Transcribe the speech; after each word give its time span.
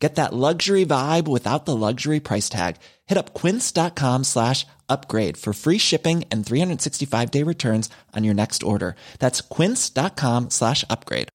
Get 0.00 0.14
that 0.14 0.32
luxury 0.32 0.86
vibe 0.86 1.28
without 1.28 1.66
the 1.66 1.76
luxury 1.76 2.20
price 2.20 2.48
tag. 2.48 2.76
Hit 3.06 3.18
up 3.18 3.34
quince.com 3.34 4.24
slash 4.24 4.66
upgrade 4.88 5.36
for 5.36 5.52
free 5.52 5.76
shipping 5.78 6.24
and 6.30 6.44
365 6.44 7.30
day 7.30 7.42
returns 7.42 7.90
on 8.16 8.24
your 8.24 8.34
next 8.34 8.62
order. 8.62 8.96
That's 9.18 9.42
quince.com 9.42 10.48
slash 10.50 10.84
upgrade. 10.88 11.28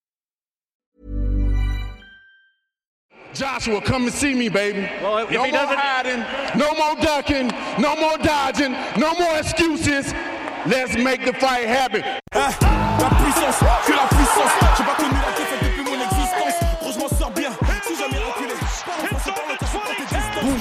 Joshua, 3.35 3.81
come 3.81 4.03
and 4.05 4.13
see 4.13 4.33
me, 4.33 4.49
baby. 4.49 4.89
Well, 5.03 5.29
no 5.29 5.39
more 5.39 5.51
doesn't- 5.51 5.77
hiding, 5.77 6.19
no 6.57 6.73
more 6.73 6.95
ducking, 7.03 7.47
no 7.77 7.95
more 7.97 8.17
dodging, 8.17 8.71
no 8.97 9.13
more 9.19 9.37
excuses. 9.37 10.11
Let's 10.65 10.95
make 10.95 11.23
the 11.25 11.33
fight 11.33 11.67
happen. 11.67 12.01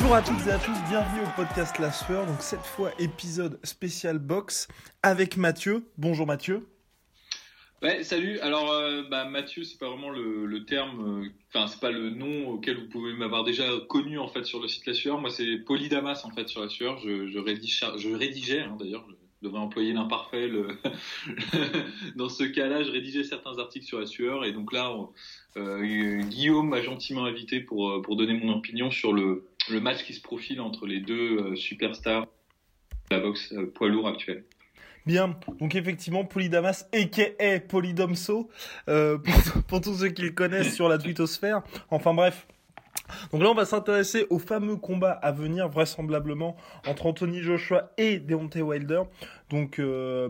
Bonjour 0.04 0.16
à 0.16 0.22
toutes 0.22 0.46
et 0.46 0.50
à 0.50 0.58
tous, 0.58 0.76
bienvenue 0.90 1.22
au 1.22 1.34
podcast 1.34 1.78
La 1.78 1.90
Sueur. 1.90 2.26
Donc 2.26 2.42
cette 2.42 2.66
fois 2.66 2.90
épisode 2.98 3.58
spécial 3.64 4.18
box 4.18 4.68
avec 5.02 5.38
Mathieu. 5.38 5.88
Bonjour 5.96 6.26
Mathieu. 6.26 6.68
Salut. 8.02 8.38
Alors, 8.40 8.70
euh, 8.70 9.04
bah, 9.10 9.24
Mathieu, 9.24 9.64
c'est 9.64 9.78
pas 9.78 9.88
vraiment 9.88 10.10
le, 10.10 10.62
terme, 10.66 11.22
euh, 11.22 11.28
enfin, 11.48 11.68
c'est 11.68 11.80
pas 11.80 11.90
le 11.90 12.10
nom 12.10 12.48
auquel 12.48 12.76
vous 12.76 12.88
pouvez 12.90 13.14
m'avoir 13.14 13.44
déjà 13.44 13.64
connu 13.88 14.18
en 14.18 14.28
fait 14.28 14.44
sur 14.44 14.60
le 14.60 14.68
site 14.68 14.84
La 14.84 14.92
Sueur. 14.92 15.18
Moi, 15.18 15.30
c'est 15.30 15.56
Polydamas 15.56 16.26
en 16.26 16.30
fait 16.32 16.50
sur 16.50 16.60
La 16.60 16.68
Sueur. 16.68 16.98
Je, 16.98 17.38
rédige, 17.38 17.82
je 17.96 18.10
rédigeais 18.10 18.60
hein, 18.60 18.76
d'ailleurs. 18.78 19.06
Je 19.08 19.48
devrais 19.48 19.60
employer 19.60 19.92
l'imparfait. 19.92 20.50
Dans 22.16 22.28
ce 22.28 22.44
cas-là, 22.44 22.82
je 22.82 22.90
rédigeais 22.90 23.24
certains 23.24 23.58
articles 23.58 23.86
sur 23.86 24.00
La 24.00 24.06
Sueur 24.06 24.44
et 24.44 24.52
donc 24.52 24.72
là, 24.72 24.94
euh, 25.56 26.22
Guillaume 26.22 26.70
m'a 26.70 26.80
gentiment 26.80 27.26
invité 27.26 27.60
pour 27.60 27.90
euh, 27.90 28.02
pour 28.02 28.16
donner 28.16 28.32
mon 28.32 28.54
opinion 28.54 28.90
sur 28.90 29.12
le 29.12 29.46
le 29.70 29.80
match 29.80 30.04
qui 30.04 30.14
se 30.14 30.20
profile 30.20 30.60
entre 30.60 30.86
les 30.86 31.00
deux 31.00 31.38
euh, 31.38 31.56
superstars 31.56 32.26
de 33.10 33.16
la 33.16 33.20
boxe 33.20 33.52
euh, 33.52 33.70
poids 33.72 33.88
lourd 33.88 34.08
actuelle. 34.08 34.44
Bien, 35.06 35.36
donc 35.60 35.74
effectivement 35.74 36.24
Polydamas 36.24 36.86
aka 36.92 37.60
Polydomso, 37.60 38.48
euh, 38.88 39.18
pour, 39.68 39.80
tous 39.82 39.98
ceux 39.98 40.08
qui 40.08 40.22
le 40.22 40.30
connaissent 40.30 40.74
sur 40.74 40.88
la 40.88 40.96
twittosphère. 40.98 41.62
Enfin 41.90 42.14
bref. 42.14 42.46
Donc 43.32 43.42
là 43.42 43.50
on 43.50 43.54
va 43.54 43.66
s'intéresser 43.66 44.26
au 44.30 44.38
fameux 44.38 44.76
combat 44.76 45.12
à 45.12 45.30
venir 45.30 45.68
vraisemblablement 45.68 46.56
entre 46.86 47.04
Anthony 47.04 47.42
Joshua 47.42 47.92
et 47.98 48.18
Deontay 48.18 48.62
Wilder. 48.62 49.02
Donc 49.50 49.78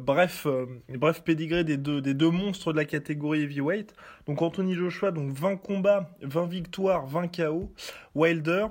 bref, 0.01 0.47
euh, 0.47 0.67
bref 0.89 1.23
pédigré 1.23 1.63
des 1.63 1.77
deux, 1.77 2.01
des 2.01 2.15
deux 2.15 2.31
monstres 2.31 2.73
de 2.73 2.77
la 2.77 2.85
catégorie 2.85 3.43
heavyweight. 3.43 3.95
Donc 4.27 4.43
Anthony 4.43 4.75
Joshua, 4.75 5.13
donc 5.13 5.31
20 5.31 5.57
combats, 5.57 6.11
20 6.23 6.47
victoires, 6.47 7.07
20 7.07 7.29
KO. 7.29 7.73
Wilder, 8.15 8.67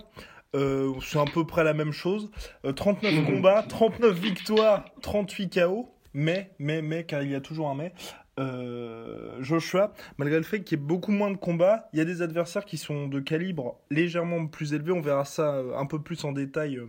euh, 0.55 0.93
c'est 1.01 1.19
à 1.19 1.25
peu 1.25 1.45
près 1.45 1.63
la 1.63 1.73
même 1.73 1.91
chose. 1.91 2.29
Euh, 2.65 2.73
39 2.73 3.25
combats, 3.25 3.63
39 3.63 4.17
victoires, 4.19 4.85
38 5.01 5.59
KO. 5.59 5.89
Mais, 6.13 6.51
mais, 6.59 6.81
mais, 6.83 7.05
car 7.05 7.23
il 7.23 7.31
y 7.31 7.35
a 7.35 7.41
toujours 7.41 7.69
un 7.69 7.75
mais. 7.75 7.91
euh, 8.39 9.37
Joshua, 9.41 9.93
malgré 10.17 10.37
le 10.37 10.43
fait 10.43 10.63
qu'il 10.63 10.77
y 10.77 10.81
ait 10.81 10.85
beaucoup 10.85 11.11
moins 11.11 11.31
de 11.31 11.37
combats, 11.37 11.89
il 11.93 11.99
y 11.99 12.01
a 12.01 12.05
des 12.05 12.21
adversaires 12.21 12.65
qui 12.65 12.77
sont 12.77 13.07
de 13.07 13.19
calibre 13.19 13.79
légèrement 13.89 14.45
plus 14.47 14.73
élevé. 14.73 14.91
On 14.91 15.01
verra 15.01 15.25
ça 15.25 15.61
un 15.75 15.85
peu 15.87 15.99
plus 16.01 16.23
en 16.23 16.31
détail 16.31 16.80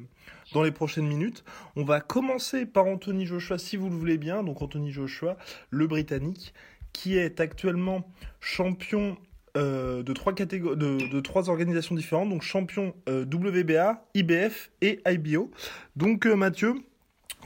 dans 0.53 0.63
les 0.63 0.73
prochaines 0.73 1.07
minutes. 1.07 1.43
On 1.77 1.85
va 1.85 2.01
commencer 2.01 2.67
par 2.67 2.87
Anthony 2.87 3.25
Joshua, 3.27 3.59
si 3.59 3.77
vous 3.77 3.89
le 3.89 3.97
voulez 3.97 4.19
bien. 4.19 4.43
Donc 4.43 4.61
Anthony 4.63 4.91
Joshua, 4.93 5.37
le 5.71 5.87
Britannique, 5.87 6.53
qui 6.93 7.17
est 7.17 7.41
actuellement 7.41 8.07
champion 8.41 9.17
euh, 9.57 10.03
de, 10.03 10.13
trois 10.13 10.33
catégor- 10.33 10.77
de, 10.77 11.09
de 11.11 11.21
trois 11.21 11.49
organisations 11.51 11.95
différentes, 11.95 12.29
donc 12.31 12.43
champion 12.43 12.95
euh, 13.09 13.25
WBA, 13.25 14.05
IBF 14.15 14.71
et 14.83 15.01
IBO. 15.07 15.51
Donc 15.97 16.27
euh, 16.27 16.35
Mathieu, 16.37 16.75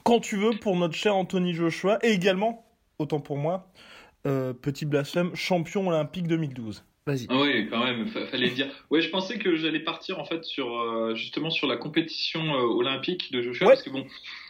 quand 0.05 0.21
tu 0.21 0.37
veux 0.37 0.51
pour 0.61 0.77
notre 0.77 0.95
cher 0.95 1.15
Anthony 1.17 1.55
Joshua, 1.55 1.99
et 2.03 2.13
également, 2.13 2.65
autant 2.99 3.21
pour 3.21 3.37
moi, 3.37 3.71
petit 4.63 4.85
blasphème, 4.85 5.35
champion 5.35 5.89
olympique 5.89 6.27
2012. 6.27 6.85
Vas-y. 7.07 7.27
Ah 7.31 7.41
oui, 7.41 7.67
quand 7.71 7.83
même, 7.83 8.07
fa- 8.09 8.27
fallait 8.27 8.49
le 8.49 8.55
dire. 8.55 8.67
Ouais, 8.91 9.01
je 9.01 9.09
pensais 9.09 9.39
que 9.39 9.57
j'allais 9.57 9.81
partir 9.81 10.19
en 10.19 10.27
fait 10.27 10.45
sur 10.45 11.15
justement 11.17 11.49
sur 11.49 11.67
la 11.67 11.79
compétition 11.79 12.43
olympique 12.53 13.33
de 13.33 13.41
Joshua 13.41 13.69
Ouais. 13.69 13.73
parce 13.75 13.83
que 13.83 13.89
bon, 13.91 14.05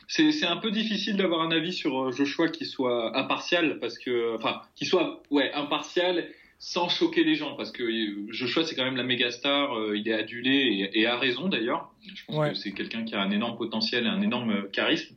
c'est 0.08 0.46
un 0.46 0.56
peu 0.56 0.72
difficile 0.72 1.16
d'avoir 1.16 1.42
un 1.42 1.52
avis 1.52 1.72
sur 1.72 2.10
Joshua 2.10 2.48
qui 2.48 2.66
soit 2.66 3.16
impartial 3.16 3.78
parce 3.78 3.96
que 3.98 4.34
enfin 4.34 4.62
qui 4.74 4.86
soit 4.86 5.22
ouais 5.30 5.52
impartial 5.52 6.26
sans 6.60 6.88
choquer 6.88 7.22
les 7.22 7.36
gens 7.36 7.54
parce 7.54 7.70
que 7.70 7.84
euh, 7.84 8.26
Joshua 8.30 8.64
c'est 8.64 8.74
quand 8.74 8.84
même 8.84 8.96
la 8.96 9.04
méga 9.04 9.30
star, 9.30 9.76
euh, 9.78 9.96
il 9.96 10.08
est 10.08 10.12
adulé 10.12 10.50
et, 10.92 11.00
et 11.00 11.06
a 11.06 11.16
raison 11.16 11.48
d'ailleurs. 11.48 11.92
Je 12.14 12.24
pense 12.26 12.36
Ouais. 12.36 12.50
que 12.50 12.56
c'est 12.56 12.72
quelqu'un 12.72 13.04
qui 13.04 13.14
a 13.14 13.20
un 13.22 13.30
énorme 13.30 13.56
potentiel 13.56 14.04
et 14.04 14.08
un 14.08 14.20
énorme 14.22 14.50
euh, 14.50 14.68
charisme. 14.72 15.14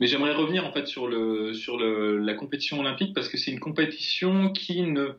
Mais 0.00 0.06
j'aimerais 0.06 0.32
revenir 0.34 0.66
en 0.66 0.72
fait 0.72 0.86
sur 0.86 1.06
le 1.06 1.52
sur 1.52 1.76
le, 1.76 2.18
la 2.18 2.34
compétition 2.34 2.80
olympique 2.80 3.14
parce 3.14 3.28
que 3.28 3.36
c'est 3.36 3.50
une 3.50 3.60
compétition 3.60 4.50
qui 4.50 4.80
ne 4.82 5.10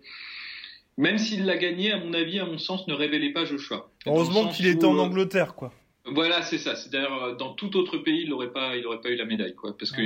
même 0.98 1.18
s'il 1.18 1.46
l'a 1.46 1.56
gagné, 1.56 1.94
à 1.94 1.98
mon 1.98 2.14
avis, 2.14 2.40
à 2.40 2.46
mon 2.46 2.58
sens, 2.58 2.86
ne 2.88 2.94
révélait 2.94 3.32
pas 3.32 3.46
Joshua. 3.46 3.90
Heureusement 4.06 4.50
qu'il 4.50 4.68
était 4.68 4.84
où, 4.86 4.90
en 4.90 4.98
Angleterre, 4.98 5.56
quoi. 5.56 5.72
Voilà, 6.14 6.42
c'est 6.42 6.58
ça. 6.58 6.76
C'est 6.76 6.92
d'ailleurs 6.92 7.24
euh, 7.24 7.36
dans 7.36 7.54
tout 7.54 7.76
autre 7.78 7.98
pays, 7.98 8.22
il 8.24 8.30
n'aurait 8.30 8.52
pas, 8.52 8.76
il 8.76 8.86
aurait 8.86 9.02
pas 9.02 9.10
eu 9.10 9.16
la 9.16 9.26
médaille, 9.26 9.56
quoi. 9.56 9.76
Parce 9.78 9.92
que 9.92 10.02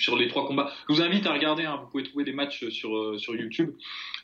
sur 0.00 0.16
les 0.16 0.28
trois 0.28 0.46
combats, 0.46 0.72
je 0.88 0.94
vous 0.94 1.02
invite 1.02 1.26
à 1.26 1.32
regarder. 1.32 1.64
Hein, 1.64 1.80
vous 1.82 1.90
pouvez 1.90 2.02
trouver 2.04 2.24
des 2.24 2.32
matchs 2.32 2.68
sur 2.68 2.96
euh, 2.96 3.18
sur 3.18 3.34
YouTube. 3.34 3.70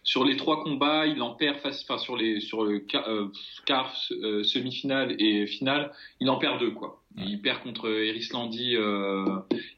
Sur 0.05 0.25
les 0.25 0.37
trois 0.37 0.63
combats, 0.63 1.07
il 1.07 1.21
en 1.23 1.35
perd 1.35 1.59
face, 1.59 1.85
enfin 1.85 1.99
sur 1.99 2.17
les 2.17 2.41
sur 2.41 2.65
le 2.65 2.85
euh, 2.95 3.29
quart, 3.67 3.95
euh, 4.13 4.43
semi-finale 4.43 5.15
et 5.19 5.47
finale, 5.47 5.93
il 6.21 6.31
en 6.31 6.39
perd 6.39 6.61
deux, 6.61 6.71
quoi. 6.71 7.03
Il 7.17 7.41
perd 7.41 7.63
contre 7.63 7.89
Erislandi, 7.89 8.77
euh, 8.77 9.25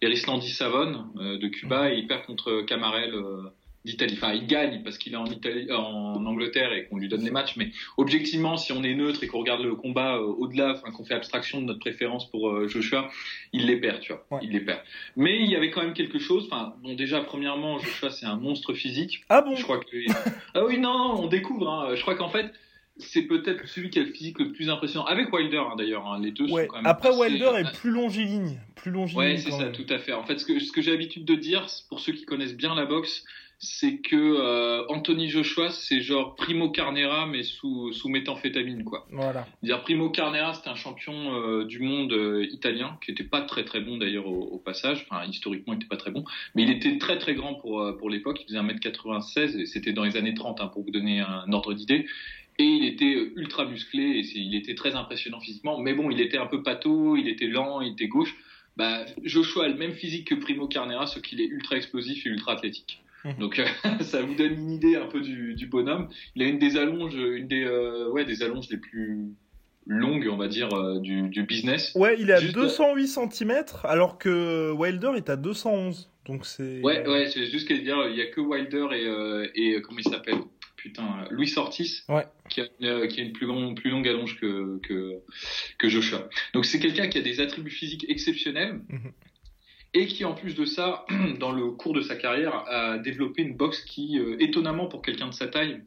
Erislandi 0.02 0.50
Savon 0.50 1.06
euh, 1.16 1.38
de 1.38 1.48
Cuba 1.48 1.92
et 1.92 1.98
il 1.98 2.06
perd 2.06 2.26
contre 2.26 2.62
Camarel. 2.62 3.14
d'Italie. 3.84 4.14
Enfin, 4.16 4.34
il 4.34 4.46
gagne 4.46 4.82
parce 4.82 4.98
qu'il 4.98 5.14
est 5.14 5.16
en 5.16 5.24
Italie, 5.26 5.70
en 5.72 6.24
Angleterre 6.26 6.72
et 6.72 6.84
qu'on 6.86 6.98
lui 6.98 7.08
donne 7.08 7.24
les 7.24 7.30
matchs. 7.30 7.56
Mais 7.56 7.70
objectivement, 7.96 8.56
si 8.56 8.72
on 8.72 8.82
est 8.82 8.94
neutre 8.94 9.22
et 9.24 9.26
qu'on 9.26 9.38
regarde 9.38 9.62
le 9.62 9.74
combat 9.74 10.16
euh, 10.16 10.20
au-delà, 10.38 10.72
enfin 10.72 10.90
qu'on 10.92 11.04
fait 11.04 11.14
abstraction 11.14 11.60
de 11.60 11.66
notre 11.66 11.80
préférence 11.80 12.30
pour 12.30 12.50
euh, 12.50 12.68
Joshua, 12.68 13.08
il 13.52 13.66
les 13.66 13.76
perd, 13.76 14.00
tu 14.00 14.12
vois. 14.12 14.26
Ouais. 14.30 14.40
Il 14.42 14.50
les 14.50 14.60
perd. 14.60 14.80
Mais 15.16 15.38
il 15.40 15.48
y 15.50 15.56
avait 15.56 15.70
quand 15.70 15.82
même 15.82 15.94
quelque 15.94 16.18
chose. 16.18 16.46
Enfin, 16.50 16.74
bon, 16.82 16.94
déjà, 16.94 17.20
premièrement, 17.22 17.78
Joshua, 17.78 18.10
c'est 18.10 18.26
un 18.26 18.36
monstre 18.36 18.74
physique. 18.74 19.24
Ah 19.30 19.40
bon? 19.42 19.56
Je 19.56 19.62
crois 19.62 19.80
que. 19.80 19.86
ah 20.54 20.64
oui, 20.66 20.78
non, 20.78 21.14
on 21.18 21.26
découvre. 21.26 21.68
Hein. 21.70 21.94
Je 21.94 22.02
crois 22.02 22.16
qu'en 22.16 22.28
fait, 22.28 22.52
c'est 22.98 23.22
peut-être 23.22 23.66
celui 23.66 23.88
qui 23.88 23.98
a 23.98 24.02
le 24.02 24.12
physique 24.12 24.38
le 24.40 24.52
plus 24.52 24.68
impressionnant. 24.68 25.06
Avec 25.06 25.32
Wilder, 25.32 25.56
hein, 25.72 25.74
d'ailleurs. 25.78 26.06
hein. 26.06 26.20
Les 26.20 26.32
deux 26.32 26.44
Ouais. 26.50 26.64
sont 26.64 26.68
quand 26.68 26.76
même. 26.76 26.86
Après, 26.86 27.08
assez- 27.08 27.18
Wilder 27.18 27.50
est 27.60 27.72
plus 27.78 27.90
longiligne. 27.90 28.60
Plus 28.76 28.90
longiligne. 28.90 29.18
Ouais, 29.18 29.36
c'est 29.38 29.50
ça, 29.52 29.64
même. 29.64 29.72
tout 29.72 29.86
à 29.88 29.98
fait. 29.98 30.12
En 30.12 30.24
fait, 30.24 30.38
ce 30.38 30.44
que, 30.44 30.58
ce 30.60 30.70
que 30.70 30.82
j'ai 30.82 30.90
l'habitude 30.90 31.24
de 31.24 31.34
dire, 31.34 31.66
pour 31.88 31.98
ceux 32.00 32.12
qui 32.12 32.26
connaissent 32.26 32.56
bien 32.56 32.74
la 32.74 32.84
boxe, 32.84 33.24
c'est 33.60 33.98
que 33.98 34.16
euh, 34.16 34.86
Anthony 34.88 35.28
Joshua, 35.28 35.70
c'est 35.70 36.00
genre 36.00 36.34
Primo 36.34 36.70
Carnera, 36.70 37.26
mais 37.26 37.42
sous, 37.42 37.92
sous 37.92 38.08
méthamphétamine, 38.08 38.84
quoi. 38.84 39.06
Voilà. 39.10 39.46
Dire 39.62 39.82
Primo 39.82 40.10
Carnera, 40.10 40.54
c'était 40.54 40.70
un 40.70 40.74
champion 40.74 41.34
euh, 41.34 41.64
du 41.64 41.78
monde 41.78 42.12
euh, 42.12 42.46
italien, 42.50 42.98
qui 43.04 43.10
était 43.10 43.22
pas 43.22 43.42
très 43.42 43.64
très 43.64 43.80
bon 43.80 43.98
d'ailleurs 43.98 44.26
au, 44.26 44.40
au 44.40 44.58
passage. 44.58 45.06
Enfin, 45.08 45.24
historiquement, 45.26 45.74
il 45.74 45.76
était 45.76 45.86
pas 45.86 45.98
très 45.98 46.10
bon, 46.10 46.24
mais 46.54 46.62
il 46.62 46.70
était 46.70 46.98
très 46.98 47.18
très 47.18 47.34
grand 47.34 47.54
pour 47.54 47.80
euh, 47.80 47.92
pour 47.92 48.10
l'époque. 48.10 48.40
Il 48.40 48.46
faisait 48.46 48.58
1m96 48.58 49.58
et 49.60 49.66
c'était 49.66 49.92
dans 49.92 50.04
les 50.04 50.16
années 50.16 50.34
30, 50.34 50.60
hein, 50.60 50.68
pour 50.68 50.82
vous 50.82 50.90
donner 50.90 51.20
un 51.20 51.52
ordre 51.52 51.74
d'idée. 51.74 52.06
Et 52.60 52.64
il 52.64 52.84
était 52.84 53.14
euh, 53.14 53.32
ultra 53.36 53.64
musclé 53.64 54.02
et 54.02 54.38
il 54.38 54.54
était 54.54 54.74
très 54.74 54.94
impressionnant 54.94 55.40
physiquement. 55.40 55.78
Mais 55.78 55.94
bon, 55.94 56.10
il 56.10 56.20
était 56.20 56.36
un 56.36 56.44
peu 56.44 56.62
pâteau, 56.62 57.16
il 57.16 57.26
était 57.26 57.46
lent, 57.46 57.80
il 57.80 57.92
était 57.92 58.06
gauche. 58.06 58.36
Bah, 58.76 59.06
Joshua 59.24 59.64
a 59.64 59.68
le 59.68 59.76
même 59.76 59.92
physique 59.92 60.28
que 60.28 60.34
Primo 60.34 60.68
Carnera, 60.68 61.06
sauf 61.06 61.22
qu'il 61.22 61.40
est 61.40 61.46
ultra 61.46 61.76
explosif 61.76 62.26
et 62.26 62.28
ultra 62.28 62.52
athlétique. 62.52 63.00
Mhm. 63.24 63.34
Donc 63.38 63.58
euh, 63.58 63.66
ça 64.00 64.22
vous 64.22 64.34
donne 64.34 64.52
une 64.54 64.70
idée 64.70 64.96
un 64.96 65.06
peu 65.06 65.20
du, 65.20 65.54
du 65.54 65.66
bonhomme. 65.66 66.08
Il 66.34 66.42
a 66.42 66.46
une 66.46 66.58
des 66.58 66.76
allonges, 66.76 67.14
une 67.14 67.48
des 67.48 67.64
euh, 67.64 68.08
ouais 68.10 68.24
des 68.24 68.42
allonges 68.42 68.68
les 68.70 68.78
plus 68.78 69.28
longues, 69.86 70.28
on 70.30 70.36
va 70.36 70.46
dire, 70.48 70.72
euh, 70.72 71.00
du, 71.00 71.28
du 71.28 71.42
business. 71.44 71.92
Ouais, 71.94 72.16
il 72.18 72.30
est 72.30 72.34
à 72.34 72.40
Juste- 72.40 72.54
208 72.54 73.08
cm, 73.08 73.64
alors 73.84 74.18
que 74.18 74.70
Wilder 74.72 75.12
est 75.16 75.28
à 75.30 75.36
211. 75.36 76.10
Donc 76.26 76.46
c'est. 76.46 76.80
Ouais, 76.82 77.06
ouais, 77.08 77.28
c'est 77.28 77.46
juste 77.46 77.66
qu'à 77.66 77.76
dire, 77.76 77.96
il 78.08 78.16
y 78.16 78.22
a 78.22 78.26
que 78.26 78.40
Wilder 78.40 78.86
et, 78.92 79.06
euh, 79.06 79.46
et 79.54 79.80
comment 79.82 79.98
il 79.98 80.04
s'appelle? 80.10 80.36
Putain, 80.76 81.26
Louis 81.30 81.52
Ortiz, 81.56 82.04
Ouais. 82.08 82.24
qui, 82.48 82.62
a, 82.62 82.66
qui 83.06 83.20
a 83.20 83.22
une 83.24 83.32
plus, 83.32 83.46
longue 83.46 84.08
allonge 84.08 84.40
que, 84.40 84.78
que, 84.78 85.12
que 85.78 85.88
Joshua. 85.90 86.26
Donc 86.54 86.64
c'est 86.64 86.78
quelqu'un 86.80 87.08
qui 87.08 87.18
a 87.18 87.20
des 87.20 87.38
attributs 87.40 87.70
physiques 87.70 88.06
exceptionnels. 88.08 88.80
Mhm. 88.88 89.12
Et 89.94 90.06
qui 90.06 90.24
en 90.24 90.34
plus 90.34 90.54
de 90.54 90.64
ça, 90.64 91.04
dans 91.38 91.52
le 91.52 91.70
cours 91.70 91.94
de 91.94 92.00
sa 92.00 92.16
carrière, 92.16 92.64
a 92.68 92.98
développé 92.98 93.42
une 93.42 93.56
boxe 93.56 93.82
qui, 93.82 94.18
euh, 94.18 94.36
étonnamment 94.38 94.86
pour 94.86 95.02
quelqu'un 95.02 95.28
de 95.28 95.34
sa 95.34 95.48
taille, 95.48 95.82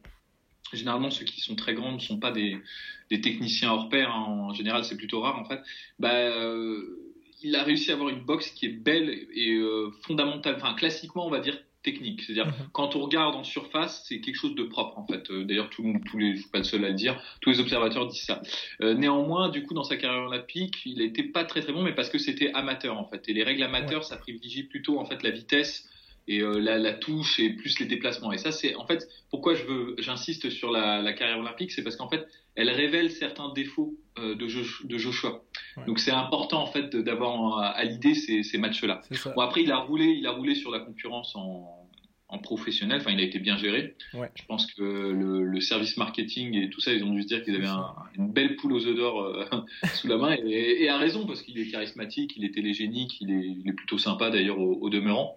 généralement 0.73 1.11
ceux 1.11 1.25
qui 1.25 1.41
sont 1.41 1.55
très 1.55 1.73
grands 1.73 1.93
ne 1.93 1.99
sont 1.99 2.19
pas 2.19 2.31
des, 2.31 2.61
techniciens 3.09 3.71
hors 3.71 3.89
pair, 3.89 4.09
hein. 4.09 4.25
en 4.27 4.53
général 4.55 4.83
c'est 4.83 4.97
plutôt 4.97 5.21
rare 5.21 5.37
en 5.37 5.45
fait, 5.45 5.61
bah, 5.99 6.15
euh, 6.15 7.13
il 7.43 7.55
a 7.55 7.61
réussi 7.61 7.91
à 7.91 7.93
avoir 7.93 8.09
une 8.09 8.21
boxe 8.21 8.49
qui 8.49 8.65
est 8.65 8.69
belle 8.69 9.27
et 9.35 9.51
euh, 9.51 9.91
fondamentale, 10.01 10.55
enfin 10.55 10.73
classiquement 10.73 11.27
on 11.27 11.29
va 11.29 11.39
dire 11.39 11.59
technique. 11.83 12.21
C'est-à-dire, 12.23 12.47
Mhm. 12.47 12.53
quand 12.71 12.95
on 12.95 13.01
regarde 13.01 13.35
en 13.35 13.43
surface, 13.43 14.03
c'est 14.07 14.19
quelque 14.21 14.35
chose 14.35 14.55
de 14.55 14.63
propre, 14.63 14.97
en 14.97 15.05
fait. 15.05 15.29
Euh, 15.29 15.43
D'ailleurs, 15.43 15.69
tout 15.69 15.83
le 15.83 15.89
monde, 15.89 16.01
tous 16.09 16.17
les, 16.17 16.35
je 16.35 16.41
suis 16.41 16.49
pas 16.49 16.57
le 16.59 16.63
seul 16.63 16.83
à 16.85 16.89
le 16.89 16.93
dire, 16.95 17.21
tous 17.41 17.49
les 17.51 17.59
observateurs 17.59 18.07
disent 18.07 18.23
ça. 18.23 18.41
Euh, 18.81 18.93
néanmoins, 18.95 19.49
du 19.49 19.63
coup, 19.63 19.73
dans 19.73 19.83
sa 19.83 19.97
carrière 19.97 20.23
olympique, 20.27 20.81
il 20.85 21.01
était 21.01 21.23
pas 21.23 21.43
très 21.43 21.61
très 21.61 21.73
bon, 21.73 21.83
mais 21.83 21.93
parce 21.93 22.09
que 22.09 22.17
c'était 22.17 22.51
amateur, 22.53 22.97
en 22.97 23.07
fait. 23.07 23.27
Et 23.29 23.33
les 23.33 23.43
règles 23.43 23.63
amateurs, 23.63 24.03
ça 24.03 24.17
privilégie 24.17 24.63
plutôt, 24.63 24.99
en 24.99 25.05
fait, 25.05 25.21
la 25.23 25.29
vitesse 25.31 25.87
et 26.27 26.39
euh, 26.41 26.59
la, 26.59 26.77
la 26.77 26.93
touche 26.93 27.39
et 27.39 27.49
plus 27.49 27.79
les 27.79 27.85
déplacements. 27.85 28.31
Et 28.31 28.37
ça, 28.37 28.51
c'est, 28.51 28.75
en 28.75 28.85
fait, 28.87 29.07
pourquoi 29.29 29.55
je 29.55 29.63
veux, 29.63 29.95
j'insiste 29.99 30.49
sur 30.49 30.71
la, 30.71 31.01
la 31.01 31.13
carrière 31.13 31.39
olympique, 31.39 31.71
c'est 31.71 31.83
parce 31.83 31.95
qu'en 31.95 32.09
fait, 32.09 32.25
elle 32.55 32.69
révèle 32.69 33.11
certains 33.11 33.51
défauts 33.53 33.95
euh, 34.19 34.35
de, 34.35 34.47
Jo- 34.47 34.85
de 34.85 34.97
Joshua. 34.97 35.43
Ouais. 35.77 35.85
Donc, 35.85 35.99
c'est 35.99 36.11
important, 36.11 36.61
en 36.61 36.67
fait, 36.67 36.95
d'avoir 36.95 37.57
à, 37.59 37.67
à 37.69 37.83
l'idée 37.83 38.13
ces, 38.13 38.43
ces 38.43 38.57
matchs-là. 38.57 39.01
Bon, 39.35 39.41
après, 39.41 39.63
il 39.63 39.71
a 39.71 39.77
roulé, 39.77 40.05
il 40.05 40.25
a 40.27 40.31
roulé 40.31 40.55
sur 40.55 40.71
la 40.71 40.79
concurrence 40.79 41.35
en, 41.35 41.89
en 42.29 42.37
professionnel. 42.39 42.99
Enfin, 43.01 43.11
il 43.11 43.19
a 43.19 43.23
été 43.23 43.39
bien 43.39 43.57
géré. 43.57 43.95
Ouais. 44.13 44.29
Je 44.35 44.43
pense 44.45 44.71
que 44.71 44.81
le, 44.81 45.43
le 45.43 45.61
service 45.61 45.97
marketing 45.97 46.55
et 46.55 46.69
tout 46.69 46.79
ça, 46.79 46.93
ils 46.93 47.03
ont 47.03 47.11
dû 47.13 47.23
se 47.23 47.27
dire 47.27 47.43
qu'ils 47.43 47.55
avaient 47.55 47.65
un- 47.67 47.93
une 48.17 48.31
belle 48.31 48.55
poule 48.55 48.73
aux 48.73 48.85
œufs 48.87 48.95
d'or 48.95 49.21
euh, 49.23 49.45
sous 49.95 50.07
la 50.07 50.17
main. 50.17 50.35
Et, 50.45 50.83
et 50.83 50.89
à 50.89 50.97
raison, 50.97 51.25
parce 51.27 51.41
qu'il 51.41 51.59
est 51.59 51.67
charismatique, 51.69 52.33
il 52.37 52.45
est 52.45 52.53
télégénique, 52.53 53.19
il 53.19 53.31
est, 53.31 53.45
il 53.63 53.67
est 53.67 53.73
plutôt 53.73 53.97
sympa 53.97 54.29
d'ailleurs 54.29 54.59
au, 54.59 54.77
au 54.79 54.89
demeurant. 54.89 55.35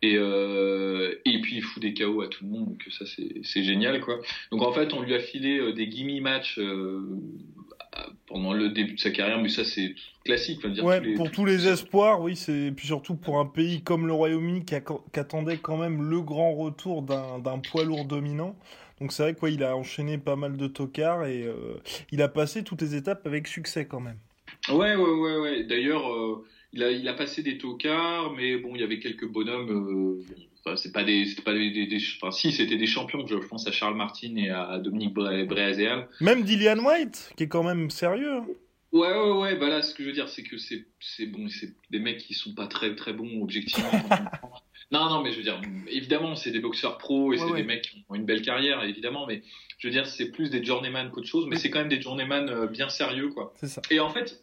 Et, 0.00 0.14
euh, 0.16 1.20
et 1.24 1.40
puis 1.40 1.56
il 1.56 1.62
fout 1.62 1.82
des 1.82 1.92
KO 1.92 2.22
à 2.22 2.28
tout 2.28 2.44
le 2.44 2.50
monde, 2.50 2.66
donc 2.66 2.86
ça 2.90 3.04
c'est 3.06 3.64
génial 3.64 4.00
quoi. 4.00 4.20
Donc 4.52 4.62
en 4.62 4.72
fait 4.72 4.92
on 4.92 5.02
lui 5.02 5.12
a 5.14 5.18
filé 5.18 5.58
euh, 5.58 5.72
des 5.72 5.88
gimme 5.90 6.20
matchs 6.22 6.58
euh, 6.58 7.00
pendant 8.26 8.52
le 8.52 8.68
début 8.68 8.94
de 8.94 9.00
sa 9.00 9.10
carrière, 9.10 9.40
mais 9.40 9.48
ça 9.48 9.64
c'est 9.64 9.94
classique. 10.24 10.64
dire, 10.66 10.84
Ouais, 10.84 10.98
tous 10.98 11.04
les- 11.04 11.14
pour 11.14 11.30
tous- 11.30 11.34
tous 11.36 11.44
les 11.46 11.66
espoirs, 11.66 12.20
oui, 12.20 12.36
c'est 12.36 12.66
et 12.66 12.70
puis 12.70 12.86
surtout 12.86 13.16
pour 13.16 13.40
un 13.40 13.46
pays 13.46 13.82
comme 13.82 14.06
le 14.06 14.12
Royaume-Uni 14.12 14.64
qui, 14.64 14.74
attendait 14.74 15.56
quand 15.56 15.76
même 15.76 16.08
le 16.08 16.20
grand 16.20 16.54
retour 16.54 17.02
d'un 17.02 17.58
poids 17.58 17.84
lourd 17.84 18.04
dominant. 18.04 18.56
Donc 19.00 19.12
c'est 19.12 19.22
vrai 19.22 19.34
qu'il 19.34 19.54
il 19.54 19.64
a 19.64 19.76
enchaîné 19.76 20.18
pas 20.18 20.36
mal 20.36 20.56
de 20.56 20.66
tocards 20.66 21.24
et 21.26 21.42
euh, 21.42 21.80
il 22.12 22.20
a 22.22 22.28
passé 22.28 22.62
toutes 22.62 22.82
les 22.82 22.94
étapes 22.94 23.26
avec 23.26 23.46
succès 23.46 23.86
quand 23.86 24.00
même. 24.00 24.18
Ouais, 24.68 24.96
ouais, 24.96 25.10
ouais, 25.10 25.36
ouais. 25.38 25.64
D'ailleurs, 25.64 26.06
il 26.72 26.82
a, 26.82 26.90
il 26.90 27.06
a 27.08 27.14
passé 27.14 27.42
des 27.42 27.58
tocards, 27.58 28.32
mais 28.34 28.56
bon, 28.58 28.74
il 28.74 28.80
y 28.80 28.84
avait 28.84 28.98
quelques 28.98 29.26
bonhommes. 29.26 29.70
euh, 29.70 30.34
enfin, 30.64 30.76
c'est 30.76 30.92
pas 30.92 31.04
des, 31.04 31.24
c'était 31.26 31.42
pas 31.42 31.54
des, 31.54 31.70
des- 31.70 31.86
des- 31.86 32.02
enfin, 32.20 32.30
si, 32.30 32.52
c'était 32.52 32.76
des 32.76 32.86
champions. 32.86 33.26
Je 33.26 33.36
pense 33.36 33.66
à 33.66 33.72
Charles 33.72 33.96
Martin 33.96 34.34
et 34.36 34.50
à 34.50 34.78
Dominique 34.78 35.14
Breazeal. 35.14 36.08
Même 36.20 36.42
Dillian 36.42 36.78
White, 36.84 37.32
qui 37.36 37.44
est 37.44 37.48
quand 37.48 37.62
même 37.64 37.90
sérieux. 37.90 38.32
hein. 38.32 38.46
Ouais, 38.90 39.12
ouais, 39.12 39.30
ouais. 39.38 39.56
Bah 39.56 39.68
là, 39.68 39.82
ce 39.82 39.92
que 39.94 40.02
je 40.02 40.08
veux 40.08 40.14
dire, 40.14 40.28
c'est 40.30 40.42
que 40.42 40.56
c'est, 40.56 40.86
c'est 41.00 41.26
bon, 41.26 41.48
c'est 41.50 41.74
des 41.90 41.98
mecs 41.98 42.18
qui 42.18 42.32
sont 42.32 42.54
pas 42.54 42.66
très, 42.66 42.94
très 42.94 43.12
bons 43.12 43.42
objectivement. 43.42 43.90
non, 44.90 45.10
non, 45.10 45.22
mais 45.22 45.30
je 45.32 45.36
veux 45.36 45.42
dire, 45.42 45.60
évidemment, 45.88 46.34
c'est 46.36 46.50
des 46.50 46.60
boxeurs 46.60 46.96
pros 46.96 47.32
et 47.32 47.36
Ouais, 47.36 47.44
c'est 47.44 47.52
ouais. 47.52 47.60
des 47.60 47.66
mecs 47.66 47.82
qui 47.82 48.04
ont 48.08 48.14
une 48.14 48.24
belle 48.24 48.40
carrière, 48.40 48.82
évidemment. 48.84 49.26
Mais 49.26 49.42
je 49.78 49.88
veux 49.88 49.92
dire, 49.92 50.06
c'est 50.06 50.30
plus 50.30 50.48
des 50.50 50.64
journeyman 50.64 51.10
qu'autre 51.10 51.26
chose. 51.28 51.46
Mais 51.48 51.56
c'est 51.56 51.68
quand 51.68 51.80
même 51.80 51.90
des 51.90 52.00
journeyman 52.00 52.48
euh, 52.48 52.66
bien 52.66 52.88
sérieux, 52.88 53.28
quoi. 53.28 53.52
C'est 53.56 53.68
ça. 53.68 53.82
Et 53.90 54.00
en 54.00 54.08
fait, 54.08 54.42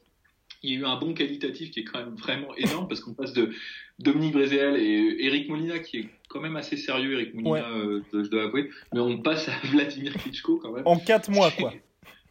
il 0.68 0.74
y 0.74 0.78
a 0.78 0.80
eu 0.82 0.86
un 0.86 0.98
bon 0.98 1.14
qualitatif 1.14 1.72
qui 1.72 1.82
est 1.82 1.84
quand 1.84 2.00
même 2.00 2.16
vraiment 2.16 2.56
énorme 2.58 2.88
parce 2.88 3.00
qu'on 3.02 3.14
passe 3.14 3.34
de 3.34 3.52
Dominique 4.00 4.34
Brézéal 4.34 4.78
et 4.78 5.18
Eric 5.26 5.48
Molina 5.50 5.80
qui 5.80 5.98
est 6.00 6.10
quand 6.30 6.42
même 6.42 6.56
assez 6.56 6.76
sérieux, 6.78 7.14
Eric 7.14 7.34
Molina, 7.34 7.72
Ouais. 7.72 7.78
euh, 7.78 8.02
je 8.14 8.24
je 8.24 8.30
dois 8.30 8.44
avouer, 8.44 8.70
mais 8.94 9.00
on 9.00 9.20
passe 9.20 9.48
à 9.48 9.54
Vladimir 9.68 10.14
Klitschko 10.14 10.58
quand 10.58 10.72
même. 10.74 10.84
En 10.86 10.98
4 10.98 11.30
mois, 11.32 11.52
quoi. 11.52 11.74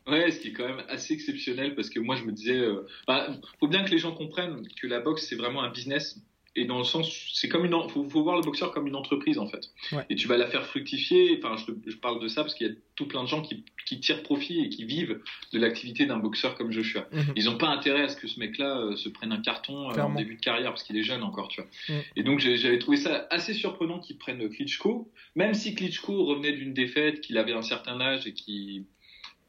Ouais, 0.06 0.30
ce 0.30 0.38
qui 0.40 0.48
est 0.48 0.52
quand 0.52 0.68
même 0.68 0.82
assez 0.90 1.14
exceptionnel 1.14 1.74
parce 1.74 1.88
que 1.88 1.98
moi 1.98 2.14
je 2.16 2.24
me 2.24 2.32
disais, 2.32 2.58
euh, 2.58 2.86
bah, 3.06 3.26
faut 3.58 3.68
bien 3.68 3.84
que 3.84 3.90
les 3.90 3.96
gens 3.96 4.12
comprennent 4.12 4.60
que 4.78 4.86
la 4.86 5.00
boxe 5.00 5.26
c'est 5.26 5.34
vraiment 5.34 5.62
un 5.62 5.70
business 5.70 6.18
et 6.56 6.64
dans 6.66 6.78
le 6.78 6.84
sens, 6.84 7.10
c'est 7.32 7.48
comme 7.48 7.64
une, 7.64 7.72
faut, 7.88 8.08
faut 8.08 8.22
voir 8.22 8.36
le 8.36 8.42
boxeur 8.42 8.70
comme 8.72 8.86
une 8.86 8.94
entreprise 8.94 9.38
en 9.38 9.46
fait. 9.48 9.70
Ouais. 9.92 10.04
Et 10.08 10.14
tu 10.16 10.28
vas 10.28 10.36
la 10.36 10.46
faire 10.46 10.64
fructifier. 10.66 11.40
Enfin, 11.42 11.56
je, 11.56 11.72
te- 11.72 11.90
je 11.90 11.96
parle 11.96 12.20
de 12.22 12.28
ça 12.28 12.42
parce 12.42 12.54
qu'il 12.54 12.66
y 12.66 12.70
a 12.70 12.74
tout 12.94 13.06
plein 13.06 13.22
de 13.24 13.28
gens 13.28 13.42
qui, 13.42 13.64
qui 13.86 13.98
tirent 14.00 14.22
profit 14.22 14.60
et 14.60 14.68
qui 14.68 14.84
vivent 14.84 15.20
de 15.52 15.58
l'activité 15.58 16.06
d'un 16.06 16.18
boxeur 16.18 16.54
comme 16.54 16.70
Joshua. 16.70 17.08
Mhm. 17.12 17.32
Ils 17.36 17.46
n'ont 17.46 17.58
pas 17.58 17.68
intérêt 17.68 18.02
à 18.02 18.08
ce 18.08 18.16
que 18.16 18.28
ce 18.28 18.38
mec-là 18.38 18.78
euh, 18.78 18.96
se 18.96 19.08
prenne 19.08 19.32
un 19.32 19.40
carton 19.40 19.90
euh, 19.90 19.94
en 20.00 20.14
début 20.14 20.36
de 20.36 20.40
carrière 20.40 20.70
parce 20.70 20.84
qu'il 20.84 20.96
est 20.96 21.02
jeune 21.02 21.22
encore, 21.24 21.48
tu 21.48 21.60
vois. 21.60 21.70
Mhm. 21.88 22.02
Et 22.16 22.22
donc 22.22 22.38
j'avais 22.38 22.78
trouvé 22.78 22.96
ça 22.98 23.26
assez 23.30 23.52
surprenant 23.52 23.98
qu'ils 23.98 24.18
prennent 24.18 24.48
Klitschko, 24.48 25.10
même 25.34 25.54
si 25.54 25.74
Klitschko 25.74 26.24
revenait 26.24 26.52
d'une 26.52 26.72
défaite, 26.72 27.20
qu'il 27.20 27.36
avait 27.38 27.52
un 27.52 27.62
certain 27.62 28.00
âge 28.00 28.26
et 28.28 28.32
qui 28.32 28.86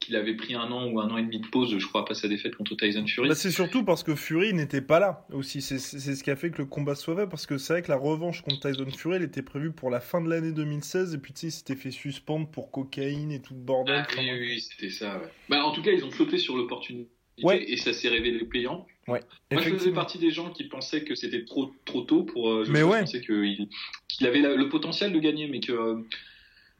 qu'il 0.00 0.14
avait 0.16 0.34
pris 0.34 0.54
un 0.54 0.70
an 0.70 0.86
ou 0.90 1.00
un 1.00 1.08
an 1.10 1.16
et 1.16 1.22
demi 1.22 1.40
de 1.40 1.46
pause, 1.46 1.76
je 1.78 1.86
crois, 1.86 2.02
après 2.02 2.14
sa 2.14 2.28
défaite 2.28 2.54
contre 2.54 2.76
Tyson 2.76 3.06
Fury. 3.06 3.28
Bah, 3.28 3.34
c'est 3.34 3.50
surtout 3.50 3.84
parce 3.84 4.02
que 4.02 4.14
Fury 4.14 4.52
n'était 4.54 4.80
pas 4.82 5.00
là 5.00 5.26
aussi. 5.32 5.62
C'est 5.62 5.78
ce 5.78 6.22
qui 6.22 6.30
a 6.30 6.36
fait 6.36 6.50
que 6.50 6.58
le 6.58 6.66
combat 6.66 6.94
soit 6.94 7.16
fait. 7.16 7.26
Parce 7.26 7.46
que 7.46 7.58
c'est 7.58 7.72
vrai 7.72 7.82
que 7.82 7.90
la 7.90 7.96
revanche 7.96 8.42
contre 8.42 8.60
Tyson 8.68 8.86
Fury, 8.90 9.16
elle 9.16 9.22
était 9.22 9.42
prévue 9.42 9.72
pour 9.72 9.90
la 9.90 10.00
fin 10.00 10.20
de 10.20 10.28
l'année 10.28 10.52
2016. 10.52 11.14
Et 11.14 11.18
puis 11.18 11.32
tu 11.32 11.40
sais, 11.40 11.46
il 11.48 11.52
s'était 11.52 11.76
fait 11.76 11.90
suspendre 11.90 12.48
pour 12.48 12.70
cocaïne 12.70 13.32
et 13.32 13.40
tout 13.40 13.54
le 13.54 13.60
bordel. 13.60 14.04
Ah, 14.08 14.14
oui, 14.18 14.30
oui, 14.38 14.60
c'était 14.60 14.90
ça. 14.90 15.18
ouais. 15.18 15.28
Bah, 15.48 15.64
en 15.64 15.72
tout 15.72 15.82
cas, 15.82 15.90
ils 15.92 16.04
ont 16.04 16.10
sauté 16.10 16.38
sur 16.38 16.56
l'opportunité 16.56 17.10
Ouais. 17.42 17.62
et 17.70 17.76
ça 17.76 17.92
s'est 17.92 18.08
révélé 18.08 18.44
payant. 18.46 18.86
Ouais, 19.08 19.20
Moi, 19.52 19.60
je 19.60 19.68
faisais 19.70 19.92
partie 19.92 20.18
des 20.18 20.30
gens 20.30 20.50
qui 20.50 20.64
pensaient 20.64 21.04
que 21.04 21.14
c'était 21.14 21.44
trop 21.44 21.70
trop 21.84 22.00
tôt 22.00 22.24
pour. 22.24 22.48
euh, 22.50 22.64
Mais 22.70 22.80
je 22.80 22.84
ouais. 22.84 23.00
pensais 23.00 23.20
qu'il 23.20 23.68
qu'il 24.08 24.26
avait 24.26 24.40
la- 24.40 24.54
le 24.56 24.68
potentiel 24.70 25.12
de 25.12 25.18
gagner, 25.18 25.46
mais 25.46 25.60
que 25.60 25.72
euh, 25.72 25.96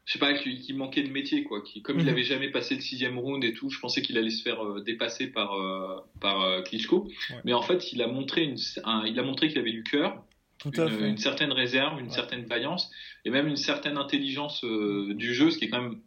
je 0.06 0.12
sais 0.14 0.18
pas 0.18 0.32
qu'il 0.34 0.60
qu'il 0.60 0.76
manquait 0.76 1.02
de 1.02 1.10
métier 1.10 1.42
quoi. 1.44 1.60
Qui, 1.62 1.82
comme 1.82 1.98
il 1.98 2.04
Mhm. 2.04 2.08
avait 2.10 2.22
jamais 2.24 2.50
passé 2.50 2.74
le 2.76 2.80
sixième 2.80 3.18
round 3.18 3.44
et 3.44 3.52
tout, 3.52 3.68
je 3.70 3.78
pensais 3.80 4.00
qu'il 4.02 4.16
allait 4.16 4.30
se 4.30 4.42
faire 4.42 4.64
euh, 4.64 4.80
dépasser 4.82 5.26
par 5.26 5.52
euh, 5.54 5.98
par 6.20 6.40
euh, 6.42 6.62
Klitschko. 6.62 7.04
Ouais. 7.30 7.36
Mais 7.44 7.52
en 7.52 7.62
fait, 7.62 7.92
il 7.92 8.00
a 8.02 8.06
montré 8.06 8.44
une, 8.44 8.56
un- 8.84 9.04
il 9.04 9.18
a 9.18 9.22
montré 9.22 9.48
qu'il 9.48 9.58
avait 9.58 9.72
du 9.72 9.82
cœur, 9.82 10.24
Tout 10.58 10.70
à 10.78 10.84
une, 10.84 10.90
fait. 10.90 11.08
une 11.10 11.18
certaine 11.18 11.52
réserve, 11.52 12.00
une 12.00 12.06
Ouais. 12.06 12.12
certaine 12.12 12.46
vaillance 12.46 12.90
et 13.24 13.30
même 13.30 13.48
une 13.48 13.56
certaine 13.56 13.98
intelligence 13.98 14.64
du 14.64 15.34
jeu, 15.34 15.50
ce 15.50 15.58
qui 15.58 15.64
est 15.66 15.68
quand 15.68 15.82
même, 15.82 16.00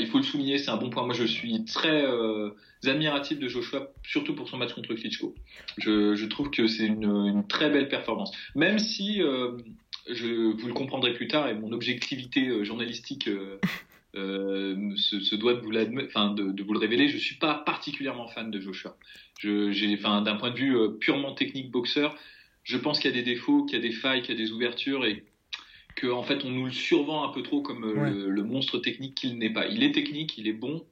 il 0.00 0.06
faut 0.06 0.18
le 0.18 0.24
souligner, 0.24 0.56
c'est 0.58 0.70
un 0.70 0.76
bon 0.78 0.88
point. 0.90 1.04
Moi, 1.04 1.14
je 1.14 1.24
suis 1.24 1.64
très 1.66 2.02
euh, 2.06 2.50
admiratif 2.84 3.38
de 3.38 3.48
Joshua, 3.48 3.90
surtout 4.04 4.34
pour 4.34 4.48
son 4.48 4.56
match 4.56 4.72
contre 4.72 4.94
Klitschko. 4.94 5.34
Je, 5.78 6.14
je 6.14 6.26
trouve 6.26 6.50
que 6.50 6.66
c'est 6.68 6.86
une, 6.86 7.04
une 7.04 7.46
très 7.48 7.68
belle 7.70 7.88
performance, 7.88 8.30
même 8.54 8.78
si 8.78 9.20
euh, 9.22 9.56
je, 10.08 10.52
vous 10.52 10.66
le 10.66 10.72
comprendrez 10.74 11.14
plus 11.14 11.28
tard 11.28 11.48
et 11.48 11.54
mon 11.54 11.72
objectivité 11.72 12.48
euh, 12.48 12.64
journalistique. 12.64 13.28
euh, 13.28 13.58
euh, 14.14 14.96
se, 14.96 15.20
se 15.20 15.34
doit 15.36 15.52
de 15.54 15.60
vous, 15.60 15.70
l'adme- 15.70 16.06
enfin, 16.06 16.32
de, 16.32 16.50
de 16.50 16.62
vous 16.62 16.72
le 16.72 16.78
révéler, 16.78 17.08
je 17.08 17.18
suis 17.18 17.34
pas 17.36 17.52
particulièrement 17.54 18.28
fan 18.28 18.50
de 18.50 18.58
Joshua. 18.60 18.96
Enfin, 19.44 20.22
d'un 20.22 20.36
point 20.36 20.50
de 20.50 20.56
vue 20.56 20.74
euh, 20.74 20.88
purement 20.88 21.34
technique 21.34 21.70
boxeur, 21.70 22.16
je 22.64 22.78
pense 22.78 22.98
qu'il 22.98 23.10
y 23.10 23.12
a 23.12 23.16
des 23.16 23.22
défauts, 23.22 23.64
qu'il 23.66 23.76
y 23.76 23.78
a 23.78 23.82
des 23.82 23.92
failles, 23.92 24.22
qu'il 24.22 24.34
y 24.34 24.42
a 24.42 24.42
des 24.42 24.52
ouvertures 24.52 25.04
et 25.04 25.22
que 25.96 26.06
en 26.06 26.22
fait 26.22 26.44
on 26.46 26.50
nous 26.50 26.64
le 26.64 26.72
survend 26.72 27.28
un 27.28 27.32
peu 27.32 27.42
trop 27.42 27.60
comme 27.60 27.84
euh, 27.84 27.94
Ouais. 27.94 28.10
le, 28.10 28.30
le 28.30 28.42
monstre 28.42 28.78
technique 28.78 29.14
qu'il 29.16 29.36
n'est 29.36 29.52
pas. 29.52 29.66
Il 29.66 29.82
est 29.82 29.92
technique, 29.92 30.38
il 30.38 30.48
est 30.48 30.54
bon, 30.54 30.82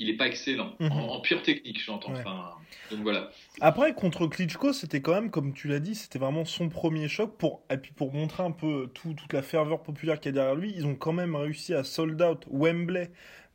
il 0.00 0.08
est 0.10 0.16
pas 0.16 0.26
excellent 0.26 0.74
Mhm. 0.80 0.90
en, 0.92 1.14
en 1.14 1.20
pure 1.20 1.42
technique, 1.42 1.80
j'entends. 1.84 2.12
Ouais. 2.12 2.18
Enfin, 2.18 2.50
donc 2.90 3.00
voilà. 3.02 3.30
Après, 3.60 3.94
contre 3.94 4.26
Klitschko, 4.26 4.72
c'était 4.72 5.00
quand 5.00 5.12
même, 5.14 5.30
comme 5.30 5.52
tu 5.52 5.68
l'as 5.68 5.78
dit, 5.78 5.94
c'était 5.94 6.18
vraiment 6.18 6.44
son 6.44 6.68
premier 6.68 7.06
choc. 7.06 7.36
Pour, 7.38 7.62
et 7.70 7.76
puis 7.76 7.92
pour 7.92 8.12
montrer 8.12 8.42
un 8.42 8.50
peu 8.50 8.90
tout, 8.94 9.14
toute 9.14 9.32
la 9.32 9.42
ferveur 9.42 9.82
populaire 9.82 10.18
qu'il 10.18 10.30
y 10.30 10.34
a 10.34 10.40
derrière 10.40 10.56
lui, 10.56 10.72
ils 10.74 10.86
ont 10.86 10.96
quand 10.96 11.12
même 11.12 11.36
réussi 11.36 11.74
à 11.74 11.84
sold 11.84 12.20
out 12.20 12.44
Wembley. 12.50 13.10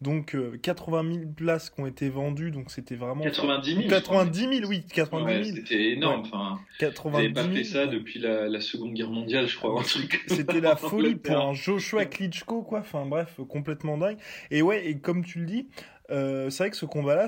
Donc 0.06 0.36
euh, 0.36 0.56
80 0.62 1.04
000 1.14 1.26
places 1.36 1.72
qui 1.72 1.82
ont 1.82 1.88
été 1.88 2.10
vendues, 2.10 2.52
donc 2.52 2.70
c'était 2.70 2.96
vraiment... 2.96 3.24
90 3.24 3.70
000. 3.76 3.82
je 3.82 3.88
crois. 3.88 3.98
90 4.26 4.40
000, 4.40 4.52
oui, 4.70 4.84
90 4.94 5.26
Ouais, 5.26 5.44
000. 5.44 5.56
c'était 5.58 5.92
énorme. 5.94 6.22
Enfin, 6.22 6.60
ils 6.80 6.86
90 6.86 7.12
n'avaient 7.18 7.34
000. 7.34 7.48
pas 7.48 7.54
fait 7.56 7.64
ça 7.64 7.86
ouais. 7.86 7.92
depuis 7.92 8.20
la, 8.20 8.48
la 8.48 8.62
Seconde 8.62 8.94
Guerre 8.94 9.10
mondiale, 9.10 9.48
je 9.48 9.58
crois. 9.58 9.84
C'était 10.28 10.62
la 10.62 10.76
folie 10.76 11.16
pour 11.16 11.36
un 11.36 11.54
Joshua 11.54 12.06
Klitschko, 12.06 12.62
quoi. 12.62 12.80
Enfin 12.80 13.06
bref, 13.06 13.40
complètement 13.50 13.98
dingue. 13.98 14.18
Et 14.52 14.62
ouais, 14.62 14.86
et 14.88 14.98
comme 15.00 15.26
tu 15.26 15.40
le 15.40 15.46
dis, 15.48 15.68
euh, 16.12 16.52
c'est 16.52 16.64
vrai 16.64 16.70
que 16.70 16.78
ce 16.78 16.86
combat-là, 16.86 17.28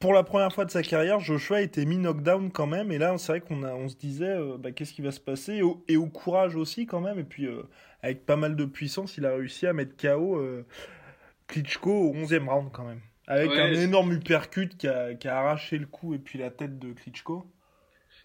pour 0.00 0.12
la 0.12 0.24
première 0.24 0.52
fois 0.52 0.64
de 0.64 0.70
sa 0.70 0.82
carrière, 0.82 1.20
Joshua 1.20 1.62
était 1.62 1.84
mis 1.84 1.96
knockdown 1.96 2.50
quand 2.50 2.66
même. 2.66 2.90
Et 2.90 2.98
là, 2.98 3.16
c'est 3.18 3.32
vrai 3.32 3.40
qu'on 3.40 3.62
a, 3.62 3.72
on 3.72 3.88
se 3.88 3.96
disait, 3.96 4.26
euh, 4.36 4.56
bah, 4.58 4.72
qu'est-ce 4.72 4.92
qui 4.92 5.00
va 5.02 5.12
se 5.12 5.20
passer? 5.20 5.54
Et 5.54 5.62
au, 5.62 5.84
et 5.88 5.96
au 5.96 6.06
courage 6.06 6.56
aussi 6.56 6.86
quand 6.86 7.00
même. 7.00 7.18
Et 7.20 7.24
puis 7.24 7.46
euh, 7.46 7.62
avec 8.02 8.26
pas 8.26 8.36
mal 8.36 8.56
de 8.56 8.64
puissance, 8.64 9.16
il 9.16 9.24
a 9.26 9.34
réussi 9.34 9.66
à 9.66 9.72
mettre 9.72 9.96
KO 9.96 10.36
euh, 10.38 10.64
Klitschko 11.48 11.90
au 11.90 12.14
11e 12.14 12.48
round 12.48 12.70
quand 12.72 12.84
même. 12.84 13.00
Avec 13.26 13.50
Ouais, 13.50 13.60
un 13.60 13.72
énorme 13.72 14.12
uppercut 14.12 14.76
qui 14.76 14.86
a, 14.86 15.14
qui 15.14 15.26
a 15.28 15.38
arraché 15.38 15.78
le 15.78 15.86
cou 15.86 16.14
et 16.14 16.18
puis 16.18 16.38
la 16.38 16.50
tête 16.50 16.78
de 16.78 16.92
Klitschko. 16.92 17.46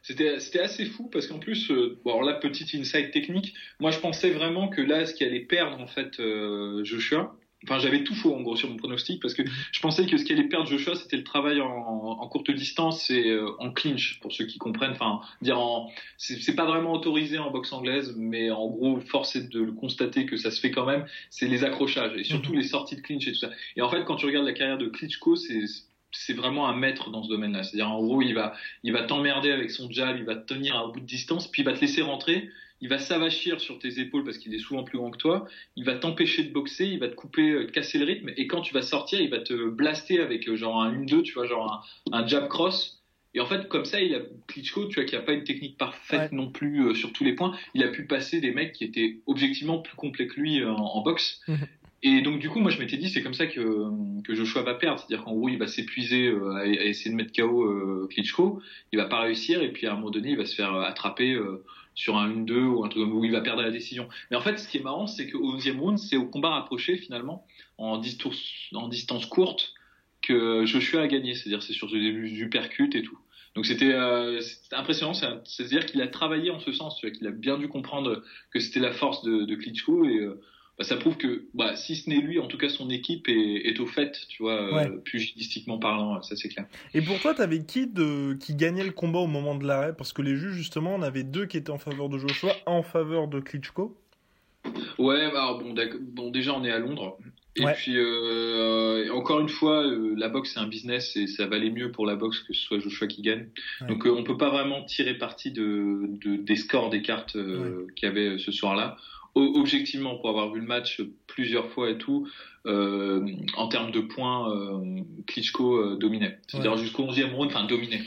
C'était 0.03 0.59
assez 0.59 0.85
fou 0.85 1.09
parce 1.09 1.27
qu'en 1.27 1.37
plus, 1.37 1.69
euh, 1.69 1.99
bon, 2.03 2.11
alors 2.11 2.23
là, 2.23 2.33
petite 2.33 2.73
insight 2.73 3.11
technique, 3.11 3.53
moi 3.79 3.91
je 3.91 3.99
pensais 3.99 4.31
vraiment 4.31 4.67
que 4.67 4.81
là, 4.81 5.05
ce 5.05 5.13
qui 5.13 5.23
allait 5.23 5.41
perdre 5.41 5.79
en 5.79 5.85
fait 5.87 6.19
euh, 6.19 6.83
Joshua, 6.83 7.35
Enfin, 7.63 7.79
j'avais 7.79 8.03
tout 8.03 8.15
faux 8.15 8.33
en 8.33 8.41
gros 8.41 8.55
sur 8.55 8.69
mon 8.69 8.77
pronostic 8.77 9.21
parce 9.21 9.33
que 9.33 9.43
je 9.71 9.79
pensais 9.81 10.05
que 10.05 10.17
ce 10.17 10.25
qui 10.25 10.33
allait 10.33 10.47
perdre 10.47 10.67
Joshua, 10.67 10.95
c'était 10.95 11.17
le 11.17 11.23
travail 11.23 11.61
en, 11.61 11.67
en, 11.67 12.27
courte 12.27 12.49
distance 12.49 13.09
et 13.11 13.29
euh, 13.29 13.51
en 13.59 13.71
clinch, 13.71 14.19
pour 14.19 14.31
ceux 14.33 14.45
qui 14.45 14.57
comprennent. 14.57 14.91
Enfin, 14.91 15.21
dire 15.41 15.59
en, 15.59 15.91
c'est 16.17 16.55
pas 16.55 16.65
vraiment 16.65 16.93
autorisé 16.93 17.37
en 17.37 17.51
boxe 17.51 17.71
anglaise, 17.71 18.15
mais 18.17 18.49
en 18.49 18.67
gros, 18.67 18.99
force 19.01 19.35
est 19.35 19.51
de 19.51 19.61
le 19.61 19.71
constater 19.73 20.25
que 20.25 20.37
ça 20.37 20.49
se 20.49 20.59
fait 20.59 20.71
quand 20.71 20.85
même. 20.85 21.05
C'est 21.29 21.47
les 21.47 21.63
accrochages 21.63 22.17
et 22.17 22.23
surtout 22.23 22.51
mhm. 22.51 22.59
les 22.59 22.67
sorties 22.67 22.95
de 22.95 23.01
clinch 23.01 23.27
et 23.27 23.33
tout 23.33 23.39
ça. 23.39 23.51
Et 23.75 23.81
en 23.81 23.89
fait, 23.89 24.03
quand 24.05 24.15
tu 24.15 24.25
regardes 24.25 24.45
la 24.45 24.53
carrière 24.53 24.77
de 24.77 24.87
Klitschko, 24.87 25.35
c'est 25.35 25.65
c'est 26.13 26.33
vraiment 26.33 26.67
un 26.67 26.75
maître 26.75 27.09
dans 27.09 27.23
ce 27.23 27.29
domaine-là. 27.29 27.63
C'est-à-dire, 27.63 27.89
en 27.89 28.01
gros, 28.01 28.21
il 28.21 28.33
va, 28.33 28.53
il 28.83 28.91
va 28.91 29.03
t'emmerder 29.03 29.51
avec 29.51 29.71
son 29.71 29.89
jab, 29.89 30.17
il 30.17 30.25
va 30.25 30.35
te 30.35 30.53
tenir 30.53 30.75
à 30.75 30.87
bout 30.87 30.99
de 30.99 31.05
distance, 31.05 31.47
puis 31.47 31.61
il 31.61 31.65
va 31.65 31.73
te 31.73 31.79
laisser 31.79 32.01
rentrer 32.01 32.49
il 32.81 32.89
va 32.89 32.97
s'avachir 32.97 33.61
sur 33.61 33.79
tes 33.79 33.99
épaules 33.99 34.23
parce 34.23 34.39
qu'il 34.39 34.53
est 34.53 34.59
souvent 34.59 34.83
plus 34.83 34.97
grand 34.97 35.11
que 35.11 35.17
toi, 35.17 35.47
il 35.75 35.85
va 35.85 35.95
t'empêcher 35.95 36.43
de 36.43 36.51
boxer, 36.51 36.85
il 36.85 36.99
va 36.99 37.07
te 37.07 37.15
couper, 37.15 37.51
euh, 37.51 37.67
te 37.67 37.71
casser 37.71 37.99
le 37.99 38.05
rythme, 38.05 38.31
et 38.35 38.47
quand 38.47 38.61
tu 38.61 38.73
vas 38.73 38.81
sortir, 38.81 39.21
il 39.21 39.29
va 39.29 39.39
te 39.39 39.69
blaster 39.69 40.19
avec 40.19 40.49
euh, 40.49 40.55
genre 40.55 40.81
un 40.81 40.91
1-2, 40.91 41.21
tu 41.21 41.33
vois, 41.33 41.45
genre 41.45 41.87
un, 42.11 42.27
jab 42.27 42.47
cross. 42.47 42.97
Et 43.33 43.39
en 43.39 43.45
fait, 43.45 43.69
comme 43.69 43.85
ça, 43.85 44.01
il 44.01 44.13
a 44.13 44.19
Klitschko, 44.47 44.87
tu 44.87 44.95
vois, 44.95 45.05
qui 45.05 45.15
a 45.15 45.21
pas 45.21 45.33
une 45.33 45.45
technique 45.45 45.77
parfaite 45.77 46.33
non 46.33 46.49
plus 46.49 46.87
euh, 46.87 46.93
sur 46.95 47.13
tous 47.13 47.23
les 47.23 47.33
points, 47.33 47.55
il 47.75 47.83
a 47.83 47.87
pu 47.87 48.05
passer 48.05 48.41
des 48.41 48.51
mecs 48.51 48.73
qui 48.73 48.83
étaient 48.83 49.19
objectivement 49.25 49.79
plus 49.79 49.95
complets 49.95 50.27
que 50.27 50.39
lui 50.39 50.65
en, 50.65 51.01
boxe. 51.01 51.39
Mhm. 51.47 51.67
Et 52.03 52.21
donc 52.21 52.39
du 52.39 52.49
coup, 52.49 52.59
moi 52.59 52.71
je 52.71 52.79
m'étais 52.79 52.97
dit 52.97 53.11
c'est 53.11 53.21
comme 53.21 53.35
ça 53.35 53.45
que 53.45 53.89
que 54.23 54.33
Joshua 54.33 54.63
va 54.63 54.73
perdre, 54.73 54.97
c'est-à-dire 54.99 55.23
qu'en 55.23 55.35
gros 55.35 55.49
il 55.49 55.59
va 55.59 55.67
s'épuiser 55.67 56.33
à, 56.55 56.65
essayer 56.65 57.11
de 57.11 57.15
mettre 57.15 57.31
KO 57.31 58.07
Klitschko, 58.07 58.59
il 58.91 58.97
va 58.97 59.05
pas 59.05 59.19
réussir 59.19 59.61
et 59.61 59.71
puis 59.71 59.85
à 59.85 59.91
un 59.91 59.95
moment 59.97 60.09
donné 60.09 60.31
il 60.31 60.37
va 60.37 60.45
se 60.45 60.55
faire 60.55 60.73
attraper 60.73 61.37
sur 61.95 62.17
un 62.17 62.29
1-2 62.29 62.63
ou 62.63 62.83
un 62.85 62.89
truc 62.89 63.07
où 63.11 63.23
il 63.23 63.31
va 63.31 63.41
perdre 63.41 63.61
la 63.61 63.71
décision. 63.71 64.07
Mais 64.29 64.37
en 64.37 64.41
fait, 64.41 64.57
ce 64.57 64.67
qui 64.67 64.77
est 64.77 64.83
marrant, 64.83 65.07
c'est 65.07 65.29
qu'au 65.29 65.57
11e 65.57 65.79
round, 65.79 65.99
c'est 65.99 66.17
au 66.17 66.25
combat 66.25 66.49
rapproché 66.51 66.97
finalement, 66.97 67.45
en, 67.77 67.97
distance, 67.97 69.25
courte, 69.25 69.73
que 70.21 70.65
Joshua 70.65 71.01
a 71.01 71.07
gagné. 71.07 71.35
C'est-à-dire, 71.35 71.63
c'est 71.63 71.73
sur 71.73 71.87
du, 71.87 72.31
du 72.31 72.49
percute 72.49 72.95
et 72.95 73.03
tout. 73.03 73.19
Donc 73.55 73.65
c'était 73.65 73.91
euh, 73.91 74.39
impressionnant, 74.71 75.13
c'est-à-dire 75.13 75.85
qu'il 75.85 76.01
a 76.01 76.07
travaillé 76.07 76.51
en 76.51 76.59
ce 76.59 76.71
sens, 76.71 77.01
qu'il 77.01 77.27
a 77.27 77.31
bien 77.31 77.57
dû 77.57 77.67
comprendre 77.67 78.23
que 78.51 78.59
c'était 78.59 78.79
la 78.79 78.93
force 78.93 79.23
de, 79.23 79.55
Klitschko 79.55 80.05
euh, 80.05 80.41
bah, 80.81 80.87
ça 80.87 80.97
prouve 80.97 81.15
que 81.15 81.43
bah, 81.53 81.75
si 81.75 81.95
ce 81.95 82.09
n'est 82.09 82.17
lui, 82.17 82.39
en 82.39 82.47
tout 82.47 82.57
cas 82.57 82.67
son 82.67 82.89
équipe 82.89 83.27
est, 83.27 83.79
au 83.79 83.85
fait, 83.85 84.17
tu 84.29 84.41
vois, 84.41 84.87
euh, 84.87 84.97
pugilistiquement 84.97 85.77
parlant, 85.77 86.19
ça 86.23 86.35
c'est 86.35 86.49
clair. 86.49 86.65
Et 86.95 87.03
pour 87.03 87.19
toi, 87.19 87.35
t'avais 87.35 87.63
qui 87.63 87.85
de 87.85 88.33
qui 88.33 88.55
gagnait 88.55 88.83
le 88.83 88.91
combat 88.91 89.19
au 89.19 89.27
moment 89.27 89.53
de 89.53 89.63
l'arrêt? 89.63 89.93
Parce 89.95 90.11
que 90.11 90.23
les 90.23 90.35
juges 90.35 90.55
justement, 90.55 90.95
on 90.95 91.03
avait 91.03 91.21
deux 91.21 91.45
qui 91.45 91.57
étaient 91.57 91.69
en 91.69 91.77
faveur 91.77 92.09
de 92.09 92.17
Joshua, 92.17 92.53
un 92.65 92.71
en 92.71 92.81
faveur 92.81 93.27
de 93.27 93.39
Klitschko. 93.39 93.95
Ouais, 94.97 95.31
bah, 95.31 95.43
alors 95.43 95.59
bon, 95.59 95.75
bon, 96.01 96.31
déjà 96.31 96.55
on 96.55 96.63
est 96.63 96.71
à 96.71 96.79
Londres. 96.79 97.15
Et 97.57 97.65
puis 97.75 97.97
euh, 97.97 99.13
encore 99.13 99.39
une 99.39 99.49
fois, 99.49 99.85
euh, 99.85 100.15
la 100.17 100.29
boxe 100.29 100.53
c'est 100.55 100.59
un 100.59 100.67
business 100.67 101.15
et 101.15 101.27
ça 101.27 101.45
valait 101.45 101.69
mieux 101.69 101.91
pour 101.91 102.07
la 102.07 102.15
boxe 102.15 102.39
que 102.39 102.53
ce 102.53 102.61
soit 102.63 102.79
Joshua 102.79 103.05
qui 103.05 103.21
gagne. 103.21 103.49
Donc 103.87 104.07
on 104.07 104.23
peut 104.23 104.37
pas 104.37 104.49
vraiment 104.49 104.83
tirer 104.83 105.13
parti 105.13 105.51
de, 105.51 106.09
des 106.37 106.55
scores 106.55 106.89
des 106.89 107.03
cartes 107.03 107.33
qu'il 107.33 108.07
y 108.07 108.11
avait 108.11 108.39
ce 108.39 108.51
soir-là 108.51 108.97
objectivement, 109.35 110.17
pour 110.17 110.29
avoir 110.29 110.51
vu 110.51 110.59
le 110.59 110.67
match 110.67 111.01
plusieurs 111.27 111.69
fois 111.69 111.89
et 111.89 111.97
tout, 111.97 112.27
euh, 112.67 113.25
en 113.55 113.67
termes 113.67 113.91
de 113.91 114.01
points, 114.01 114.53
euh, 114.53 115.01
Klitschko 115.27 115.75
euh, 115.75 115.97
dominait. 115.97 116.37
C'est-à-dire 116.47 116.77
jusqu'au 116.77 117.05
11e 117.05 117.33
round, 117.33 117.51
enfin 117.51 117.65
dominait. 117.65 118.03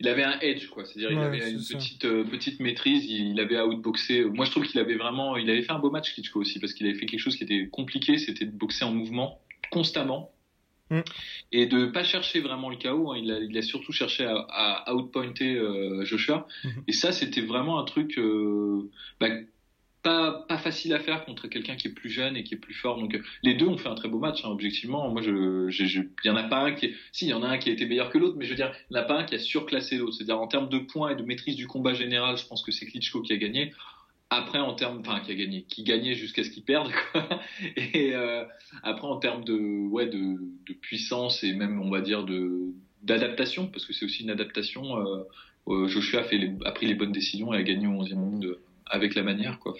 Il 0.00 0.08
avait 0.08 0.24
un 0.24 0.38
edge, 0.40 0.68
quoi. 0.68 0.84
C'est-à-dire 0.84 1.12
il 1.12 1.18
avait 1.18 1.50
une 1.50 1.58
petite 1.58 2.02
petite 2.02 2.60
maîtrise. 2.60 3.04
Il, 3.06 3.38
avait 3.40 3.60
outboxé. 3.60 4.24
Moi, 4.24 4.44
je 4.44 4.50
trouve 4.50 4.64
qu'il 4.64 4.80
avait 4.80 4.96
vraiment, 4.96 5.36
il 5.36 5.48
avait 5.50 5.62
fait 5.62 5.72
un 5.72 5.78
beau 5.78 5.90
match 5.90 6.14
Klitschko 6.14 6.40
aussi 6.40 6.58
parce 6.58 6.72
qu'il 6.72 6.86
avait 6.86 6.98
fait 6.98 7.06
quelque 7.06 7.20
chose 7.20 7.36
qui 7.36 7.44
était 7.44 7.68
compliqué, 7.68 8.18
c'était 8.18 8.44
de 8.44 8.50
boxer 8.50 8.84
en 8.84 8.92
mouvement 8.92 9.40
constamment. 9.70 10.32
Mm. 10.90 11.00
Et 11.52 11.66
de 11.66 11.86
pas 11.86 12.04
chercher 12.04 12.40
vraiment 12.40 12.68
le 12.68 12.76
chaos, 12.76 13.12
hein. 13.12 13.18
il, 13.22 13.30
a, 13.30 13.38
il, 13.38 13.56
a, 13.56 13.62
surtout 13.62 13.92
cherché 13.92 14.24
à, 14.24 14.34
à 14.50 14.94
outpointer 14.94 15.58
Joshua. 16.02 16.46
Mm-hmm. 16.64 16.82
Et 16.88 16.92
ça, 16.92 17.12
c'était 17.12 17.42
vraiment 17.42 17.78
un 17.78 17.84
truc 17.84 18.18
bah, 19.20 19.28
pas, 20.04 20.44
facile 20.58 20.92
à 20.92 21.00
faire 21.00 21.24
contre 21.24 21.48
quelqu'un 21.48 21.76
qui 21.76 21.88
est 21.88 21.92
plus 21.92 22.10
jeune 22.10 22.36
et 22.36 22.44
qui 22.44 22.54
est 22.54 22.58
plus 22.58 22.74
fort. 22.74 23.00
Donc 23.00 23.18
les 23.42 23.54
deux 23.54 23.66
ont 23.66 23.78
fait 23.78 23.88
un 23.88 23.94
très 23.94 24.08
beau 24.08 24.18
match, 24.18 24.44
hein, 24.44 24.48
objectivement. 24.50 25.10
Moi, 25.10 25.22
je, 25.22 25.68
il 25.70 26.26
y 26.26 26.30
en 26.30 26.36
a 26.36 26.44
pas 26.44 26.58
un 26.58 26.72
qui, 26.72 26.86
est, 26.86 26.94
si, 27.10 27.24
il 27.24 27.30
y 27.30 27.34
en 27.34 27.42
a 27.42 27.48
un 27.48 27.58
qui 27.58 27.70
a 27.70 27.72
été 27.72 27.86
meilleur 27.86 28.10
que 28.10 28.18
l'autre, 28.18 28.36
mais 28.38 28.44
je 28.44 28.50
veux 28.50 28.56
dire, 28.56 28.72
il 28.90 28.94
n'y 28.94 29.00
en 29.00 29.02
a 29.02 29.06
pas 29.06 29.18
un 29.18 29.24
qui 29.24 29.34
a 29.34 29.38
surclassé 29.38 29.96
l'autre. 29.96 30.14
C'est-à-dire 30.14 30.38
en 30.38 30.46
termes 30.46 30.68
de 30.68 30.78
points 30.78 31.10
et 31.10 31.16
de 31.16 31.22
maîtrise 31.22 31.56
du 31.56 31.66
combat 31.66 31.94
général, 31.94 32.36
je 32.36 32.46
pense 32.46 32.62
que 32.62 32.70
c'est 32.70 32.86
Klitschko 32.86 33.22
qui 33.22 33.32
a 33.32 33.36
gagné. 33.36 33.72
Après, 34.30 34.58
en 34.58 34.74
termes, 34.74 35.00
enfin, 35.00 35.20
qui 35.20 35.32
a 35.32 35.34
gagné, 35.34 35.62
qui 35.62 35.84
gagnait 35.84 36.14
jusqu'à 36.14 36.44
ce 36.44 36.50
qu'il 36.50 36.64
perde, 36.64 36.92
quoi. 37.12 37.26
Et 37.76 38.14
euh, 38.14 38.44
après, 38.82 39.06
en 39.06 39.16
termes 39.16 39.44
de, 39.44 39.88
ouais, 39.88 40.06
de, 40.06 40.38
puissance 40.82 41.42
et 41.44 41.54
même, 41.54 41.80
on 41.80 41.90
va 41.90 42.00
dire, 42.00 42.26
d'adaptation, 43.02 43.68
parce 43.68 43.86
que 43.86 43.94
c'est 43.94 44.04
aussi 44.04 44.22
une 44.22 44.30
adaptation. 44.30 44.98
Euh, 44.98 45.22
euh 45.68 45.88
Joshua 45.88 46.20
a, 46.20 46.68
a 46.68 46.72
pris 46.72 46.86
les 46.86 46.94
bonnes 46.94 47.12
décisions 47.12 47.54
et 47.54 47.58
a 47.58 47.62
gagné 47.62 47.86
au 47.86 48.02
11e 48.02 48.14
round 48.14 48.58
avec 48.86 49.14
la 49.14 49.22
manière, 49.22 49.58
quoi. 49.58 49.74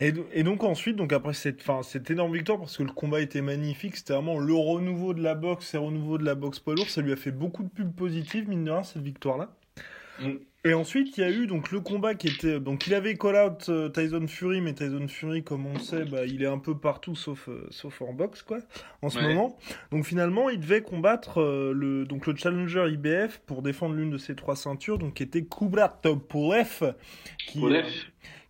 Et, 0.00 0.12
et, 0.32 0.42
donc 0.42 0.64
ensuite, 0.64 0.96
donc 0.96 1.12
après 1.12 1.34
cette, 1.34 1.62
fin, 1.62 1.82
cette 1.82 2.10
énorme 2.10 2.34
victoire, 2.34 2.58
parce 2.58 2.76
que 2.76 2.82
le 2.82 2.90
combat 2.90 3.20
était 3.20 3.42
magnifique, 3.42 3.96
c'était 3.96 4.14
vraiment 4.14 4.38
le 4.38 4.54
renouveau 4.54 5.14
de 5.14 5.22
la 5.22 5.34
boxe, 5.34 5.74
le 5.74 5.80
renouveau 5.80 6.18
de 6.18 6.24
la 6.24 6.34
boxe 6.34 6.58
poids 6.58 6.74
lourd, 6.74 6.90
ça 6.90 7.00
lui 7.00 7.12
a 7.12 7.16
fait 7.16 7.30
beaucoup 7.30 7.62
de 7.62 7.68
pubs 7.68 7.94
positives, 7.94 8.48
mine 8.48 8.64
de 8.64 8.72
rien, 8.72 8.82
cette 8.82 9.02
victoire-là. 9.02 9.54
Mm. 10.20 10.32
Et 10.66 10.72
ensuite, 10.72 11.18
il 11.18 11.20
y 11.20 11.24
a 11.24 11.30
eu 11.30 11.46
donc 11.46 11.70
le 11.72 11.80
combat 11.80 12.14
qui 12.14 12.28
était 12.28 12.58
donc 12.58 12.86
il 12.86 12.94
avait 12.94 13.16
call 13.16 13.36
out 13.36 13.68
euh, 13.68 13.90
Tyson 13.90 14.26
Fury, 14.26 14.62
mais 14.62 14.72
Tyson 14.72 15.06
Fury, 15.08 15.44
comme 15.44 15.66
on 15.66 15.78
sait, 15.78 16.06
bah, 16.06 16.24
il 16.24 16.42
est 16.42 16.46
un 16.46 16.58
peu 16.58 16.74
partout 16.74 17.14
sauf 17.14 17.50
euh, 17.50 17.66
sauf 17.68 18.00
en 18.00 18.14
boxe 18.14 18.42
quoi, 18.42 18.60
en 19.02 19.10
ce 19.10 19.18
moment. 19.20 19.58
Donc 19.90 20.06
finalement, 20.06 20.48
il 20.48 20.60
devait 20.60 20.80
combattre 20.80 21.42
euh, 21.42 21.72
le 21.74 22.06
donc 22.06 22.26
le 22.26 22.34
challenger 22.34 22.86
IBF 22.88 23.42
pour 23.44 23.60
défendre 23.60 23.94
l'une 23.94 24.08
de 24.08 24.16
ses 24.16 24.34
trois 24.34 24.56
ceintures, 24.56 24.96
donc 24.96 25.14
qui 25.14 25.22
était 25.22 25.44
Kubrat 25.44 26.00
Polev, 26.30 26.94
qui 27.46 27.60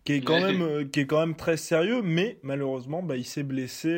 qui 0.05 0.13
est 0.13 0.21
quand 0.21 0.39
même 0.39 0.89
qui 0.89 1.01
est 1.01 1.05
quand 1.05 1.19
même 1.19 1.35
très 1.35 1.57
sérieux, 1.57 2.01
mais 2.01 2.37
malheureusement, 2.43 3.03
bah, 3.03 3.17
il 3.17 3.25
s'est 3.25 3.43
blessé 3.43 3.91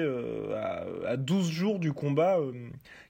à, 0.55 0.85
à 1.05 1.17
12 1.17 1.49
jours 1.49 1.79
du 1.79 1.93
combat 1.93 2.39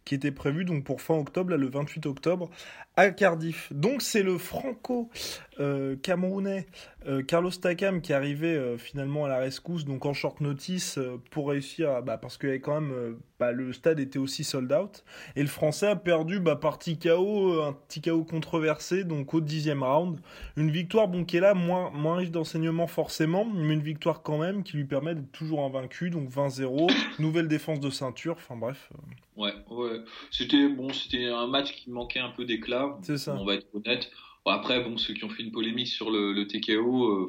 qui 0.07 0.15
était 0.15 0.31
prévu 0.31 0.63
donc 0.63 0.85
pour 0.85 1.01
fin 1.01 1.15
octobre, 1.15 1.51
là, 1.51 1.57
le 1.57 1.67
28 1.67 2.05
octobre, 2.05 2.49
à 2.95 3.09
Cardiff. 3.11 3.73
Donc 3.73 4.01
c'est 4.01 4.23
le 4.23 4.37
franco-camerounais 4.37 6.65
euh, 7.07 7.21
Carlos 7.23 7.51
Takam 7.51 7.99
qui 8.01 8.13
est 8.13 8.15
arrivé 8.15 8.55
euh, 8.55 8.77
finalement 8.77 9.25
à 9.25 9.27
la 9.27 9.39
rescousse, 9.39 9.83
donc 9.83 10.05
en 10.05 10.13
short 10.13 10.39
notice 10.39 10.97
euh, 10.97 11.21
pour 11.29 11.49
réussir, 11.49 12.01
bah, 12.03 12.17
parce 12.17 12.37
que 12.37 12.55
quand 12.55 12.79
même 12.79 13.17
bah, 13.39 13.51
le 13.51 13.71
stade 13.73 13.99
était 13.99 14.19
aussi 14.19 14.43
sold 14.43 14.71
out. 14.71 15.03
Et 15.35 15.41
le 15.41 15.47
français 15.47 15.87
a 15.87 15.95
perdu 15.95 16.39
bah, 16.39 16.55
par 16.55 16.79
TKO, 16.79 17.61
un 17.61 17.77
TKO 17.87 18.23
controversé, 18.23 19.03
donc 19.03 19.33
au 19.33 19.41
dixième 19.41 19.83
round. 19.83 20.19
Une 20.55 20.71
victoire 20.71 21.07
bon, 21.07 21.23
qui 21.23 21.37
est 21.37 21.41
là, 21.41 21.53
moins, 21.53 21.91
moins 21.91 22.17
riche 22.17 22.31
d'enseignements 22.31 22.87
forcément, 22.87 23.45
mais 23.45 23.73
une 23.73 23.81
victoire 23.81 24.23
quand 24.23 24.37
même 24.37 24.63
qui 24.63 24.77
lui 24.77 24.85
permet 24.85 25.15
d'être 25.15 25.31
toujours 25.31 25.63
invaincu, 25.63 26.09
donc 26.09 26.29
20-0, 26.29 26.91
nouvelle 27.19 27.47
défense 27.47 27.79
de 27.79 27.89
ceinture, 27.89 28.35
enfin 28.37 28.55
bref. 28.55 28.89
Ouais, 29.35 29.53
ouais. 29.69 30.01
C'était 30.31 30.67
bon, 30.67 30.91
c'était 30.91 31.27
un 31.27 31.47
match 31.47 31.73
qui 31.73 31.91
manquait 31.91 32.19
un 32.19 32.29
peu 32.29 32.45
d'éclat. 32.45 32.97
C'est 33.03 33.17
ça. 33.17 33.35
On 33.39 33.45
va 33.45 33.55
être 33.55 33.67
honnête. 33.73 34.09
après, 34.45 34.83
bon, 34.83 34.97
ceux 34.97 35.13
qui 35.13 35.23
ont 35.25 35.29
fait 35.29 35.43
une 35.43 35.51
polémique 35.51 35.87
sur 35.87 36.09
le, 36.09 36.33
le 36.33 36.47
TKO, 36.47 37.05
euh, 37.05 37.27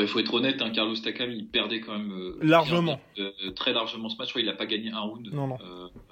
il 0.00 0.08
faut 0.08 0.18
être 0.18 0.32
honnête, 0.32 0.62
hein, 0.62 0.70
Carlos 0.70 0.96
Takam, 0.96 1.30
il 1.30 1.46
perdait 1.46 1.80
quand 1.80 1.98
même 1.98 2.12
euh, 2.12 2.38
largement, 2.40 2.98
euh, 3.18 3.30
très 3.54 3.72
largement 3.72 4.08
ce 4.08 4.16
match. 4.16 4.32
il 4.36 4.46
n'a 4.46 4.54
pas 4.54 4.66
gagné 4.66 4.90
un 4.90 5.00
round 5.00 5.28
non. 5.32 5.58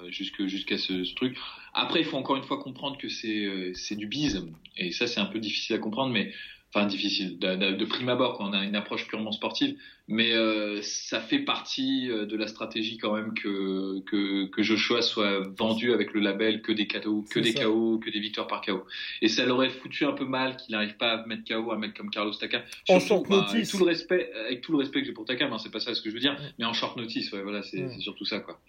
jusqu'à 0.09 0.77
ce, 0.77 1.05
ce, 1.05 1.15
truc. 1.15 1.39
Après, 1.73 2.01
il 2.01 2.05
faut 2.05 2.19
encore 2.19 2.37
une 2.37 2.43
fois 2.43 2.63
comprendre 2.63 2.99
que 2.99 3.09
c'est 3.09 3.73
c'est 3.75 3.97
du 3.97 4.07
bise, 4.07 4.47
et 4.77 4.93
ça, 4.93 5.07
c'est 5.07 5.21
un 5.21 5.27
peu 5.27 5.39
difficile 5.39 5.77
à 5.77 5.79
comprendre, 5.79 6.13
mais 6.13 6.33
enfin 6.73 6.87
difficile 6.87 7.39
de, 7.39 7.77
de, 7.77 7.85
prime 7.85 8.09
abord 8.09 8.39
quand 8.39 8.49
on 8.49 8.53
a 8.53 8.65
une 8.65 8.77
approche 8.77 9.07
purement 9.09 9.33
sportive. 9.33 9.77
Mais 10.07 10.33
euh, 10.33 10.81
ça 10.83 11.21
fait 11.21 11.41
partie 11.41 12.11
euh, 12.11 12.27
de 12.27 12.37
la 12.37 12.49
stratégie 12.49 12.97
quand 12.99 13.15
même 13.15 13.33
que, 13.35 14.00
que, 14.07 14.47
que 14.47 14.62
Joshua 14.62 15.03
soit 15.03 15.41
vendu 15.57 15.93
avec 15.93 16.12
le 16.12 16.21
label 16.21 16.62
que 16.62 16.73
des 16.73 16.89
KO 16.89 17.25
que 17.31 17.39
des 17.39 17.55
KO 17.55 17.99
que 17.99 18.11
des 18.11 18.19
victoires 18.19 18.49
par 18.49 18.61
KO 18.61 18.85
et 19.23 19.29
ça 19.29 19.47
l'aurait 19.47 19.71
foutu 19.71 20.05
un 20.05 20.12
peu 20.12 20.25
mal 20.25 20.57
qu'il 20.57 20.73
n'arrive 20.73 20.97
pas 20.97 21.12
à 21.12 21.27
mettre 21.27 21.45
KO 21.45 21.71
un 21.71 21.79
mec 21.79 21.95
comme 21.95 22.11
Carlos 22.11 22.33
Takam. 22.33 22.62
En 22.89 22.99
short 22.99 23.29
bah, 23.29 23.37
notice. 23.37 23.53
avec 23.55 23.69
tout 23.69 23.79
le 23.79 23.85
respect 23.85 24.33
avec 24.47 24.61
tout 24.62 24.73
le 24.73 24.79
respect 24.79 25.00
que 25.00 25.07
j'ai 25.07 25.12
pour 25.12 25.25
Takam 25.25 25.53
hein, 25.53 25.59
c'est 25.59 25.71
pas 25.71 25.81
ça 25.81 25.95
ce 25.95 26.03
que 26.03 26.11
je 26.11 26.15
veux 26.15 26.21
dire. 26.21 26.37
Mais 26.59 26.65
en 26.65 26.73
short 26.73 26.97
notice 26.97 27.31
ouais 27.33 27.43
voilà 27.43 27.62
c'est 27.62 27.89
surtout 28.00 28.25
ça 28.25 28.41
quoi. 28.41 28.61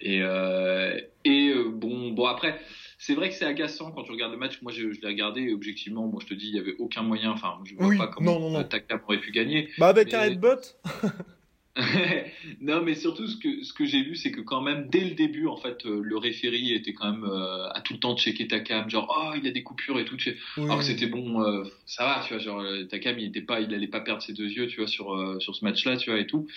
Et 0.00 0.22
euh, 0.22 0.98
et 1.24 1.48
euh, 1.48 1.68
bon 1.68 2.12
bon 2.12 2.26
après 2.26 2.60
c'est 2.98 3.14
vrai 3.14 3.28
que 3.28 3.34
c'est 3.34 3.44
agaçant 3.44 3.92
quand 3.92 4.02
tu 4.02 4.10
regardes 4.10 4.32
le 4.32 4.38
match. 4.38 4.60
Moi, 4.60 4.72
je, 4.72 4.92
je 4.92 5.00
l'ai 5.00 5.08
regardé 5.08 5.42
et 5.42 5.52
objectivement, 5.52 6.06
moi, 6.06 6.20
je 6.22 6.26
te 6.26 6.34
dis, 6.34 6.48
il 6.48 6.56
y 6.56 6.58
avait 6.58 6.76
aucun 6.78 7.02
moyen. 7.02 7.30
Enfin, 7.30 7.58
je 7.64 7.74
vois 7.74 7.96
pas 7.96 8.08
comment 8.08 8.62
Takam 8.64 9.00
aurait 9.06 9.20
pu 9.20 9.30
gagner. 9.30 9.70
Bah, 9.78 9.88
avec 9.88 10.12
un 10.12 10.22
headbutt. 10.24 10.76
non, 12.60 12.82
mais 12.82 12.94
surtout 12.94 13.26
ce 13.26 13.36
que 13.36 13.62
ce 13.62 13.72
que 13.72 13.84
j'ai 13.84 14.02
vu, 14.02 14.16
c'est 14.16 14.32
que 14.32 14.40
quand 14.40 14.60
même 14.60 14.88
dès 14.88 15.04
le 15.04 15.14
début, 15.14 15.46
en 15.46 15.56
fait, 15.56 15.86
euh, 15.86 16.00
le 16.02 16.16
référé 16.16 16.58
était 16.72 16.92
quand 16.92 17.12
même 17.12 17.24
euh, 17.24 17.68
à 17.70 17.80
tout 17.80 17.92
le 17.92 18.00
temps 18.00 18.14
de 18.14 18.18
checker 18.18 18.48
Takam, 18.48 18.90
genre 18.90 19.14
oh 19.16 19.36
il 19.40 19.46
a 19.46 19.50
des 19.50 19.62
coupures 19.62 19.98
et 20.00 20.04
tout. 20.04 20.16
Oui. 20.56 20.64
Alors 20.64 20.78
que 20.78 20.84
c'était 20.84 21.06
bon, 21.06 21.42
euh, 21.42 21.64
ça 21.86 22.04
va, 22.04 22.24
tu 22.26 22.34
vois, 22.34 22.42
genre 22.42 22.64
Takam 22.90 23.18
il 23.18 23.26
était 23.26 23.42
pas, 23.42 23.60
il 23.60 23.72
allait 23.72 23.86
pas 23.86 24.00
perdre 24.00 24.22
ses 24.22 24.32
deux 24.32 24.48
yeux, 24.48 24.66
tu 24.66 24.78
vois, 24.78 24.88
sur 24.88 25.40
sur 25.40 25.54
ce 25.54 25.64
match-là, 25.64 25.96
tu 25.96 26.10
vois 26.10 26.18
et 26.18 26.26
tout. 26.26 26.48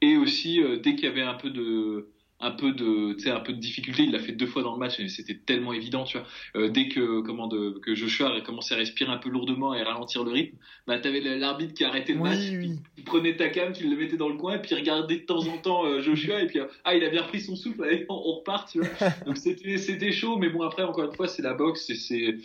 Et 0.00 0.16
aussi 0.16 0.60
dès 0.82 0.94
qu'il 0.94 1.04
y 1.04 1.08
avait 1.08 1.20
un 1.20 1.34
peu 1.34 1.50
de 1.50 2.08
un 2.40 2.50
peu 2.50 2.72
de 2.72 3.14
tu 3.14 3.24
sais 3.24 3.30
un 3.30 3.40
peu 3.40 3.52
de 3.52 3.58
difficulté. 3.58 4.04
Il 4.04 4.12
l'a 4.12 4.18
fait 4.18 4.32
deux 4.32 4.46
fois 4.46 4.62
dans 4.62 4.72
le 4.72 4.78
match 4.78 4.98
et 4.98 5.08
c'était 5.08 5.34
tellement 5.36 5.72
évident 5.72 6.04
tu 6.04 6.18
vois. 6.18 6.26
Euh, 6.56 6.68
dès 6.68 6.88
que 6.88 7.20
comment 7.20 7.46
de 7.46 7.78
que 7.82 7.94
Joshua 7.94 8.34
a 8.34 8.40
commencé 8.40 8.74
à 8.74 8.78
respirer 8.78 9.10
un 9.10 9.18
peu 9.18 9.28
lourdement 9.28 9.74
et 9.74 9.82
ralentir 9.82 10.24
le 10.24 10.32
rythme 10.32 10.56
bah 10.86 10.98
t'avais 10.98 11.20
l'arbitre 11.20 11.74
qui 11.74 11.84
arrêtait 11.84 12.14
le 12.14 12.20
match 12.20 12.38
Oui, 12.38 12.78
il 12.96 13.04
prenait 13.04 13.36
ta 13.36 13.48
cam, 13.48 13.72
tu 13.72 13.88
le 13.88 13.96
mettais 13.96 14.16
dans 14.16 14.28
le 14.28 14.36
coin, 14.36 14.56
et 14.56 14.58
puis 14.60 14.74
regardait 14.74 15.16
de 15.16 15.24
temps 15.24 15.46
en 15.46 15.58
temps 15.58 15.84
euh, 15.84 16.00
Joshua, 16.00 16.42
et 16.42 16.46
puis 16.46 16.58
euh, 16.58 16.66
ah, 16.84 16.94
il 16.94 17.04
a 17.04 17.10
bien 17.10 17.22
repris 17.22 17.40
son 17.40 17.56
souffle, 17.56 17.82
allez, 17.84 18.06
on, 18.08 18.14
on 18.14 18.32
repart, 18.38 18.70
tu 18.70 18.80
vois. 18.80 19.10
Donc 19.26 19.36
c'était 19.36 19.76
c'était 19.78 20.12
chaud, 20.12 20.36
mais 20.36 20.48
bon 20.48 20.62
après 20.62 20.82
encore 20.82 21.04
une 21.04 21.14
fois 21.14 21.28
c'est 21.28 21.42
la 21.42 21.54
boxe, 21.54 21.90
et 21.90 21.94
c'est 21.94 22.38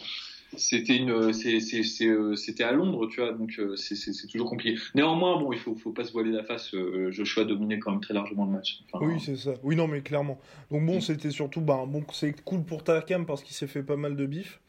c'était 0.58 0.96
une 0.98 1.34
c'est 1.34 1.60
euh, 2.06 2.36
c'était 2.36 2.64
à 2.64 2.72
Londres, 2.72 3.08
tu 3.08 3.20
vois, 3.22 3.34
donc 3.34 3.56
euh, 3.60 3.76
c'est 3.76 4.28
toujours 4.28 4.50
compliqué. 4.50 4.80
Néanmoins 4.96 5.40
bon, 5.40 5.52
il 5.54 5.60
faut 5.60 5.76
faut 5.76 5.92
pas 5.92 6.04
se 6.06 6.12
voiler 6.12 6.32
la 6.32 6.44
face, 6.44 6.74
euh, 6.74 7.12
Joshua 7.12 7.46
dominait 7.46 7.80
quand 7.80 7.92
même 7.92 8.02
très 8.02 8.14
largement 8.14 8.46
le 8.46 8.52
match. 8.52 8.80
Enfin, 8.92 9.06
Oui, 9.06 9.20
c'est 9.20 9.36
ça. 9.38 9.54
Oui, 9.64 9.76
non, 9.76 9.88
mais 9.88 10.02
clairement. 10.02 10.40
Donc 10.72 10.86
bon, 10.86 10.98
Mm. 10.98 11.02
c'était 11.02 11.32
surtout, 11.32 11.62
bah, 11.62 11.84
bon, 11.88 12.04
c'est 12.14 12.42
cool 12.44 12.64
pour 12.64 12.84
Takam 12.84 13.26
parce 13.26 13.44
qu'il 13.44 13.56
s'est 13.56 13.68
fait 13.68 13.84
pas 13.84 13.98
mal 13.98 14.16
de 14.16 14.26
bif. 14.26 14.60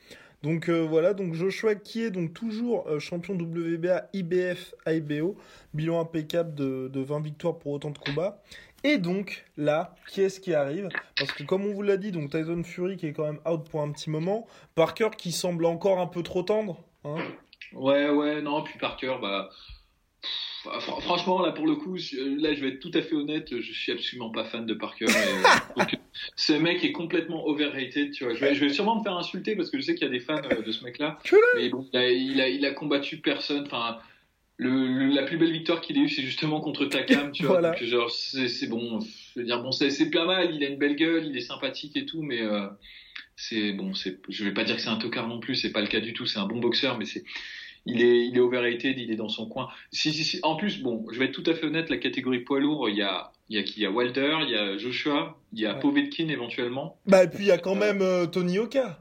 Donc 0.42 0.68
euh, 0.68 0.80
voilà, 0.86 1.14
donc 1.14 1.32
Joshua 1.34 1.74
qui 1.74 2.02
est 2.02 2.10
donc 2.10 2.34
toujours 2.34 2.86
euh, 2.88 2.98
champion 2.98 3.34
WBA 3.34 4.10
IBF 4.12 4.74
IBO, 4.86 5.36
bilan 5.74 5.98
impeccable 6.00 6.54
de, 6.54 6.88
de 6.92 7.00
20 7.00 7.20
victoires 7.20 7.58
pour 7.58 7.72
autant 7.72 7.90
de 7.90 7.98
combats. 7.98 8.42
Et 8.88 8.98
donc 8.98 9.44
là, 9.56 9.96
qui 10.08 10.20
est-ce 10.20 10.38
qui 10.38 10.54
arrive? 10.54 10.88
Parce 11.18 11.32
que 11.32 11.42
comme 11.42 11.66
on 11.66 11.72
vous 11.74 11.82
l'a 11.82 11.96
dit, 11.96 12.12
donc 12.12 12.30
Tyson 12.30 12.62
Fury 12.62 12.96
qui 12.96 13.06
est 13.06 13.12
quand 13.12 13.24
même 13.24 13.40
out 13.44 13.68
pour 13.68 13.82
un 13.82 13.90
petit 13.90 14.10
moment, 14.10 14.46
Parker 14.76 15.08
qui 15.18 15.32
semble 15.32 15.64
encore 15.66 15.98
un 15.98 16.06
peu 16.06 16.22
trop 16.22 16.44
tendre. 16.44 16.78
Hein? 17.04 17.16
Ouais, 17.72 18.08
ouais, 18.08 18.40
non, 18.42 18.62
puis 18.62 18.78
Parker, 18.78 19.16
bah. 19.20 19.50
pff, 20.22 20.72
fr- 20.84 21.00
Franchement, 21.02 21.42
là, 21.42 21.50
pour 21.50 21.66
le 21.66 21.74
coup, 21.74 21.96
je- 21.96 22.40
là, 22.40 22.54
je 22.54 22.60
vais 22.60 22.68
être 22.68 22.78
tout 22.80 22.92
à 22.94 23.02
fait 23.02 23.14
honnête, 23.16 23.48
je 23.58 23.72
suis 23.72 23.90
absolument 23.90 24.30
pas 24.30 24.44
fan 24.44 24.64
de 24.66 24.74
Parker. 24.74 25.06
et, 25.06 25.80
euh, 25.80 25.84
ce 26.36 26.52
mec 26.52 26.84
est 26.84 26.92
complètement 26.92 27.44
overrated, 27.46 28.12
tu 28.12 28.24
vois. 28.24 28.34
Je 28.34 28.40
vais, 28.40 28.54
je 28.54 28.60
vais 28.64 28.72
sûrement 28.72 28.98
me 28.98 29.02
faire 29.02 29.16
insulter 29.16 29.56
parce 29.56 29.68
que 29.70 29.78
je 29.78 29.82
sais 29.82 29.94
qu'il 29.96 30.06
y 30.06 30.10
a 30.10 30.12
des 30.12 30.20
fans 30.20 30.36
euh, 30.52 30.62
de 30.62 30.70
ce 30.70 30.84
mec-là. 30.84 31.18
Mais 31.56 31.70
bon, 31.70 31.88
il 31.92 31.98
a, 31.98 32.08
il 32.08 32.40
a, 32.40 32.48
il 32.48 32.64
a 32.64 32.70
combattu 32.70 33.16
personne. 33.16 33.64
Enfin, 33.66 33.98
le, 34.58 34.70
le- 34.86 35.14
la 35.14 35.22
plus 35.24 35.36
belle 35.36 35.52
victoire 35.52 35.80
qu'il 35.80 35.98
ait 35.98 36.02
eue, 36.02 36.08
c'est 36.08 36.22
justement 36.22 36.60
contre 36.60 36.86
Takam, 36.86 37.30
tu 37.32 37.42
vois. 37.44 37.60
Voilà. 37.60 37.70
Donc, 37.72 37.84
genre, 37.84 38.10
c'est 38.10 38.48
c'est 38.48 38.66
bon. 38.68 39.00
Je 39.00 39.40
veux 39.40 39.44
dire, 39.46 39.62
bon, 39.62 39.72
c'est 39.72 39.90
c'est 39.90 40.10
pas 40.10 40.24
mal. 40.24 40.54
Il 40.54 40.64
a 40.64 40.68
une 40.68 40.78
belle 40.78 40.96
gueule, 40.96 41.26
il 41.26 41.36
est 41.36 41.40
sympathique 41.42 41.96
et 41.96 42.06
tout, 42.06 42.22
mais 42.22 42.40
euh, 42.40 42.66
c'est 43.36 43.72
bon. 43.72 43.92
C'est, 43.94 44.18
je 44.28 44.44
vais 44.44 44.52
pas 44.54 44.64
dire 44.64 44.76
que 44.76 44.82
c'est 44.82 44.88
un 44.88 44.96
tocard 44.96 45.28
non 45.28 45.40
plus. 45.40 45.54
C'est 45.56 45.72
pas 45.72 45.80
le 45.82 45.88
cas 45.88 46.00
du 46.00 46.12
tout. 46.14 46.26
C'est 46.26 46.38
un 46.38 46.46
bon 46.46 46.58
boxeur, 46.58 46.96
mais 46.98 47.04
c'est 47.04 47.24
il 47.88 48.02
est, 48.02 48.26
il 48.26 48.36
est 48.36 48.40
overrated, 48.40 48.98
il 48.98 49.12
est 49.12 49.16
dans 49.16 49.28
son 49.28 49.46
coin. 49.48 49.68
Si, 49.92 50.12
si, 50.12 50.24
si. 50.24 50.40
En 50.42 50.56
plus, 50.56 50.80
bon, 50.82 51.04
je 51.12 51.18
vais 51.20 51.26
être 51.26 51.32
tout 51.32 51.48
à 51.48 51.54
fait 51.54 51.66
honnête, 51.66 51.88
la 51.88 51.98
catégorie 51.98 52.40
poids 52.40 52.58
lourd, 52.58 52.88
il 52.88 52.96
y 52.96 53.02
a, 53.02 53.30
il 53.48 53.56
y 53.56 53.60
a 53.60 53.62
qui? 53.62 53.74
Il 53.76 53.82
y 53.84 53.86
a 53.86 53.90
Wilder, 53.92 54.38
il 54.42 54.50
y 54.50 54.56
a 54.56 54.76
Joshua, 54.76 55.38
il 55.52 55.60
y 55.60 55.66
a 55.66 55.74
Ouais. 55.74 55.80
Povetkin 55.80 56.28
éventuellement, 56.28 56.98
Bah, 57.06 57.22
et 57.22 57.28
puis 57.28 57.44
il 57.44 57.46
y 57.46 57.52
a 57.52 57.58
quand 57.58 57.76
même 57.76 58.02
euh, 58.02 58.26
Tony 58.26 58.58
Oka. 58.58 59.00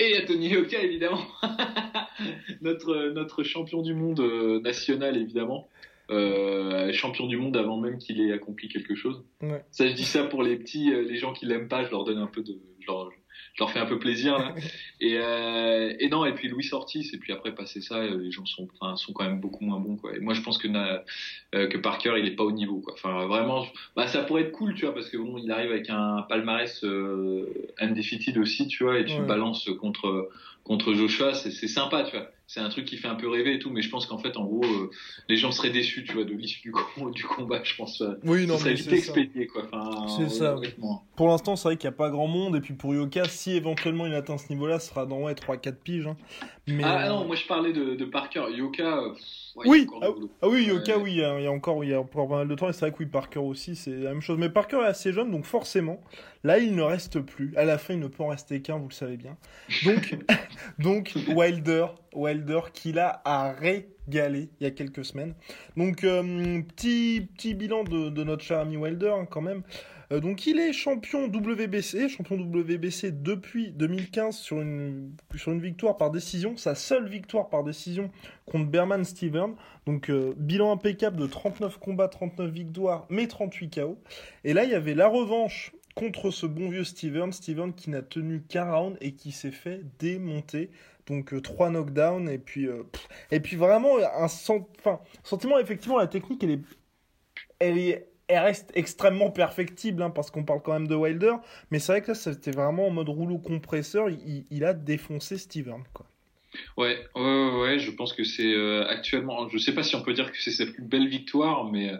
Et 0.00 0.16
a 0.16 0.22
Tony 0.22 0.56
Oka 0.56 0.82
évidemment, 0.82 1.26
notre 2.60 3.10
notre 3.10 3.42
champion 3.42 3.82
du 3.82 3.94
monde 3.94 4.20
euh, 4.20 4.60
national 4.60 5.16
évidemment, 5.16 5.68
euh, 6.10 6.92
champion 6.92 7.26
du 7.26 7.36
monde 7.36 7.56
avant 7.56 7.78
même 7.78 7.98
qu'il 7.98 8.20
ait 8.20 8.32
accompli 8.32 8.68
quelque 8.68 8.94
chose. 8.94 9.24
Ouais. 9.42 9.64
Ça, 9.70 9.88
je 9.88 9.94
dis 9.94 10.04
ça 10.04 10.24
pour 10.24 10.42
les 10.42 10.56
petits, 10.56 10.92
euh, 10.92 11.02
les 11.02 11.16
gens 11.16 11.32
qui 11.32 11.46
l'aiment 11.46 11.68
pas, 11.68 11.84
je 11.84 11.90
leur 11.90 12.04
donne 12.04 12.18
un 12.18 12.26
peu 12.26 12.42
de, 12.42 12.58
je 12.80 12.86
leur, 12.86 13.10
je 13.54 13.62
leur 13.62 13.70
fais 13.70 13.78
un 13.80 13.86
peu 13.86 13.98
plaisir 13.98 14.38
là. 14.38 14.54
Et, 15.00 15.18
euh, 15.18 15.94
et 15.98 16.08
non, 16.08 16.24
et 16.24 16.34
puis 16.34 16.48
Louis 16.48 16.68
Ortiz, 16.72 17.12
et 17.14 17.18
puis 17.18 17.32
après 17.32 17.54
passer 17.54 17.80
ça, 17.80 17.96
euh, 17.98 18.18
les 18.18 18.30
gens 18.30 18.46
sont, 18.46 18.68
enfin, 18.80 18.96
sont 18.96 19.12
quand 19.12 19.24
même 19.24 19.40
beaucoup 19.40 19.64
moins 19.64 19.80
bons 19.80 19.96
quoi. 19.96 20.14
Et 20.16 20.20
moi, 20.20 20.34
je 20.34 20.40
pense 20.40 20.56
que 20.58 20.68
Na- 20.68 21.02
euh, 21.54 21.66
que 21.68 21.78
Parker, 21.78 22.14
il 22.18 22.26
est 22.26 22.36
pas 22.36 22.44
au 22.44 22.52
niveau 22.52 22.80
quoi. 22.80 22.94
Enfin, 22.94 23.26
vraiment, 23.26 23.66
bah 23.96 24.06
ça 24.08 24.22
pourrait 24.24 24.42
être 24.42 24.52
cool, 24.52 24.74
tu 24.74 24.84
vois, 24.86 24.94
parce 24.94 25.10
que 25.10 25.16
bon, 25.16 25.38
il 25.38 25.50
arrive 25.50 25.70
avec 25.72 25.90
un 25.90 26.22
palmarès 26.28 26.82
euh, 26.84 27.46
undefeated 27.78 28.38
aussi, 28.38 28.66
tu 28.68 28.84
vois, 28.84 28.98
et 28.98 29.04
tu 29.04 29.20
Ouais. 29.20 29.26
balances 29.26 29.68
contre 29.80 30.30
contre 30.64 30.94
Joshua, 30.94 31.34
c'est 31.34 31.50
sympa, 31.68 32.04
tu 32.04 32.16
vois. 32.16 32.30
C'est 32.46 32.60
un 32.60 32.68
truc 32.68 32.84
qui 32.84 32.98
fait 32.98 33.08
un 33.08 33.14
peu 33.14 33.28
rêver 33.28 33.54
et 33.54 33.58
tout, 33.58 33.70
mais 33.70 33.80
je 33.80 33.88
pense 33.88 34.04
qu'en 34.06 34.18
fait, 34.18 34.36
en 34.36 34.44
gros, 34.44 34.62
euh, 34.64 34.90
les 35.30 35.36
gens 35.36 35.50
seraient 35.50 35.70
déçus, 35.70 36.04
tu 36.04 36.12
vois, 36.12 36.24
de 36.24 36.34
l'issue 36.34 36.60
du, 36.60 36.72
com- 36.72 37.10
du 37.14 37.24
combat, 37.24 37.60
je 37.64 37.74
pense. 37.74 38.02
euh, 38.02 38.20
Oui, 38.22 38.46
non, 38.46 38.54
ce 38.58 38.64
serait 38.64 38.74
vite 38.74 38.84
c'est 38.84 38.90
ça. 38.90 38.96
expédié, 38.96 39.46
quoi. 39.46 39.62
Enfin, 39.64 40.06
C'est 40.08 40.28
ça. 40.28 40.56
Pour 41.16 41.28
l'instant, 41.28 41.56
c'est 41.56 41.68
vrai 41.68 41.76
qu'il 41.78 41.88
n'y 41.88 41.94
a 41.94 41.96
pas 41.96 42.10
grand 42.10 42.26
monde. 42.26 42.54
Et 42.56 42.60
puis 42.60 42.74
pour 42.74 42.94
Yoka, 42.94 43.24
si 43.28 43.52
éventuellement 43.52 44.06
il 44.06 44.14
atteint 44.14 44.36
ce 44.36 44.52
niveau-là, 44.52 44.78
ce 44.78 44.90
sera 44.90 45.06
dans 45.06 45.22
ouais, 45.22 45.32
3-4 45.34 45.76
piges. 45.76 46.06
hein. 46.06 46.16
Mais, 46.66 46.82
Ah 46.84 47.06
euh, 47.06 47.08
non, 47.08 47.24
moi 47.24 47.34
je 47.36 47.46
parlais 47.46 47.72
de, 47.72 47.94
de 47.94 48.04
Parker. 48.04 48.44
Yoka, 48.54 49.00
ouais, 49.56 49.64
Oui, 49.66 49.86
ah, 50.02 50.08
ah 50.42 50.48
oui, 50.48 50.64
Yoka, 50.66 50.98
oui, 50.98 51.12
il 51.12 51.18
y, 51.18 51.24
a, 51.24 51.38
il 51.40 51.44
y 51.44 51.46
a 51.46 51.50
encore, 51.52 51.82
il 51.82 51.90
y 51.90 51.94
a 51.94 52.00
encore 52.00 52.28
pas 52.28 52.36
mal 52.36 52.48
de 52.48 52.54
temps. 52.54 52.68
Et 52.68 52.72
c'est 52.74 52.80
vrai 52.80 52.92
que 52.92 52.98
oui, 52.98 53.06
Parker 53.06 53.38
aussi, 53.40 53.74
c'est 53.74 53.90
la 53.96 54.10
même 54.10 54.20
chose. 54.20 54.38
Mais 54.38 54.50
Parker 54.50 54.78
est 54.82 54.86
assez 54.86 55.12
jeune, 55.14 55.30
donc 55.30 55.44
forcément, 55.46 56.02
là, 56.44 56.58
il 56.58 56.76
ne 56.76 56.82
reste 56.82 57.20
plus. 57.20 57.52
À 57.56 57.64
la 57.64 57.78
fin, 57.78 57.94
il 57.94 58.00
ne 58.00 58.06
peut 58.06 58.22
en 58.22 58.28
rester 58.28 58.60
qu'un, 58.60 58.76
vous 58.76 58.88
le 58.88 58.94
savez 58.94 59.16
bien. 59.16 59.36
Donc, 59.84 60.16
donc 60.78 61.14
Wilder, 61.34 61.86
Wilder 62.14 62.60
qui 62.72 62.92
l'a 62.92 63.22
a 63.24 63.52
régalé 63.52 64.50
il 64.60 64.64
y 64.64 64.66
a 64.66 64.70
quelques 64.70 65.04
semaines. 65.04 65.34
Donc, 65.76 66.04
euh, 66.04 66.62
petit, 66.62 67.28
petit 67.34 67.54
bilan 67.54 67.84
de, 67.84 68.22
notre 68.22 68.44
cher 68.44 68.60
ami 68.60 68.76
Wilder, 68.76 69.14
hein, 69.18 69.26
quand 69.28 69.40
même. 69.40 69.62
Euh, 70.12 70.20
donc, 70.20 70.46
il 70.46 70.60
est 70.60 70.74
champion 70.74 71.28
WBC, 71.28 72.10
champion 72.10 72.36
WBC 72.36 73.10
depuis 73.10 73.70
2015 73.70 74.36
sur 74.36 74.60
une, 74.60 75.12
sur 75.34 75.52
une 75.52 75.62
victoire 75.62 75.96
par 75.96 76.10
décision, 76.10 76.58
sa 76.58 76.74
seule 76.74 77.08
victoire 77.08 77.48
par 77.48 77.64
décision 77.64 78.10
contre 78.44 78.66
Berman 78.66 79.02
Steven. 79.04 79.54
Donc, 79.86 80.10
euh, 80.10 80.34
bilan 80.36 80.72
impeccable 80.72 81.16
de 81.16 81.26
39 81.26 81.78
combats, 81.78 82.08
39 82.08 82.50
victoires, 82.50 83.06
mais 83.08 83.26
38 83.28 83.80
KO. 83.80 83.98
Et 84.44 84.52
là, 84.52 84.64
il 84.64 84.70
y 84.70 84.74
avait 84.74 84.94
la 84.94 85.08
revanche 85.08 85.72
contre 85.94 86.30
ce 86.30 86.46
bon 86.46 86.68
vieux 86.68 86.84
Steven, 86.84 87.32
Steven 87.32 87.72
qui 87.72 87.90
n'a 87.90 88.02
tenu 88.02 88.42
qu'un 88.42 88.70
round 88.70 88.96
et 89.00 89.12
qui 89.12 89.32
s'est 89.32 89.52
fait 89.52 89.82
démonter. 89.98 90.70
Donc 91.06 91.34
euh, 91.34 91.40
trois 91.40 91.70
knockdowns 91.70 92.28
et 92.28 92.38
puis 92.38 92.66
euh, 92.66 92.82
et 93.30 93.40
puis 93.40 93.56
vraiment 93.56 93.98
un 93.98 94.28
sen- 94.28 94.64
enfin, 94.78 95.00
sentiment 95.22 95.58
effectivement 95.58 95.98
la 95.98 96.06
technique 96.06 96.42
elle 96.42 96.50
est 96.50 96.60
elle 97.58 97.78
est 97.78 98.08
elle 98.26 98.38
reste 98.38 98.72
extrêmement 98.74 99.30
perfectible 99.30 100.02
hein, 100.02 100.08
parce 100.08 100.30
qu'on 100.30 100.44
parle 100.44 100.62
quand 100.62 100.72
même 100.72 100.88
de 100.88 100.94
Wilder 100.94 101.34
mais 101.70 101.78
c'est 101.78 101.92
vrai 101.92 102.00
que 102.00 102.08
là 102.08 102.14
c'était 102.14 102.52
vraiment 102.52 102.86
en 102.86 102.90
mode 102.90 103.10
rouleau 103.10 103.36
compresseur 103.36 104.08
il, 104.08 104.64
a 104.64 104.72
défoncé 104.72 105.36
Steven. 105.36 105.84
Ouais, 106.76 107.06
ouais, 107.16 107.60
ouais, 107.60 107.78
je 107.78 107.90
pense 107.90 108.12
que 108.12 108.24
c'est 108.24 108.54
euh, 108.54 108.86
actuellement, 108.86 109.48
je 109.48 109.58
sais 109.58 109.74
pas 109.74 109.82
si 109.82 109.96
on 109.96 110.02
peut 110.02 110.14
dire 110.14 110.30
que 110.30 110.40
c'est 110.40 110.52
sa 110.52 110.66
plus 110.66 110.82
belle 110.82 111.08
victoire, 111.08 111.70
mais 111.70 111.90
euh, 111.90 111.98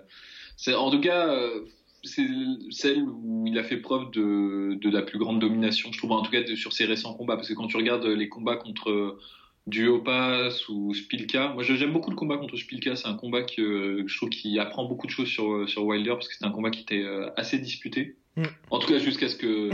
c'est 0.57 0.75
en 0.75 0.91
tout 0.91 1.01
cas 1.01 1.29
euh, 1.29 1.67
c'est 2.05 2.27
celle 2.71 3.03
où 3.03 3.45
il 3.47 3.59
a 3.59 3.63
fait 3.65 3.79
preuve 3.79 4.11
de, 4.13 4.75
de 4.81 4.91
la 4.91 5.03
plus 5.03 5.19
grande 5.19 5.41
domination, 5.41 5.91
je 5.93 5.99
trouve, 5.99 6.13
en 6.13 6.23
tout 6.23 6.31
cas 6.31 6.43
de- 6.43 6.55
sur 6.57 6.73
ses 6.73 6.85
récents 6.85 7.15
combats, 7.15 7.37
parce 7.37 7.49
que 7.49 7.55
quand 7.55 7.67
tu 7.67 7.77
regardes 7.77 8.07
les 8.07 8.29
combats 8.29 8.57
contre 8.57 8.91
euh, 8.91 9.19
Duopas 9.67 10.51
ou 10.69 10.93
Spilka, 10.95 11.49
moi 11.55 11.63
je- 11.63 11.75
j'aime 11.75 11.93
beaucoup 11.93 12.11
le 12.11 12.17
combat 12.17 12.37
contre 12.37 12.57
Spilka, 12.57 12.97
c'est 12.97 13.09
un 13.09 13.15
combat 13.15 13.43
que, 13.43 14.03
que 14.03 14.09
je 14.09 14.17
trouve 14.17 14.29
qui 14.31 14.59
apprend 14.59 14.85
beaucoup 14.85 15.07
de 15.07 15.13
choses 15.13 15.29
sur, 15.29 15.69
sur 15.69 15.85
Wilder, 15.85 16.11
parce 16.11 16.29
que 16.29 16.35
c'était 16.35 16.45
un 16.47 16.51
combat 16.53 16.71
qui 16.71 16.83
était 16.83 17.03
euh, 17.03 17.29
assez 17.37 17.59
disputé, 17.59 18.17
Mm. 18.37 18.43
en 18.71 18.79
tout 18.81 18.89
cas 18.89 18.99
jusqu'à 18.99 19.29
ce 19.29 19.37
que 19.37 19.71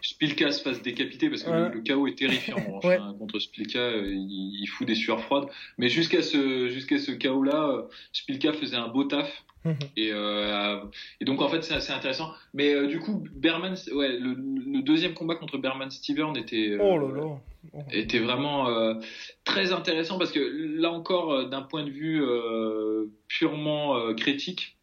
Spilka 0.00 0.52
se 0.52 0.62
fasse 0.62 0.82
décapiter 0.82 1.28
parce 1.28 1.42
que 1.42 1.50
Ouais. 1.50 1.68
le, 1.68 1.74
le 1.74 1.80
chaos 1.80 2.06
est 2.06 2.14
terrifiant 2.16 2.56
en 2.58 2.64
revanche, 2.76 2.84
Ouais. 2.84 2.96
hein, 2.96 3.12
contre 3.18 3.40
Spilka 3.40 3.80
euh, 3.80 4.06
il, 4.14 4.60
il 4.62 4.66
fout 4.68 4.86
des 4.86 4.94
sueurs 4.94 5.20
froides 5.20 5.48
mais 5.78 5.88
jusqu'à 5.88 6.22
ce 6.22 6.68
jusqu'à 6.68 6.98
ce 7.00 7.10
chaos 7.10 7.42
là 7.42 7.88
Spilka 8.12 8.52
faisait 8.52 8.76
un 8.76 8.86
beau 8.86 9.02
taf. 9.02 9.44
Et, 9.96 10.10
euh, 10.12 10.78
et 11.20 11.24
donc 11.24 11.40
en 11.40 11.48
fait 11.48 11.62
c'est 11.62 11.74
assez 11.74 11.92
intéressant 11.92 12.32
mais 12.52 12.74
euh, 12.74 12.86
du 12.86 13.00
coup 13.00 13.24
Berman 13.32 13.74
ouais 13.94 14.18
le, 14.18 14.34
le 14.34 14.82
deuxième 14.82 15.14
combat 15.14 15.36
contre 15.36 15.56
Berman 15.58 15.90
Steven 15.90 16.36
était 16.36 16.70
euh, 16.70 16.78
Oh 16.82 16.98
là 16.98 17.16
là. 17.20 17.40
Oh. 17.72 17.78
était 17.90 18.18
vraiment 18.18 18.68
très 19.44 19.72
intéressant 19.72 20.18
parce 20.18 20.32
que 20.32 20.40
là 20.78 20.90
encore 20.92 21.48
d'un 21.48 21.62
point 21.62 21.82
de 21.84 21.90
vue 21.90 22.22
purement 23.28 24.14
critique 24.14 24.76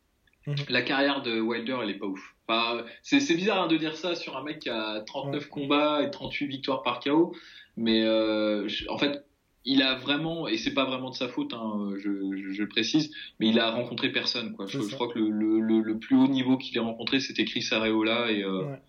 Mhm. 0.48 0.56
la 0.70 0.82
carrière 0.82 1.22
de 1.22 1.39
Wilder 1.39 1.78
elle 1.84 1.91
est 1.91 2.00
pas 2.00 2.08
ouf 2.08 2.34
enfin, 2.48 2.84
c'est 3.04 3.20
bizarre 3.36 3.62
hein, 3.62 3.67
de 3.67 3.78
dire 3.78 3.96
ça 3.96 4.15
sur 4.15 4.36
un 4.38 4.44
mec 4.44 4.58
qui 4.58 4.70
a 4.72 5.02
39 5.02 5.48
combats 5.50 6.02
et 6.02 6.10
38 6.10 6.48
victoires 6.48 6.82
par 6.82 7.00
KO 7.00 7.36
mais 7.78 8.02
je- 8.02 8.89
en 8.89 8.98
fait 8.98 9.24
il 9.65 9.82
a 9.84 9.95
vraiment 9.95 10.47
et 10.47 10.58
c'est 10.58 10.74
pas 10.74 10.86
vraiment 10.86 11.10
de 11.12 11.15
sa 11.15 11.28
faute 11.28 11.54
hein, 11.54 11.91
je, 11.97 12.10
je, 12.36 12.52
je 12.54 12.62
le 12.62 12.67
précise 12.67 13.12
mais 13.39 13.47
il 13.50 13.60
a 13.60 13.69
rencontré 13.71 14.12
personne 14.12 14.54
quoi 14.56 14.65
je, 14.67 14.80
crois 14.80 15.08
que 15.08 15.19
le, 15.19 15.30
le, 15.30 15.60
le, 15.60 15.82
le 15.82 15.97
plus 16.00 16.15
haut 16.15 16.28
niveau 16.28 16.58
qu'il 16.58 16.76
ait 16.78 16.80
rencontré 16.82 17.19
c'était 17.19 17.45
Chris 17.45 17.67
Areola 17.71 18.32
et 18.32 18.43
euh, 18.43 18.63
Ouais. 18.63 18.80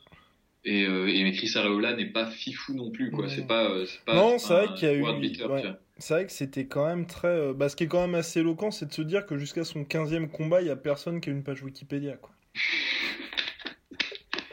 et, 0.64 0.86
euh, 0.86 1.08
et 1.08 1.32
Chris 1.32 1.52
Areola 1.56 1.94
n'est 1.94 2.06
pas 2.12 2.26
fifou 2.26 2.72
non 2.74 2.90
plus 2.90 3.10
quoi 3.10 3.24
Ouais. 3.24 3.30
c'est 3.34 3.46
pas 3.46 3.70
euh, 3.70 3.84
pas 4.06 4.14
Non, 4.14 4.38
c'est 4.38 4.52
vrai 4.54 4.68
qu'il 4.76 4.88
y 4.88 4.90
a 4.90 4.94
eu- 4.94 5.02
ouais. 5.02 5.62
C'est 5.98 6.14
vrai 6.14 6.26
que 6.26 6.32
c'était 6.32 6.66
quand 6.66 6.86
même 6.86 7.06
très. 7.06 7.52
Bah, 7.52 7.68
ce 7.68 7.76
qui 7.76 7.84
est 7.84 7.86
quand 7.86 8.00
même 8.00 8.14
assez 8.16 8.40
éloquent, 8.40 8.70
c'est 8.72 8.86
de 8.86 8.92
se 8.92 9.02
dire 9.02 9.24
que 9.26 9.36
jusqu'à 9.38 9.62
son 9.62 9.84
15e 9.84 10.26
combat, 10.28 10.60
il 10.60 10.64
n'y 10.64 10.70
a 10.70 10.74
personne 10.76 11.20
qui 11.20 11.28
a 11.28 11.32
une 11.32 11.44
page 11.44 11.62
Wikipédia. 11.62 12.16
Quoi. 12.16 12.30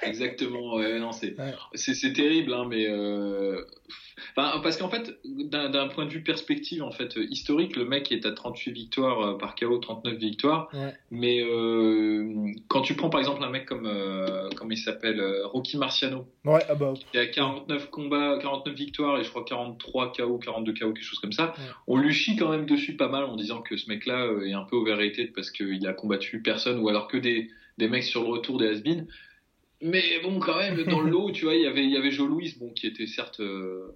Exactement, 0.09 0.75
ouais, 0.75 0.99
non, 0.99 1.11
c'est 1.11 1.37
Ouais. 1.39 1.53
c'est 1.75 2.13
terrible, 2.13 2.53
hein, 2.53 2.65
mais 2.69 2.87
euh... 2.89 3.63
enfin, 4.35 4.59
parce 4.61 4.77
qu'en 4.77 4.89
fait, 4.89 5.19
d'un 5.25 5.87
point 5.87 6.05
de 6.05 6.09
vue 6.11 6.23
perspective, 6.23 6.83
en 6.83 6.91
fait, 6.91 7.15
historique, 7.29 7.75
le 7.75 7.85
mec 7.85 8.11
est 8.11 8.25
à 8.25 8.31
38 8.31 8.71
victoires 8.71 9.21
euh, 9.21 9.37
par 9.37 9.55
KO, 9.55 9.77
39 9.77 10.15
victoires, 10.15 10.69
Ouais. 10.73 10.93
mais 11.11 11.41
euh, 11.41 12.51
quand 12.67 12.81
tu 12.81 12.95
prends 12.95 13.09
par 13.09 13.19
exemple 13.19 13.43
un 13.43 13.49
mec 13.49 13.65
comme 13.65 13.85
euh, 13.85 14.49
comment 14.55 14.71
il 14.71 14.77
s'appelle, 14.77 15.21
Rocky 15.45 15.77
Marciano, 15.77 16.25
Ouais, 16.45 16.61
ah 16.69 16.75
bah. 16.75 16.93
qui 17.11 17.17
a 17.17 17.27
49 17.27 17.89
combats, 17.89 18.37
49 18.41 18.73
victoires 18.75 19.19
et 19.19 19.23
je 19.23 19.29
crois 19.29 19.43
43 19.45 20.13
KO, 20.13 20.37
42 20.39 20.73
KO, 20.73 20.93
quelque 20.93 21.03
chose 21.03 21.19
comme 21.19 21.31
ça. 21.31 21.53
Ouais. 21.57 21.63
On 21.87 21.97
lui 21.97 22.13
chie 22.13 22.35
quand 22.35 22.49
même 22.49 22.65
dessus 22.65 22.95
pas 22.97 23.07
mal 23.07 23.23
en 23.23 23.35
disant 23.35 23.61
que 23.61 23.77
ce 23.77 23.87
mec-là 23.89 24.27
est 24.45 24.53
un 24.53 24.63
peu 24.63 24.75
overrated 24.75 25.31
parce 25.33 25.51
qu'il 25.51 25.85
a 25.87 25.93
combattu 25.93 26.41
personne 26.41 26.79
ou 26.79 26.89
alors 26.89 27.07
que 27.07 27.17
des, 27.17 27.49
des 27.77 27.87
mecs 27.87 28.03
sur 28.03 28.23
le 28.23 28.29
retour 28.29 28.57
des 28.57 28.67
has 28.67 28.81
Mais 29.81 30.19
bon, 30.23 30.39
quand 30.39 30.57
même, 30.57 30.83
dans 30.83 30.99
le 31.01 31.09
lot, 31.11 31.31
tu 31.31 31.45
vois, 31.45 31.55
il 31.55 31.61
y 31.61 31.67
avait, 31.67 31.83
il 31.83 31.89
y 31.91 31.97
avait 31.97 32.11
Joe 32.11 32.27
Louis, 32.27 32.55
bon, 32.59 32.71
qui 32.71 32.85
était 32.87 33.07
certes, 33.07 33.39
euh, 33.39 33.93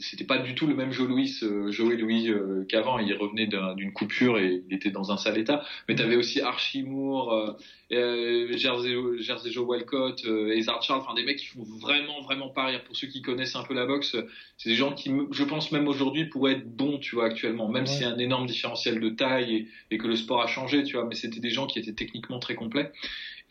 c'était 0.00 0.24
pas 0.24 0.38
du 0.38 0.54
tout 0.54 0.66
le 0.66 0.74
même 0.74 0.92
Joe 0.92 1.08
Louis, 1.08 1.32
euh, 1.42 1.70
Joey 1.70 1.96
Louis 1.96 2.28
euh, 2.28 2.64
qu'avant. 2.68 2.98
Il 2.98 3.12
revenait 3.14 3.46
d'un- 3.46 3.74
d'une 3.74 3.92
coupure 3.92 4.38
et 4.38 4.62
il 4.68 4.74
était 4.74 4.90
dans 4.90 5.10
un 5.12 5.16
sale 5.16 5.38
état. 5.38 5.64
Mais 5.88 5.94
t'avais 5.94 6.16
aussi 6.16 6.40
Archie 6.40 6.82
Moore, 6.82 7.32
euh, 7.32 7.52
euh, 7.92 8.56
Jersey, 8.56 8.94
Jersey 9.20 9.50
Joe 9.52 9.64
Walcott, 9.64 10.24
euh, 10.26 10.54
Ezard 10.54 10.82
Charles, 10.82 11.00
enfin 11.00 11.14
des 11.14 11.22
mecs 11.24 11.38
qui 11.38 11.46
font 11.46 11.62
vraiment, 11.80 12.20
vraiment 12.22 12.48
pas 12.48 12.66
rire. 12.66 12.82
Pour 12.84 12.96
ceux 12.96 13.06
qui 13.06 13.22
connaissent 13.22 13.54
un 13.56 13.62
peu 13.62 13.74
la 13.74 13.86
boxe, 13.86 14.16
c'est 14.58 14.68
des 14.70 14.74
gens 14.74 14.92
qui, 14.92 15.10
je 15.30 15.44
pense 15.44 15.70
même 15.72 15.86
aujourd'hui, 15.88 16.24
pourraient 16.26 16.54
être 16.54 16.68
bons, 16.76 16.98
tu 16.98 17.14
vois, 17.14 17.26
actuellement. 17.26 17.68
Même 17.68 17.86
s'il 17.86 18.02
y 18.02 18.04
a 18.04 18.10
un 18.10 18.18
énorme 18.18 18.46
différentiel 18.46 18.98
de 19.00 19.08
taille 19.10 19.54
et, 19.54 19.68
et 19.94 19.98
que 19.98 20.08
le 20.08 20.16
sport 20.16 20.42
a 20.42 20.48
changé, 20.48 20.82
tu 20.82 20.96
vois. 20.96 21.04
Mais 21.06 21.14
c'était 21.14 21.40
des 21.40 21.50
gens 21.50 21.66
qui 21.68 21.78
étaient 21.78 21.94
techniquement 21.94 22.40
très 22.40 22.56
complets. 22.56 22.92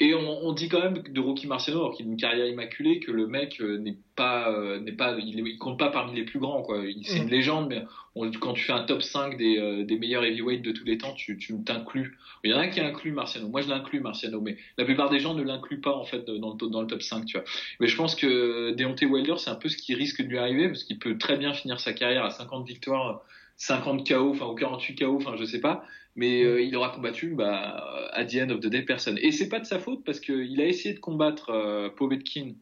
Et 0.02 0.14
on, 0.14 0.46
on 0.46 0.52
dit 0.52 0.68
quand 0.68 0.82
même 0.82 1.04
de 1.08 1.20
Rocky 1.22 1.48
Marciano, 1.48 1.80
alors 1.80 1.96
qu'il 1.96 2.06
a 2.06 2.10
une 2.10 2.18
carrière 2.18 2.48
immaculée, 2.48 3.00
que 3.00 3.12
le 3.12 3.28
mec 3.28 3.62
euh, 3.62 3.78
n'est 3.78 3.96
pas, 4.18 4.52
euh, 4.52 4.78
n'est 4.82 4.92
pas, 4.92 5.16
il, 5.18 5.40
il 5.48 5.58
compte 5.58 5.80
pas 5.80 5.90
parmi 5.90 6.14
les 6.14 6.24
plus 6.26 6.38
grands, 6.40 6.62
quoi. 6.64 6.80
Il- 6.86 7.06
C'est 7.06 7.20
Mm. 7.20 7.24
une 7.24 7.30
légende, 7.30 7.68
mais 7.70 7.84
on- 8.14 8.30
quand 8.32 8.52
tu 8.54 8.64
fais 8.66 8.74
un 8.74 8.84
top 8.84 9.02
5 9.02 9.38
des, 9.38 9.58
euh, 9.58 9.86
des 9.86 9.98
meilleurs 9.98 10.26
heavyweights 10.26 10.62
de 10.64 10.74
tous 10.74 10.84
les 10.84 10.98
temps, 10.98 11.14
tu, 11.14 11.38
tu 11.38 11.54
t'inclus. 11.64 12.18
Il 12.44 12.52
y 12.52 12.54
en 12.54 12.58
a 12.60 12.68
qui 12.68 12.82
incluent 12.82 13.14
Marciano. 13.14 13.48
Moi, 13.48 13.62
je 13.62 13.70
l'inclus 13.70 14.02
Marciano, 14.02 14.42
mais 14.42 14.58
la 14.78 14.84
plupart 14.84 15.10
des 15.10 15.20
gens 15.20 15.34
ne 15.34 15.44
l'incluent 15.44 15.80
pas 15.82 15.96
en 15.96 16.04
fait 16.04 16.26
dans 16.26 16.58
le, 16.60 16.70
dans 16.70 16.82
le 16.82 16.88
top 16.88 17.02
5, 17.02 17.26
tu 17.26 17.38
vois. 17.38 17.46
Mais 17.80 17.88
je 17.88 17.96
pense 17.96 18.16
que 18.16 18.72
Deontay 18.72 19.06
Wilder, 19.06 19.36
c'est 19.38 19.50
un 19.50 19.56
peu 19.56 19.70
ce 19.70 19.78
qui 19.78 19.96
risque 19.96 20.22
de 20.22 20.28
lui 20.28 20.38
arriver, 20.38 20.68
parce 20.68 20.84
qu'il 20.84 21.00
peut 21.00 21.18
très 21.18 21.38
bien 21.38 21.54
finir 21.54 21.80
sa 21.80 21.94
carrière 21.94 22.26
à 22.26 22.32
50 22.32 22.68
victoires, 22.68 23.22
50 23.56 24.06
KO, 24.06 24.32
enfin 24.32 24.48
ou 24.48 24.56
48 24.56 24.96
KO, 25.00 25.16
enfin 25.16 25.36
je 25.38 25.46
sais 25.46 25.62
pas. 25.62 25.86
Mais 26.16 26.44
euh, 26.44 26.62
il 26.62 26.76
aura 26.78 26.90
combattu, 26.92 27.36
bah, 27.36 28.10
à 28.14 28.24
the 28.26 28.36
end 28.36 28.50
of 28.50 28.62
the 28.62 28.68
day, 28.68 28.84
personne. 28.84 29.18
Et 29.22 29.32
c'est 29.32 29.50
pas 29.50 29.60
de 29.60 29.66
sa 29.66 29.80
faute 29.80 30.04
parce 30.06 30.20
qu'il 30.22 30.60
a 30.62 30.66
essayé 30.66 30.96
de 30.96 31.00
combattre 31.00 31.50
euh, 31.50 31.90
Povetkin 31.90 32.54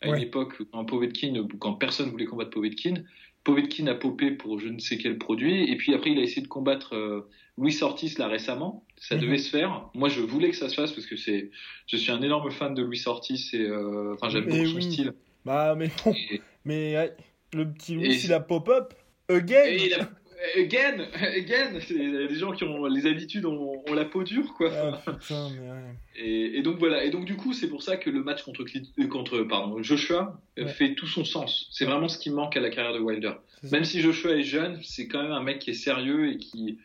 à 0.00 0.08
Ouais. 0.08 0.16
une 0.16 0.22
époque 0.24 0.54
quand 0.72 0.84
Povetkin, 0.84 1.46
quand 1.60 1.74
personne 1.74 2.08
voulait 2.10 2.24
combattre 2.24 2.50
Povetkin. 2.50 3.04
Povetkin 3.44 3.86
a 3.88 3.94
popé 3.94 4.30
pour 4.30 4.58
je 4.60 4.68
ne 4.68 4.78
sais 4.78 4.96
quel 4.98 5.18
produit, 5.18 5.70
et 5.70 5.76
puis 5.76 5.94
après 5.94 6.10
il 6.12 6.18
a 6.18 6.22
essayé 6.22 6.42
de 6.42 6.48
combattre 6.48 6.94
euh, 6.94 7.28
Luis 7.58 7.76
Ortiz 7.82 8.16
là 8.18 8.28
récemment. 8.28 8.84
Ça 8.96 9.16
Mhm. 9.16 9.20
devait 9.22 9.38
se 9.38 9.50
faire. 9.50 9.90
Moi, 9.94 10.08
je 10.08 10.20
voulais 10.20 10.48
que 10.50 10.56
ça 10.56 10.68
se 10.68 10.74
fasse 10.74 10.92
parce 10.92 11.06
que 11.06 11.16
c'est, 11.16 11.50
je 11.88 11.96
suis 11.96 12.10
un 12.12 12.22
énorme 12.22 12.50
fan 12.52 12.72
de 12.72 12.82
Luis 12.82 13.02
Ortiz 13.06 13.50
et 13.52 13.58
euh, 13.60 14.14
enfin 14.14 14.28
j'aime 14.30 14.44
Mais 14.46 14.52
beaucoup 14.58 14.66
son 14.70 14.76
oui. 14.76 14.82
style. 14.92 15.12
Bah, 15.44 15.74
mais 15.76 15.90
bon. 16.04 16.12
Et, 16.30 16.40
Mais 16.64 17.10
le 17.52 17.70
petit 17.72 17.94
Louis, 17.96 18.06
Et- 18.06 18.24
il 18.24 18.32
a 18.32 18.40
pop-up. 18.40 18.94
Again 19.28 19.64
et 19.66 19.86
il 19.86 19.94
a, 19.94 20.08
again, 20.56 21.06
again, 21.36 21.78
c'est 21.80 21.94
les 21.94 22.34
gens 22.34 22.52
qui 22.52 22.64
ont 22.64 22.86
les 22.86 23.06
habitudes 23.06 23.44
ont, 23.46 23.82
ont 23.88 23.94
la 23.94 24.04
peau 24.04 24.22
dure 24.24 24.54
quoi. 24.54 24.70
Ah, 25.06 25.12
putain, 25.12 25.48
mais 25.50 25.70
ouais. 25.70 25.94
Et, 26.16 26.58
et 26.58 26.62
donc 26.62 26.78
voilà. 26.78 27.04
Et 27.04 27.10
donc 27.10 27.24
du 27.24 27.36
coup, 27.36 27.52
c'est 27.52 27.68
pour 27.68 27.82
ça 27.82 27.96
que 27.96 28.10
le 28.10 28.22
match 28.22 28.42
contre, 28.42 28.64
euh, 29.00 29.06
contre 29.08 29.42
pardon, 29.42 29.82
Joshua 29.82 30.40
euh, 30.58 30.64
Ouais. 30.64 30.68
fait 30.70 30.94
tout 30.94 31.06
son 31.06 31.24
sens. 31.24 31.68
C'est 31.72 31.84
vraiment 31.84 32.08
ce 32.08 32.18
qui 32.18 32.30
manque 32.30 32.56
à 32.56 32.60
la 32.60 32.70
carrière 32.70 32.92
de 32.94 33.00
Wilder. 33.00 33.32
Même 33.70 33.84
si 33.84 34.00
Joshua 34.00 34.32
est 34.32 34.42
jeune, 34.42 34.78
c'est 34.82 35.08
quand 35.08 35.22
même 35.22 35.32
un 35.32 35.42
mec 35.42 35.58
qui 35.60 35.70
est 35.70 35.74
sérieux 35.74 36.32
et 36.32 36.38
qui 36.38 36.78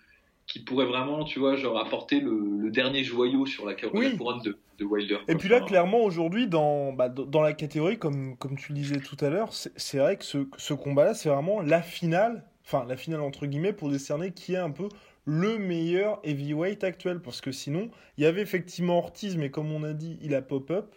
qui 0.46 0.60
pourrait 0.60 0.86
vraiment, 0.86 1.26
tu 1.26 1.40
vois, 1.40 1.58
genre 1.58 1.78
apporter 1.78 2.22
le, 2.22 2.40
le 2.62 2.72
dernier 2.72 3.04
joyau 3.04 3.46
sur 3.46 3.66
la, 3.68 3.74
la 3.74 3.90
Oui. 3.94 4.16
couronne 4.18 4.42
de, 4.44 4.58
de 4.80 4.86
Wilder. 4.86 5.18
Et 5.28 5.36
puis 5.36 5.50
là, 5.50 5.58
Enfin, 5.58 5.66
clairement, 5.66 6.02
aujourd'hui, 6.06 6.48
dans, 6.48 6.94
bah, 6.94 7.10
dans 7.10 7.26
dans 7.26 7.42
la 7.42 7.52
catégorie, 7.52 8.00
comme, 8.00 8.38
comme 8.38 8.56
tu 8.58 8.72
le 8.72 8.78
disais 8.78 9.02
tout 9.02 9.18
à 9.20 9.30
l'heure, 9.30 9.52
c'est 9.52 9.74
c'est 9.78 9.98
vrai 9.98 10.16
que 10.16 10.24
ce, 10.24 10.48
ce 10.58 10.74
combat-là, 10.74 11.14
c'est 11.16 11.28
vraiment 11.28 11.60
la 11.60 11.82
finale, 11.82 12.46
enfin 12.68 12.86
la 12.88 12.98
finale 12.98 13.22
entre 13.22 13.46
guillemets, 13.48 13.74
pour 13.74 13.90
décerner 13.90 14.32
qui 14.34 14.54
est 14.54 14.58
un 14.58 14.72
peu 14.72 14.90
le 15.26 15.58
meilleur 15.58 16.20
heavyweight 16.24 16.84
actuel. 16.84 17.20
Parce 17.22 17.42
que 17.42 17.52
sinon, 17.52 17.90
il 18.18 18.24
y 18.24 18.28
avait 18.28 18.42
effectivement 18.42 18.98
Ortiz, 19.00 19.38
mais 19.38 19.50
comme 19.52 19.72
on 19.72 19.84
a 19.84 19.94
dit, 19.94 20.20
il 20.22 20.36
a 20.36 20.42
pop-up. 20.42 20.94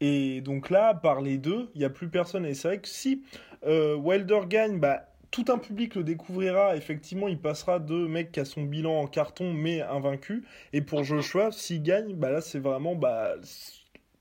Et 0.00 0.40
donc 0.40 0.70
là, 0.70 0.94
par 0.94 1.20
les 1.20 1.36
deux, 1.38 1.70
il 1.74 1.78
n'y 1.80 1.84
a 1.84 1.90
plus 1.90 2.08
personne. 2.08 2.46
Et 2.46 2.54
c'est 2.54 2.68
vrai 2.68 2.80
que 2.80 2.88
si 2.88 3.22
euh, 3.66 3.94
Wilder 3.96 4.40
gagne, 4.48 4.80
bah, 4.80 5.06
tout 5.30 5.44
un 5.48 5.58
public 5.58 5.94
le 5.94 6.02
découvrira. 6.04 6.74
Effectivement, 6.76 7.28
il 7.28 7.38
passera 7.38 7.78
de 7.78 7.94
mec 8.06 8.32
qui 8.32 8.40
a 8.40 8.44
son 8.46 8.62
bilan 8.64 9.00
en 9.00 9.06
carton, 9.06 9.52
mais 9.52 9.82
invaincu. 9.82 10.44
Et 10.72 10.80
pour 10.82 11.04
Joshua, 11.04 11.52
s'il 11.52 11.82
gagne, 11.82 12.14
bah 12.14 12.30
là, 12.30 12.40
c'est 12.40 12.58
vraiment 12.60 12.94
bah, 12.96 13.34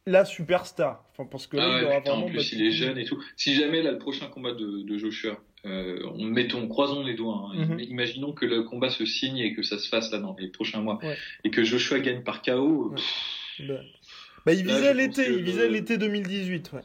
la 0.05 0.25
superstar. 0.25 1.05
Enfin, 1.12 1.25
parce 1.29 1.47
que 1.47 1.57
là, 1.57 1.71
Ah 1.73 1.77
il 1.77 1.83
ouais, 1.85 1.85
aura 1.85 1.97
putain, 1.97 2.12
en 2.13 2.21
vraiment. 2.21 2.27
plus, 2.27 2.38
battu 2.38 2.55
il 2.55 2.65
est 2.67 2.71
jeune 2.71 2.97
et 2.97 3.05
tout. 3.05 3.21
Si 3.35 3.55
jamais 3.55 3.81
là 3.81 3.91
le 3.91 3.97
prochain 3.99 4.27
combat 4.27 4.53
de, 4.53 4.83
de 4.83 4.97
Joshua, 4.97 5.38
euh, 5.65 6.00
on 6.15 6.24
mettons, 6.26 6.67
croisons 6.67 7.04
les 7.04 7.15
doigts. 7.15 7.50
hein. 7.54 7.65
Mhm. 7.65 7.80
Imaginons 7.80 8.32
que 8.34 8.45
le 8.45 8.63
combat 8.63 8.89
se 8.89 9.06
signe 9.06 9.38
et 9.39 9.54
que 9.54 9.62
ça 9.63 9.78
se 9.78 9.88
fasse 9.89 10.12
là 10.12 10.19
dans 10.19 10.36
les 10.39 10.48
prochains 10.48 10.82
mois 10.82 11.00
Ouais. 11.04 11.17
et 11.43 11.52
que 11.52 11.63
Joshua 11.63 12.00
gagne 12.00 12.24
par 12.24 12.41
KO. 12.41 12.91
Pff, 12.95 13.67
Bah, 13.67 13.74
bah, 14.45 14.54
il 14.54 14.65
visait 14.65 14.93
l'été, 14.93 15.28
il 15.30 15.43
visait 15.43 15.69
l'été 15.69 15.98
2018. 15.98 16.72
Ouais. 16.74 16.82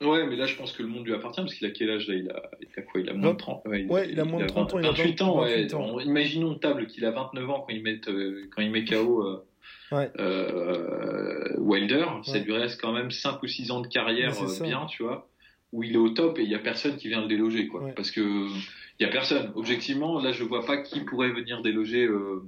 Ouais, 0.00 0.26
mais 0.26 0.36
là, 0.36 0.46
je 0.46 0.56
pense 0.56 0.72
que 0.72 0.82
le 0.82 0.88
monde 0.88 1.06
lui 1.06 1.14
appartient 1.14 1.40
parce 1.40 1.54
qu'il 1.54 1.66
a 1.66 1.70
quel 1.70 1.88
âge 1.90 2.08
là? 2.08 2.14
Il 2.14 2.28
a, 2.30 2.50
il 2.60 2.68
a 2.76 2.82
quoi? 2.82 3.00
Il 3.00 3.08
a 3.08 3.14
moins 3.14 3.32
de 3.32 3.38
30 3.38 3.62
Ouais, 3.66 3.84
Ouais, 3.88 4.08
il 4.10 4.18
a 4.18 4.24
moins 4.24 4.40
de 4.42 4.46
30 4.46 4.74
ans, 4.74 4.78
il 4.80 4.86
a 4.86 4.90
28 4.90 5.22
ans, 5.22 5.40
28 5.40 5.54
ouais. 5.54 5.74
ans. 5.74 5.90
On- 5.94 6.00
Imaginons 6.00 6.54
table 6.56 6.86
qu'il 6.88 7.04
a 7.04 7.10
29 7.12 7.48
ans 7.48 7.60
quand 7.66 7.72
il 7.72 7.82
met, 7.82 8.00
euh, 8.08 8.48
quand 8.54 8.60
il 8.62 8.70
met 8.70 8.84
KO 8.84 9.22
euh, 9.22 9.44
Ouais. 9.92 10.10
euh, 10.18 11.54
Wilder. 11.58 12.06
Ça 12.24 12.38
lui 12.38 12.52
reste 12.52 12.80
quand 12.80 12.92
même 12.92 13.10
5 13.10 13.42
ou 13.42 13.46
6 13.46 13.70
ans 13.70 13.80
de 13.80 13.86
carrière 13.86 14.32
euh, 14.42 14.62
bien, 14.62 14.86
tu 14.86 15.02
vois, 15.04 15.28
où 15.74 15.82
il 15.82 15.94
est 15.94 15.98
au 15.98 16.08
top 16.10 16.38
et 16.38 16.42
il 16.42 16.48
y 16.48 16.54
a 16.54 16.60
personne 16.60 16.96
qui 16.96 17.08
vient 17.08 17.20
le 17.20 17.26
déloger, 17.26 17.66
quoi. 17.66 17.82
Ouais. 17.82 17.92
Parce 17.92 18.10
que 18.10 18.20
il 18.20 19.02
y 19.02 19.04
a 19.04 19.08
personne. 19.08 19.50
Objectivement, 19.56 20.20
là, 20.22 20.30
je 20.32 20.44
vois 20.44 20.64
pas 20.64 20.76
qui 20.78 21.00
pourrait 21.00 21.30
venir 21.32 21.62
déloger. 21.62 22.04
euh, 22.06 22.42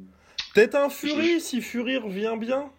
Peut-être 0.54 0.76
un 0.76 0.88
Fury, 0.88 1.40
si 1.40 1.60
Fury 1.60 1.96
revient 1.96 2.34
bien? 2.38 2.70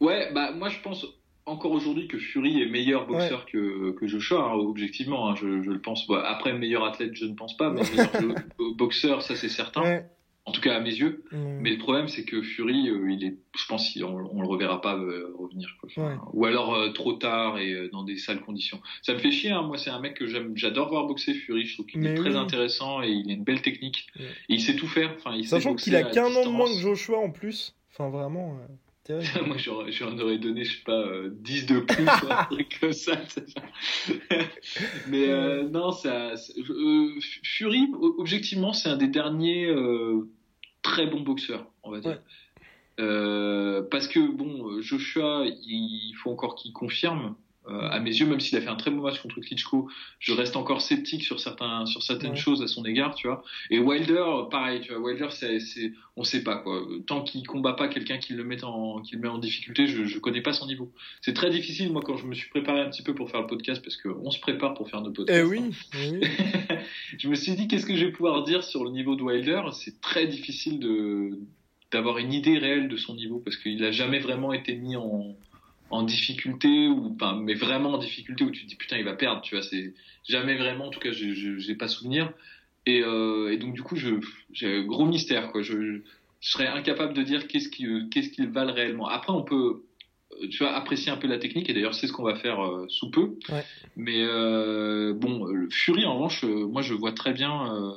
Ouais, 0.00 0.30
bah 0.32 0.52
moi 0.52 0.68
je 0.68 0.78
pense 0.80 1.06
encore 1.46 1.72
aujourd'hui 1.72 2.06
que 2.08 2.18
Fury 2.18 2.60
est 2.62 2.66
meilleur 2.66 3.06
boxeur 3.06 3.46
que, 3.46 3.92
que 3.92 4.06
Joshua, 4.06 4.42
hein, 4.50 4.52
objectivement, 4.54 5.28
hein, 5.30 5.34
je, 5.36 5.62
je 5.62 5.70
le 5.70 5.80
pense. 5.80 6.06
Bah, 6.06 6.22
après, 6.26 6.52
meilleur 6.52 6.84
athlète, 6.84 7.14
je 7.14 7.24
ne 7.24 7.34
pense 7.34 7.56
pas, 7.56 7.70
mais 7.70 7.82
meilleur 7.82 8.34
boxeur, 8.76 9.22
ça 9.22 9.34
c'est 9.36 9.48
certain, 9.48 9.82
Ouais. 9.82 10.06
En 10.48 10.52
tout 10.52 10.60
cas 10.60 10.76
à 10.76 10.80
mes 10.80 10.94
yeux. 10.94 11.24
Mais 11.32 11.70
le 11.70 11.78
problème, 11.78 12.08
c'est 12.08 12.24
que 12.24 12.42
Fury, 12.42 12.88
euh, 12.88 13.10
il 13.10 13.24
est, 13.24 13.36
je 13.56 13.66
pense 13.66 13.92
qu'on 13.92 14.28
on 14.32 14.40
le 14.40 14.48
reverra 14.48 14.80
pas 14.80 14.96
euh, 14.96 15.34
revenir. 15.38 15.76
Quoi. 15.80 15.88
Enfin, 15.90 16.08
Ouais. 16.08 16.16
Ou 16.32 16.46
alors 16.46 16.74
euh, 16.74 16.90
trop 16.90 17.12
tard 17.12 17.58
et 17.58 17.88
dans 17.92 18.02
des 18.02 18.16
sales 18.16 18.40
conditions. 18.40 18.80
Ça 19.02 19.14
me 19.14 19.18
fait 19.18 19.30
chier, 19.30 19.50
hein, 19.50 19.62
moi 19.62 19.78
c'est 19.78 19.90
un 19.90 20.00
mec 20.00 20.14
que 20.14 20.26
j'aime, 20.26 20.52
j'adore 20.54 20.88
voir 20.88 21.06
boxer 21.06 21.34
Fury, 21.34 21.66
je 21.66 21.74
trouve 21.74 21.86
qu'il 21.86 22.06
est 22.06 22.14
très 22.14 22.36
intéressant 22.36 23.02
et 23.02 23.10
il 23.10 23.30
a 23.30 23.34
une 23.34 23.44
belle 23.44 23.62
technique. 23.62 24.06
Ouais. 24.18 24.26
Et 24.48 24.54
il 24.54 24.60
sait 24.60 24.76
tout 24.76 24.88
faire. 24.88 25.14
Enfin, 25.16 25.34
il 25.36 25.46
Sachant 25.46 25.74
qu'il 25.74 25.94
a 25.96 26.02
qu'un 26.02 26.34
an 26.34 26.46
de 26.46 26.50
moins 26.50 26.66
que. 26.66 26.78
Joshua 26.80 27.18
en 27.18 27.30
plus. 27.30 27.74
Enfin, 27.92 28.08
vraiment. 28.08 28.58
Moi, 29.46 29.56
j'en 29.56 30.18
aurais 30.18 30.38
donné, 30.38 30.64
je 30.64 30.76
sais 30.76 30.84
pas, 30.84 31.00
euh, 31.00 31.30
10 31.32 31.66
de 31.66 31.80
plus, 31.80 32.06
un 32.06 32.44
truc 32.50 32.78
comme 32.80 32.92
ça. 32.92 33.12
Mais 35.08 35.28
euh, 35.28 35.68
non, 35.68 35.92
ça, 35.92 36.34
euh, 36.68 37.20
Fury, 37.42 37.88
objectivement, 38.18 38.72
c'est 38.72 38.90
un 38.90 38.96
des 38.96 39.08
derniers 39.08 39.74
très 40.88 41.06
bons 41.06 41.20
boxeurs, 41.20 41.66
on 41.82 41.90
va 41.90 42.00
dire. 42.00 42.10
Ouais. 42.12 42.18
Euh, 43.00 43.82
parce 43.90 44.08
que 44.08 44.18
bon, 44.20 44.80
Joshua, 44.80 45.44
il 45.46 46.14
faut 46.22 46.30
encore 46.30 46.54
qu'il 46.56 46.72
confirme. 46.72 47.34
Euh, 47.70 47.86
à 47.90 48.00
mes 48.00 48.08
yeux, 48.18 48.24
même 48.24 48.40
s'il 48.40 48.56
a 48.56 48.62
fait 48.62 48.68
un 48.70 48.76
très 48.76 48.90
bon 48.90 49.02
match 49.02 49.20
contre 49.20 49.40
Klitschko, 49.40 49.90
je 50.20 50.32
reste 50.32 50.56
encore 50.56 50.80
sceptique 50.80 51.22
sur 51.22 51.38
certains, 51.38 51.84
sur 51.84 52.02
certaines 52.02 52.30
Ouais. 52.30 52.36
choses 52.36 52.62
à 52.62 52.66
son 52.66 52.82
égard, 52.86 53.14
tu 53.14 53.26
vois. 53.26 53.42
Et 53.68 53.78
Wilder, 53.78 54.24
pareil, 54.50 54.80
tu 54.80 54.90
vois, 54.94 55.02
Wilder, 55.02 55.26
c'est, 55.28 55.60
c'est, 55.60 55.92
on 56.16 56.24
sait 56.24 56.42
pas 56.42 56.56
quoi. 56.56 56.82
Tant 57.06 57.22
qu'il 57.22 57.46
combat 57.46 57.74
pas 57.74 57.88
quelqu'un 57.88 58.16
qui 58.16 58.32
le 58.32 58.42
met 58.42 58.64
en, 58.64 59.02
qui 59.02 59.16
le 59.16 59.20
met 59.20 59.28
en 59.28 59.36
difficulté, 59.36 59.86
je, 59.86 60.06
je 60.06 60.18
connais 60.18 60.40
pas 60.40 60.54
son 60.54 60.66
niveau. 60.66 60.90
C'est 61.20 61.34
très 61.34 61.50
difficile, 61.50 61.92
moi, 61.92 62.00
quand 62.02 62.16
je 62.16 62.24
me 62.24 62.32
suis 62.34 62.48
préparé 62.48 62.80
un 62.80 62.88
petit 62.88 63.02
peu 63.02 63.14
pour 63.14 63.30
faire 63.30 63.42
le 63.42 63.46
podcast, 63.46 63.82
parce 63.84 63.98
qu'on 63.98 64.30
se 64.30 64.40
prépare 64.40 64.72
pour 64.72 64.88
faire 64.88 65.02
nos 65.02 65.10
podcasts. 65.10 65.38
Eh 65.38 65.42
hein. 65.42 65.46
oui, 65.50 65.74
eh 65.92 66.10
oui. 66.10 66.20
je 67.18 67.28
me 67.28 67.34
suis 67.34 67.52
dit, 67.52 67.68
qu'est-ce 67.68 67.86
que 67.86 67.96
je 67.96 68.06
vais 68.06 68.12
pouvoir 68.12 68.44
dire 68.44 68.62
sur 68.62 68.84
le 68.84 68.90
niveau 68.90 69.16
de 69.16 69.22
Wilder? 69.22 69.62
C'est 69.72 70.00
très 70.00 70.26
difficile 70.26 70.80
d'avoir 71.90 72.18
une 72.18 72.32
idée 72.32 72.58
réelle 72.58 72.88
de 72.88 72.96
son 72.96 73.14
niveau, 73.14 73.38
parce 73.40 73.56
qu'il 73.56 73.82
a 73.84 73.92
jamais 73.92 74.18
vraiment 74.18 74.52
été 74.52 74.74
mis 74.74 74.96
en 74.96 76.02
difficulté 76.02 76.86
ou 76.88 77.14
enfin 77.14 77.40
mais 77.42 77.54
vraiment 77.54 77.92
en 77.92 77.98
difficulté 77.98 78.44
où 78.44 78.50
tu 78.50 78.64
te 78.64 78.68
dis 78.68 78.76
putain 78.76 78.98
il 78.98 79.04
va 79.04 79.14
perdre 79.14 79.40
tu 79.40 79.54
vois 79.54 79.64
c'est 79.64 79.94
jamais 80.28 80.54
vraiment 80.54 80.88
en 80.88 80.90
tout 80.90 81.00
cas 81.00 81.12
je 81.12 81.56
j'ai 81.58 81.74
pas 81.76 81.88
souvenir 81.88 82.30
Et, 82.86 83.02
euh, 83.02 83.52
et 83.52 83.58
donc 83.58 83.74
du 83.74 83.82
coup, 83.82 83.96
je, 83.96 84.14
j'ai 84.52 84.76
un 84.78 84.84
gros 84.84 85.04
mystère 85.04 85.52
quoi. 85.52 85.62
Je, 85.62 86.00
serais 86.40 86.68
incapable 86.68 87.14
de 87.14 87.22
dire 87.22 87.48
qu'est-ce 87.48 87.68
qu'ils 87.68 88.08
qu'est-ce 88.10 88.30
qu'ils 88.30 88.48
valent 88.48 88.72
réellement. 88.72 89.08
Après, 89.08 89.32
on 89.32 89.42
peut 89.42 89.56
euh, 89.56 89.87
tu 90.50 90.58
vois 90.58 90.72
apprécier 90.74 91.10
un 91.10 91.16
peu 91.16 91.26
la 91.26 91.38
technique 91.38 91.68
et 91.68 91.74
d'ailleurs 91.74 91.94
c'est 91.94 92.06
ce 92.06 92.12
qu'on 92.12 92.22
va 92.22 92.34
faire 92.34 92.60
euh, 92.64 92.86
sous 92.88 93.10
peu. 93.10 93.38
Ouais. 93.50 93.64
Mais 93.96 94.22
euh, 94.22 95.12
bon, 95.14 95.44
le 95.46 95.68
Fury 95.70 96.04
en 96.04 96.14
revanche, 96.14 96.44
euh, 96.44 96.66
moi 96.66 96.82
je 96.82 96.94
vois 96.94 97.12
très 97.12 97.32
bien. 97.32 97.92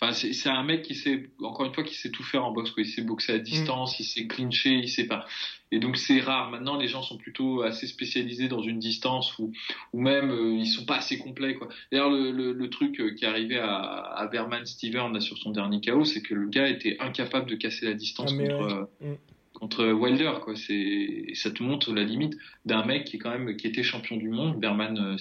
Enfin, 0.00 0.12
c'est 0.14 0.48
un 0.48 0.64
mec 0.64 0.82
qui 0.82 0.96
sait, 0.96 1.30
encore 1.40 1.64
une 1.64 1.72
fois, 1.72 1.84
qui 1.84 1.94
sait 1.94 2.10
tout 2.10 2.24
faire 2.24 2.44
en 2.44 2.50
boxe. 2.50 2.72
Quoi. 2.72 2.82
Il 2.82 2.88
sait 2.88 3.02
boxer 3.02 3.34
à 3.34 3.38
distance, 3.38 4.00
il 4.00 4.04
sait 4.04 4.26
clincher, 4.26 4.70
il 4.70 4.88
sait 4.88 5.06
pas. 5.06 5.26
Et 5.70 5.78
donc 5.78 5.96
c'est 5.96 6.18
rare. 6.18 6.50
Maintenant, 6.50 6.76
les 6.76 6.88
gens 6.88 7.02
sont 7.02 7.16
plutôt 7.18 7.62
assez 7.62 7.86
spécialisés 7.86 8.48
dans 8.48 8.62
une 8.62 8.80
distance 8.80 9.38
ou, 9.38 9.52
ou 9.92 10.00
même 10.00 10.56
ils 10.58 10.66
sont 10.66 10.84
pas 10.86 10.96
assez 10.96 11.18
complets. 11.18 11.56
D'ailleurs, 11.92 12.10
le, 12.10 12.32
le, 12.32 12.52
le 12.52 12.68
truc 12.70 13.00
qui 13.16 13.24
est 13.24 13.28
arrivé 13.28 13.58
à, 13.58 13.76
à 13.76 14.26
Berman 14.26 14.66
Steven 14.66 15.12
là, 15.12 15.20
sur 15.20 15.38
son 15.38 15.52
dernier 15.52 15.80
KO, 15.80 16.04
c'est 16.04 16.20
que 16.20 16.34
le 16.34 16.48
gars 16.48 16.66
était 16.66 16.96
incapable 16.98 17.48
de 17.48 17.54
casser 17.54 17.86
la 17.86 17.94
distance 17.94 18.34
Ah, 18.36 18.42
contre, 18.42 18.88
ouais. 19.00 19.08
Mm. 19.08 19.16
Contre 19.62 19.92
Wilder. 19.92 20.32
Quoi. 20.42 20.56
C'est, 20.56 21.34
ça 21.34 21.52
te 21.52 21.62
montre 21.62 21.92
la 21.92 22.02
limite 22.02 22.36
d'un 22.64 22.84
mec 22.84 23.04
qui 23.04 23.14
est 23.14 23.18
quand 23.20 23.30
même 23.30 23.56
qui 23.56 23.68
était 23.68 23.84
champion 23.84 24.16
du 24.16 24.28
monde, 24.28 24.58
Berman 24.58 24.98
euh, 24.98 25.16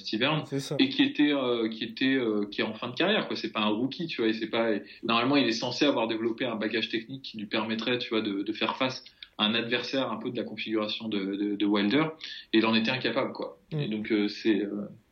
ça. 0.59 0.75
et 0.79 0.89
qui 0.89 1.03
était 1.03 1.31
euh, 1.31 1.69
qui 1.69 1.83
était 1.83 2.15
euh, 2.15 2.47
qui 2.49 2.61
est 2.61 2.63
en 2.63 2.73
fin 2.73 2.89
de 2.89 2.95
carrière 2.95 3.27
quoi 3.27 3.37
c'est 3.37 3.51
pas 3.51 3.59
un 3.59 3.67
rookie 3.67 4.07
tu 4.07 4.21
vois 4.21 4.31
et 4.31 4.33
c'est 4.33 4.47
pas 4.47 4.71
normalement 5.03 5.35
il 5.35 5.47
est 5.47 5.51
censé 5.51 5.85
avoir 5.85 6.07
développé 6.07 6.45
un 6.45 6.55
bagage 6.55 6.89
technique 6.89 7.21
qui 7.21 7.37
lui 7.37 7.45
permettrait 7.45 7.99
tu 7.99 8.09
vois 8.09 8.21
de, 8.21 8.41
de 8.41 8.53
faire 8.53 8.77
face 8.77 9.03
à 9.37 9.45
un 9.45 9.53
adversaire 9.53 10.11
un 10.11 10.17
peu 10.17 10.31
de 10.31 10.37
la 10.37 10.43
configuration 10.43 11.07
de, 11.07 11.19
de, 11.19 11.55
de 11.55 11.65
Wilder 11.67 12.05
et 12.51 12.57
il 12.57 12.65
en 12.65 12.73
était 12.73 12.91
incapable 12.91 13.33
quoi 13.33 13.59
Mm. 13.71 13.79
et 13.79 13.87
donc 13.87 14.11
euh, 14.11 14.27
c'est 14.27 14.61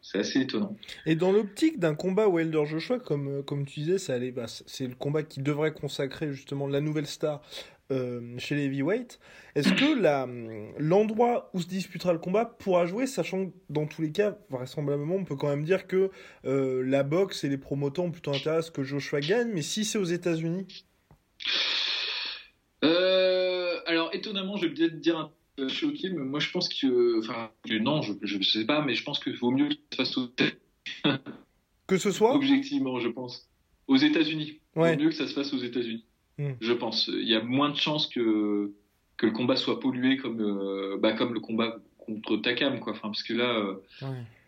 c'est 0.02 0.20
assez 0.20 0.42
étonnant 0.42 0.76
Et 1.06 1.16
dans 1.16 1.32
l'optique 1.32 1.80
d'un 1.80 1.94
combat 1.94 2.28
Wilder 2.28 2.66
Joshua, 2.66 3.00
comme, 3.00 3.44
comme 3.44 3.66
tu 3.66 3.82
disais, 3.82 3.98
ça 3.98 4.14
allait, 4.16 4.32
bah, 4.32 4.46
c'est 4.48 4.88
le 4.88 4.96
combat 4.96 5.24
qui 5.24 5.42
devrait 5.42 5.74
consacrer 5.74 6.32
justement 6.32 6.68
la 6.68 6.82
nouvelle 6.82 7.06
star 7.06 7.42
euh, 7.92 8.38
chez 8.38 8.56
les 8.56 8.66
heavyweights. 8.66 9.20
Est-ce 9.56 9.74
que 9.74 10.80
l'endroit 10.80 11.50
où 11.54 11.62
se 11.62 11.68
disputera 11.68 12.14
le 12.14 12.20
combat 12.20 12.46
pourra 12.46 12.86
jouer, 12.86 13.08
sachant 13.08 13.48
que 13.48 13.52
dans 13.70 13.88
tous 13.88 14.02
les 14.02 14.12
cas, 14.12 14.38
vraisemblablement, 14.50 15.16
on 15.16 15.26
peut 15.26 15.36
quand 15.36 15.50
même 15.50 15.64
dire 15.64 15.88
que 15.88 16.12
euh, 16.46 16.84
la 16.86 17.04
boxe 17.04 17.44
et 17.44 17.50
les 17.50 17.58
promoteurs 17.58 18.06
ont 18.06 18.12
plutôt 18.12 18.32
intérêt 18.32 18.58
à 18.58 18.62
ce 18.62 18.72
que 18.72 18.84
Joshua 18.84 19.22
gagne, 19.22 19.52
mais 19.54 19.62
si 19.62 19.86
c'est 19.86 19.98
aux 19.98 20.04
États-Unis, 20.04 20.86
euh, 22.84 23.80
alors 23.86 24.10
étonnamment 24.14 24.56
je 24.58 24.68
vais 24.68 24.74
peut-être 24.74 25.00
dire 25.00 25.18
un 25.18 25.32
peu 25.56 25.68
choqué 25.68 26.10
mais 26.10 26.24
moi 26.24 26.40
je 26.40 26.50
pense 26.52 26.70
que 26.70 27.20
enfin 27.20 27.52
non 27.82 28.02
je 28.02 28.14
je 28.22 28.42
sais 28.42 28.66
pas 28.66 28.82
mais 28.82 28.94
je 28.94 29.04
pense 29.04 29.20
que 29.20 29.30
vaut 29.32 29.52
mieux 29.52 29.70
que 29.70 29.76
ça 29.98 30.06
se 30.06 30.12
fasse 30.12 30.18
aux 30.18 30.30
que 31.90 31.98
ce 31.98 32.12
soit, 32.12 32.36
Objectivement, 32.36 33.00
je 33.00 33.10
pense. 33.10 33.50
Aux 33.88 33.98
États-Unis. 33.98 34.60
Ouais. 34.76 34.94
Il 34.94 34.98
vaut 34.98 35.04
mieux 35.06 35.10
que 35.10 35.16
ça 35.16 35.28
se 35.28 35.34
fasse 35.34 35.52
aux 35.54 35.58
États-Unis. 35.58 36.06
Hmm. 36.40 36.54
Je 36.62 36.74
pense. 36.74 37.08
Il 37.14 37.30
y 37.30 37.36
a 37.36 37.42
moins 37.44 37.70
de 37.70 37.76
chances 37.76 38.08
que 38.08 38.72
que 39.18 39.26
le 39.26 39.34
combat 39.34 39.58
soit 39.58 39.80
pollué 39.82 40.16
comme 40.18 40.40
euh, 40.40 40.98
bah, 40.98 41.12
comme 41.12 41.34
le 41.34 41.42
combat 41.42 41.76
contre 41.98 42.38
Takam 42.38 42.80
quoi. 42.80 42.94
Enfin 42.94 43.10
parce 43.10 43.22
que 43.24 43.34
là 43.34 43.50
euh, 43.58 43.84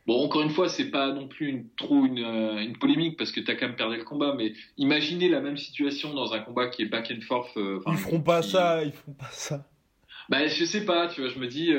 bon 0.08 0.24
encore 0.24 0.42
une 0.42 0.50
fois 0.52 0.70
c'est 0.70 0.90
pas 0.90 1.12
non 1.12 1.28
plus 1.28 1.48
une 1.50 1.68
trop 1.76 2.06
une, 2.06 2.24
euh, 2.24 2.60
une 2.62 2.78
polémique 2.78 3.18
parce 3.18 3.32
que 3.34 3.42
Takam 3.42 3.76
perdait 3.76 3.98
le 3.98 4.06
combat 4.06 4.34
mais 4.38 4.54
imaginez 4.78 5.28
la 5.28 5.42
même 5.42 5.58
situation 5.58 6.14
dans 6.14 6.32
un 6.34 6.40
combat 6.40 6.68
qui 6.70 6.84
est 6.84 6.86
back 6.86 7.12
and 7.16 7.22
forth. 7.22 7.52
ils 7.58 7.98
feront 7.98 8.22
pas 8.22 8.42
qui- 8.42 8.50
ça, 8.52 8.84
ils 8.84 8.94
feront 8.94 9.12
pas 9.14 9.30
ça. 9.32 9.68
Bah 10.30 10.48
je 10.48 10.64
sais 10.64 10.86
pas 10.86 11.08
tu 11.10 11.20
vois 11.22 11.30
je 11.30 11.38
me 11.40 11.48
dis 11.48 11.74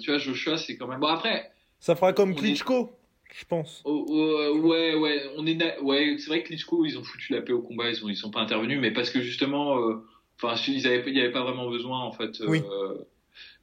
tu 0.00 0.10
vois 0.10 0.18
Joshua 0.18 0.56
c'est 0.58 0.76
quand 0.76 0.86
même 0.86 1.00
bon 1.00 1.08
après 1.08 1.50
Ça 1.80 1.96
fera 1.96 2.12
comme 2.12 2.30
est- 2.30 2.36
Klitschko, 2.36 2.92
je 3.38 3.44
pense. 3.44 3.82
Oh, 3.84 4.04
oh, 4.08 4.58
ouais, 4.60 4.94
ouais, 4.94 5.22
on 5.36 5.46
est, 5.46 5.54
na- 5.54 5.80
ouais, 5.82 6.16
c'est 6.18 6.28
vrai 6.28 6.42
que 6.42 6.48
Klitschko, 6.48 6.84
ils 6.84 6.98
ont 6.98 7.04
foutu 7.04 7.32
la 7.32 7.42
paix 7.42 7.52
au 7.52 7.62
combat, 7.62 7.90
ils 7.90 8.04
ont, 8.04 8.08
ils 8.08 8.16
sont 8.16 8.30
pas 8.30 8.40
intervenus, 8.40 8.78
mais 8.80 8.90
parce 8.92 9.10
que 9.10 9.20
justement, 9.20 9.78
euh, 9.78 9.96
enfin, 10.42 10.54
ils 10.68 10.86
avaient, 10.86 11.02
il 11.06 11.16
y 11.16 11.20
avait 11.20 11.32
pas 11.32 11.42
vraiment 11.42 11.68
besoin, 11.70 12.00
en 12.00 12.12
fait. 12.12 12.40
euh, 12.40 12.46
Oui. 12.48 12.62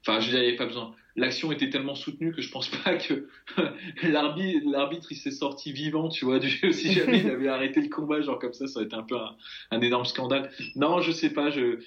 Enfin, 0.02 0.20
je 0.20 0.28
veux 0.28 0.32
dire, 0.32 0.42
il 0.42 0.46
y 0.46 0.48
avait 0.50 0.58
pas 0.58 0.66
besoin. 0.68 0.94
L'action 1.18 1.52
était 1.52 1.70
tellement 1.70 1.96
soutenue 1.96 2.32
que 2.32 2.42
je 2.42 2.50
pense 2.52 2.70
pas 2.70 2.96
que 2.96 3.28
l'arbitre, 4.04 4.62
l'arbitre, 4.70 5.12
il 5.12 5.16
s'est 5.18 5.32
sorti 5.32 5.72
vivant, 5.74 6.10
tu 6.10 6.26
vois, 6.26 6.40
du, 6.40 6.50
si 6.72 6.94
jamais 6.94 7.20
il 7.20 7.30
avait 7.30 7.48
arrêté 7.48 7.82
le 7.82 7.90
combat, 7.90 8.22
genre 8.22 8.40
comme 8.40 8.54
ça, 8.54 8.68
ça 8.68 8.78
aurait 8.80 8.86
été 8.86 8.96
un 8.96 9.04
peu 9.04 9.18
un, 9.18 9.36
un 9.72 9.82
énorme 9.82 10.06
scandale. 10.06 10.52
Non, 10.76 11.02
je 11.02 11.12
sais 11.12 11.32
pas, 11.32 11.50
je, 11.50 11.80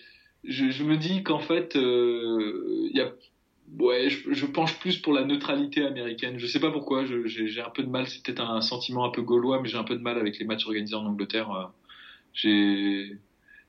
je, 0.44 0.70
je 0.70 0.82
me 0.84 0.96
dis 0.96 1.22
qu'en 1.22 1.38
fait, 1.38 1.76
euh, 1.76 2.88
il 2.90 2.96
y 2.96 3.00
a 3.00 3.12
Ouais, 3.78 4.10
je, 4.10 4.32
je 4.32 4.46
penche 4.46 4.78
plus 4.80 4.98
pour 4.98 5.12
la 5.12 5.24
neutralité 5.24 5.84
américaine. 5.84 6.38
Je 6.38 6.46
sais 6.46 6.60
pas 6.60 6.70
pourquoi, 6.72 7.04
j'ai 7.06 7.60
un 7.60 7.70
peu 7.70 7.82
de 7.84 7.88
mal. 7.88 8.06
C'est 8.08 8.22
peut-être 8.24 8.40
un 8.42 8.60
sentiment 8.60 9.04
un 9.04 9.10
peu 9.10 9.22
gaulois, 9.22 9.60
mais 9.62 9.68
j'ai 9.68 9.76
un 9.78 9.84
peu 9.84 9.96
de 9.96 10.02
mal 10.02 10.18
avec 10.18 10.38
les 10.38 10.44
matchs 10.44 10.66
organisés 10.66 10.94
en 10.96 11.06
Angleterre. 11.06 11.50
euh. 11.52 11.66
J'ai, 12.32 13.18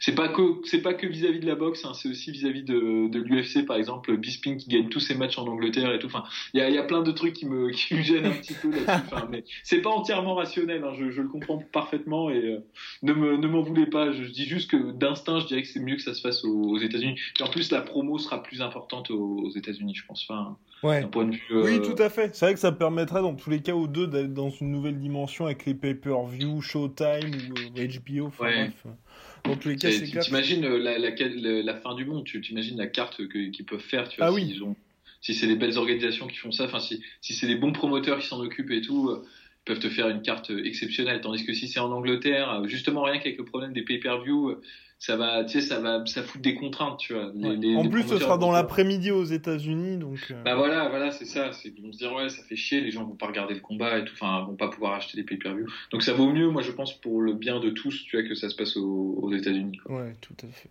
c'est 0.02 0.14
pas 0.16 0.28
que 0.28 0.42
c'est 0.66 0.82
pas 0.82 0.94
que 0.94 1.08
vis-à-vis 1.08 1.40
de 1.40 1.46
la 1.48 1.56
boxe, 1.56 1.86
hein, 1.86 1.94
c'est 1.94 2.10
aussi 2.10 2.32
vis-à-vis 2.32 2.64
de, 2.64 3.08
de 3.08 3.20
l'UFC 3.20 3.66
par 3.66 3.78
exemple. 3.78 4.18
Bisping 4.18 4.58
qui 4.58 4.68
gagne 4.68 4.90
tous 4.90 5.00
ses 5.00 5.16
matchs 5.16 5.38
en 5.38 5.48
Angleterre 5.48 5.94
et 5.94 6.00
tout. 6.00 6.08
Enfin, 6.08 6.24
il 6.54 6.60
y 6.60 6.62
a, 6.62 6.68
il 6.70 6.76
y 6.76 6.78
a 6.80 6.84
plein 6.84 7.02
de 7.04 7.12
trucs 7.12 7.34
qui 7.34 7.46
me 7.46 7.70
qui 7.72 7.94
me 7.96 8.02
gênent 8.02 8.26
un 8.26 8.32
petit 8.32 8.54
peu 8.56 8.70
là-dessus. 8.72 8.90
Enfin, 9.08 9.28
mais 9.32 9.44
c'est 9.64 9.82
pas 9.82 9.92
entièrement 9.92 10.36
rationnel. 10.36 10.84
Hein, 10.84 10.94
je, 11.00 11.10
je 11.12 11.22
le 11.22 11.30
comprends 11.30 11.60
parfaitement 11.72 12.30
et 12.30 12.44
euh, 12.44 12.60
ne 13.04 13.14
me 13.14 13.38
ne 13.38 13.48
m'en 13.48 13.62
voulez 13.62 13.86
pas. 13.86 14.12
Je, 14.12 14.24
je 14.24 14.32
dis 14.32 14.46
juste 14.46 14.70
que 14.72 14.92
d'instinct, 14.92 15.40
je 15.40 15.46
dirais 15.48 15.62
que 15.62 15.68
c'est 15.70 15.80
mieux 15.80 15.96
que 15.96 16.02
ça 16.02 16.14
se 16.14 16.22
fasse 16.22 16.44
aux, 16.44 16.50
aux 16.72 16.80
États-Unis. 16.80 17.16
Et 17.40 17.44
en 17.44 17.48
plus, 17.50 17.72
la 17.72 17.82
promo 17.82 18.18
sera 18.18 18.42
plus 18.44 18.62
importante 18.62 19.12
aux, 19.12 19.38
aux 19.46 19.52
États-Unis, 19.56 19.96
je 19.96 20.06
pense. 20.06 20.26
Enfin, 20.28 20.58
Ouais. 20.84 21.06
point 21.06 21.26
de 21.26 21.34
vue. 21.36 21.42
euh, 21.52 21.64
Oui, 21.64 21.80
tout 21.84 22.02
à 22.02 22.10
fait. 22.10 22.36
C'est 22.36 22.44
vrai 22.48 22.54
que 22.56 22.60
ça 22.60 22.72
permettrait 22.72 23.22
dans 23.22 23.36
tous 23.36 23.52
les 23.52 23.62
cas 23.62 23.76
aux 23.76 23.86
deux 23.86 24.08
d'être 24.08 24.34
dans 24.34 24.50
une 24.50 24.72
nouvelle 24.72 24.98
dimension 24.98 25.46
avec 25.46 25.68
les 25.68 25.76
pay-per-view, 25.76 26.60
Showtime 26.60 27.30
ou 27.52 27.80
euh, 27.80 27.88
HBO. 27.88 28.26
Enfin, 28.26 28.46
Ouais. 28.46 28.56
bref. 28.84 28.96
Dans 29.44 29.56
tous 29.56 29.70
les 29.70 29.76
cas, 29.76 29.92
c'est 29.92 30.10
clair. 30.10 30.24
T'imagines 30.24 30.66
euh, 30.66 30.78
la, 30.78 30.98
la, 30.98 31.76
fin 31.76 31.96
du 31.96 32.06
monde, 32.06 32.24
tu 32.24 32.42
t'imagines 32.42 32.78
la 32.78 32.88
carte 32.88 33.28
qu'ils 33.28 33.66
peuvent 33.66 33.80
faire, 33.80 34.08
tu 34.10 34.18
vois, 34.18 34.28
Ah 34.28 34.32
oui. 34.32 34.48
s'ils 34.48 34.64
ont, 34.64 34.76
si 35.22 35.34
c'est 35.34 35.48
des 35.48 35.56
belles 35.56 35.78
organisations 35.78 36.28
qui 36.28 36.38
font 36.38 36.52
ça, 36.52 36.66
enfin 36.66 36.80
si, 36.80 37.04
si 37.22 37.34
c'est 37.34 37.48
des 37.48 37.56
bons 37.56 37.72
promoteurs 37.72 38.20
qui 38.20 38.28
s'en 38.28 38.40
occupent 38.40 38.72
et 38.72 38.82
tout, 38.82 39.10
euh, 39.10 39.24
ils 39.24 39.66
peuvent 39.66 39.80
te 39.80 39.90
faire 39.90 40.10
une 40.10 40.22
carte 40.22 40.52
euh, 40.52 40.66
exceptionnelle. 40.66 41.22
Tandis 41.22 41.46
que 41.46 41.54
si 41.54 41.68
c'est 41.68 41.80
en 41.80 41.92
Angleterre, 41.92 42.64
justement 42.66 43.04
rien 43.04 43.20
qu'avec 43.20 43.38
le 43.38 43.46
problème 43.46 43.74
des 43.74 43.84
pay-per-view, 43.84 44.56
ça 45.04 45.16
va, 45.18 45.44
tu 45.44 45.60
sais, 45.60 45.68
ça 45.68 45.80
va, 45.80 46.04
ça 46.06 46.22
fout 46.22 46.40
des 46.42 46.54
contraintes, 46.54 47.00
tu 47.00 47.14
vois. 47.16 47.32
Les- 47.34 47.50
Ouais. 47.50 47.56
les- 47.56 47.76
en 47.76 47.82
les 47.82 47.90
plus, 47.90 48.04
ce 48.04 48.20
sera 48.20 48.38
dans 48.38 48.52
l'après-midi 48.52 49.10
aux 49.10 49.24
États-Unis, 49.24 49.98
donc. 49.98 50.20
euh, 50.30 50.44
Bah 50.44 50.56
voilà, 50.56 50.90
voilà, 50.90 51.10
c'est 51.12 51.26
ça. 51.26 51.52
C'est 51.54 51.74
ils 51.76 51.84
vont 51.84 51.92
se 51.92 51.98
dire 51.98 52.14
ouais, 52.14 52.30
ça 52.30 52.44
fait 52.44 52.56
chier, 52.56 52.82
les 52.82 52.92
gens 52.92 53.04
vont 53.04 53.16
pas 53.16 53.26
regarder 53.26 53.56
le 53.56 53.62
combat 53.62 53.98
et 53.98 54.06
tout, 54.06 54.14
enfin, 54.14 54.46
vont 54.46 54.56
pas 54.56 54.70
pouvoir 54.70 54.94
acheter 54.94 55.18
des 55.18 55.24
pay-per-view. 55.24 55.66
Donc 55.92 56.04
ça 56.04 56.14
vaut 56.14 56.32
mieux, 56.32 56.50
moi 56.52 56.62
je 56.62 56.72
pense 56.72 56.94
pour 57.02 57.20
le 57.20 57.34
bien 57.34 57.60
de 57.60 57.72
tous, 57.72 58.04
tu 58.06 58.16
vois, 58.16 58.28
que 58.30 58.36
ça 58.36 58.48
se 58.48 58.56
passe 58.56 58.78
aux, 58.78 59.18
aux 59.20 59.34
États-Unis. 59.34 59.80
Ouais, 59.90 60.14
tout 60.22 60.36
à 60.44 60.48
fait. 60.52 60.70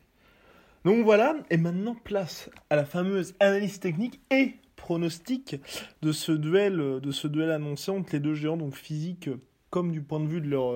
Donc 0.84 1.04
voilà, 1.04 1.34
et 1.50 1.56
maintenant 1.56 1.96
place 1.96 2.50
à 2.70 2.76
la 2.76 2.84
fameuse 2.84 3.34
analyse 3.40 3.80
technique 3.80 4.20
et 4.30 4.54
pronostic 4.76 5.56
de 6.02 6.12
ce 6.12 6.30
duel, 6.32 6.78
euh, 6.80 7.00
de 7.00 7.10
ce 7.10 7.26
duel 7.26 7.50
annoncé 7.50 7.90
entre 7.90 8.10
les 8.12 8.20
deux 8.20 8.34
géants, 8.34 8.56
donc 8.56 8.74
physique 8.76 9.26
euh, 9.26 9.40
comme 9.70 9.90
du 9.90 10.00
point 10.02 10.20
de 10.20 10.26
vue 10.28 10.40
de 10.40 10.48
leur, 10.48 10.72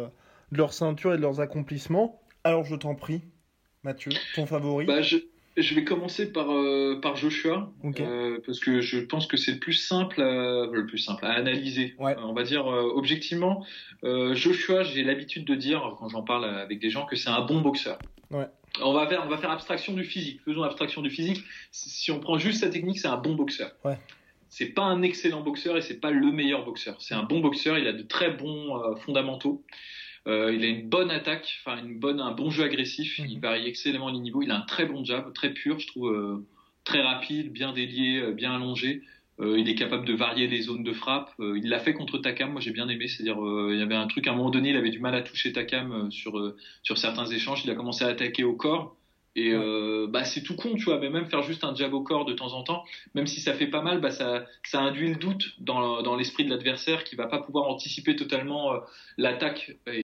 de 0.52 0.56
leur 0.58 0.72
ceinture 0.72 1.14
et 1.14 1.16
de 1.18 1.22
leurs 1.22 1.40
accomplissements. 1.40 2.20
Alors 2.42 2.64
je 2.64 2.74
t'en 2.76 2.94
prie, 2.94 3.22
Mathieu, 3.84 4.10
ton 4.34 4.46
favori. 4.46 4.86
Bah, 4.86 5.02
je, 5.02 5.18
je 5.56 5.74
vais 5.74 5.84
commencer 5.84 6.32
par, 6.32 6.50
euh, 6.50 6.98
par 7.00 7.16
Joshua, 7.16 7.70
euh, 7.84 8.38
parce 8.44 8.58
que 8.58 8.80
je 8.80 8.98
pense 8.98 9.26
que 9.26 9.36
c'est 9.36 9.52
le 9.52 9.58
plus 9.58 9.74
simple, 9.74 10.20
à, 10.22 10.66
le 10.72 10.86
plus 10.86 10.98
simple 10.98 11.24
à 11.24 11.32
analyser. 11.32 11.94
Ouais. 11.98 12.16
Euh, 12.16 12.22
on 12.22 12.32
va 12.32 12.42
dire 12.42 12.66
euh, 12.66 12.90
objectivement, 12.94 13.64
euh, 14.02 14.34
Joshua, 14.34 14.82
j'ai 14.82 15.04
l'habitude 15.04 15.44
de 15.44 15.54
dire 15.54 15.96
quand 15.98 16.08
j'en 16.08 16.22
parle 16.22 16.44
avec 16.46 16.80
des 16.80 16.90
gens 16.90 17.06
que 17.06 17.14
c'est 17.14 17.30
un 17.30 17.42
bon 17.42 17.60
boxeur. 17.60 17.98
Ouais. 18.30 18.46
On 18.82 18.92
va 18.92 19.06
faire, 19.06 19.22
on 19.24 19.28
va 19.28 19.38
faire 19.38 19.52
abstraction 19.52 19.92
du 19.92 20.02
physique. 20.02 20.40
Faisons 20.44 20.62
abstraction 20.64 21.00
du 21.02 21.10
physique. 21.10 21.44
Si 21.70 21.90
si 21.90 22.10
on 22.10 22.18
prend 22.18 22.38
juste 22.38 22.60
sa 22.60 22.70
technique, 22.70 22.98
c'est 22.98 23.06
un 23.06 23.18
bon 23.18 23.34
boxeur. 23.34 23.70
Ouais. 23.84 23.98
C'est 24.48 24.66
pas 24.66 24.82
un 24.82 25.02
excellent 25.02 25.42
boxeur 25.42 25.76
et 25.76 25.82
c'est 25.82 26.00
pas 26.00 26.10
le 26.10 26.32
meilleur 26.32 26.64
boxeur. 26.64 26.96
C'est 27.00 27.14
un 27.14 27.22
bon 27.24 27.40
boxeur. 27.40 27.78
Il 27.78 27.86
a 27.86 27.92
de 27.92 28.02
très 28.02 28.30
bons 28.30 28.80
euh, 28.80 28.94
fondamentaux. 28.96 29.62
Euh, 30.26 30.54
il 30.54 30.64
a 30.64 30.68
une 30.68 30.88
bonne 30.88 31.10
attaque, 31.10 31.60
enfin 31.64 31.84
une 31.84 31.98
bonne, 31.98 32.20
un 32.20 32.32
bon 32.32 32.50
jeu 32.50 32.64
agressif. 32.64 33.18
Mhm. 33.18 33.26
Il 33.28 33.40
varie 33.40 33.66
excellemment 33.66 34.10
les 34.10 34.18
niveaux. 34.18 34.42
Il 34.42 34.50
a 34.50 34.56
un 34.56 34.62
très 34.62 34.86
bon 34.86 35.04
jab, 35.04 35.32
très 35.34 35.50
pur, 35.52 35.78
je 35.78 35.86
trouve, 35.86 36.08
euh, 36.08 36.46
très 36.84 37.02
rapide, 37.02 37.52
bien 37.52 37.72
délié, 37.72 38.20
euh, 38.20 38.32
bien 38.32 38.54
allongé. 38.54 39.02
Il 39.40 39.68
est 39.68 39.74
capable 39.74 40.06
de 40.06 40.14
varier 40.14 40.46
les 40.46 40.62
zones 40.62 40.84
de 40.84 40.92
frappe. 40.92 41.32
Il 41.40 41.68
l'a 41.68 41.80
fait 41.80 41.92
contre 41.92 42.18
Takam. 42.18 42.52
Moi, 42.52 42.60
j'ai 42.60 42.70
bien 42.70 42.88
aimé. 42.88 43.08
C'est-à-dire, 43.08 43.36
il 43.72 43.76
y 43.76 43.82
avait 43.82 43.96
un 43.96 44.06
truc 44.06 44.28
à 44.28 44.30
un 44.30 44.36
moment 44.36 44.50
donné, 44.50 44.70
il 44.70 44.76
avait 44.76 44.90
du 44.90 45.00
mal 45.00 45.12
à 45.16 45.22
toucher 45.22 45.52
Takam 45.52 46.08
sur 46.12 46.54
sur 46.84 46.98
certains 46.98 47.26
échanges. 47.26 47.64
Il 47.64 47.70
a 47.72 47.74
commencé 47.74 48.04
à 48.04 48.08
attaquer 48.08 48.44
au 48.44 48.54
corps. 48.54 48.96
Et 49.36 49.50
euh, 49.52 50.06
bah 50.08 50.24
c'est 50.24 50.42
tout 50.42 50.54
con, 50.54 50.74
tu 50.76 50.84
vois, 50.84 50.98
mais 50.98 51.10
même 51.10 51.26
faire 51.26 51.42
juste 51.42 51.64
un 51.64 51.74
jab 51.74 51.92
au 51.92 52.02
corps 52.02 52.24
de 52.24 52.34
temps 52.34 52.52
en 52.52 52.62
temps, 52.62 52.84
même 53.14 53.26
si 53.26 53.40
ça 53.40 53.52
fait 53.52 53.66
pas 53.66 53.82
mal, 53.82 54.00
bah 54.00 54.12
ça, 54.12 54.46
ça 54.62 54.80
induit 54.80 55.08
le 55.08 55.16
doute 55.16 55.54
dans, 55.58 56.02
dans 56.02 56.14
l'esprit 56.14 56.44
de 56.44 56.50
l'adversaire 56.50 57.02
qui 57.02 57.16
va 57.16 57.26
pas 57.26 57.40
pouvoir 57.40 57.68
anticiper 57.68 58.14
totalement 58.14 58.74
l'attaque. 59.18 59.72
Et 59.88 60.03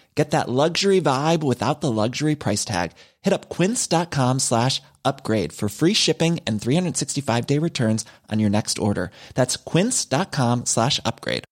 Get 0.15 0.31
that 0.31 0.49
luxury 0.49 0.99
vibe 0.99 1.41
without 1.41 1.79
the 1.79 1.91
luxury 1.91 2.35
price 2.35 2.65
tag. 2.65 2.91
Hit 3.21 3.33
up 3.33 3.49
quince.com 3.49 4.39
slash 4.39 4.81
upgrade 5.05 5.53
for 5.53 5.69
free 5.69 5.93
shipping 5.93 6.39
and 6.45 6.61
365 6.61 7.47
day 7.47 7.57
returns 7.57 8.03
on 8.29 8.39
your 8.39 8.49
next 8.49 8.77
order. 8.77 9.11
That's 9.35 9.55
quince.com 9.55 10.65
slash 10.65 10.99
upgrade. 11.05 11.43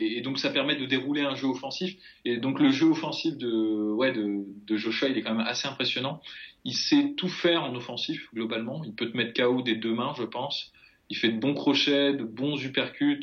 Et, 0.00 0.22
donc 0.22 0.38
ça 0.38 0.50
permet 0.50 0.74
de 0.76 0.86
dérouler 0.86 1.22
un 1.22 1.36
jeu 1.36 1.46
offensif. 1.46 1.94
Et 2.24 2.38
donc 2.38 2.58
le 2.58 2.70
jeu 2.70 2.86
offensif 2.86 3.36
de, 3.36 3.92
ouais, 3.92 4.12
de, 4.12 4.44
de 4.66 4.76
Joshua, 4.76 5.08
il 5.08 5.16
est 5.16 5.22
quand 5.22 5.34
même 5.34 5.46
assez 5.46 5.68
impressionnant. 5.68 6.20
Il 6.64 6.74
sait 6.74 7.14
tout 7.16 7.28
faire 7.28 7.62
en 7.62 7.74
offensif, 7.74 8.28
globalement. 8.34 8.82
Il 8.84 8.94
peut 8.94 9.10
te 9.10 9.16
mettre 9.16 9.40
KO 9.40 9.62
des 9.62 9.76
deux 9.76 9.94
mains, 9.94 10.14
je 10.18 10.24
pense. 10.24 10.72
Il 11.10 11.16
fait 11.16 11.28
de 11.28 11.38
bons 11.38 11.54
crochets, 11.54 12.14
de 12.14 12.24
bons 12.24 12.56
uppercuts. 12.64 13.20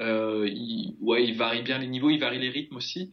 Euh, 0.00 0.48
il, 0.48 0.96
ouais, 1.00 1.24
il 1.24 1.36
varie 1.36 1.62
bien 1.62 1.78
les 1.78 1.88
niveaux, 1.88 2.10
il 2.10 2.18
varie 2.18 2.38
les 2.38 2.50
rythmes 2.50 2.76
aussi. 2.76 3.12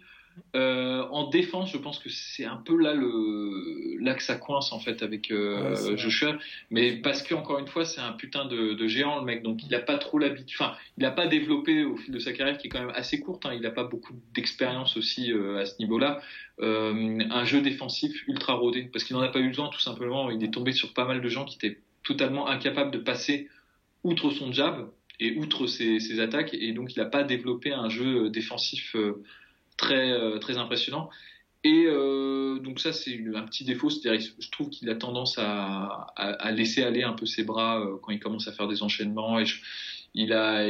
Euh, 0.54 1.04
en 1.12 1.30
défense, 1.30 1.72
je 1.72 1.78
pense 1.78 1.98
que 1.98 2.10
c'est 2.10 2.44
un 2.44 2.58
peu 2.58 2.76
là 2.78 2.94
le 2.94 3.96
là 4.04 4.16
que 4.16 4.22
ça 4.22 4.36
coince 4.36 4.74
en 4.74 4.80
fait 4.80 5.02
avec 5.02 5.32
euh, 5.32 5.74
Ouais. 5.76 5.98
Joshua, 5.98 6.38
mais 6.70 6.98
parce 6.98 7.24
que 7.24 7.34
encore 7.34 7.58
une 7.60 7.68
fois, 7.68 7.86
c'est 7.86 8.02
un 8.02 8.12
putain 8.12 8.46
de, 8.46 8.74
de 8.74 8.88
géant 8.88 9.20
le 9.20 9.26
mec, 9.26 9.44
donc 9.44 9.64
il 9.64 9.74
a 9.74 9.80
pas 9.80 9.98
trop 9.98 10.20
l'habitude. 10.20 10.58
Enfin, 10.60 10.76
il 10.98 11.06
a 11.06 11.12
pas 11.12 11.28
développé 11.28 11.86
au 11.86 11.96
fil 11.96 12.14
de 12.14 12.20
sa 12.20 12.34
carrière 12.34 12.58
qui 12.58 12.68
est 12.68 12.70
quand 12.70 12.82
même 12.82 12.94
assez 12.96 13.20
courte. 13.22 13.46
Hein, 13.46 13.54
il 13.58 13.66
a 13.66 13.72
pas 13.72 13.86
beaucoup 13.86 14.14
d'expérience 14.34 14.98
aussi 14.98 15.32
euh, 15.32 15.60
à 15.62 15.66
ce 15.66 15.76
niveau-là. 15.80 16.20
Euh, 16.60 17.20
un 17.32 17.46
jeu 17.46 17.62
défensif 17.62 18.28
ultra 18.28 18.56
rodé, 18.56 18.90
parce 18.92 19.06
qu'il 19.06 19.16
n'en 19.16 19.22
a 19.22 19.30
pas 19.30 19.40
eu 19.40 19.48
besoin 19.48 19.70
tout 19.70 19.80
simplement. 19.80 20.30
Il 20.32 20.44
est 20.44 20.54
tombé 20.54 20.74
sur 20.74 20.94
pas 20.94 21.06
mal 21.06 21.22
de 21.22 21.30
gens 21.30 21.46
qui 21.46 21.56
étaient 21.56 21.80
totalement 22.04 22.48
incapables 22.50 22.92
de 22.92 23.00
passer 23.00 23.50
outre 24.04 24.30
son 24.32 24.52
jab 24.52 24.90
et 25.20 25.38
outre 25.38 25.68
ses, 25.68 26.00
ses 26.00 26.20
attaques, 26.20 26.54
et 26.54 26.72
donc 26.74 26.96
il 26.96 27.00
n'a 27.00 27.06
pas 27.06 27.24
développé 27.24 27.72
un 27.74 27.90
jeu 27.90 28.30
défensif 28.30 28.96
euh, 28.96 29.24
très 29.78 30.12
euh, 30.12 30.38
très 30.40 30.58
impressionnant. 30.58 31.10
Et 31.64 31.86
euh, 31.88 32.60
donc 32.60 32.80
ça 32.80 32.94
c'est 32.94 33.20
un 33.36 33.44
petit 33.44 33.66
défaut, 33.66 33.90
c'est-à-dire 33.90 34.30
je 34.40 34.50
trouve 34.52 34.70
qu'il 34.70 34.90
a 34.90 34.96
tendance 34.96 35.38
à, 35.40 36.08
à, 36.16 36.28
à 36.34 36.52
laisser 36.52 36.84
aller 36.84 37.02
un 37.04 37.14
peu 37.14 37.26
ses 37.26 37.44
bras 37.44 37.80
euh, 37.80 37.98
quand 38.02 38.12
il 38.12 38.20
commence 38.20 38.48
à 38.48 38.52
faire 38.52 38.68
des 38.68 38.84
enchaînements. 38.84 39.40
Et 39.40 39.46
je- 39.46 39.62
il 40.14 40.32
a 40.32 40.68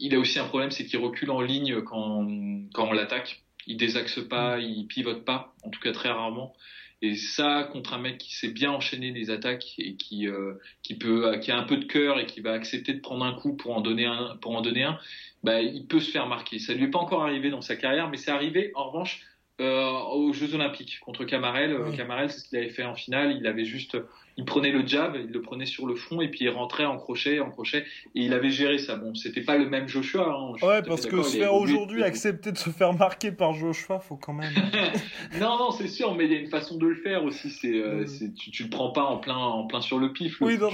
il 0.00 0.14
a 0.14 0.18
aussi 0.18 0.38
un 0.38 0.44
problème, 0.44 0.70
c'est 0.70 0.86
qu'il 0.86 1.00
recule 1.00 1.30
en 1.30 1.40
ligne 1.40 1.82
quand 1.82 2.26
quand 2.72 2.88
on 2.88 2.92
l'attaque. 2.92 3.42
Il 3.66 3.76
désaxe 3.76 4.20
pas, 4.28 4.58
il 4.60 4.86
pivote 4.86 5.26
pas, 5.26 5.54
en 5.62 5.68
tout 5.68 5.80
cas 5.80 5.92
très 5.92 6.08
rarement. 6.08 6.54
Et 7.00 7.14
ça, 7.14 7.68
contre 7.72 7.94
un 7.94 7.98
mec 7.98 8.18
qui 8.18 8.34
sait 8.34 8.48
bien 8.48 8.72
enchaîner 8.72 9.12
les 9.12 9.30
attaques 9.30 9.74
et 9.78 9.94
qui 9.94 10.26
euh, 10.26 10.54
qui 10.82 10.94
peut 10.94 11.38
qui 11.40 11.52
a 11.52 11.58
un 11.58 11.62
peu 11.62 11.76
de 11.76 11.84
cœur 11.84 12.18
et 12.18 12.26
qui 12.26 12.40
va 12.40 12.52
accepter 12.52 12.92
de 12.92 13.00
prendre 13.00 13.24
un 13.24 13.34
coup 13.34 13.54
pour 13.56 13.76
en 13.76 13.80
donner 13.80 14.06
un 14.06 14.36
pour 14.40 14.56
en 14.56 14.62
donner 14.62 14.82
un, 14.82 14.98
bah, 15.44 15.60
il 15.60 15.86
peut 15.86 16.00
se 16.00 16.10
faire 16.10 16.26
marquer. 16.26 16.58
Ça 16.58 16.74
lui 16.74 16.84
est 16.84 16.90
pas 16.90 16.98
encore 16.98 17.22
arrivé 17.22 17.50
dans 17.50 17.60
sa 17.60 17.76
carrière, 17.76 18.10
mais 18.10 18.16
c'est 18.16 18.32
arrivé 18.32 18.72
en 18.74 18.90
revanche 18.90 19.20
euh, 19.60 19.90
aux 20.12 20.32
Jeux 20.32 20.54
Olympiques 20.54 21.00
contre 21.00 21.24
Camarel. 21.24 21.72
Euh, 21.72 21.88
Oui. 21.88 21.96
Camarel, 21.96 22.30
c'est 22.30 22.38
ce 22.40 22.48
qu'il 22.48 22.58
avait 22.58 22.68
fait 22.70 22.84
en 22.84 22.94
finale. 22.94 23.36
Il 23.38 23.46
avait 23.46 23.64
juste, 23.64 23.96
il 24.36 24.44
prenait 24.44 24.70
le 24.70 24.86
jab, 24.86 25.16
il 25.16 25.32
le 25.32 25.42
prenait 25.42 25.66
sur 25.66 25.86
le 25.86 25.96
front 25.96 26.20
et 26.20 26.28
puis 26.28 26.40
il 26.44 26.48
rentrait 26.50 26.84
en 26.84 26.96
crochet, 26.96 27.40
en 27.40 27.50
crochet 27.50 27.78
et 28.14 28.20
il 28.20 28.32
avait 28.34 28.50
géré 28.50 28.78
ça. 28.78 28.96
Bon, 28.96 29.14
c'était 29.14 29.42
pas 29.42 29.56
le 29.56 29.68
même 29.68 29.88
Joshua. 29.88 30.28
Hein, 30.28 30.52
je 30.56 30.64
Ouais, 30.64 30.82
parce 30.82 31.06
que 31.06 31.22
se 31.22 31.36
faire 31.38 31.54
aujourd'hui 31.54 32.02
accepter 32.04 32.52
de 32.52 32.58
se 32.58 32.70
faire 32.70 32.92
marquer 32.92 33.32
par 33.32 33.52
Joshua, 33.52 33.98
faut 33.98 34.16
quand 34.16 34.32
même. 34.34 34.52
non, 35.40 35.58
non, 35.58 35.70
c'est 35.72 35.88
sûr, 35.88 36.14
mais 36.14 36.26
il 36.26 36.32
y 36.32 36.36
a 36.36 36.38
une 36.38 36.50
façon 36.50 36.76
de 36.76 36.86
le 36.86 36.94
faire 36.96 37.24
aussi. 37.24 37.50
C'est, 37.50 37.74
euh, 37.74 38.04
tu, 38.38 38.50
tu 38.50 38.62
le 38.64 38.70
prends 38.70 38.90
pas 38.90 39.04
en 39.04 39.16
plein, 39.18 39.36
en 39.36 39.66
plein 39.66 39.80
sur 39.80 39.98
le 39.98 40.12
pif. 40.12 40.40
Oui, 40.40 40.56
non. 40.58 40.70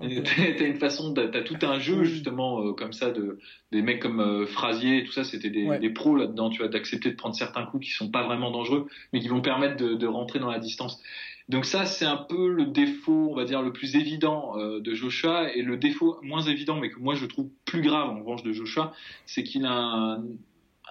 T'as 0.00 0.66
une 0.66 0.76
façon, 0.76 1.12
t'as 1.14 1.42
tout 1.42 1.56
un 1.62 1.78
jeu 1.78 2.04
justement 2.04 2.62
euh, 2.62 2.72
comme 2.72 2.92
ça 2.92 3.10
de 3.10 3.38
des 3.72 3.82
mecs 3.82 4.00
comme 4.00 4.20
euh, 4.20 4.46
Frasier, 4.46 4.98
et 4.98 5.04
tout 5.04 5.12
ça, 5.12 5.24
c'était 5.24 5.50
des, 5.50 5.64
Ouais. 5.64 5.78
des 5.78 5.90
pros 5.90 6.16
là-dedans, 6.16 6.50
tu 6.50 6.58
vois, 6.58 6.68
d'accepter 6.68 7.10
de 7.10 7.16
prendre 7.16 7.34
certains 7.34 7.64
coups 7.64 7.86
qui 7.86 7.92
sont 7.92 8.10
pas 8.10 8.24
vraiment 8.24 8.50
dangereux, 8.50 8.86
mais 9.12 9.20
qui 9.20 9.28
vont 9.28 9.40
permettre 9.42 9.76
de, 9.76 9.94
de 9.94 10.06
rentrer 10.06 10.38
dans 10.38 10.50
la 10.50 10.58
distance. 10.58 11.00
Donc 11.48 11.64
ça, 11.64 11.86
c'est 11.86 12.04
un 12.04 12.16
peu 12.18 12.48
le 12.48 12.66
défaut, 12.66 13.28
on 13.30 13.34
va 13.34 13.44
dire, 13.44 13.62
le 13.62 13.72
plus 13.72 13.96
évident 13.96 14.58
euh, 14.58 14.80
de 14.80 14.94
Joshua, 14.94 15.52
et 15.54 15.62
le 15.62 15.76
défaut 15.76 16.18
moins 16.22 16.42
évident, 16.42 16.76
mais 16.76 16.90
que 16.90 16.98
moi 16.98 17.14
je 17.14 17.26
trouve 17.26 17.48
plus 17.64 17.80
grave 17.82 18.10
en 18.10 18.18
revanche 18.20 18.42
de 18.42 18.52
Joshua, 18.52 18.92
c'est 19.26 19.42
qu'il 19.44 19.64
a 19.64 19.72
un, 19.72 20.22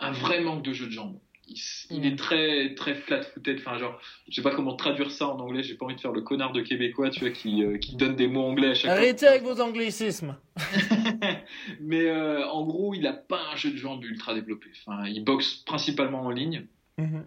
un 0.02 0.12
vrai 0.12 0.42
manque 0.42 0.64
de 0.64 0.74
jeu 0.74 0.88
de 0.88 0.92
jambes. 0.92 1.18
Il, 1.50 2.02
Mm. 2.02 2.04
est 2.04 2.16
très 2.18 2.76
très 2.76 2.94
flat-footed, 2.96 3.60
enfin 3.60 3.78
genre, 3.78 3.98
je 4.28 4.36
sais 4.36 4.42
pas 4.42 4.54
comment 4.54 4.76
traduire 4.76 5.12
ça 5.12 5.30
en 5.30 5.40
anglais, 5.40 5.64
j'ai 5.64 5.76
pas 5.76 5.86
envie 5.86 5.96
de 5.96 6.02
faire 6.02 6.12
le 6.12 6.22
connard 6.22 6.52
de 6.52 6.62
québécois, 6.62 7.10
tu 7.10 7.22
vois, 7.22 7.30
qui, 7.30 7.64
euh, 7.64 7.78
qui 7.78 7.96
donne 7.96 8.16
des 8.18 8.28
mots 8.28 8.44
anglais 8.44 8.72
à 8.72 8.74
chaque 8.74 8.92
fois. 8.92 9.00
Arrêtez 9.00 9.26
avec 9.28 9.44
vos 9.44 9.62
anglicismes. 9.62 10.36
Mais 11.80 12.06
euh, 12.08 12.46
en 12.50 12.66
gros, 12.66 12.94
il 12.94 13.06
a 13.08 13.14
pas 13.14 13.40
un 13.54 13.56
jeu 13.56 13.72
de 13.72 13.78
jambes 13.78 14.04
ultra 14.04 14.34
développé. 14.34 14.68
Enfin, 14.86 15.08
il 15.08 15.24
boxe 15.24 15.56
principalement 15.66 16.22
en 16.24 16.30
ligne. 16.32 16.66
Mhm. 16.98 17.24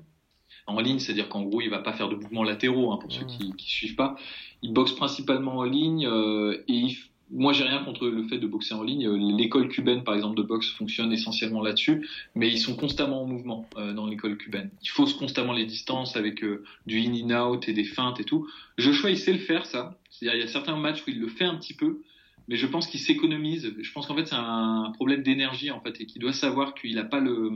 En 0.67 0.81
ligne, 0.81 0.99
c'est-à-dire 0.99 1.29
qu'en 1.29 1.43
gros, 1.43 1.61
il 1.61 1.71
va 1.71 1.79
pas 1.79 1.93
faire 1.95 2.09
de 2.09 2.17
mouvements 2.17 2.45
latéraux, 2.45 2.93
hein, 2.93 2.99
pour 3.01 3.11
ceux 3.11 3.23
Mhm. 3.23 3.27
qui, 3.29 3.53
qui 3.57 3.71
suivent 3.71 3.97
pas. 3.97 4.17
Il 4.63 4.73
boxe 4.73 4.93
principalement 4.93 5.57
en 5.57 5.65
ligne 5.65 6.07
euh, 6.07 6.63
et 6.69 6.75
il 6.75 6.99
moi, 7.33 7.53
j'ai 7.53 7.65
rien 7.65 7.85
contre 7.85 8.09
le 8.09 8.25
fait 8.25 8.39
de 8.39 8.47
boxer 8.47 8.75
en 8.75 8.83
ligne. 8.83 9.07
Euh, 9.07 9.37
L'école 9.37 9.69
cubaine, 9.69 10.03
par 10.03 10.15
exemple, 10.15 10.37
de 10.37 10.43
boxe 10.43 10.71
fonctionne 10.71 11.13
essentiellement 11.13 11.63
là-dessus, 11.63 12.09
mais 12.35 12.49
ils 12.49 12.59
sont 12.59 12.75
constamment 12.75 13.23
en 13.23 13.27
mouvement 13.27 13.69
euh, 13.77 13.93
dans 13.93 14.07
l'école 14.07 14.37
cubaine. 14.37 14.71
Ils 14.83 14.89
faussent 14.89 15.15
constamment 15.15 15.53
les 15.53 15.65
distances 15.65 16.17
avec 16.17 16.43
euh, 16.43 16.65
du 16.87 16.99
in 17.01 17.13
and 17.13 17.53
out 17.53 17.69
et 17.69 17.73
des 17.73 17.85
feintes 17.85 18.21
et 18.21 18.25
tout. 18.25 18.49
Joshua, 18.79 19.11
il 19.11 19.19
sait 19.19 19.33
le 19.33 19.39
faire, 19.39 19.67
ça. 19.67 19.99
C'est-à-dire, 20.11 20.41
il 20.41 20.45
y 20.45 20.49
a 20.49 20.51
certains 20.51 20.77
matchs 20.77 21.03
où 21.07 21.11
il 21.11 21.21
le 21.21 21.29
fait 21.29 21.45
un 21.45 21.55
petit 21.55 21.75
peu, 21.75 22.03
mais 22.49 22.57
je 22.57 22.67
pense 22.67 22.89
qu'il 22.89 23.01
s'économise. 23.01 23.73
Je 23.81 23.93
pense 23.93 24.07
qu'en 24.07 24.17
fait, 24.17 24.27
c'est 24.27 24.35
un 24.35 24.91
problème 24.95 25.23
d'énergie, 25.23 25.71
en 25.71 25.81
fait, 25.81 26.01
et 26.01 26.07
qu'il 26.07 26.21
doit 26.21 26.33
savoir 26.33 26.75
qu'il 26.75 26.95
n'a 26.97 27.05
pas 27.05 27.21
le 27.21 27.53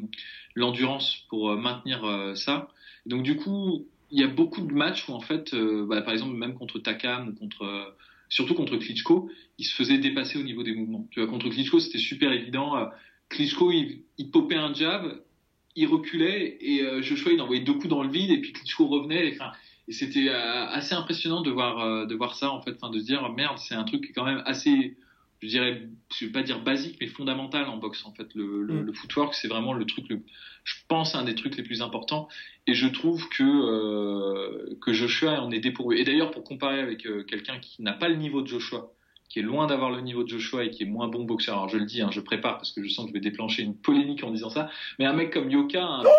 l'endurance 0.54 1.24
pour 1.28 1.50
euh, 1.50 1.56
maintenir 1.56 2.32
ça. 2.36 2.68
Donc, 3.06 3.24
du 3.24 3.34
coup, 3.36 3.86
il 4.12 4.20
y 4.20 4.22
a 4.22 4.28
beaucoup 4.28 4.60
de 4.60 4.72
matchs 4.72 5.08
où, 5.08 5.12
en 5.12 5.20
fait, 5.20 5.52
bah, 5.54 6.00
par 6.02 6.12
exemple, 6.12 6.36
même 6.36 6.54
contre 6.54 6.78
Takam 6.78 7.28
ou 7.28 7.32
contre, 7.32 7.94
surtout 8.34 8.54
contre 8.54 8.76
Klitschko, 8.76 9.30
il 9.58 9.64
se 9.64 9.74
faisait 9.74 9.98
dépasser 9.98 10.38
au 10.38 10.42
niveau 10.42 10.64
des 10.64 10.74
mouvements. 10.74 11.06
Tu 11.12 11.20
vois, 11.20 11.28
contre 11.28 11.48
Klitschko, 11.48 11.78
c'était 11.78 11.98
super 11.98 12.32
évident. 12.32 12.76
Euh, 12.76 12.86
Klitschko, 13.28 13.70
il, 13.70 14.30
popait 14.32 14.56
un 14.56 14.74
jab, 14.74 15.22
il 15.76 15.86
reculait 15.86 16.58
et 16.60 16.82
euh, 16.82 17.00
Joshua, 17.00 17.30
il 17.32 17.40
envoyait 17.40 17.62
deux 17.62 17.74
coups 17.74 17.88
dans 17.88 18.02
le 18.02 18.10
vide 18.10 18.32
et 18.32 18.40
puis 18.40 18.52
Klitschko 18.52 18.88
revenait. 18.88 19.28
Et, 19.86 19.92
c'était 19.92 20.30
euh, 20.30 20.66
assez 20.66 20.96
impressionnant 20.96 21.42
de 21.42 21.50
voir, 21.52 22.08
de 22.08 22.14
voir 22.16 22.34
ça, 22.34 22.50
en 22.50 22.60
fait, 22.60 22.72
de 22.72 22.98
se 22.98 23.04
dire, 23.04 23.32
merde, 23.32 23.58
c'est 23.58 23.76
un 23.76 23.84
truc 23.84 24.02
qui 24.02 24.10
est 24.10 24.12
quand 24.12 24.24
même 24.24 24.42
assez, 24.46 24.96
je 25.44 25.48
dirais, 25.50 25.82
je 26.18 26.24
vais 26.24 26.32
pas 26.32 26.42
dire 26.42 26.60
basique, 26.60 26.96
mais 27.00 27.06
fondamental 27.06 27.66
en 27.68 27.76
boxe, 27.76 28.04
en 28.06 28.12
fait. 28.14 28.28
Le, 28.34 28.62
le, 28.62 28.74
Mm. 28.74 28.86
le 28.86 28.92
footwork, 28.94 29.34
c'est 29.34 29.48
vraiment 29.48 29.74
le 29.74 29.84
truc, 29.84 30.08
le, 30.08 30.22
je 30.64 30.74
pense, 30.88 31.14
un 31.14 31.24
des 31.24 31.34
trucs 31.34 31.56
les 31.56 31.62
plus 31.62 31.82
importants. 31.82 32.28
Et 32.66 32.72
je 32.74 32.88
trouve 32.88 33.28
que, 33.28 33.42
euh, 33.44 34.76
que 34.80 34.92
Joshua 34.94 35.42
en 35.42 35.50
est 35.50 35.60
dépourvu. 35.60 35.98
Et 35.98 36.04
d'ailleurs, 36.04 36.30
pour 36.30 36.44
comparer 36.44 36.80
avec 36.80 37.04
euh, 37.06 37.24
quelqu'un 37.24 37.58
qui 37.58 37.82
n'a 37.82 37.92
pas 37.92 38.08
le 38.08 38.16
niveau 38.16 38.40
de 38.40 38.46
Joshua, 38.48 38.90
qui 39.28 39.38
est 39.40 39.42
loin 39.42 39.66
d'avoir 39.66 39.90
le 39.90 40.00
niveau 40.00 40.22
de 40.22 40.28
Joshua 40.28 40.64
et 40.64 40.70
qui 40.70 40.84
est 40.84 40.86
moins 40.86 41.08
bon 41.08 41.24
boxeur, 41.24 41.56
alors 41.56 41.68
je 41.68 41.76
le 41.76 41.84
dis, 41.84 42.00
hein, 42.00 42.10
je 42.10 42.20
prépare 42.20 42.56
parce 42.56 42.72
que 42.72 42.82
je 42.82 42.88
sens 42.88 43.04
que 43.04 43.10
je 43.10 43.14
vais 43.14 43.20
déclencher 43.20 43.62
une 43.62 43.76
polémique 43.76 44.24
en 44.24 44.30
disant 44.30 44.48
ça, 44.50 44.70
mais 44.98 45.04
un 45.04 45.12
mec 45.12 45.30
comme 45.32 45.50
Yoka, 45.50 45.84
un 45.84 46.02
bien 46.02 46.10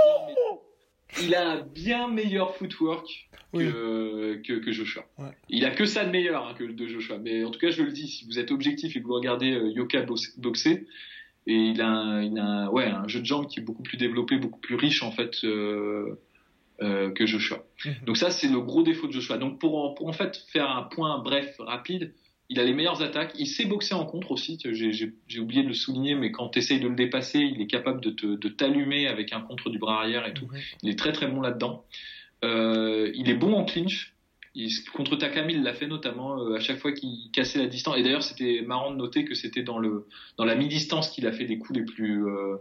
il 1.21 1.33
a 1.35 1.49
un 1.51 1.61
bien 1.61 2.07
meilleur 2.07 2.55
footwork 2.55 3.29
Oui. 3.53 3.65
que, 3.65 4.41
que, 4.45 4.53
que 4.53 4.71
Joshua. 4.71 5.05
Ouais. 5.17 5.31
Il 5.49 5.65
a 5.65 5.71
que 5.71 5.85
ça 5.85 6.03
de 6.05 6.11
meilleur 6.11 6.45
hein, 6.47 6.53
que 6.57 6.63
de 6.63 6.87
Joshua. 6.87 7.17
Mais 7.17 7.43
en 7.45 7.51
tout 7.51 7.59
cas, 7.59 7.69
je 7.71 7.81
le 7.83 7.91
dis, 7.91 8.07
si 8.07 8.25
vous 8.25 8.37
êtes 8.39 8.51
objectif 8.51 8.95
et 8.95 9.01
que 9.01 9.05
vous 9.07 9.13
regardez 9.13 9.51
euh, 9.53 9.71
Yoka 9.71 10.01
box- 10.01 10.37
boxer, 10.37 10.85
et 11.47 11.53
il 11.53 11.79
a, 11.81 11.87
un, 11.87 12.21
il 12.23 12.37
a 12.39 12.43
un, 12.43 12.67
ouais, 12.69 12.85
un 12.85 13.07
jeu 13.07 13.19
de 13.19 13.25
jambes 13.25 13.47
qui 13.47 13.59
est 13.59 13.63
beaucoup 13.63 13.83
plus 13.83 13.97
développé, 13.97 14.37
beaucoup 14.37 14.59
plus 14.59 14.75
riche 14.75 15.03
en 15.03 15.11
fait 15.11 15.43
euh, 15.43 16.19
euh, 16.81 17.11
que 17.11 17.25
Joshua. 17.25 17.63
Mhm. 17.85 17.93
Donc 18.05 18.17
ça, 18.17 18.31
c'est 18.31 18.47
le 18.47 18.59
gros 18.59 18.81
défaut 18.83 19.07
de 19.07 19.11
Joshua. 19.13 19.37
Donc 19.37 19.59
pour 19.59 19.93
pour 19.95 20.07
en 20.07 20.13
fait 20.13 20.43
faire 20.51 20.69
un 20.69 20.83
point 20.83 21.19
bref, 21.19 21.55
rapide, 21.59 22.13
il 22.49 22.59
a 22.59 22.63
les 22.63 22.73
meilleures 22.73 23.01
attaques. 23.01 23.33
Il 23.39 23.47
sait 23.47 23.65
boxer 23.65 23.93
en 23.95 24.05
contre 24.05 24.31
aussi. 24.31 24.59
J'ai- 24.63 25.39
oublié 25.39 25.63
de 25.63 25.67
le 25.67 25.73
souligner, 25.73 26.15
mais 26.15 26.31
quand 26.31 26.49
tu 26.49 26.59
essayes 26.59 26.79
de 26.79 26.87
le 26.87 26.95
dépasser, 26.95 27.39
il 27.39 27.61
est 27.61 27.67
capable 27.67 28.01
de 28.01 28.49
t'allumer 28.49 29.07
avec 29.07 29.33
un 29.33 29.41
contre 29.41 29.69
du 29.69 29.77
bras 29.79 29.99
arrière 29.99 30.27
et 30.27 30.33
tout. 30.33 30.47
Il 30.83 30.89
est 30.89 30.97
très 30.99 31.11
très 31.11 31.27
bon 31.27 31.41
là-dedans. 31.41 31.83
Euh, 32.43 33.11
il 33.15 33.29
est 33.29 33.35
bon 33.35 33.53
en 33.53 33.65
clinch. 33.65 34.13
Il- 34.53 34.71
contre 34.93 35.15
Takami, 35.17 35.53
il 35.53 35.63
l'a 35.63 35.73
fait 35.73 35.87
notamment 35.87 36.39
euh, 36.39 36.55
à 36.55 36.59
chaque 36.59 36.77
fois 36.77 36.91
qu'il 36.93 37.29
cassait 37.31 37.59
la 37.59 37.67
distance. 37.67 37.97
Et 37.97 38.03
d'ailleurs, 38.03 38.23
c'était 38.23 38.61
marrant 38.61 38.91
de 38.91 38.95
noter 38.97 39.25
que 39.25 39.35
c'était 39.35 39.63
dans 39.63 39.79
le 39.79 40.07
dans 40.37 40.45
la 40.45 40.55
mi-distance 40.55 41.09
qu'il 41.09 41.27
a 41.27 41.31
fait 41.33 41.45
les 41.45 41.57
coups 41.57 41.79
les 41.79 41.85
plus 41.85 42.25
euh, 42.25 42.57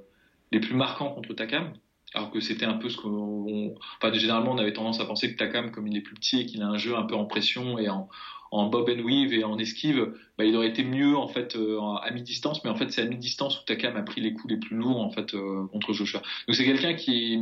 les 0.51 0.61
plus 0.61 0.75
marquants 0.75 1.11
contre 1.11 1.35
Takam. 1.35 1.73
Alors 2.14 2.31
que 2.31 2.40
c'était 2.40 2.64
un 2.64 2.75
peu 2.75 2.88
ce 2.88 2.97
qu'on. 2.97 3.75
Enfin, 4.01 4.12
généralement, 4.12 4.53
on 4.53 4.59
avait 4.59 4.73
tendance 4.73 5.01
à 5.01 5.05
penser 5.05 5.33
que 5.33 5.37
Takam, 5.37 5.70
comme 5.73 5.87
il 5.88 5.97
est 5.97 6.01
plus 6.01 6.14
petit 6.14 6.40
et 6.40 6.47
qu'il 6.47 6.62
a 6.62 6.66
un 6.66 6.79
jeu 6.79 6.97
un 6.97 7.03
peu 7.03 7.14
en 7.16 7.25
pression 7.27 7.77
et 7.79 7.88
en, 7.88 8.09
en 8.55 8.67
bob 8.67 8.88
and 8.88 9.03
weave 9.03 9.33
et 9.33 9.43
en 9.43 9.59
esquive, 9.59 10.14
bah, 10.39 10.45
il 10.45 10.55
aurait 10.55 10.68
été 10.68 10.85
mieux 10.85 11.16
en 11.16 11.26
fait 11.26 11.57
euh, 11.57 11.81
à 11.81 12.11
mi-distance, 12.12 12.62
mais 12.62 12.70
en 12.70 12.76
fait 12.76 12.91
c'est 12.93 13.03
à 13.03 13.05
mi-distance 13.05 13.61
où 13.61 13.64
Takam 13.64 13.97
a 13.97 14.03
pris 14.03 14.20
les 14.20 14.33
coups 14.33 14.55
les 14.55 14.61
plus 14.61 14.76
lourds 14.76 15.01
en 15.01 15.11
fait 15.11 15.35
euh, 15.35 15.66
contre 15.72 15.93
Joshua. 15.93 16.22
Donc 16.47 16.55
c'est 16.55 16.64
quelqu'un 16.64 16.95
qui 16.95 17.37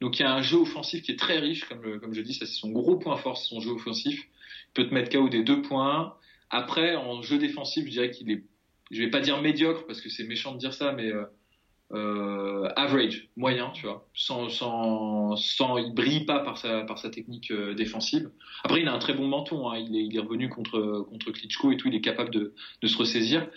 donc 0.00 0.14
qui 0.14 0.24
a 0.24 0.34
un 0.34 0.42
jeu 0.42 0.58
offensif 0.58 1.02
qui 1.02 1.12
est 1.12 1.18
très 1.18 1.38
riche, 1.38 1.64
comme 1.68 2.12
je 2.12 2.20
dis, 2.20 2.34
ça 2.34 2.46
c'est 2.46 2.54
son 2.54 2.70
gros 2.70 2.96
point 2.96 3.16
fort, 3.16 3.36
son 3.38 3.60
jeu 3.60 3.70
offensif. 3.70 4.20
Il 4.20 4.72
peut 4.74 4.88
te 4.88 4.92
mettre 4.92 5.10
KO 5.10 5.28
des 5.28 5.44
deux 5.44 5.62
points. 5.62 6.14
Après 6.50 6.96
en 6.96 7.22
jeu 7.22 7.38
défensif, 7.38 7.84
je 7.84 7.90
dirais 7.90 8.10
qu'il 8.10 8.28
est, 8.32 8.42
je 8.90 9.00
vais 9.00 9.10
pas 9.10 9.20
dire 9.20 9.40
médiocre 9.40 9.86
parce 9.86 10.00
que 10.00 10.08
c'est 10.08 10.24
méchant 10.24 10.52
de 10.52 10.58
dire 10.58 10.74
ça, 10.74 10.92
mais 10.92 11.12
euh, 11.12 11.26
euh, 11.92 12.68
average, 12.74 13.28
moyen, 13.36 13.70
tu 13.70 13.86
vois, 13.86 14.08
sans, 14.12 14.48
sans, 14.48 15.36
sans, 15.36 15.78
il 15.78 15.94
brille 15.94 16.24
pas 16.24 16.40
par 16.40 16.58
sa, 16.58 16.82
par 16.82 16.98
sa 16.98 17.10
technique 17.10 17.52
euh, 17.52 17.74
défensive. 17.74 18.28
Après, 18.64 18.80
il 18.80 18.88
a 18.88 18.92
un 18.92 18.98
très 18.98 19.14
bon 19.14 19.28
menton, 19.28 19.70
hein. 19.70 19.78
il, 19.78 19.94
est, 19.94 20.04
il 20.04 20.16
est 20.16 20.20
revenu 20.20 20.48
contre, 20.48 21.06
contre 21.08 21.30
Klitschko 21.30 21.70
et 21.70 21.76
tout, 21.76 21.86
il 21.86 21.94
est 21.94 22.00
capable 22.00 22.30
de, 22.30 22.54
de 22.82 22.88
se 22.88 22.98
ressaisir. 22.98 23.48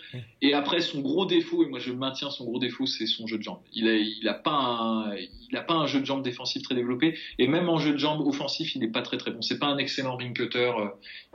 Et 0.42 0.54
après, 0.54 0.80
son 0.80 1.00
gros 1.00 1.26
défaut, 1.26 1.64
et 1.64 1.68
moi 1.68 1.80
je 1.80 1.92
maintiens 1.92 2.30
son 2.30 2.44
gros 2.44 2.60
défaut, 2.60 2.86
c'est 2.86 3.06
son 3.06 3.26
jeu 3.26 3.38
de 3.38 3.42
jambes. 3.42 3.62
Il 3.72 3.88
a, 3.88 3.96
il 3.96 4.28
a 4.28 4.34
pas 4.34 4.52
un, 4.52 5.16
il 5.16 5.56
a 5.56 5.62
pas 5.62 5.74
un 5.74 5.86
jeu 5.86 5.98
de 5.98 6.06
jambes 6.06 6.22
défensif 6.22 6.62
très 6.62 6.76
développé, 6.76 7.18
et 7.38 7.48
même 7.48 7.68
en 7.68 7.78
jeu 7.78 7.92
de 7.92 7.98
jambes 7.98 8.24
offensif, 8.24 8.76
il 8.76 8.80
n'est 8.80 8.92
pas 8.92 9.02
très 9.02 9.16
très 9.16 9.32
bon. 9.32 9.42
C'est 9.42 9.58
pas 9.58 9.66
un 9.66 9.78
excellent 9.78 10.16
ring 10.16 10.36
cutter. 10.36 10.72
Euh, 10.78 10.86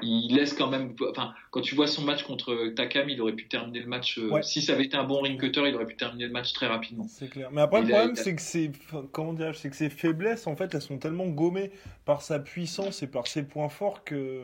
il 0.02 0.34
laisse 0.34 0.54
quand 0.54 0.70
même, 0.70 0.96
enfin, 1.10 1.34
quand 1.52 1.62
tu 1.62 1.76
vois 1.76 1.88
son 1.88 2.04
match 2.04 2.24
contre 2.24 2.74
Takam, 2.76 3.10
il 3.10 3.22
aurait 3.22 3.34
pu 3.34 3.50
terminer 3.50 3.82
le 3.82 3.88
match. 3.88 4.18
Euh. 4.18 4.42
Si 4.44 4.62
ça 4.62 4.74
avait 4.74 4.86
été 4.86 4.96
un 4.96 5.04
bon 5.04 5.20
ring 5.22 5.38
cutter, 5.38 5.64
il 5.68 5.76
aurait 5.76 5.86
pu 5.88 5.98
terminer 5.98 6.28
le 6.28 6.32
match 6.32 6.54
très 6.54 6.68
rapidement. 6.68 6.85
C'est 7.08 7.30
clair. 7.30 7.50
Mais 7.52 7.62
après, 7.62 7.82
le 7.82 7.88
problème, 7.88 8.12
a- 8.12 8.16
c'est 8.16 8.36
que 8.36 8.78
enfin, 8.86 9.06
comment 9.12 9.34
dirais-je, 9.34 9.58
c'est 9.60 9.70
que 9.70 9.76
ses 9.76 9.90
faiblesses, 9.90 10.48
en 10.48 10.56
fait, 10.56 10.74
elles 10.74 10.82
sont 10.82 10.98
tellement 10.98 11.28
gommées 11.28 11.72
par 12.06 12.22
sa 12.22 12.40
puissance 12.40 13.04
et 13.04 13.08
par 13.08 13.28
ses 13.28 13.44
points 13.44 13.70
forts 13.70 14.04
que. 14.04 14.44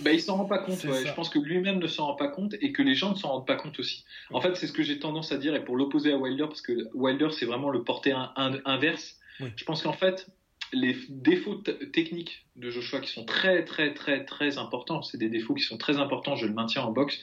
Ben, 0.00 0.12
il 0.12 0.20
s'en 0.20 0.36
rend 0.36 0.44
pas 0.46 0.58
compte. 0.58 0.82
Ouais. 0.84 1.04
Je 1.06 1.12
pense 1.14 1.28
que 1.28 1.38
lui-même 1.38 1.78
ne 1.78 1.86
s'en 1.86 2.06
rend 2.06 2.16
pas 2.16 2.28
compte 2.28 2.54
et 2.60 2.72
que 2.72 2.82
les 2.82 2.94
gens 2.94 3.10
ne 3.12 3.16
s'en 3.16 3.28
rendent 3.28 3.46
pas 3.46 3.56
compte 3.56 3.78
aussi. 3.78 4.04
En 4.30 4.40
fait, 4.40 4.54
c'est 4.56 4.66
ce 4.66 4.72
que 4.72 4.82
j'ai 4.82 4.98
tendance 4.98 5.32
à 5.32 5.38
dire 5.38 5.54
et 5.54 5.64
pour 5.64 5.76
l'opposer 5.76 6.12
à 6.12 6.16
Wilder, 6.16 6.46
parce 6.48 6.62
que 6.62 6.88
Wilder, 6.94 7.28
c'est 7.32 7.46
vraiment 7.46 7.70
le 7.70 7.82
porté 7.82 8.12
in- 8.12 8.32
in- 8.36 8.60
inverse. 8.64 9.16
Oui. 9.40 9.48
Je 9.56 9.64
pense 9.64 9.82
qu'en 9.82 9.92
fait, 9.92 10.26
les 10.74 10.96
défauts 11.10 11.56
techniques 11.92 12.46
de 12.56 12.70
Joshua 12.70 13.00
qui 13.00 13.10
sont 13.12 13.24
très, 13.24 13.64
très, 13.64 13.92
très, 13.92 14.24
très 14.24 14.56
importants, 14.58 15.02
c'est 15.02 15.18
des 15.18 15.28
défauts 15.28 15.54
qui 15.54 15.62
sont 15.64 15.76
très 15.76 15.98
importants, 15.98 16.34
je 16.36 16.46
le 16.46 16.54
maintiens 16.54 16.82
en 16.82 16.90
boxe, 16.92 17.18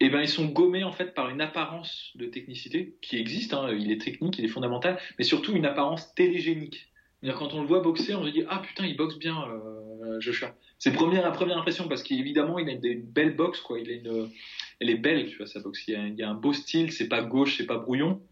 et 0.00 0.10
ben 0.10 0.20
ils 0.20 0.28
sont 0.28 0.46
gommés 0.46 0.84
en 0.84 0.92
fait 0.92 1.14
par 1.14 1.28
une 1.28 1.40
apparence 1.40 2.12
de 2.14 2.26
technicité 2.26 2.96
qui 3.02 3.18
existe. 3.18 3.52
hein. 3.54 3.74
Il 3.76 3.90
est 3.90 4.00
technique, 4.00 4.38
il 4.38 4.44
est 4.44 4.48
fondamental, 4.48 4.98
mais 5.18 5.24
surtout 5.24 5.52
une 5.52 5.66
apparence 5.66 6.14
télégénique. 6.14 6.88
Quand 7.22 7.52
on 7.52 7.62
le 7.62 7.66
voit 7.66 7.80
boxer, 7.80 8.14
on 8.14 8.24
se 8.24 8.30
dit 8.30 8.44
ah 8.48 8.62
putain 8.64 8.86
il 8.86 8.96
boxe 8.96 9.18
bien 9.18 9.36
euh, 9.48 10.20
Joshua. 10.20 10.54
C'est 10.78 10.92
première 10.92 11.22
la 11.22 11.32
première 11.32 11.58
impression 11.58 11.88
parce 11.88 12.04
qu'évidemment 12.04 12.60
il 12.60 12.70
a 12.70 12.74
des 12.74 12.94
belles 12.94 13.34
boxes 13.34 13.60
quoi. 13.60 13.80
Il 13.80 13.90
a 13.90 13.94
une, 13.94 14.30
elle 14.78 14.90
est 14.90 14.96
belle 14.96 15.28
tu 15.28 15.36
vois 15.36 15.46
sa 15.46 15.60
boxe. 15.60 15.82
Il 15.88 15.96
a, 15.96 16.06
il 16.06 16.16
y 16.16 16.22
a 16.22 16.30
un 16.30 16.34
beau 16.34 16.52
style, 16.52 16.92
c'est 16.92 17.08
pas 17.08 17.22
gauche, 17.22 17.56
c'est 17.56 17.66
pas 17.66 17.78
brouillon. 17.78 18.22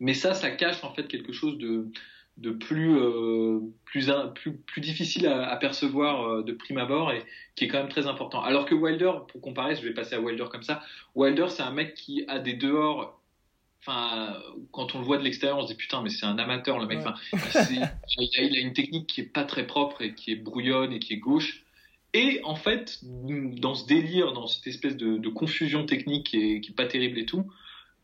Mais 0.00 0.14
ça, 0.14 0.34
ça 0.34 0.50
cache 0.50 0.84
en 0.84 0.94
fait 0.94 1.08
quelque 1.08 1.32
chose 1.32 1.56
de 1.58 1.90
de 2.38 2.50
plus 2.50 2.96
euh, 2.96 3.60
plus, 3.84 4.10
un- 4.10 4.28
plus 4.28 4.56
plus 4.56 4.80
difficile 4.80 5.26
à, 5.26 5.48
à 5.50 5.56
percevoir 5.56 6.26
euh, 6.26 6.42
de 6.42 6.52
prime 6.52 6.78
abord 6.78 7.12
et 7.12 7.22
qui 7.56 7.64
est 7.64 7.68
quand 7.68 7.78
même 7.78 7.88
très 7.90 8.06
important. 8.06 8.40
Alors 8.40 8.64
que 8.64 8.74
Wilder, 8.74 9.12
pour 9.28 9.40
comparer, 9.40 9.76
je 9.76 9.82
vais 9.82 9.92
passer 9.92 10.14
à 10.14 10.20
Wilder 10.20 10.46
comme 10.50 10.62
ça. 10.62 10.80
Wilder, 11.14 11.46
c'est 11.48 11.62
un 11.62 11.72
mec 11.72 11.94
qui 11.94 12.24
a 12.28 12.38
des 12.38 12.54
dehors. 12.54 13.20
Enfin, 13.80 14.36
quand 14.72 14.94
on 14.94 14.98
le 14.98 15.04
voit 15.04 15.18
de 15.18 15.24
l'extérieur, 15.24 15.58
on 15.58 15.62
se 15.62 15.68
dit 15.68 15.76
putain, 15.76 16.02
mais 16.02 16.10
c'est 16.10 16.26
un 16.26 16.38
amateur 16.38 16.78
le 16.78 16.86
mec. 16.86 16.98
Ouais. 16.98 17.12
Il, 17.70 17.82
a, 17.82 18.42
il 18.42 18.56
a 18.56 18.60
une 18.60 18.72
technique 18.72 19.06
qui 19.06 19.20
est 19.20 19.32
pas 19.32 19.44
très 19.44 19.66
propre 19.66 20.02
et 20.02 20.14
qui 20.14 20.32
est 20.32 20.36
brouillonne 20.36 20.92
et 20.92 20.98
qui 20.98 21.14
est 21.14 21.18
gauche. 21.18 21.64
Et 22.14 22.40
en 22.44 22.54
fait, 22.54 23.00
dans 23.02 23.74
ce 23.74 23.86
délire, 23.86 24.32
dans 24.32 24.46
cette 24.46 24.66
espèce 24.66 24.96
de, 24.96 25.18
de 25.18 25.28
confusion 25.28 25.86
technique 25.86 26.26
qui 26.26 26.36
est, 26.36 26.60
qui 26.60 26.70
est 26.72 26.74
pas 26.74 26.86
terrible 26.86 27.18
et 27.18 27.26
tout, 27.26 27.50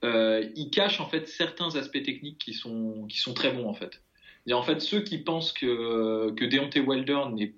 euh, 0.05 0.47
il 0.57 0.71
cache 0.71 1.01
en 1.01 1.09
fait 1.09 1.27
certains 1.29 1.75
aspects 1.77 2.03
techniques 2.03 2.39
qui 2.39 2.53
sont 2.53 3.07
qui 3.09 3.19
sont 3.19 3.33
très 3.33 3.51
bons 3.51 3.69
en 3.69 3.75
fait. 3.75 4.03
En 4.53 4.63
fait, 4.63 4.81
ceux 4.81 5.01
qui 5.01 5.19
pensent 5.19 5.53
que 5.53 6.31
que 6.33 6.45
Deontay 6.45 6.81
Wilder 6.81 7.23
n'est 7.33 7.55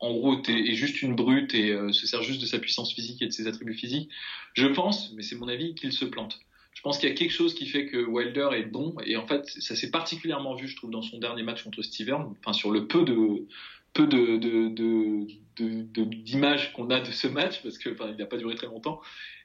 en 0.00 0.12
gros 0.12 0.40
est 0.46 0.74
juste 0.74 1.02
une 1.02 1.16
brute 1.16 1.54
et 1.54 1.70
euh, 1.72 1.92
se 1.92 2.06
sert 2.06 2.22
juste 2.22 2.40
de 2.40 2.46
sa 2.46 2.58
puissance 2.58 2.92
physique 2.94 3.20
et 3.22 3.26
de 3.26 3.32
ses 3.32 3.46
attributs 3.48 3.74
physiques, 3.74 4.10
je 4.54 4.66
pense, 4.66 5.12
mais 5.14 5.22
c'est 5.22 5.36
mon 5.36 5.48
avis, 5.48 5.74
qu'il 5.74 5.92
se 5.92 6.04
plante. 6.04 6.38
Je 6.74 6.82
pense 6.82 6.98
qu'il 6.98 7.08
y 7.08 7.12
a 7.12 7.14
quelque 7.16 7.32
chose 7.32 7.54
qui 7.54 7.66
fait 7.66 7.86
que 7.86 7.96
Wilder 8.04 8.50
est 8.52 8.66
bon 8.66 8.94
et 9.04 9.16
en 9.16 9.26
fait 9.26 9.44
ça 9.46 9.74
s'est 9.74 9.90
particulièrement 9.90 10.54
vu, 10.54 10.68
je 10.68 10.76
trouve, 10.76 10.90
dans 10.90 11.02
son 11.02 11.18
dernier 11.18 11.42
match 11.42 11.64
contre 11.64 11.82
Steven. 11.82 12.26
Enfin 12.38 12.52
sur 12.52 12.70
le 12.70 12.86
peu 12.86 13.04
de 13.04 13.46
peu 13.94 14.06
de 14.06 14.36
de 14.36 15.26
de- 15.58 16.04
d'images 16.04 16.72
qu'on 16.74 16.90
a 16.90 17.00
de 17.00 17.10
ce 17.10 17.26
match 17.26 17.62
parce 17.62 17.78
que 17.78 17.90
enfin, 17.90 18.10
il 18.10 18.16
n'a 18.16 18.26
pas 18.26 18.36
duré 18.36 18.54
très 18.54 18.68
longtemps 18.68 19.00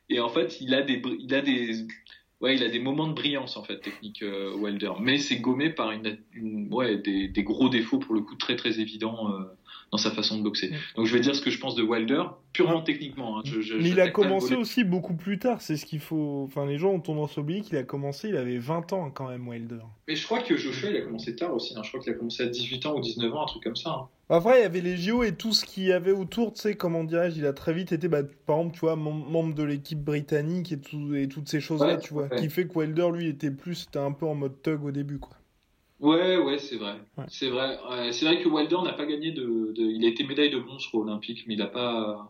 et 0.10 0.20
en 0.20 0.30
fait 0.30 0.62
il 0.62 0.76
a 0.76 0.84
des 0.84 1.02
il 1.20 1.34
a 1.34 1.42
des 1.42 1.88
ouais 2.44 2.56
il 2.56 2.64
a 2.64 2.70
des 2.70 2.80
moments 2.80 3.08
de 3.08 3.14
brillance 3.14 3.58
en 3.58 3.64
fait 3.64 3.80
technique 3.80 4.22
euh, 4.24 4.54
Wilder. 4.56 4.92
Mais 5.02 5.18
c'est 5.18 5.38
gommé 5.40 5.72
par 5.72 5.92
une, 5.92 6.20
une- 6.34 6.72
ouais 6.74 6.98
des, 6.98 7.28
des 7.30 7.44
gros 7.44 7.70
défauts 7.70 8.00
pour 8.00 8.14
le 8.14 8.22
coup 8.22 8.36
très 8.36 8.56
très 8.56 8.80
évidents 8.80 9.32
euh, 9.32 9.46
dans 9.94 9.98
sa 10.00 10.10
façon 10.10 10.40
de 10.40 10.44
boxer 10.44 10.72
donc 10.96 11.06
je 11.06 11.14
vais 11.14 11.20
dire 11.20 11.36
ce 11.36 11.42
que 11.42 11.52
je 11.52 11.60
pense 11.60 11.76
de 11.76 11.84
Wilder 11.84 12.24
purement 12.52 12.82
techniquement 12.82 13.38
hein. 13.38 13.42
Je- 13.46 13.62
je- 13.62 13.76
Mais 13.76 13.90
il 13.90 14.00
a 14.02 14.10
commencé 14.10 14.56
aussi 14.56 14.84
beaucoup 14.84 15.14
plus 15.14 15.38
tard, 15.38 15.62
c'est 15.62 15.78
ce 15.78 15.86
qu'il 15.86 16.00
faut. 16.00 16.44
Enfin, 16.48 16.66
les 16.66 16.78
gens 16.80 16.90
ont 16.90 17.00
tendance 17.00 17.38
à 17.38 17.42
oublier 17.42 17.62
qu'il 17.62 17.78
a 17.78 17.84
commencé, 17.84 18.30
il 18.30 18.38
avait 18.38 18.58
20 18.58 18.92
ans 18.94 19.12
quand 19.12 19.30
même, 19.30 19.48
Wilder. 19.48 19.80
mais 20.08 20.16
je 20.16 20.26
crois 20.26 20.42
que 20.42 20.58
Joshua 20.58 20.90
il 20.90 20.98
a 20.98 21.02
commencé 21.02 21.36
tard 21.36 21.54
aussi 21.54 21.74
hein. 21.78 21.82
je 21.84 21.90
crois 21.90 22.00
qu'il 22.02 22.12
a 22.12 22.16
commencé 22.16 22.42
à 22.44 22.48
18 22.48 22.86
ans 22.88 22.96
ou 22.98 23.02
19 23.02 23.32
ans 23.36 23.44
un 23.44 23.46
truc 23.46 23.64
comme 23.64 23.76
ça 23.76 23.90
hein. 23.92 24.08
Après, 24.30 24.60
il 24.60 24.64
y 24.64 24.66
avait 24.66 24.82
les 24.82 24.98
JO 24.98 25.22
et 25.24 25.36
tout 25.36 25.52
ce 25.52 25.64
qu'il 25.66 25.84
y 25.84 25.92
avait 25.92 26.14
autour, 26.14 26.54
tu 26.54 26.62
sais, 26.62 26.76
comment 26.76 27.04
dirais-je, 27.04 27.38
il 27.38 27.46
a 27.46 27.52
très 27.54 27.74
vite 27.74 27.92
été, 27.92 28.08
bah, 28.08 28.22
par 28.48 28.58
exemple, 28.58 28.74
tu 28.76 28.80
vois, 28.80 28.96
mem- 28.96 29.30
membre 29.30 29.54
de 29.54 29.64
l'équipe 29.64 30.00
britannique 30.00 30.72
et, 30.72 30.80
tout, 30.80 31.14
et 31.14 31.28
toutes 31.28 31.50
ces 31.50 31.60
choses-là, 31.60 31.96
Ouais, 31.96 32.00
tu 32.00 32.14
vois, 32.14 32.24
ouais. 32.28 32.38
qui 32.40 32.50
fait 32.50 32.66
que 32.66 32.74
Wilder, 32.80 33.10
lui, 33.14 33.28
était 33.28 33.52
plus, 33.52 33.76
c'était 33.76 34.00
un 34.00 34.14
peu 34.14 34.26
en 34.26 34.34
mode 34.34 34.60
thug 34.64 34.84
au 34.86 34.92
début, 34.92 35.20
quoi. 35.20 35.36
Ouais, 36.04 36.38
ouais, 36.38 36.58
c'est 36.58 36.76
vrai. 36.76 36.96
Ouais. 37.18 37.26
C'est 37.30 37.48
vrai. 37.50 37.78
C'est 38.12 38.26
vrai 38.26 38.42
que 38.42 38.50
Wilder 38.50 38.78
n'a 38.84 38.94
pas 38.94 39.06
gagné 39.06 39.32
de, 39.32 39.72
de- 39.74 39.82
Il 39.84 40.04
a 40.06 40.10
été 40.10 40.24
médaille 40.24 40.50
de 40.52 40.60
bronze, 40.60 40.86
crois, 40.88 41.02
olympique, 41.02 41.46
mais 41.48 41.54
il 41.54 41.62
a 41.62 41.68
pas. 41.68 42.30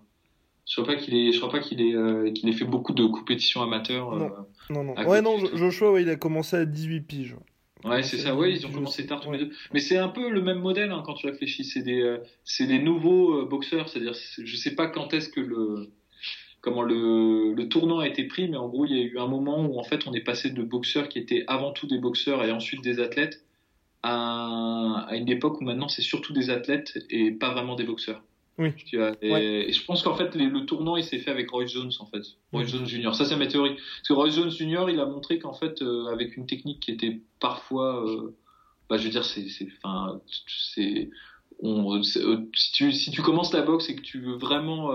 Je 0.65 0.73
crois 0.81 0.93
pas 0.93 0.99
qu'il 1.01 1.15
ait. 1.15 1.31
Je 1.31 1.39
crois 1.39 1.51
pas 1.51 1.59
qu'il 1.59 1.81
ait. 1.81 1.93
euh, 1.95 2.31
qu'il 2.31 2.47
ait 2.49 2.53
fait 2.53 2.65
beaucoup 2.65 2.93
de 2.93 3.05
compétitions 3.05 3.61
amateurs. 3.63 4.15
Non. 4.15 4.25
euh. 4.25 4.73
Non, 4.83 4.95
Ouais, 5.05 5.21
non. 5.21 5.37
Joshua, 5.55 5.91
ouais, 5.91 6.03
il 6.03 6.09
a 6.09 6.15
commencé 6.15 6.55
à 6.55 6.65
18 6.65 7.01
piges. 7.01 7.35
Ouais, 7.83 8.01
c'est 8.03 8.17
ça. 8.17 8.33
Ouais, 8.33 8.51
ils 8.53 8.65
ont 8.65 8.71
commencé 8.71 9.05
tard 9.05 9.19
tous 9.19 9.31
les 9.31 9.39
deux. 9.39 9.51
Mais 9.73 9.79
c'est 9.81 9.97
un 9.97 10.07
peu 10.07 10.29
le 10.29 10.41
même 10.41 10.59
modèle 10.59 10.91
hein, 10.91 11.03
quand 11.05 11.15
tu 11.15 11.27
réfléchis. 11.27 11.65
C'est 11.65 11.81
des, 11.81 12.01
euh, 12.01 12.17
c'est 12.45 12.65
des 12.67 12.79
nouveaux 12.79 13.41
euh, 13.41 13.45
boxeurs. 13.45 13.89
C'est-à-dire, 13.89 14.15
c'est- 14.15 14.45
je 14.45 14.55
sais 14.55 14.75
pas 14.75 14.87
quand 14.87 15.13
est-ce 15.13 15.27
que 15.27 15.41
le, 15.41 15.89
comment 16.61 16.81
le, 16.83 17.53
le 17.53 17.67
tournant 17.67 17.99
a 17.99 18.07
été 18.07 18.23
pris, 18.23 18.47
mais 18.47 18.55
en 18.55 18.69
gros, 18.69 18.85
il 18.85 18.95
y 18.95 19.01
a 19.01 19.03
eu 19.03 19.17
un 19.17 19.27
moment 19.27 19.65
où 19.65 19.77
en 19.79 19.83
fait, 19.83 20.07
on 20.07 20.13
est 20.13 20.21
passé 20.23 20.51
de 20.51 20.63
boxeurs 20.63 21.09
qui 21.09 21.19
étaient 21.19 21.43
avant 21.47 21.71
tout 21.73 21.87
des 21.87 21.97
boxeurs 21.97 22.43
et 22.45 22.51
ensuite 22.53 22.81
des 22.81 22.99
athlètes 23.01 23.43
à, 24.03 25.05
à 25.07 25.15
une 25.15 25.29
époque 25.29 25.59
où 25.61 25.63
maintenant 25.63 25.87
c'est 25.87 26.01
surtout 26.01 26.33
des 26.33 26.49
athlètes 26.49 26.97
et 27.09 27.31
pas 27.31 27.51
vraiment 27.53 27.75
des 27.75 27.83
boxeurs. 27.85 28.21
Oui. 28.59 28.69
Tu 28.85 28.97
vois, 28.97 29.13
et, 29.23 29.31
Ouais. 29.31 29.43
et 29.69 29.71
je 29.73 29.83
pense 29.83 30.03
qu'en 30.03 30.15
fait, 30.15 30.35
les- 30.35 30.45
le 30.45 30.65
tournant, 30.67 30.95
il 30.95 31.03
s'est 31.03 31.17
fait 31.17 31.31
avec 31.31 31.49
Roy 31.49 31.65
Jones, 31.65 31.91
en 31.99 32.05
fait. 32.05 32.21
Roy 32.51 32.65
Jones 32.65 32.85
Junior. 32.85 33.15
Ça, 33.15 33.25
c'est 33.25 33.35
ma 33.35 33.47
théorie. 33.47 33.73
Parce 33.75 34.07
que 34.09 34.13
Roy 34.13 34.29
Jones 34.29 34.51
Junior, 34.51 34.89
il 34.91 34.99
a 34.99 35.07
montré 35.07 35.39
qu'en 35.39 35.53
fait, 35.53 35.81
euh, 35.81 36.05
avec 36.13 36.37
une 36.37 36.45
technique 36.45 36.79
qui 36.81 36.91
était 36.91 37.19
parfois, 37.39 38.05
euh, 38.07 38.35
bah, 38.89 38.97
je 38.97 39.05
veux 39.05 39.09
dire, 39.09 39.25
c'est, 39.25 39.49
c'est, 39.49 39.67
enfin, 39.83 40.21
c'est, 40.75 41.09
on, 41.59 42.03
c'est- 42.03 42.19
euh, 42.23 42.47
si 42.53 42.71
tu, 42.73 42.91
si 42.91 43.09
tu 43.09 43.23
commences 43.23 43.53
la 43.53 43.63
boxe 43.63 43.89
et 43.89 43.95
que 43.95 44.01
tu 44.01 44.19
veux 44.21 44.35
vraiment 44.37 44.91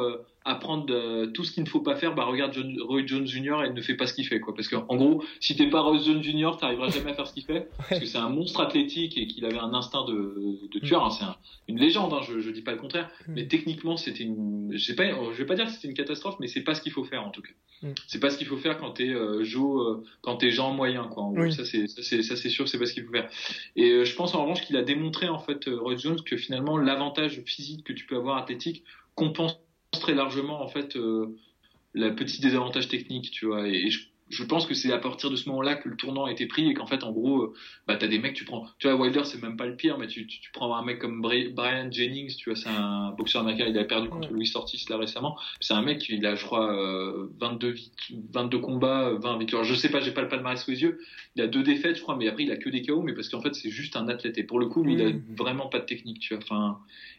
apprendre 0.49 1.26
tout 1.32 1.44
ce 1.44 1.53
qu'il 1.53 1.62
ne 1.62 1.68
faut 1.68 1.80
pas 1.80 1.96
faire, 1.96 2.14
bah 2.14 2.24
regarde 2.24 2.53
John- 2.53 2.76
Roy 2.82 3.03
Jones 3.07 3.26
Jr. 3.26 3.64
et 3.66 3.70
ne 3.72 3.80
fais 3.80 3.94
pas 3.94 4.07
ce 4.07 4.14
qu'il 4.14 4.26
fait, 4.26 4.40
quoi. 4.40 4.55
Parce 4.55 4.68
que 4.68 4.76
en 4.76 4.96
gros, 4.96 5.22
si 5.40 5.57
t'es 5.57 5.68
pas 5.68 5.80
Roy 5.82 5.99
Jones 5.99 6.22
Jr., 6.22 6.51
t'arriveras 6.61 6.88
jamais 6.90 7.11
à 7.11 7.14
faire 7.14 7.26
ce 7.26 7.34
qu'il 7.34 7.44
fait, 7.44 7.68
parce 7.88 8.01
que 8.01 8.07
c'est 8.07 8.18
un 8.18 8.28
monstre 8.30 8.61
athlétique 8.61 9.16
et 9.18 9.26
qu'il 9.26 9.44
avait 9.44 9.59
un 9.59 9.72
instinct 9.74 10.05
de, 10.07 10.59
de 10.72 10.78
tueur. 10.80 11.05
hein. 11.05 11.11
C'est 11.11 11.24
un- 11.24 11.36
une 11.68 11.78
légende, 11.78 12.12
hein, 12.14 12.20
je, 12.26 12.40
je 12.40 12.51
dis 12.51 12.62
pas 12.62 12.72
le 12.72 12.78
contraire. 12.78 13.11
Mm. 13.28 13.32
Mais 13.34 13.46
techniquement, 13.46 13.96
c'était 13.96 14.24
une, 14.24 14.70
je 14.72 14.78
sais 14.84 14.94
pas, 14.94 15.05
je 15.07 15.36
vais 15.36 15.46
pas 15.46 15.55
dire 15.55 15.66
que 15.66 15.72
c'était 15.72 15.88
une 15.88 15.94
catastrophe, 15.94 16.36
mais 16.40 16.49
c'est 16.49 16.62
pas 16.62 16.74
ce 16.74 16.80
qu'il 16.80 16.92
faut 16.92 17.05
faire 17.05 17.24
en 17.26 17.30
tout 17.30 17.42
cas. 17.42 17.53
Mm. 17.82 17.92
C'est 18.07 18.18
pas 18.20 18.30
ce 18.30 18.38
qu'il 18.38 18.46
faut 18.46 18.57
faire 18.57 18.78
quand 18.78 18.90
t'es 18.92 19.11
euh, 19.11 19.44
Joe, 19.44 19.86
euh, 19.86 20.05
quand 20.22 20.36
t'es 20.38 20.51
Jean 20.51 20.72
moyen, 20.72 21.05
quoi. 21.05 21.22
En 21.24 21.32
gros, 21.32 21.42
Oui. 21.42 21.53
ça 21.53 21.64
c'est, 21.64 21.86
ça 21.88 22.03
c'est, 22.03 22.22
ça 22.22 22.36
c'est 22.36 22.49
sûr, 22.49 22.68
c'est 22.68 22.78
pas 22.78 22.86
ce 22.86 22.94
qu'il 22.94 23.05
faut 23.05 23.12
faire. 23.12 23.28
Et 23.76 23.90
euh, 23.90 24.05
je 24.05 24.14
pense 24.16 24.34
en 24.34 24.42
revanche 24.42 24.62
qu'il 24.62 24.76
a 24.76 24.82
démontré 24.82 25.28
en 25.28 25.38
fait, 25.38 25.68
euh, 25.68 25.78
Roy 25.78 25.96
Jones, 25.96 26.20
que 26.22 26.36
finalement 26.36 26.76
l'avantage 26.78 27.42
physique 27.44 27.84
que 27.84 27.92
tu 27.92 28.07
peux 28.07 28.16
avoir 28.16 28.36
athlétique 28.38 28.82
compense 29.14 29.59
très 30.01 30.14
largement 30.14 30.62
en 30.62 30.68
fait 30.68 30.96
euh, 30.96 31.36
le 31.94 32.14
petit 32.14 32.40
désavantage 32.40 32.88
technique, 32.88 33.30
tu 33.32 33.46
vois. 33.46 33.68
Et 33.68 33.90
je- 33.90 34.07
je 34.31 34.45
pense 34.45 34.66
que 34.66 34.74
c'est 34.74 34.93
à 34.93 34.99
partir 34.99 35.31
de 35.31 35.37
ce 35.37 35.49
moment-là 35.49 35.74
que 35.76 35.89
le 35.89 35.97
tournant 35.97 36.26
a 36.26 36.33
été 36.33 36.47
pris 36.47 36.68
et 36.68 36.74
qu'en 36.74 36.87
fait, 36.87 37.03
en 37.03 37.12
gros, 37.12 37.43
euh, 37.43 37.55
bah, 37.87 37.97
t'as 37.97 38.09
des 38.09 38.18
mecs, 38.18 38.35
tu 38.35 38.45
prends, 38.45 38.66
tu 38.79 38.89
vois, 38.89 38.97
Wilder, 38.97 39.24
c'est 39.24 39.43
même 39.43 39.57
pas 39.57 39.66
le 39.66 39.76
pire, 39.76 39.99
mais 39.99 40.07
tu, 40.07 40.26
tu, 40.26 40.41
tu 40.41 40.51
prends 40.53 40.74
un 40.74 40.85
mec 40.85 40.99
comme 40.99 41.20
Brian 41.20 41.91
Jennings, 41.91 42.35
tu 42.37 42.51
vois, 42.51 42.57
c'est 42.57 42.68
un 42.68 43.12
boxeur 43.12 43.43
américain, 43.43 43.66
il 43.68 43.79
a 43.79 43.85
perdu 43.85 44.09
contre 44.09 44.33
Louis 44.33 44.51
Ortiz 44.55 44.89
là 44.89 44.97
récemment. 44.97 45.39
C'est 45.61 45.74
un 45.74 45.83
mec, 45.83 46.09
il 46.09 46.24
a, 46.26 46.35
je 46.35 46.45
crois, 46.45 46.72
euh, 46.72 47.29
22, 47.41 47.74
22 48.33 48.59
combats, 48.59 49.12
20 49.14 49.39
victoires. 49.39 49.64
Je 49.64 49.74
sais 49.74 49.89
pas, 49.89 50.01
j'ai 50.01 50.12
pas 50.12 50.22
le 50.22 50.29
palmarès 50.29 50.62
sous 50.62 50.70
les 50.70 50.83
yeux. 50.83 51.01
Il 51.37 51.43
a 51.43 51.47
deux 51.47 51.62
défaites, 51.62 51.97
je 51.97 52.03
crois, 52.03 52.16
mais 52.16 52.29
après, 52.29 52.45
il 52.45 52.51
a 52.51 52.57
que 52.57 52.68
des 52.68 52.83
KO, 52.83 53.03
mais 53.03 53.14
parce 53.14 53.29
qu'en 53.29 53.41
fait, 53.41 53.55
c'est 53.55 53.70
juste 53.70 53.97
un 53.97 54.09
athlète. 54.09 54.39
Et 54.39 54.45
pour 54.45 54.59
le 54.59 54.66
coup, 54.66 54.83
lui, 54.83 54.95
il 54.95 55.03
a 55.03 55.11
vraiment 55.37 55.68
pas 55.68 55.81
de 55.81 55.87
technique, 55.87 56.20
tu 56.20 56.35
vois. 56.35 56.43
Enfin, 56.43 56.79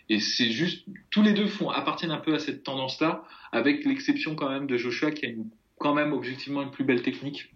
et 0.10 0.20
c'est 0.20 0.50
juste, 0.50 0.86
tous 1.12 1.22
les 1.22 1.34
deux 1.34 1.46
font, 1.46 1.70
appartiennent 1.70 2.12
un 2.12 2.18
peu 2.18 2.34
à 2.34 2.40
cette 2.40 2.64
tendance-là, 2.64 3.24
avec 3.52 3.86
l'exception 3.86 4.36
quand 4.36 4.50
même 4.50 4.68
de 4.68 4.78
Joshua 4.78 5.12
qui 5.12 5.26
a 5.26 5.30
une, 5.30 5.50
quand 5.80 5.94
même 5.94 6.14
objectivement 6.14 6.62
une 6.62 6.72
plus 6.72 6.84
belle 6.84 7.02
technique. 7.02 7.54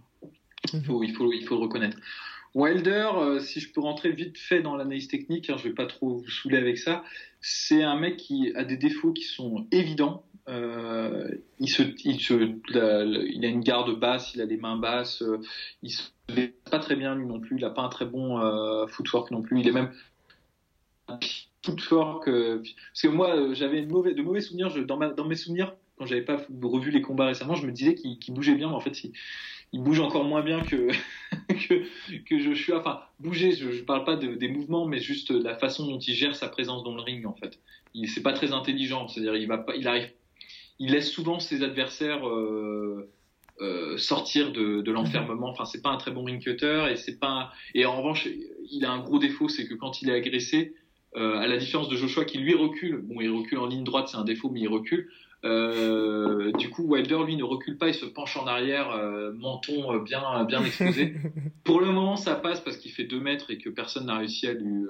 Il 0.74 0.84
faut, 0.84 1.04
il 1.04 1.14
faut, 1.14 1.32
il 1.32 1.44
faut 1.46 1.56
le 1.56 1.62
reconnaître. 1.62 1.98
Wilder, 2.56 3.10
euh, 3.16 3.40
si 3.40 3.60
je 3.60 3.72
peux 3.72 3.82
rentrer 3.82 4.12
vite 4.12 4.38
fait 4.38 4.62
dans 4.62 4.76
l'analyse 4.76 5.08
technique, 5.08 5.50
hein, 5.50 5.56
je 5.58 5.64
vais 5.68 5.74
pas 5.74 5.88
trop 5.88 6.18
vous 6.18 6.30
saouler 6.30 6.58
avec 6.58 6.78
ça, 6.78 7.04
c'est 7.42 7.84
un 7.84 7.96
mec 7.96 8.18
qui 8.18 8.54
a 8.56 8.64
des 8.64 8.78
défauts 8.78 9.12
qui 9.12 9.24
sont 9.24 9.68
évidents. 9.72 10.24
Euh, 10.50 11.30
il, 11.60 11.70
se, 11.70 11.84
il, 12.04 12.20
se, 12.20 12.34
il 12.34 13.46
a 13.46 13.48
une 13.48 13.62
garde 13.62 13.98
basse, 14.00 14.34
il 14.36 14.42
a 14.42 14.46
les 14.46 14.58
mains 14.58 14.78
basses, 14.78 15.22
euh, 15.22 15.40
il 15.82 15.92
se 15.92 16.04
pas 16.70 16.80
très 16.80 16.96
bien 16.96 17.16
lui 17.16 17.26
non 17.26 17.40
plus, 17.40 17.58
il 17.58 17.66
a 17.66 17.70
pas 17.70 17.82
un 17.82 17.90
très 17.90 18.06
bon 18.06 18.40
euh, 18.40 18.88
footwork 18.88 19.32
non 19.32 19.42
plus, 19.42 19.60
il 19.60 19.68
est 19.68 19.72
même 19.72 19.92
footwork. 21.66 22.26
Parce 22.26 23.02
que 23.02 23.08
moi, 23.08 23.54
j'avais 23.54 23.82
de 23.82 23.92
mauvais, 23.92 24.14
de 24.14 24.22
mauvais 24.22 24.42
souvenirs. 24.42 24.70
Je, 24.70 24.82
dans, 24.82 24.98
ma, 24.98 25.10
dans 25.10 25.26
mes 25.26 25.36
souvenirs, 25.36 25.76
quand 26.04 26.10
j'avais 26.10 26.22
pas 26.22 26.46
revu 26.62 26.92
les 26.92 27.02
combats 27.02 27.28
récemment, 27.28 27.56
je 27.56 27.66
me 27.66 27.72
disais 27.72 27.96
qu'il 27.96 28.20
qu 28.20 28.32
bougeait 28.32 28.56
bien, 28.56 28.68
mais 28.68 28.76
en 28.76 28.82
fait, 28.82 29.06
il, 29.06 29.14
il 29.72 29.82
bouge 29.82 30.02
encore 30.02 30.26
moins 30.26 30.42
bien 30.42 30.62
que, 30.62 30.90
que, 31.48 31.86
que 32.26 32.40
Joshua. 32.40 32.80
Enfin, 32.80 33.00
bouger, 33.20 33.54
je, 33.54 33.72
je 33.72 33.84
parle 33.84 34.04
pas 34.04 34.18
de, 34.18 34.36
des 34.36 34.50
mouvements, 34.50 34.86
mais 34.86 35.00
juste 35.00 35.32
la 35.32 35.56
façon 35.56 35.88
dont 35.88 36.00
il 36.00 36.14
gère 36.14 36.36
sa 36.36 36.50
présence 36.50 36.84
dans 36.84 36.94
le 36.94 37.02
ring, 37.02 37.26
en 37.26 37.34
fait. 37.34 37.58
C'est 38.06 38.24
pas 38.24 38.34
très 38.34 38.52
intelligent, 38.52 39.08
c'est-à-dire 39.08 39.36
il 39.38 39.48
va 39.48 39.60
pas, 39.60 39.76
il 39.76 39.88
arrive, 39.88 40.10
il 40.80 40.92
laisse 40.92 41.10
souvent 41.10 41.40
ses 41.40 41.64
adversaires 41.64 42.28
euh, 42.28 43.10
euh, 43.62 43.98
sortir 43.98 44.52
de, 44.52 44.82
de 44.82 44.92
l'enfermement. 44.92 45.50
Enfin, 45.50 45.64
c'est 45.64 45.82
pas 45.82 45.92
un 45.92 45.98
très 45.98 46.12
bon 46.12 46.26
ring 46.26 46.42
cutter 46.42 46.88
et 46.92 46.98
c'est 46.98 47.18
pas. 47.18 47.54
Et 47.76 47.86
en 47.86 47.96
revanche, 47.96 48.28
il 48.72 48.84
a 48.84 48.92
un 48.92 49.00
gros 49.00 49.20
défaut, 49.20 49.48
c'est 49.48 49.68
que 49.68 49.76
quand 49.76 50.02
il 50.02 50.10
est 50.10 50.16
agressé, 50.16 50.74
euh, 51.16 51.38
à 51.38 51.46
la 51.46 51.58
différence 51.58 51.90
de 51.90 51.96
Joshua 51.96 52.26
qui 52.26 52.40
lui 52.40 52.56
recule, 52.56 52.98
bon, 52.98 53.22
il 53.22 53.30
recule 53.30 53.60
en 53.60 53.68
ligne 53.68 53.84
droite, 53.84 54.08
c'est 54.08 54.18
un 54.18 54.24
défaut, 54.24 54.50
mais 54.50 54.62
il 54.62 54.68
recule. 54.68 55.10
Euh, 55.46 56.52
du 56.54 56.70
coup, 56.70 56.84
Wilder, 56.84 57.20
lui, 57.26 57.36
ne 57.36 57.44
recule 57.44 57.78
pas, 57.78 57.90
il 57.90 57.94
se 57.94 58.06
penche 58.06 58.38
en 58.38 58.48
arrière, 58.48 58.92
euh, 58.92 59.34
menton 59.34 59.98
bien, 60.00 60.46
bien 60.46 60.64
exposé. 60.66 61.16
Pour 61.64 61.82
le 61.82 61.88
moment, 61.88 62.16
ça 62.16 62.36
passe 62.36 62.62
parce 62.62 62.78
qu'il 62.78 62.92
fait 62.92 63.04
2 63.04 63.20
mètres 63.20 63.52
et 63.52 63.58
que 63.58 63.70
personne 63.70 64.06
n'a 64.06 64.18
réussi 64.18 64.48
à 64.48 64.54
lui, 64.54 64.86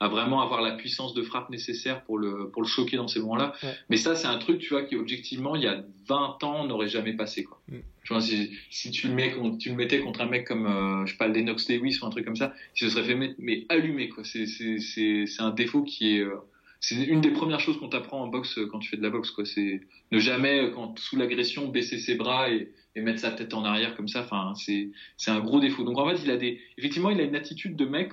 à 0.00 0.08
vraiment 0.08 0.42
avoir 0.42 0.60
la 0.60 0.72
puissance 0.72 1.14
de 1.14 1.22
frappe 1.22 1.50
nécessaire 1.50 2.02
pour 2.04 2.18
le, 2.18 2.50
pour 2.50 2.62
le 2.62 2.68
choquer 2.68 2.96
dans 2.96 3.08
ces 3.08 3.20
moments-là. 3.20 3.54
Ouais. 3.62 3.74
Mais 3.88 3.96
ça, 3.96 4.14
c'est 4.14 4.26
un 4.26 4.38
truc, 4.38 4.58
tu 4.58 4.70
vois, 4.70 4.82
qui 4.82 4.96
objectivement, 4.96 5.56
il 5.56 5.62
y 5.62 5.66
a 5.66 5.82
20 6.08 6.44
ans, 6.44 6.66
n'aurait 6.66 6.88
jamais 6.88 7.14
passé, 7.14 7.44
quoi. 7.44 7.60
Mm. 7.68 7.76
Tu 8.04 8.12
vois, 8.12 8.22
si, 8.22 8.50
si 8.70 8.90
tu, 8.90 9.08
le 9.08 9.14
mets, 9.14 9.34
tu 9.58 9.70
le 9.70 9.74
mettais 9.74 10.00
contre 10.00 10.20
un 10.20 10.26
mec 10.26 10.46
comme, 10.46 10.66
euh, 10.66 11.06
je 11.06 11.12
sais 11.12 11.18
pas, 11.18 11.26
Lennox 11.26 11.68
Lewis 11.68 11.98
ou 12.00 12.06
un 12.06 12.10
truc 12.10 12.24
comme 12.24 12.36
ça, 12.36 12.54
il 12.76 12.78
se 12.78 12.90
serait 12.90 13.04
fait 13.04 13.14
mettre, 13.14 13.34
mais 13.38 13.64
allumé, 13.68 14.08
quoi. 14.08 14.22
C'est, 14.24 14.46
c'est, 14.46 14.78
c'est, 14.78 15.26
c'est 15.26 15.42
un 15.42 15.50
défaut 15.50 15.82
qui 15.82 16.16
est, 16.16 16.20
euh, 16.20 16.36
c'est 16.80 16.94
une 16.94 17.20
des 17.20 17.30
premières 17.30 17.60
choses 17.60 17.78
qu'on 17.78 17.88
t'apprend 17.88 18.22
en 18.22 18.28
boxe 18.28 18.58
quand 18.70 18.78
tu 18.78 18.88
fais 18.90 18.96
de 18.96 19.02
la 19.02 19.10
boxe, 19.10 19.30
quoi. 19.30 19.44
C'est 19.44 19.80
ne 20.12 20.18
jamais, 20.18 20.70
quand, 20.74 20.98
sous 20.98 21.16
l'agression, 21.16 21.68
baisser 21.68 21.98
ses 21.98 22.14
bras 22.14 22.50
et, 22.50 22.72
et 22.94 23.00
mettre 23.00 23.20
sa 23.20 23.30
tête 23.30 23.54
en 23.54 23.64
arrière 23.64 23.96
comme 23.96 24.08
ça. 24.08 24.22
Enfin, 24.22 24.54
c'est, 24.56 24.90
c'est 25.16 25.30
un 25.30 25.40
gros 25.40 25.60
défaut. 25.60 25.84
Donc 25.84 25.98
en 25.98 26.08
fait, 26.08 26.20
il 26.22 26.30
a 26.30 26.36
des, 26.36 26.60
effectivement, 26.78 27.10
il 27.10 27.20
a 27.20 27.24
une 27.24 27.36
attitude 27.36 27.76
de 27.76 27.84
mec, 27.84 28.12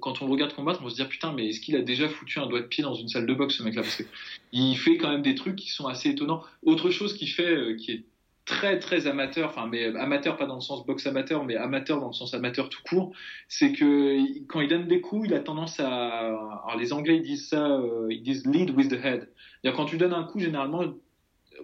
quand 0.00 0.22
on 0.22 0.26
le 0.26 0.32
regarde 0.32 0.54
combattre, 0.54 0.80
on 0.84 0.88
se 0.88 0.94
dire 0.94 1.08
putain, 1.08 1.32
mais 1.32 1.48
est-ce 1.48 1.60
qu'il 1.60 1.76
a 1.76 1.82
déjà 1.82 2.08
foutu 2.08 2.38
un 2.38 2.46
doigt 2.46 2.60
de 2.60 2.66
pied 2.66 2.82
dans 2.82 2.94
une 2.94 3.08
salle 3.08 3.26
de 3.26 3.34
boxe, 3.34 3.56
ce 3.56 3.62
mec-là? 3.62 3.82
Parce 3.82 3.96
que 3.96 4.04
il 4.52 4.76
fait 4.76 4.96
quand 4.96 5.10
même 5.10 5.22
des 5.22 5.34
trucs 5.34 5.56
qui 5.56 5.70
sont 5.70 5.86
assez 5.86 6.10
étonnants. 6.10 6.42
Autre 6.62 6.90
chose 6.90 7.14
qu'il 7.14 7.28
fait, 7.28 7.54
euh, 7.54 7.76
qui 7.76 7.92
est 7.92 8.02
très 8.50 8.80
très 8.80 9.06
amateur, 9.06 9.48
enfin 9.50 9.68
mais 9.70 9.96
amateur 9.96 10.36
pas 10.36 10.46
dans 10.46 10.56
le 10.56 10.60
sens 10.60 10.84
boxe 10.84 11.06
amateur, 11.06 11.44
mais 11.44 11.54
amateur 11.54 12.00
dans 12.00 12.08
le 12.08 12.12
sens 12.12 12.34
amateur 12.34 12.68
tout 12.68 12.82
court, 12.82 13.12
c'est 13.46 13.70
que 13.70 14.44
quand 14.48 14.60
il 14.60 14.68
donne 14.68 14.88
des 14.88 15.00
coups, 15.00 15.28
il 15.28 15.34
a 15.34 15.38
tendance 15.38 15.78
à, 15.78 15.86
alors 15.86 16.76
les 16.76 16.92
Anglais 16.92 17.20
disent 17.20 17.48
ça, 17.48 17.64
euh, 17.70 18.08
ils 18.10 18.22
disent 18.22 18.44
lead 18.46 18.70
with 18.76 18.90
the 18.90 19.04
head. 19.04 19.28
Quand 19.76 19.84
tu 19.84 19.98
donnes 19.98 20.12
un 20.12 20.24
coup, 20.24 20.40
généralement 20.40 20.82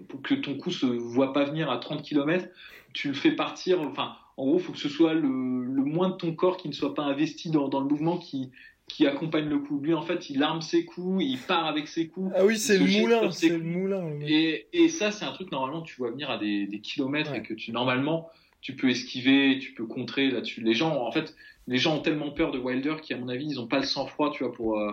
pour 0.09 0.23
que 0.23 0.35
ton 0.35 0.57
coup 0.57 0.71
se 0.71 0.87
voit 0.87 1.33
pas 1.33 1.45
venir 1.45 1.71
à 1.71 1.79
30 1.79 2.03
km, 2.03 2.47
tu 2.95 3.09
le 3.09 3.15
fais 3.15 3.33
partir, 3.33 3.81
enfin 3.81 4.13
en 4.37 4.45
gros, 4.47 4.59
il 4.59 4.63
faut 4.63 4.73
que 4.73 4.79
ce 4.79 4.89
soit 4.89 5.15
le, 5.15 5.23
le, 5.23 5.83
moins 5.83 6.11
de 6.11 6.15
ton 6.15 6.35
corps 6.35 6.57
qui 6.57 6.69
ne 6.69 6.75
soit 6.75 6.95
pas 6.95 7.03
investi 7.03 7.51
dans, 7.51 7.69
dans, 7.69 7.81
le 7.81 7.87
mouvement 7.87 8.19
qui, 8.19 8.53
qui 8.89 9.07
accompagne 9.07 9.49
le 9.49 9.59
coup. 9.59 9.81
Lui, 9.81 9.95
en 9.95 10.03
fait, 10.03 10.31
il 10.31 10.43
arme 10.43 10.63
ses 10.63 10.85
coups, 10.85 11.25
il 11.25 11.39
part 11.39 11.67
avec 11.67 11.89
ses 11.89 12.09
coups. 12.09 12.33
Ah 12.35 12.45
oui, 12.45 12.57
c'est 12.59 12.79
le 12.79 12.87
moulin, 12.87 13.31
c'est 13.31 13.49
le 13.49 13.59
moulin. 13.59 14.21
Et, 14.23 14.67
et, 14.73 14.89
ça, 14.89 15.11
c'est 15.11 15.25
un 15.25 15.33
truc, 15.33 15.51
normalement, 15.51 15.83
tu 15.83 15.97
vois 15.97 16.11
venir 16.11 16.31
à 16.31 16.39
des, 16.39 16.67
des 16.67 16.81
kilomètres 16.81 17.33
ouais. 17.33 17.39
et 17.39 17.43
que 17.43 17.55
tu, 17.55 17.73
normalement, 17.73 18.31
tu 18.61 18.77
peux 18.77 18.89
esquiver, 18.89 19.59
tu 19.59 19.73
peux 19.73 19.87
contrer 19.87 20.31
là-dessus. 20.31 20.61
Les 20.61 20.75
gens, 20.75 21.05
en 21.05 21.11
fait, 21.11 21.35
les 21.67 21.79
gens 21.79 21.97
ont 21.97 22.01
tellement 22.01 22.31
peur 22.31 22.53
de 22.53 22.59
Wilder 22.59 22.97
qu'à 23.03 23.17
mon 23.17 23.29
avis, 23.29 23.47
ils 23.47 23.57
n'ont 23.57 23.67
pas 23.67 23.79
le 23.79 23.85
sang-froid, 23.85 24.31
tu 24.31 24.45
vois, 24.45 24.53
pour, 24.53 24.79
euh, 24.79 24.93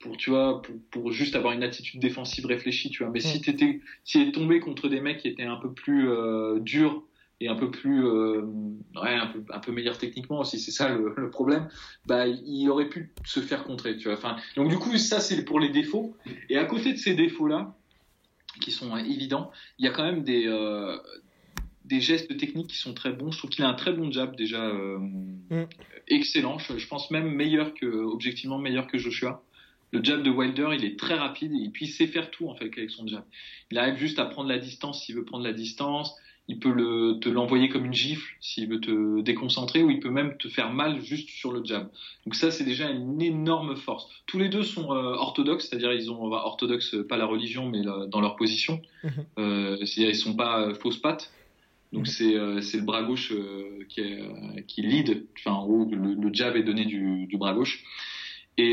pour, 0.00 0.16
tu 0.16 0.30
vois, 0.30 0.62
pour, 0.62 0.74
pour, 0.90 1.12
juste 1.12 1.36
avoir 1.36 1.52
une 1.52 1.62
attitude 1.62 2.00
défensive 2.00 2.46
réfléchie, 2.46 2.88
tu 2.88 3.02
vois. 3.02 3.12
Mais 3.12 3.24
ouais. 3.24 3.30
si 3.30 3.40
t'étais, 3.42 3.80
si 4.04 4.20
est 4.20 4.32
tombé 4.32 4.60
contre 4.60 4.88
des 4.88 5.00
mecs 5.00 5.18
qui 5.18 5.28
étaient 5.28 5.42
un 5.42 5.56
peu 5.56 5.72
plus 5.72 6.08
euh, 6.08 6.58
durs, 6.58 7.02
et 7.40 7.48
un 7.48 7.54
peu 7.54 7.70
plus 7.70 8.06
euh, 8.06 8.42
ouais, 9.02 9.14
un 9.14 9.26
peu 9.26 9.42
un 9.50 9.58
peu 9.58 9.72
meilleur 9.72 9.96
techniquement 9.96 10.40
aussi 10.40 10.58
c'est 10.58 10.70
ça 10.70 10.88
le, 10.88 11.14
le, 11.16 11.30
problème 11.30 11.68
bah 12.06 12.26
il 12.26 12.68
aurait 12.68 12.88
pu 12.88 13.12
se 13.24 13.40
faire 13.40 13.64
contrer 13.64 13.96
tu 13.96 14.08
vois. 14.08 14.18
Enfin 14.18 14.36
donc 14.56 14.68
du 14.68 14.78
coup 14.78 14.96
ça 14.98 15.20
c'est 15.20 15.42
pour 15.44 15.58
les 15.58 15.70
défauts. 15.70 16.14
Et 16.48 16.58
à 16.58 16.64
côté 16.64 16.92
de 16.92 16.98
ces 16.98 17.14
défauts 17.14 17.46
là 17.46 17.74
qui 18.60 18.70
sont 18.70 18.96
évidents 18.96 19.50
il 19.78 19.86
y 19.86 19.88
a 19.88 19.90
quand 19.90 20.04
même 20.04 20.22
des 20.22 20.46
euh, 20.46 20.98
des 21.84 22.00
gestes 22.00 22.36
techniques 22.36 22.68
qui 22.68 22.76
sont 22.76 22.94
très 22.94 23.12
bons. 23.12 23.32
Je 23.32 23.38
trouve 23.38 23.50
qu'il 23.50 23.64
a 23.64 23.68
un 23.68 23.74
très 23.74 23.92
bon 23.92 24.12
jab 24.12 24.36
déjà 24.36 24.62
euh, 24.62 24.98
mm. 24.98 25.66
excellent. 26.08 26.58
Je, 26.58 26.76
je, 26.76 26.86
pense 26.86 27.10
même 27.10 27.30
meilleur 27.30 27.74
que 27.74 27.86
objectivement 27.86 28.58
meilleur 28.58 28.86
que 28.86 28.98
Joshua. 28.98 29.42
Le 29.92 30.04
jab 30.04 30.22
de 30.22 30.30
Wilder, 30.30 30.68
il 30.72 30.84
est 30.84 30.96
très 30.96 31.14
rapide 31.14 31.52
et 31.52 31.68
puis 31.70 31.86
il 31.86 31.88
sait 31.88 32.06
faire 32.06 32.30
tout 32.30 32.48
en 32.48 32.54
fait 32.54 32.66
avec 32.66 32.90
son 32.90 33.08
jab. 33.08 33.24
Il 33.72 33.78
arrive 33.78 33.96
juste 33.96 34.20
à 34.20 34.26
prendre 34.26 34.48
la 34.48 34.58
distance 34.58 35.04
s'il 35.04 35.16
veut 35.16 35.24
prendre 35.24 35.42
la 35.42 35.52
distance 35.52 36.14
il 36.50 36.58
peut 36.58 36.72
le, 36.72 37.20
te 37.20 37.28
l'envoyer 37.28 37.68
comme 37.68 37.84
une 37.84 37.94
gifle 37.94 38.28
s'il 38.40 38.68
veut 38.68 38.80
te 38.80 39.20
déconcentrer 39.20 39.84
ou 39.84 39.90
il 39.90 40.00
peut 40.00 40.10
même 40.10 40.36
te 40.36 40.48
faire 40.48 40.72
mal 40.72 41.00
juste 41.00 41.28
sur 41.28 41.52
le 41.52 41.60
jab. 41.64 41.88
Donc 42.24 42.34
ça 42.34 42.50
c'est 42.50 42.64
déjà 42.64 42.90
une 42.90 43.22
énorme 43.22 43.76
force. 43.76 44.08
Tous 44.26 44.38
les 44.38 44.48
deux 44.48 44.64
sont 44.64 44.90
euh, 44.92 45.26
orthodoxes, 45.26 45.68
c'est-à-dire 45.68 45.92
ils 45.92 46.10
ont 46.10 46.28
bah, 46.28 46.42
orthodoxes 46.44 46.96
pas 47.08 47.16
la 47.16 47.26
religion 47.26 47.68
mais 47.72 47.82
la, 47.84 48.06
dans 48.12 48.20
leur 48.20 48.34
position. 48.34 48.74
Mm 49.04 49.08
-hmm. 49.08 49.24
euh, 49.38 49.76
c'est-à-dire 49.86 50.10
ils 50.16 50.22
sont 50.26 50.36
pas 50.44 50.54
euh, 50.60 50.74
fausses 50.82 51.00
pattes. 51.06 51.26
Donc 51.94 52.06
mm 52.06 52.10
-hmm. 52.10 52.60
c'est 52.66 52.80
le 52.82 52.86
bras 52.90 53.02
gauche 53.08 53.28
qui 53.90 53.98
est, 54.06 54.20
qui 54.70 54.80
lead. 54.90 55.08
Enfin 55.38 55.54
en 55.60 55.64
gros 55.66 55.82
le, 56.04 56.10
le 56.24 56.28
jab 56.38 56.52
est 56.60 56.66
donné 56.70 56.84
du, 56.94 57.02
du 57.30 57.36
bras 57.42 57.54
gauche. 57.58 57.74
Et 58.64 58.72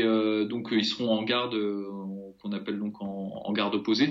donc 0.52 0.64
ils 0.82 0.88
seront 0.92 1.10
en 1.18 1.22
garde 1.32 1.56
qu'on 2.38 2.52
appelle 2.58 2.78
donc 2.84 2.94
en, 3.08 3.16
en 3.48 3.52
garde 3.58 3.74
opposée. 3.80 4.10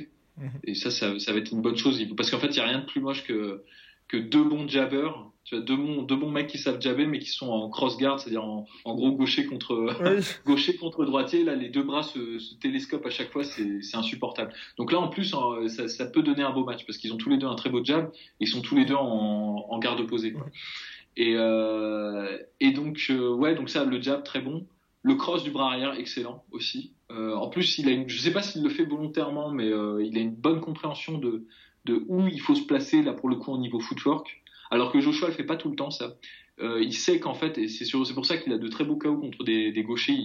Et 0.64 0.76
ça, 0.76 0.92
ça, 0.92 1.18
ça, 1.20 1.34
va 1.34 1.40
être 1.40 1.52
une 1.52 1.62
bonne 1.62 1.78
chose. 1.78 2.02
Parce 2.16 2.32
qu'en 2.32 2.40
fait, 2.40 2.48
il 2.48 2.54
n'y 2.54 2.60
a 2.60 2.66
rien 2.66 2.80
de 2.80 2.86
plus 2.86 3.02
moche 3.02 3.24
que, 3.24 3.64
que 4.08 4.18
deux 4.18 4.44
bons 4.44 4.68
jabbers. 4.68 5.32
Tu 5.44 5.56
vois, 5.56 5.64
deux 5.64 5.78
bons, 5.78 6.02
deux 6.04 6.16
bons 6.16 6.30
mecs 6.30 6.48
qui 6.48 6.58
savent 6.58 6.82
jabber, 6.82 7.06
mais 7.06 7.20
qui 7.20 7.30
sont 7.30 7.48
en 7.48 7.70
cross-guard, 7.70 8.20
c'est-à-dire 8.20 8.44
en, 8.44 8.68
en, 8.84 8.96
gros 8.96 9.12
gaucher 9.14 9.46
contre, 9.46 9.96
oui. 10.04 10.24
gaucher 10.46 10.76
contre 10.76 11.06
droitier. 11.06 11.44
Là, 11.44 11.56
les 11.56 11.70
deux 11.70 11.84
bras 11.84 12.04
se, 12.04 12.38
se 12.38 12.56
télescopent 12.56 13.06
à 13.06 13.10
chaque 13.10 13.32
fois, 13.32 13.44
c'est 13.44 13.96
insupportable. 13.96 14.54
Donc 14.78 14.92
là, 14.92 15.00
en 15.00 15.08
plus, 15.08 15.34
ça, 15.68 15.88
ça, 15.88 16.06
peut 16.06 16.22
donner 16.22 16.44
un 16.44 16.52
beau 16.52 16.66
match 16.66 16.86
parce 16.86 16.98
qu'ils 16.98 17.14
ont 17.14 17.18
tous 17.18 17.30
les 17.30 17.38
deux 17.38 17.48
un 17.48 17.56
très 17.56 17.70
beau 17.70 17.84
jab. 17.84 18.12
Et 18.40 18.46
ils 18.46 18.48
sont 18.48 18.62
tous 18.62 18.76
les 18.76 18.86
deux 18.86 18.96
en, 18.96 19.66
en 19.70 19.80
garde 19.80 20.00
opposée. 20.00 20.36
Et, 21.18 21.34
euh, 21.36 22.38
et 22.60 22.72
donc, 22.72 23.08
euh, 23.10 23.34
ouais, 23.34 23.56
donc 23.56 23.70
ça, 23.70 23.84
le 23.84 24.00
jab, 24.02 24.24
très 24.24 24.40
bon. 24.40 24.68
Le 25.08 25.16
cross 25.16 25.42
du 25.42 25.52
bras 25.52 25.72
arrière, 25.72 25.94
excellent 25.94 26.44
aussi. 26.52 26.92
Euh, 27.12 27.34
en 27.34 27.48
plus, 27.48 27.78
il 27.78 27.88
a 27.88 27.92
une, 27.92 28.10
je 28.10 28.20
sais 28.20 28.34
pas 28.34 28.42
s'il 28.42 28.62
le 28.62 28.68
fait 28.68 28.84
volontairement, 28.84 29.52
mais 29.52 29.64
euh, 29.64 30.04
il 30.04 30.18
a 30.18 30.20
une 30.20 30.36
bonne 30.36 30.60
compréhension 30.60 31.18
de, 31.18 31.46
où 32.10 32.28
il 32.28 32.42
faut 32.42 32.56
se 32.56 32.64
placer 32.64 33.02
là 33.02 33.14
pour 33.14 33.30
le 33.30 33.38
coup 33.38 33.54
au 33.54 33.58
niveau 33.58 33.80
footwork. 33.80 34.42
Alors 34.70 34.92
que 34.92 35.00
Joshua, 35.00 35.30
le 35.30 35.34
fait 35.34 35.46
pas 35.46 35.56
tout 35.56 35.70
le 35.70 35.78
temps 35.78 35.92
ça. 35.92 36.18
Euh, 36.60 36.84
il 36.84 36.94
sait 36.94 37.22
qu'en 37.22 37.36
fait, 37.36 37.58
et 37.58 37.70
c'est 37.70 37.90
pour 38.14 38.26
ça 38.26 38.36
qu'il 38.36 38.52
a 38.52 38.58
de 38.58 38.68
très 38.68 38.84
beaux 38.84 38.98
KO 38.98 39.16
contre 39.16 39.46
des, 39.46 39.72
gauchers. 39.82 40.18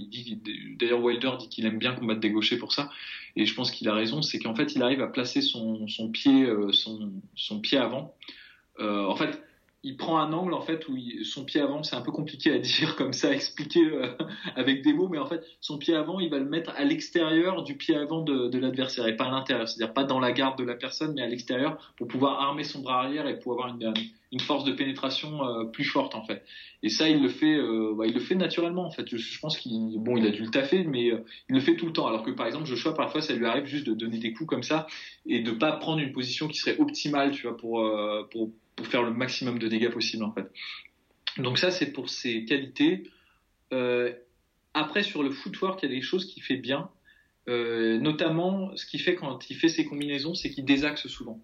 D'ailleurs, 0.81 1.01
Wilder 1.01 1.31
dit 1.39 1.49
qu'il 1.49 1.65
aime 1.65 1.79
bien 1.79 1.93
combattre 1.93 2.19
des 2.19 2.31
gauchers 2.31 2.59
pour 2.59 2.73
ça. 2.73 2.91
Et 3.37 3.47
je 3.47 3.55
pense 3.55 3.71
qu'il 3.71 3.89
a 3.89 3.95
raison, 3.95 4.21
c'est 4.21 4.41
qu'en 4.41 4.57
fait, 4.57 4.75
il 4.75 4.83
arrive 4.83 5.01
à 5.01 5.07
placer 5.07 5.43
son, 5.43 5.87
pied, 6.13 6.53
son, 7.37 7.61
pied 7.61 7.79
avant. 7.79 8.17
En 8.81 9.15
fait, 9.15 9.41
il 9.85 9.97
prend 9.97 10.19
un 10.19 10.33
angle 10.33 10.55
en 10.55 10.61
fait 10.61 10.89
où 10.89 10.97
son 11.25 11.45
pied 11.45 11.61
avant, 11.61 11.83
c'est 11.83 11.97
un 11.97 12.01
peu 12.01 12.13
compliqué 12.13 12.53
à 12.53 12.59
dire 12.59 12.97
comme 12.97 13.13
ça, 13.13 13.29
à 13.29 13.33
expliquer 13.33 13.85
euh, 13.85 14.09
avec 14.57 14.83
des 14.83 14.93
mots, 14.93 15.09
mais 15.09 15.19
en 15.19 15.27
fait 15.27 15.43
son 15.61 15.79
pied 15.79 15.95
avant, 15.95 16.21
il 16.21 16.31
va 16.31 16.39
le 16.39 16.49
mettre 16.49 16.71
à 16.77 16.85
l'extérieur 16.85 17.63
du 17.63 17.77
pied 17.77 17.97
avant 17.97 18.23
de, 18.23 18.59
l'adversaire 18.59 19.07
et 19.07 19.17
pas 19.17 19.25
à 19.25 19.31
l'intérieur, 19.31 19.69
c'est-à-dire 19.69 19.95
pas 19.95 20.05
dans 20.05 20.21
la 20.21 20.33
garde 20.33 20.59
de 20.59 20.65
la 20.65 20.75
personne, 20.75 21.15
mais 21.15 21.23
à 21.23 21.27
l'extérieur 21.27 21.93
pour 21.97 22.07
pouvoir 22.07 22.41
armer 22.41 22.65
son 22.65 22.81
bras 22.81 23.01
arrière 23.01 23.27
et 23.27 23.39
pour 23.39 23.53
avoir 23.53 23.69
une, 23.69 23.93
une 24.33 24.41
force 24.41 24.65
de 24.65 24.73
pénétration 24.73 25.45
euh, 25.45 25.65
plus 25.65 25.85
forte 25.85 26.15
en 26.15 26.25
fait. 26.25 26.43
Et 26.83 26.89
ça, 26.89 27.09
il 27.09 27.23
le 27.23 27.29
fait, 27.29 27.55
euh, 27.55 27.95
bah, 27.97 28.07
il 28.07 28.15
le 28.15 28.21
fait 28.21 28.35
naturellement 28.35 28.85
en 28.87 28.91
fait. 28.91 29.07
Je, 29.09 29.19
je 29.19 29.39
pense 29.39 29.59
qu'il, 29.59 29.99
bon, 29.99 30.17
il 30.17 30.27
a 30.27 30.31
dû 30.31 30.43
le 30.43 30.51
taffer, 30.51 30.85
mais 30.85 31.11
euh, 31.11 31.25
il 31.49 31.55
le 31.55 31.61
fait 31.61 31.77
tout 31.77 31.87
le 31.87 31.93
temps. 31.93 32.07
Alors 32.07 32.23
que 32.23 32.31
par 32.31 32.47
exemple, 32.47 32.67
Joshua, 32.67 32.95
parfois, 32.95 33.21
ça 33.21 33.35
lui 33.35 33.47
arrive 33.47 33.67
juste 33.67 33.87
de 33.87 33.93
donner 33.93 34.19
des 34.19 34.33
coups 34.33 34.49
comme 34.49 34.63
ça 34.63 34.87
et 35.27 35.41
de 35.41 35.51
pas 35.53 35.73
prendre 35.73 36.01
une 36.01 36.13
position 36.13 36.49
qui 36.49 36.59
serait 36.59 36.79
optimale, 36.79 37.33
tu 37.33 37.47
vois, 37.47 37.57
pour 37.57 37.81
euh, 37.81 38.27
pour 38.31 38.51
pour 38.77 38.87
faire 38.87 39.03
le 39.03 39.13
maximum 39.13 39.59
de 39.59 39.69
dégâts 39.69 39.91
possible 39.91 40.25
en 40.25 40.33
fait. 40.33 40.51
Donc 41.39 41.59
ça, 41.59 41.71
c'est 41.71 41.93
pour 41.93 42.11
ses 42.11 42.45
qualités. 42.45 43.05
Euh, 43.73 44.13
après, 44.75 45.03
sur 45.03 45.23
le 45.23 45.31
footwork, 45.31 45.83
il 45.83 45.91
y 45.91 45.93
a 45.93 45.95
des 45.95 46.03
choses 46.03 46.27
qu'il 46.27 46.43
fait 46.43 46.57
bien. 46.57 46.91
Euh, 47.49 47.99
notamment, 47.99 48.75
ce 48.77 48.87
qu'il 48.87 49.01
fait 49.01 49.15
quand 49.15 49.51
il 49.51 49.57
fait 49.57 49.69
ses 49.69 49.85
combinaisons, 49.85 50.35
c'est 50.35 50.51
qu'il 50.51 50.65
désaxe 50.65 51.07
souvent. 51.09 51.43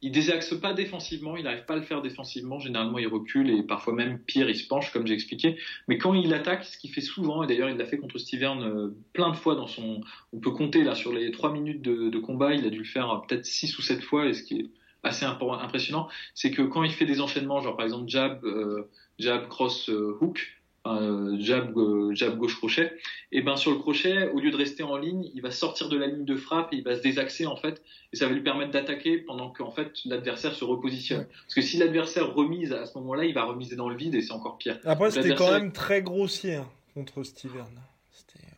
Il 0.00 0.12
désaxe 0.12 0.54
pas 0.54 0.74
défensivement, 0.74 1.36
il 1.36 1.42
n'arrive 1.42 1.64
pas 1.64 1.74
à 1.74 1.76
le 1.76 1.82
faire 1.82 2.02
défensivement. 2.02 2.60
Généralement, 2.60 2.98
il 2.98 3.08
recule 3.08 3.50
et 3.50 3.62
parfois 3.64 3.94
même 3.94 4.20
pire, 4.20 4.48
il 4.48 4.56
se 4.56 4.66
penche, 4.66 4.92
comme 4.92 5.06
j'ai 5.06 5.14
expliqué. 5.14 5.56
Mais 5.88 5.98
quand 5.98 6.14
il 6.14 6.32
attaque, 6.34 6.64
ce 6.64 6.78
qu'il 6.78 6.90
fait 6.92 7.00
souvent, 7.00 7.42
et 7.42 7.48
d'ailleurs 7.48 7.68
il 7.68 7.76
l'a 7.76 7.86
fait 7.86 7.98
contre 7.98 8.18
Stivern 8.18 8.62
euh, 8.62 8.96
plein 9.12 9.30
de 9.30 9.36
fois 9.36 9.56
dans 9.56 9.66
son. 9.66 10.00
On 10.32 10.38
peut 10.38 10.52
compter 10.52 10.84
là 10.84 10.94
sur 10.94 11.12
les 11.12 11.32
trois 11.32 11.52
minutes 11.52 11.82
de, 11.82 12.10
de 12.10 12.18
combat, 12.18 12.54
il 12.54 12.64
a 12.64 12.70
dû 12.70 12.78
le 12.78 12.84
faire 12.84 13.22
peut-être 13.26 13.44
six 13.44 13.76
ou 13.78 13.82
sept 13.82 14.02
fois, 14.02 14.26
et 14.26 14.34
ce 14.34 14.44
qui 14.44 14.54
est 14.54 14.66
assez 15.02 15.24
impressionnant, 15.24 16.08
c'est 16.34 16.50
que 16.50 16.62
quand 16.62 16.82
il 16.82 16.92
fait 16.92 17.06
des 17.06 17.20
enchaînements, 17.20 17.60
genre 17.60 17.76
par 17.76 17.86
exemple 17.86 18.08
jab, 18.08 18.44
euh, 18.44 18.88
jab, 19.18 19.48
cross, 19.48 19.88
euh, 19.88 20.16
hook, 20.20 20.58
euh, 20.86 21.36
jab, 21.38 21.74
jab 22.12 22.36
gauche 22.38 22.56
crochet, 22.56 22.92
et 23.30 23.42
ben 23.42 23.56
sur 23.56 23.70
le 23.70 23.78
crochet, 23.78 24.28
au 24.30 24.40
lieu 24.40 24.50
de 24.50 24.56
rester 24.56 24.82
en 24.82 24.96
ligne, 24.96 25.30
il 25.34 25.42
va 25.42 25.50
sortir 25.50 25.88
de 25.88 25.96
la 25.96 26.06
ligne 26.06 26.24
de 26.24 26.36
frappe 26.36 26.72
et 26.72 26.76
il 26.76 26.84
va 26.84 26.96
se 26.96 27.02
désaxer 27.02 27.46
en 27.46 27.56
fait, 27.56 27.82
et 28.12 28.16
ça 28.16 28.26
va 28.26 28.32
lui 28.32 28.42
permettre 28.42 28.70
d'attaquer 28.70 29.18
pendant 29.18 29.50
qu'en 29.50 29.70
fait 29.70 29.92
l'adversaire 30.04 30.54
se 30.54 30.64
repositionne. 30.64 31.26
Parce 31.26 31.54
que 31.54 31.62
si 31.62 31.76
l'adversaire 31.76 32.32
remise 32.34 32.72
à 32.72 32.86
ce 32.86 32.96
moment-là, 32.98 33.24
il 33.24 33.34
va 33.34 33.44
remiser 33.44 33.76
dans 33.76 33.88
le 33.88 33.96
vide 33.96 34.14
et 34.14 34.22
c'est 34.22 34.32
encore 34.32 34.58
pire. 34.58 34.78
Après, 34.84 35.10
c'était 35.10 35.34
quand 35.34 35.52
même 35.52 35.72
très 35.72 36.02
grossier 36.02 36.56
hein, 36.56 36.68
contre 36.94 37.22
Steven. 37.22 37.64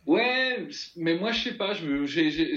Ouais, 0.07 0.67
mais 0.95 1.15
moi 1.15 1.31
je 1.31 1.43
sais 1.43 1.53
pas, 1.53 1.73
je, 1.75 2.05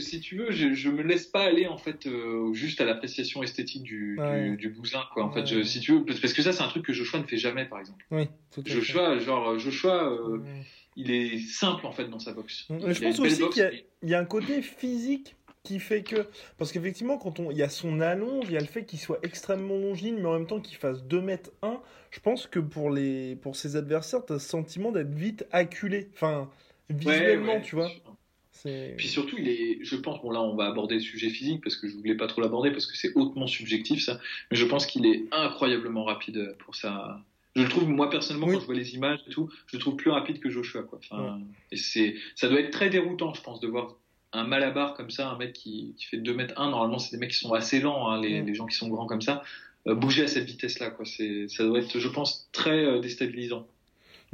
si 0.01 0.21
tu 0.21 0.37
veux, 0.37 0.51
je, 0.51 0.73
je 0.73 0.89
me 0.89 1.03
laisse 1.03 1.27
pas 1.27 1.43
aller 1.43 1.67
en 1.67 1.77
fait 1.77 2.07
euh, 2.07 2.53
juste 2.55 2.81
à 2.81 2.87
l'appréciation 2.87 3.43
esthétique 3.43 3.83
du, 3.83 4.19
Ouais. 4.19 4.51
du, 4.51 4.57
du 4.57 4.69
bousin 4.71 5.03
quoi. 5.13 5.25
En 5.25 5.29
Ouais. 5.33 5.41
fait, 5.43 5.47
je- 5.47 5.63
si 5.63 5.81
tu 5.81 5.93
veux, 5.93 6.05
parce 6.07 6.33
que 6.33 6.41
ça 6.43 6.53
c'est 6.53 6.63
un 6.63 6.69
truc 6.69 6.87
que 6.87 6.95
Joshua 6.95 7.19
ne 7.21 7.25
fait 7.25 7.37
jamais 7.37 7.67
par 7.67 7.81
exemple. 7.81 8.05
Oui, 8.11 8.29
tout 8.51 8.61
à 8.61 8.65
fait. 8.65 8.71
Joshua, 8.71 9.19
genre 9.19 9.59
Joshua, 9.59 10.05
euh, 10.11 10.39
Ouais. 10.39 10.63
il 10.97 11.11
est 11.11 11.39
simple 11.39 11.87
en 11.87 11.93
fait 11.93 12.07
dans 12.09 12.19
sa 12.19 12.33
boxe. 12.33 12.67
Je 12.71 13.01
pense 13.03 13.19
aussi 13.21 13.49
qu'il 13.51 13.63
y 13.63 13.67
a- 13.67 13.73
y 14.11 14.15
un 14.15 14.25
côté 14.25 14.63
physique 14.63 15.37
qui 15.65 15.81
fait 15.81 16.03
que 16.03 16.27
parce 16.57 16.73
qu'effectivement 16.73 17.19
quand 17.19 17.41
on 17.41 17.51
il 17.51 17.59
y 17.59 17.63
a 17.63 17.69
son 17.69 18.01
allonge, 18.01 18.47
il 18.49 18.53
y 18.55 18.57
a 18.57 18.61
le 18.61 18.67
fait 18.67 18.85
qu'il 18.87 18.99
soit 18.99 19.19
extrêmement 19.23 19.77
longiligne 19.77 20.17
mais 20.17 20.27
en 20.29 20.35
même 20.35 20.47
temps 20.47 20.61
qu'il 20.61 20.77
fasse 20.79 21.03
2 21.05 21.21
mètres 21.21 21.51
1, 21.63 21.79
je 22.11 22.21
pense 22.21 22.47
que 22.47 22.59
pour 22.59 22.91
les 22.91 23.37
pour 23.37 23.55
ses 23.55 23.77
adversaires, 23.77 24.25
tu 24.27 24.33
as 24.33 24.39
ce 24.39 24.49
sentiment 24.49 24.93
d'être 24.93 25.13
vite 25.15 25.47
acculé, 25.53 26.09
enfin 26.15 26.51
visuellement, 26.91 27.55
ouais, 27.55 27.63
tu 27.63 27.77
vois. 27.77 27.91
Puis 28.97 29.09
surtout, 29.09 29.37
il 29.39 29.49
est, 29.49 29.79
je 29.83 29.97
pense, 29.97 30.23
bon 30.23 30.31
là 30.31 30.41
on 30.41 30.55
va 30.57 30.67
aborder 30.67 30.95
le 30.95 31.01
sujet 31.01 31.29
physique 31.29 31.63
parce 31.63 31.77
que 31.77 31.87
je 31.89 31.97
voulais 31.97 32.15
pas 32.15 32.27
trop 32.29 32.41
l'aborder 32.41 32.71
parce 32.71 32.87
que 32.87 32.97
c'est 32.97 33.13
hautement 33.15 33.47
subjectif 33.47 34.03
ça, 34.03 34.19
mais 34.51 34.57
je 34.57 34.65
pense 34.65 34.87
qu'il 34.87 35.05
est 35.07 35.25
incroyablement 35.33 36.05
rapide 36.05 36.57
pour 36.61 36.75
ça. 36.75 37.21
Je 37.57 37.63
le 37.63 37.69
trouve 37.69 37.89
moi 37.89 38.09
personnellement 38.09 38.47
Oui. 38.47 38.55
quand 38.55 38.61
je 38.61 38.67
vois 38.67 38.75
les 38.75 38.95
images 38.95 39.21
et 39.27 39.31
tout, 39.31 39.51
je 39.67 39.77
le 39.77 39.81
trouve 39.81 39.97
plus 39.97 40.11
rapide 40.11 40.41
que 40.41 40.49
Joshua 40.51 40.83
quoi. 40.83 40.99
Enfin, 41.03 41.41
et 41.73 41.77
c'est, 41.77 42.15
ça 42.37 42.49
doit 42.49 42.61
être 42.61 42.71
très 42.71 42.89
déroutant 42.91 43.35
je 43.35 43.43
pense 43.43 43.61
de 43.61 43.67
voir 43.69 43.97
un 44.33 44.45
malabar 44.45 44.95
comme 44.95 45.11
ça, 45.11 45.29
un 45.29 45.37
mec 45.37 45.53
qui, 45.53 45.95
qui 45.99 46.07
fait 46.07 46.17
2 46.17 46.33
mètres 46.35 46.55
1, 46.57 46.71
normalement 46.71 46.99
c'est 46.99 47.11
des 47.15 47.19
mecs 47.21 47.33
qui 47.33 47.39
sont 47.39 47.53
assez 47.53 47.81
lents, 47.81 48.09
hein, 48.09 48.21
les, 48.21 48.41
les 48.41 48.55
gens 48.55 48.67
qui 48.67 48.77
sont 48.77 48.89
grands 48.89 49.07
comme 49.07 49.23
ça, 49.23 49.43
euh, 49.89 49.95
bouger 49.95 50.23
à 50.23 50.27
cette 50.27 50.45
vitesse 50.47 50.79
là 50.79 50.91
quoi, 50.91 51.05
c'est, 51.05 51.49
ça 51.49 51.65
doit 51.65 51.81
être 51.81 51.99
je 51.99 52.09
pense 52.09 52.49
très 52.53 52.85
euh, 52.85 52.99
déstabilisant. 53.01 53.67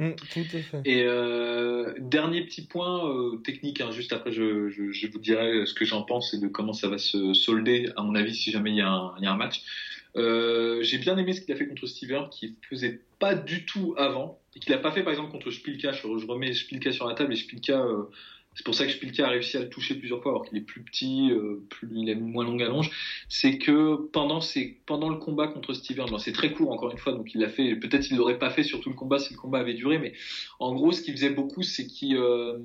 Mm, 0.01 0.15
tout 0.33 0.39
à 0.39 0.59
fait. 0.61 0.81
Et 0.83 1.03
euh, 1.05 1.93
dernier 1.99 2.43
petit 2.43 2.63
point 2.63 3.07
euh, 3.07 3.37
technique, 3.37 3.81
hein, 3.81 3.91
juste 3.91 4.13
après 4.13 4.31
je, 4.31 4.41
vous 4.41 5.19
dirai 5.19 5.67
ce 5.67 5.75
que 5.75 5.85
j'en 5.85 6.01
pense 6.01 6.33
et 6.33 6.39
de 6.39 6.47
comment 6.47 6.73
ça 6.73 6.87
va 6.87 6.97
se 6.97 7.35
solder, 7.35 7.91
à 7.95 8.01
mon 8.01 8.15
avis, 8.15 8.33
si 8.33 8.49
jamais 8.49 8.71
il 8.71 8.77
y 8.77 8.81
a 8.81 8.89
un, 8.89 9.37
match. 9.37 9.61
Euh, 10.15 10.81
J'ai 10.81 10.97
bien 10.97 11.15
aimé 11.19 11.33
ce 11.33 11.41
qu'il 11.41 11.53
a 11.53 11.55
fait 11.55 11.67
contre 11.67 11.85
Steven, 11.85 12.29
qui 12.31 12.55
faisait 12.67 12.99
pas 13.19 13.35
du 13.35 13.63
tout 13.67 13.93
avant, 13.95 14.39
et 14.55 14.59
qu'il 14.59 14.73
a 14.73 14.79
pas 14.79 14.91
fait 14.91 15.03
par 15.03 15.11
exemple 15.11 15.31
contre 15.31 15.51
Spilka. 15.51 15.91
Je, 15.91 16.01
je 16.01 16.25
remets 16.25 16.51
Spilka 16.53 16.91
sur 16.91 17.07
la 17.07 17.13
table 17.13 17.33
et 17.33 17.37
Spilka, 17.37 17.85
c'est 18.53 18.65
pour 18.65 18.75
ça 18.75 18.85
que 18.85 18.91
Spilka 18.91 19.25
a 19.25 19.29
réussi 19.29 19.55
à 19.55 19.61
le 19.61 19.69
toucher 19.69 19.95
plusieurs 19.95 20.21
fois, 20.21 20.33
alors 20.33 20.45
qu'il 20.45 20.57
est 20.57 20.61
plus 20.61 20.81
petit, 20.81 21.31
euh, 21.31 21.63
plus, 21.69 21.87
il 21.93 22.09
une 22.09 22.19
moins 22.19 22.43
longue 22.43 22.61
allonge. 22.61 22.91
C'est 23.29 23.57
que 23.57 23.95
pendant, 24.11 24.39
pendant 24.85 25.09
le 25.09 25.15
combat 25.15 25.47
contre 25.47 25.73
Steven, 25.73 26.05
c'est 26.19 26.33
très 26.33 26.51
court 26.51 26.69
encore 26.69 26.91
une 26.91 26.97
fois, 26.97 27.13
donc 27.13 27.33
il 27.33 27.39
l'a 27.39 27.47
fait. 27.47 27.75
Peut-être 27.77 28.11
il 28.11 28.17
l'aurait 28.17 28.39
pas 28.39 28.49
fait 28.49 28.63
sur 28.63 28.81
tout 28.81 28.89
le 28.89 28.95
combat 28.95 29.19
si 29.19 29.33
le 29.33 29.39
combat 29.39 29.59
avait 29.59 29.73
duré, 29.73 29.99
mais 29.99 30.13
en 30.59 30.73
gros, 30.73 30.91
ce 30.91 31.01
qu'il 31.01 31.13
faisait 31.13 31.29
beaucoup, 31.29 31.63
c'est 31.63 31.87
qu'il 31.87 32.17
euh, 32.17 32.57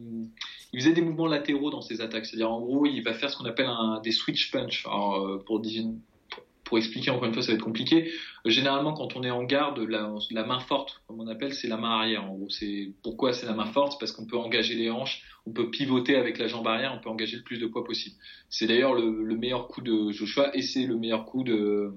faisait 0.74 0.92
des 0.92 1.02
mouvements 1.02 1.28
latéraux 1.28 1.70
dans 1.70 1.82
ses 1.82 2.00
attaques. 2.00 2.26
C'est-à-dire, 2.26 2.50
en 2.50 2.60
gros, 2.60 2.86
il 2.86 3.02
va 3.02 3.14
faire 3.14 3.30
ce 3.30 3.36
qu'on 3.36 3.44
appelle 3.44 3.68
des 4.02 4.10
switch 4.10 4.50
punch. 4.50 4.84
Alors, 4.86 5.24
euh, 5.24 5.44
pour, 5.46 5.60
pour 6.66 6.78
expliquer 6.78 7.10
encore 7.10 7.26
une 7.26 7.32
fois, 7.32 7.42
ça 7.42 7.52
va 7.52 7.54
être 7.54 7.64
compliqué. 7.64 8.10
Généralement, 8.44 8.92
quand 8.92 9.16
on 9.16 9.22
est 9.22 9.30
en 9.30 9.44
garde, 9.44 9.78
la, 9.78 10.12
la 10.32 10.44
main 10.44 10.58
forte, 10.58 11.00
comme 11.06 11.20
on 11.20 11.28
appelle, 11.28 11.54
c'est 11.54 11.68
la 11.68 11.76
main 11.76 11.90
arrière. 11.90 12.24
En 12.24 12.34
gros, 12.34 12.50
c'est 12.50 12.92
pourquoi 13.02 13.32
c'est 13.32 13.46
la 13.46 13.54
main 13.54 13.66
forte, 13.66 13.92
c'est 13.92 13.98
parce 14.00 14.10
qu'on 14.10 14.26
peut 14.26 14.36
engager 14.36 14.74
les 14.74 14.90
hanches, 14.90 15.22
on 15.46 15.52
peut 15.52 15.70
pivoter 15.70 16.16
avec 16.16 16.38
la 16.38 16.48
jambe 16.48 16.66
arrière, 16.66 16.92
on 16.92 17.00
peut 17.00 17.08
engager 17.08 17.36
le 17.36 17.44
plus 17.44 17.58
de 17.58 17.66
poids 17.66 17.84
possible. 17.84 18.16
C'est 18.50 18.66
d'ailleurs 18.66 18.94
le, 18.94 19.22
le 19.22 19.36
meilleur 19.36 19.68
coup 19.68 19.80
de 19.80 20.10
Joshua 20.10 20.50
et 20.56 20.62
c'est 20.62 20.86
le 20.86 20.96
meilleur 20.96 21.24
coup 21.24 21.44
de, 21.44 21.94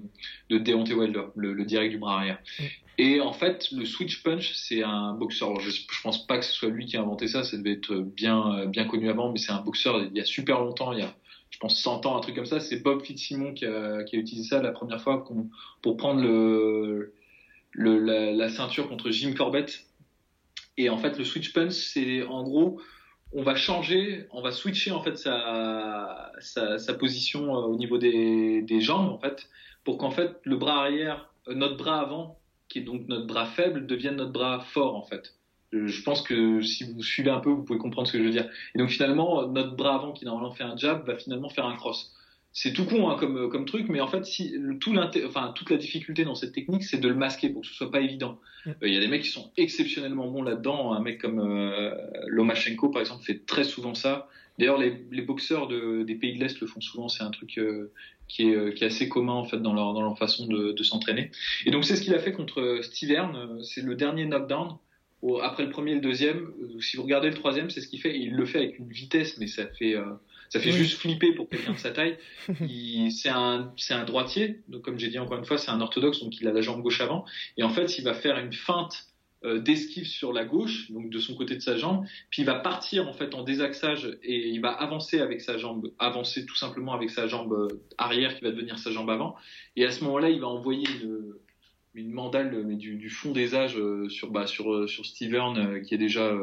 de 0.50 0.58
Deontay 0.58 0.94
Wilder, 0.94 1.24
le, 1.34 1.52
le 1.52 1.64
direct 1.64 1.90
du 1.90 1.98
bras 1.98 2.18
arrière. 2.18 2.38
Mm. 2.58 2.64
Et 2.98 3.20
en 3.20 3.32
fait, 3.32 3.68
le 3.72 3.84
switch 3.84 4.22
punch, 4.22 4.52
c'est 4.54 4.84
un 4.84 5.14
boxeur. 5.14 5.48
Alors, 5.48 5.60
je, 5.60 5.70
je 5.70 6.02
pense 6.02 6.26
pas 6.26 6.38
que 6.38 6.44
ce 6.44 6.52
soit 6.52 6.68
lui 6.68 6.86
qui 6.86 6.96
a 6.96 7.00
inventé 7.00 7.26
ça, 7.26 7.42
ça 7.42 7.56
devait 7.56 7.72
être 7.72 7.96
bien, 7.96 8.66
bien 8.66 8.84
connu 8.84 9.08
avant, 9.08 9.32
mais 9.32 9.38
c'est 9.38 9.52
un 9.52 9.62
boxeur 9.62 10.00
il 10.00 10.16
y 10.16 10.20
a 10.20 10.24
super 10.24 10.60
longtemps, 10.60 10.92
il 10.92 11.00
y 11.00 11.02
a, 11.02 11.12
pense 11.60 11.80
100 11.80 12.06
ans, 12.06 12.16
un 12.16 12.20
truc 12.20 12.34
comme 12.34 12.46
ça. 12.46 12.58
C'est 12.58 12.78
Bob 12.78 13.04
Fitzsimon 13.04 13.54
qui 13.54 13.66
a, 13.66 14.02
qui 14.04 14.16
a 14.16 14.18
utilisé 14.18 14.48
ça 14.48 14.62
la 14.62 14.72
première 14.72 15.00
fois 15.00 15.24
pour, 15.82 15.96
prendre 15.96 16.22
la, 17.74 18.48
ceinture 18.48 18.88
contre 18.88 19.10
Jim 19.10 19.34
Corbett. 19.34 19.84
Et 20.76 20.88
en 20.88 20.98
fait, 20.98 21.18
le 21.18 21.24
switch 21.24 21.52
punch, 21.52 21.72
c'est 21.72 22.24
en 22.24 22.42
gros, 22.42 22.80
on 23.32 23.42
va 23.42 23.54
changer, 23.54 24.26
on 24.30 24.40
va 24.40 24.50
switcher 24.50 24.92
en 24.92 25.02
fait 25.02 25.16
sa 25.16 26.32
position 26.98 27.54
euh, 27.54 27.66
au 27.66 27.76
niveau 27.76 27.98
des, 27.98 28.62
des 28.62 28.80
jambes 28.80 29.08
en 29.08 29.18
fait, 29.18 29.48
pour 29.84 29.98
qu'en 29.98 30.10
fait 30.10 30.32
le 30.44 30.56
bras 30.56 30.80
arrière, 30.80 31.32
euh, 31.48 31.54
notre 31.54 31.76
bras 31.76 32.00
avant, 32.00 32.38
qui 32.68 32.78
est 32.78 32.82
donc 32.82 33.06
notre 33.08 33.26
bras 33.26 33.46
faible, 33.46 33.86
devienne 33.86 34.16
notre 34.16 34.32
bras 34.32 34.60
fort 34.60 34.96
en 34.96 35.02
fait. 35.02 35.34
Euh, 35.74 35.86
Je 35.86 36.02
pense 36.02 36.22
que 36.22 36.60
si 36.62 36.84
vous 36.84 37.02
suivez 37.02 37.30
un 37.30 37.40
peu, 37.40 37.50
vous 37.50 37.62
pouvez 37.62 37.78
comprendre 37.78 38.06
ce 38.08 38.12
que 38.12 38.18
je 38.18 38.24
veux 38.24 38.30
dire. 38.30 38.48
Et 38.74 38.78
donc 38.78 38.90
finalement, 38.90 39.46
notre 39.48 39.76
bras 39.76 39.94
avant 39.96 40.12
qui 40.12 40.24
normalement 40.24 40.52
fait 40.52 40.64
un 40.64 40.76
jab 40.76 41.06
va 41.06 41.16
finalement 41.16 41.48
faire 41.48 41.66
un 41.66 41.76
cross. 41.76 42.12
C'est 42.52 42.72
tout 42.72 42.84
con 42.84 43.08
hein, 43.08 43.16
comme, 43.16 43.48
comme 43.48 43.64
truc, 43.64 43.86
mais 43.88 44.00
en 44.00 44.08
fait, 44.08 44.24
si, 44.26 44.56
tout 44.80 44.92
enfin, 45.24 45.52
toute 45.54 45.70
la 45.70 45.76
difficulté 45.76 46.24
dans 46.24 46.34
cette 46.34 46.52
technique, 46.52 46.82
c'est 46.82 46.98
de 46.98 47.06
le 47.06 47.14
masquer 47.14 47.48
pour 47.48 47.62
que 47.62 47.68
ce 47.68 47.74
soit 47.74 47.92
pas 47.92 48.00
évident. 48.00 48.40
Mm. 48.66 48.70
Euh, 48.70 48.88
Il 48.88 48.92
y 48.92 48.96
a 48.96 49.00
des 49.00 49.06
mecs 49.06 49.22
qui 49.22 49.28
sont 49.30 49.52
exceptionnellement 49.56 50.26
bons 50.28 50.42
là-dedans. 50.42 50.92
Un 50.92 51.00
mec 51.00 51.20
comme 51.20 51.38
euh, 51.38 51.94
Lomachenko, 52.26 52.88
par 52.88 53.00
exemple, 53.02 53.22
fait 53.22 53.46
très 53.46 53.62
souvent 53.62 53.94
ça. 53.94 54.26
D'ailleurs, 54.58 54.78
les, 54.78 55.00
les 55.12 55.22
boxeurs 55.22 55.68
de, 55.68 56.02
des 56.02 56.16
pays 56.16 56.34
de 56.34 56.40
l'Est 56.42 56.60
le 56.60 56.66
font 56.66 56.80
souvent. 56.80 57.08
C'est 57.08 57.22
un 57.22 57.30
truc 57.30 57.56
euh, 57.58 57.92
qui, 58.26 58.48
est, 58.48 58.56
euh, 58.56 58.72
qui 58.72 58.82
est 58.82 58.88
assez 58.88 59.08
commun 59.08 59.34
en 59.34 59.44
fait 59.44 59.58
dans 59.58 59.72
leur, 59.72 59.94
dans 59.94 60.02
leur 60.02 60.18
façon 60.18 60.48
de, 60.48 60.72
de 60.72 60.82
s'entraîner. 60.82 61.30
Et 61.66 61.70
donc, 61.70 61.84
c'est 61.84 61.94
ce 61.94 62.02
qu'il 62.02 62.14
a 62.14 62.18
fait 62.18 62.32
contre 62.32 62.80
Stivern. 62.82 63.36
Euh, 63.36 63.62
C'est 63.62 63.82
le 63.82 63.94
dernier 63.94 64.26
knockdown. 64.26 64.76
Après 65.42 65.64
le 65.64 65.70
premier 65.70 65.92
et 65.92 65.94
le 65.96 66.00
deuxième, 66.00 66.52
euh, 66.62 66.80
si 66.80 66.96
vous 66.96 67.02
regardez 67.02 67.28
le 67.28 67.34
troisième, 67.34 67.68
c'est 67.70 67.80
ce 67.80 67.88
qu'il 67.88 68.00
fait. 68.00 68.18
Il 68.18 68.32
le 68.34 68.46
fait 68.46 68.58
avec 68.58 68.78
une 68.78 68.88
vitesse, 68.88 69.36
mais 69.38 69.46
ça 69.46 69.66
fait, 69.66 69.94
euh, 69.94 70.04
ça 70.48 70.60
fait 70.60 70.70
Oui. 70.70 70.76
juste 70.78 70.98
flipper 70.98 71.32
pour 71.34 71.48
quelqu'un 71.48 71.72
de 71.74 71.78
sa 71.78 71.90
taille. 71.90 72.16
Il- 72.60 73.10
C'est 73.12 73.28
un, 73.28 73.72
c'est 73.76 73.94
un 73.94 74.04
droitier, 74.04 74.60
donc 74.68 74.82
comme 74.82 74.98
j'ai 74.98 75.08
dit 75.08 75.18
encore 75.18 75.38
une 75.38 75.44
fois, 75.44 75.58
c'est 75.58 75.70
un 75.70 75.80
orthodoxe, 75.80 76.20
donc 76.20 76.40
il 76.40 76.48
a 76.48 76.52
la 76.52 76.60
jambe 76.62 76.82
gauche 76.82 77.00
avant. 77.00 77.24
Et 77.56 77.62
en 77.62 77.70
fait, 77.70 77.98
il 77.98 78.04
va 78.04 78.14
faire 78.14 78.38
une 78.38 78.52
feinte 78.52 79.06
euh, 79.44 79.58
d'esquive 79.58 80.04
sur 80.06 80.32
la 80.34 80.44
gauche, 80.44 80.90
donc 80.90 81.08
de 81.08 81.18
son 81.18 81.34
côté 81.34 81.54
de 81.56 81.60
sa 81.62 81.74
jambe, 81.76 82.04
puis 82.30 82.42
il 82.42 82.44
va 82.44 82.56
partir 82.56 83.08
en 83.08 83.14
fait 83.14 83.34
en 83.34 83.42
désaxage 83.42 84.18
et 84.22 84.48
il 84.48 84.60
va 84.60 84.68
avancer 84.70 85.18
avec 85.20 85.40
sa 85.40 85.56
jambe, 85.56 85.90
avancer 85.98 86.44
tout 86.44 86.56
simplement 86.56 86.92
avec 86.92 87.08
sa 87.08 87.26
jambe 87.26 87.52
euh, 87.54 87.68
arrière 87.96 88.34
qui 88.36 88.44
va 88.44 88.50
devenir 88.50 88.78
sa 88.78 88.90
jambe 88.90 89.08
avant. 89.08 89.36
Et 89.76 89.86
à 89.86 89.90
ce 89.92 90.04
moment-là, 90.04 90.28
il 90.28 90.40
va 90.40 90.48
envoyer 90.48 90.86
une, 91.02 91.32
une 91.94 92.10
mandale 92.12 92.64
mais 92.66 92.76
du, 92.76 92.96
du 92.96 93.10
fond 93.10 93.32
des 93.32 93.54
âges 93.54 93.76
euh, 93.76 94.08
sur 94.08 94.30
bah, 94.30 94.46
sur 94.46 94.72
euh, 94.72 94.86
sur 94.86 95.04
Steven 95.04 95.56
euh, 95.56 95.80
qui 95.80 95.94
est 95.94 95.98
déjà 95.98 96.36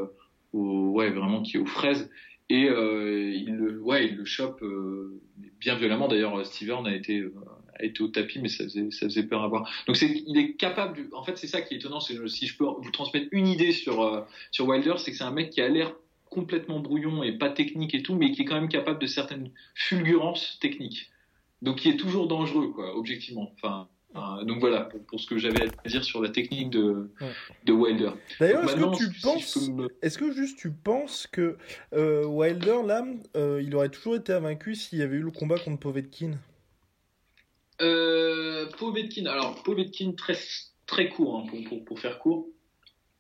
au 0.54 0.90
ouais 0.92 1.10
vraiment 1.10 1.42
qui 1.42 1.58
est 1.58 1.60
aux 1.60 1.66
fraises. 1.66 2.10
Et 2.50 2.70
euh, 2.70 3.32
il 3.34 3.56
le 3.56 3.82
ouais 3.82 4.08
il 4.08 4.16
le 4.16 4.26
chope 4.26 4.62
euh, 4.62 5.22
bien 5.60 5.76
violemment. 5.76 6.08
D'ailleurs 6.08 6.46
Steven 6.46 6.86
a 6.88 6.96
été 6.96 7.20
euh, 7.20 7.34
a 7.80 7.84
été 7.84 8.02
au 8.02 8.08
tapis 8.08 8.40
mais 8.40 8.48
ça 8.50 8.64
faisait 8.64 8.90
ça 8.92 9.06
faisait 9.08 9.24
peur 9.24 9.44
à 9.44 9.48
voir. 9.48 9.70
Donc 9.86 9.98
c'est 9.98 10.08
il 10.28 10.38
est 10.38 10.54
capable 10.54 10.98
de- 10.98 11.10
en 11.14 11.24
fait 11.24 11.38
c'est 11.38 11.48
ça 11.48 11.62
qui 11.62 11.74
est 11.74 11.78
étonnant 11.78 12.00
c'est 12.00 12.16
si 12.28 12.48
je 12.48 12.58
peux 12.58 12.66
vous 12.66 12.92
transmettre 12.92 13.28
une 13.32 13.48
idée 13.48 13.72
sur 13.72 14.26
sur 14.52 14.68
Wilder 14.68 14.94
c'est 14.98 15.12
que 15.12 15.18
c'est 15.18 15.24
un 15.24 15.32
mec 15.32 15.50
qui 15.50 15.62
a 15.62 15.68
l'air 15.70 15.94
complètement 16.30 16.80
brouillon 16.82 17.24
et 17.24 17.38
pas 17.38 17.50
technique 17.50 17.94
et 17.96 18.02
tout 18.04 18.16
mais 18.16 18.32
qui 18.32 18.42
est 18.42 18.46
quand 18.46 18.60
même 18.60 18.70
capable 18.70 19.00
de 19.00 19.08
certaines 19.08 19.52
fulgurances 19.76 20.58
techniques. 20.60 21.10
Donc 21.62 21.78
qui 21.80 21.90
est 21.90 21.98
toujours 21.98 22.28
dangereux 22.28 22.70
quoi 22.70 22.98
objectivement. 22.98 23.52
Enfin 23.56 23.88
Euh, 24.16 24.44
donc 24.46 24.60
voilà, 24.60 24.82
pour, 24.82 25.04
pour 25.06 25.20
ce 25.20 25.28
que 25.28 25.38
j'avais 25.38 25.64
à 25.84 25.88
dire 25.90 26.04
sur 26.04 26.22
la 26.22 26.30
technique 26.30 26.70
de, 26.70 27.12
Ouais. 27.22 27.32
de 27.66 27.74
Wilder. 27.74 28.12
D'ailleurs, 28.40 28.64
est-ce 28.64 28.76
que 28.76 28.98
tu 28.98 29.14
si- 29.14 29.22
penses, 29.22 29.70
me- 29.70 29.90
est-ce 30.02 30.18
que 30.18 30.32
juste 30.32 30.58
tu 30.58 30.72
penses 30.72 31.28
que 31.28 31.58
euh, 31.94 32.26
Wilder 32.26 32.78
là, 32.86 33.06
euh, 33.36 33.62
il 33.64 33.76
aurait 33.76 33.90
toujours 33.90 34.16
été 34.16 34.34
invaincu 34.34 34.76
s'il 34.76 35.00
y 35.00 35.02
avait 35.02 35.18
eu 35.18 35.22
le 35.24 35.32
combat 35.32 35.60
contre 35.60 35.80
Povetkin? 35.80 36.32
Euh, 37.82 38.66
Povetkin, 38.78 39.26
alors 39.28 39.62
Povetkin 39.64 40.14
très 40.14 40.38
très 40.88 41.10
court 41.10 41.38
hein, 41.40 41.46
pour, 41.50 41.64
pour, 41.66 41.86
pour 41.86 42.00
faire 42.00 42.18
court. 42.20 42.48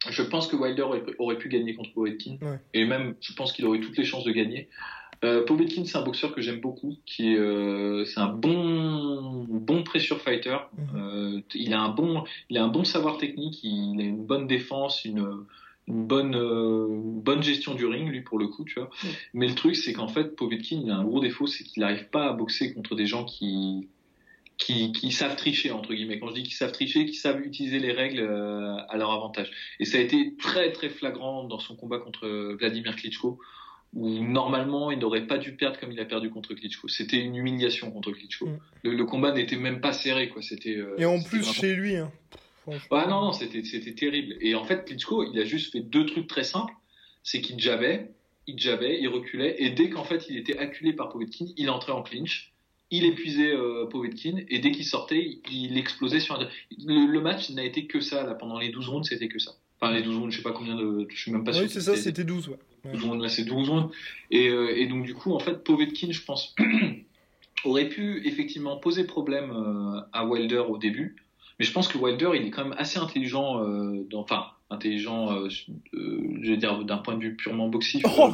Je 0.10 0.24
pense 0.24 0.48
que 0.48 0.56
Wilder 0.56 0.84
aurait, 0.84 1.04
aurait 1.20 1.38
pu 1.38 1.50
gagner 1.50 1.76
contre 1.76 1.92
Povetkin 1.94 2.38
Ouais. 2.42 2.60
et 2.74 2.86
même 2.86 3.16
je 3.20 3.34
pense 3.34 3.52
qu'il 3.52 3.66
aurait 3.66 3.82
toutes 3.82 3.98
les 3.98 4.06
chances 4.06 4.24
de 4.24 4.32
gagner. 4.32 4.70
Euh, 5.24 5.45
Povetkin 5.45 5.86
c'est 5.86 5.97
un 5.97 6.03
boxeur 6.03 6.34
que 6.34 6.41
j'aime 6.41 6.59
beaucoup, 6.59 6.95
qui 7.05 7.34
est 7.34 7.38
euh, 7.38 8.05
c'est 8.05 8.20
un 8.20 8.30
bon 8.30 9.45
bon 9.49 9.84
pressure 9.84 10.22
fighter. 10.22 10.57
Mhm. 10.78 10.88
Euh, 10.95 11.41
il 11.55 11.74
a 11.74 11.82
un 11.82 11.89
bon 11.89 12.24
il 12.49 12.57
a 12.57 12.63
un 12.63 12.68
bon 12.68 12.84
savoir 12.84 13.18
technique, 13.18 13.63
il 13.63 13.99
a 13.99 14.03
une 14.03 14.26
bonne 14.26 14.47
défense, 14.47 15.05
une 15.05 15.45
une 15.88 16.05
bonne 16.05 16.36
euh, 16.36 16.88
une 16.88 17.22
bonne 17.22 17.41
gestion 17.41 17.74
du 17.74 17.86
ring 17.86 18.09
lui 18.09 18.22
pour 18.22 18.38
le 18.38 18.47
coup 18.47 18.65
tu 18.65 18.78
vois 18.78 18.89
mais 19.34 19.47
le 19.47 19.55
truc 19.55 19.78
c'est 19.78 19.93
qu'en 19.93 20.09
fait 20.09 20.36
Povetkin 20.36 20.82
il 20.84 20.91
a 20.91 20.97
un 20.97 21.03
gros 21.05 21.22
défaut 21.22 21.47
c'est 21.47 21.63
qu'il 21.63 21.80
n'arrive 21.80 22.09
pas 22.09 22.28
à 22.28 22.34
boxer 22.34 22.74
contre 22.74 22.93
des 22.93 23.05
gens 23.05 23.24
qui 23.24 23.88
qui, 24.57 24.91
qui 24.91 25.11
savent 25.11 25.36
tricher 25.36 25.72
entre 25.72 25.93
guillemets. 25.93 26.20
Quand 26.20 26.30
je 26.30 26.34
dis 26.34 26.43
qu'ils 26.43 26.55
savent 26.55 26.72
tricher, 26.72 27.05
qu'ils 27.05 27.20
savent 27.20 27.41
utiliser 27.41 27.80
les 27.80 27.91
règles 27.91 28.20
euh, 28.20 28.76
à 28.89 28.97
leur 28.97 29.11
avantage. 29.11 29.51
Et 29.80 29.86
ça 29.86 29.97
a 29.97 30.01
été 30.01 30.36
très 30.38 30.72
très 30.72 30.89
flagrant 30.89 31.43
dans 31.43 31.59
son 31.59 31.76
combat 31.76 31.99
contre 31.99 32.26
euh, 32.26 32.55
Vladimir 32.59 32.95
Klitschko, 32.95 33.39
où 33.94 34.20
normalement 34.24 34.92
il 34.92 35.00
n'aurait 35.00 35.26
pas 35.28 35.38
dû 35.38 35.54
perdre 35.56 35.80
comme 35.80 35.92
il 35.92 36.00
a 36.00 36.06
perdu 36.06 36.30
contre 36.30 36.54
Klitschko. 36.54 36.88
C'était 36.88 37.18
une 37.18 37.36
humiliation 37.36 37.90
contre 37.92 38.12
Klitschko. 38.12 38.46
Mm. 38.48 38.60
Le, 38.84 38.96
le 38.96 39.06
combat 39.06 39.32
n'était 39.32 39.56
même 39.56 39.82
pas 39.82 39.94
serré 39.94 40.30
quoi. 40.30 40.42
C'était 40.42 40.76
euh, 40.78 40.96
Et 40.98 41.06
en 41.06 41.22
plus 41.22 41.40
vraiment- 41.40 41.54
chez 41.54 41.74
lui, 41.76 41.96
hein. 41.96 42.12
Ah 42.92 43.06
non, 43.10 43.22
non, 43.22 43.32
c'était, 43.32 43.64
c'était 43.64 43.94
terrible. 43.94 44.36
Et 44.42 44.54
en 44.54 44.66
fait, 44.66 44.84
Klitschko, 44.86 45.32
il 45.32 45.40
a 45.40 45.46
juste 45.46 45.72
fait 45.72 45.80
deux 45.80 46.06
trucs 46.06 46.28
très 46.28 46.44
simples. 46.44 46.74
C'est 47.24 47.40
qu'il 47.42 47.58
jabait, 47.60 48.12
il 48.46 48.60
jabait, 48.60 49.00
il 49.02 49.08
reculait, 49.08 49.56
et 49.60 49.70
dès 49.70 49.90
qu'en 49.90 50.04
fait 50.04 50.26
il 50.30 50.38
était 50.38 50.58
acculé 50.58 50.94
par 50.94 51.10
Povetkin, 51.10 51.46
il 51.58 51.70
entrait 51.70 51.92
en 51.94 52.04
clinch, 52.04 52.54
il 52.92 53.06
épuisait 53.06 53.52
euh, 53.54 53.86
Povetkin, 53.86 54.44
et 54.50 54.60
dès 54.60 54.72
qu'il 54.72 54.86
sortait, 54.86 55.40
il, 55.50 55.72
il 55.72 55.78
explosait 55.78 56.20
sur 56.22 56.36
un... 56.40 56.48
Le, 56.86 57.06
le 57.12 57.22
match 57.22 57.50
n'a 57.50 57.64
été 57.66 57.86
que 57.86 58.00
ça, 58.00 58.24
là, 58.24 58.34
pendant 58.34 58.60
les 58.60 58.70
12 58.70 58.88
rounds, 58.90 59.08
c'était 59.10 59.28
que 59.28 59.40
ça. 59.40 59.52
Enfin, 59.80 59.94
les 59.94 60.02
12 60.02 60.18
rounds, 60.18 60.32
je 60.32 60.38
sais 60.38 60.44
pas 60.44 60.54
combien 60.54 60.76
de... 60.76 61.06
Je 61.10 61.18
suis 61.20 61.32
même 61.32 61.44
pas 61.44 61.52
sûr. 61.54 61.64
oui, 61.64 61.70
c'est 61.70 61.82
ça, 61.82 61.96
c'était 61.98 62.24
12, 62.24 62.48
ouais. 62.50 62.58
12 62.92 63.04
rounds, 63.06 63.22
là, 63.24 63.30
c'est 63.30 63.44
12 63.46 63.70
rounds. 63.70 63.94
Et, 64.32 64.50
euh, 64.50 64.76
et 64.78 64.88
donc, 64.88 65.04
du 65.06 65.14
coup, 65.14 65.34
en 65.34 65.40
fait, 65.40 65.64
Povetkin, 65.64 66.12
je 66.12 66.22
pense, 66.24 66.56
aurait 67.64 67.90
pu 67.90 68.26
effectivement 68.28 68.78
poser 68.78 69.06
problème 69.06 69.52
euh, 69.52 70.02
à 70.14 70.26
Wilder 70.26 70.64
au 70.70 70.78
début. 70.78 71.16
Mais 71.60 71.66
je 71.66 71.72
pense 71.72 71.88
que 71.88 71.98
Wilder, 71.98 72.32
il 72.36 72.46
est 72.46 72.52
quand 72.52 72.64
même 72.64 72.76
assez 72.78 73.00
intelligent, 73.00 73.64
euh, 73.64 74.06
dans, 74.10 74.20
enfin, 74.22 74.46
intelligent, 74.70 75.34
euh, 75.34 75.50
je 75.50 76.52
vais 76.52 76.58
dire, 76.58 76.84
d'un 76.84 76.98
point 76.98 77.16
de 77.16 77.22
vue 77.24 77.36
purement 77.36 77.68
boxif. 77.68 78.04
Oh, 78.06 78.28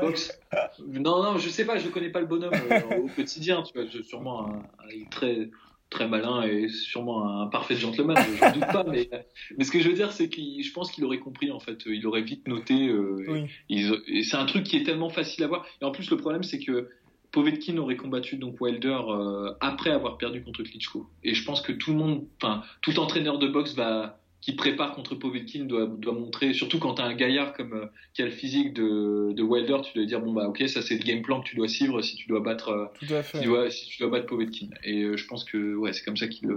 boxe. 0.00 0.38
Non, 0.86 1.22
non, 1.22 1.38
je 1.38 1.48
sais 1.48 1.64
pas, 1.64 1.78
je 1.78 1.88
connais 1.88 2.10
pas 2.10 2.20
le 2.20 2.26
bonhomme 2.26 2.52
au 2.98 3.06
quotidien, 3.08 3.62
tu 3.62 3.72
vois, 3.78 3.88
je- 3.90 4.02
sûrement 4.02 4.46
un, 4.46 4.56
un- 4.58 5.04
très, 5.10 5.48
très 5.90 6.08
malin 6.08 6.42
et 6.42 6.68
sûrement 6.68 7.40
un 7.42 7.46
parfait 7.46 7.76
gentleman, 7.76 8.16
je 8.16 8.44
n'en 8.44 8.52
doute 8.52 8.72
pas, 8.72 8.84
mais, 8.84 9.08
mais 9.56 9.64
ce 9.64 9.70
que 9.70 9.80
je 9.80 9.88
veux 9.88 9.94
dire, 9.94 10.12
c'est 10.12 10.28
que 10.28 10.40
je 10.40 10.72
pense 10.72 10.90
qu'il 10.90 11.04
aurait 11.04 11.18
compris, 11.20 11.50
en 11.50 11.60
fait, 11.60 11.78
il 11.86 12.04
aurait 12.06 12.22
vite 12.22 12.48
noté, 12.48 12.88
euh, 12.88 13.24
Oui. 13.28 13.44
ils- 13.68 14.02
et 14.08 14.22
c'est 14.24 14.36
un 14.36 14.46
truc 14.46 14.64
qui 14.64 14.76
est 14.76 14.82
tellement 14.82 15.10
facile 15.10 15.44
à 15.44 15.46
voir. 15.46 15.64
Et 15.80 15.84
en 15.84 15.92
plus, 15.92 16.10
le 16.10 16.16
problème, 16.16 16.42
c'est 16.42 16.58
que 16.58 16.88
Povetkin 17.32 17.76
aurait 17.78 17.96
combattu 17.96 18.36
donc 18.36 18.60
Wilder 18.60 18.98
euh, 19.08 19.52
après 19.60 19.90
avoir 19.90 20.16
perdu 20.16 20.42
contre 20.42 20.62
Klitschko. 20.62 21.06
Et 21.22 21.34
je 21.34 21.44
pense 21.44 21.60
que 21.60 21.72
tout 21.72 21.90
le 21.92 21.98
monde, 21.98 22.24
enfin, 22.42 22.62
tout 22.82 22.98
entraîneur 22.98 23.38
de 23.38 23.46
boxe 23.46 23.74
va, 23.74 24.20
qui 24.40 24.54
prépare 24.54 24.94
contre 24.94 25.14
Povetkin 25.14 25.64
doit, 25.64 25.86
doit 25.86 26.12
montrer, 26.12 26.52
surtout 26.52 26.78
quand 26.78 26.94
tu 26.94 27.02
as 27.02 27.04
un 27.04 27.14
gaillard 27.14 27.52
comme 27.52 27.72
euh, 27.72 27.86
qui 28.14 28.22
a 28.22 28.26
le 28.26 28.30
physique 28.30 28.74
de, 28.74 29.32
de 29.32 29.42
Wilder, 29.42 29.78
tu 29.84 29.98
dois 29.98 30.06
dire 30.06 30.20
bon 30.20 30.32
bah 30.32 30.46
ok, 30.46 30.68
ça 30.68 30.82
c'est 30.82 30.96
le 30.96 31.04
game 31.04 31.22
plan 31.22 31.40
que 31.40 31.48
tu 31.48 31.56
dois 31.56 31.68
suivre 31.68 32.00
si 32.02 32.16
tu 32.16 32.28
dois 32.28 32.40
battre, 32.40 32.68
euh, 32.68 32.86
si 33.00 33.40
tu 33.40 33.46
dois, 33.46 33.70
si 33.70 33.86
tu 33.86 33.98
dois 33.98 34.10
battre 34.10 34.26
Povetkin. 34.26 34.68
Et 34.84 35.02
euh, 35.02 35.16
je 35.16 35.26
pense 35.26 35.44
que 35.44 35.74
ouais, 35.74 35.92
c'est 35.92 36.04
comme 36.04 36.16
ça 36.16 36.28
qu'il, 36.28 36.48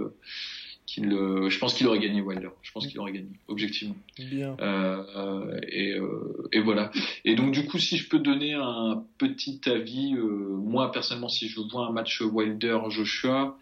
euh, 0.98 1.48
je 1.48 1.58
pense 1.58 1.74
qu'il 1.74 1.86
aurait 1.86 2.00
gagné 2.00 2.20
Wilder. 2.20 2.50
Je 2.62 2.72
pense 2.72 2.86
qu'il 2.86 2.98
aurait 2.98 3.12
gagné, 3.12 3.30
objectivement. 3.48 3.96
Bien. 4.18 4.56
Euh, 4.60 5.60
et, 5.68 5.92
euh, 5.92 6.48
et 6.52 6.60
voilà. 6.60 6.90
Et 7.24 7.34
donc 7.34 7.52
du 7.52 7.66
coup, 7.66 7.78
si 7.78 7.96
je 7.96 8.08
peux 8.08 8.18
donner 8.18 8.54
un 8.54 9.04
petit 9.18 9.60
avis, 9.66 10.14
moi 10.14 10.92
personnellement, 10.92 11.28
si 11.28 11.48
je 11.48 11.60
vois 11.60 11.86
un 11.86 11.92
match 11.92 12.20
Wilder-Joshua, 12.20 13.56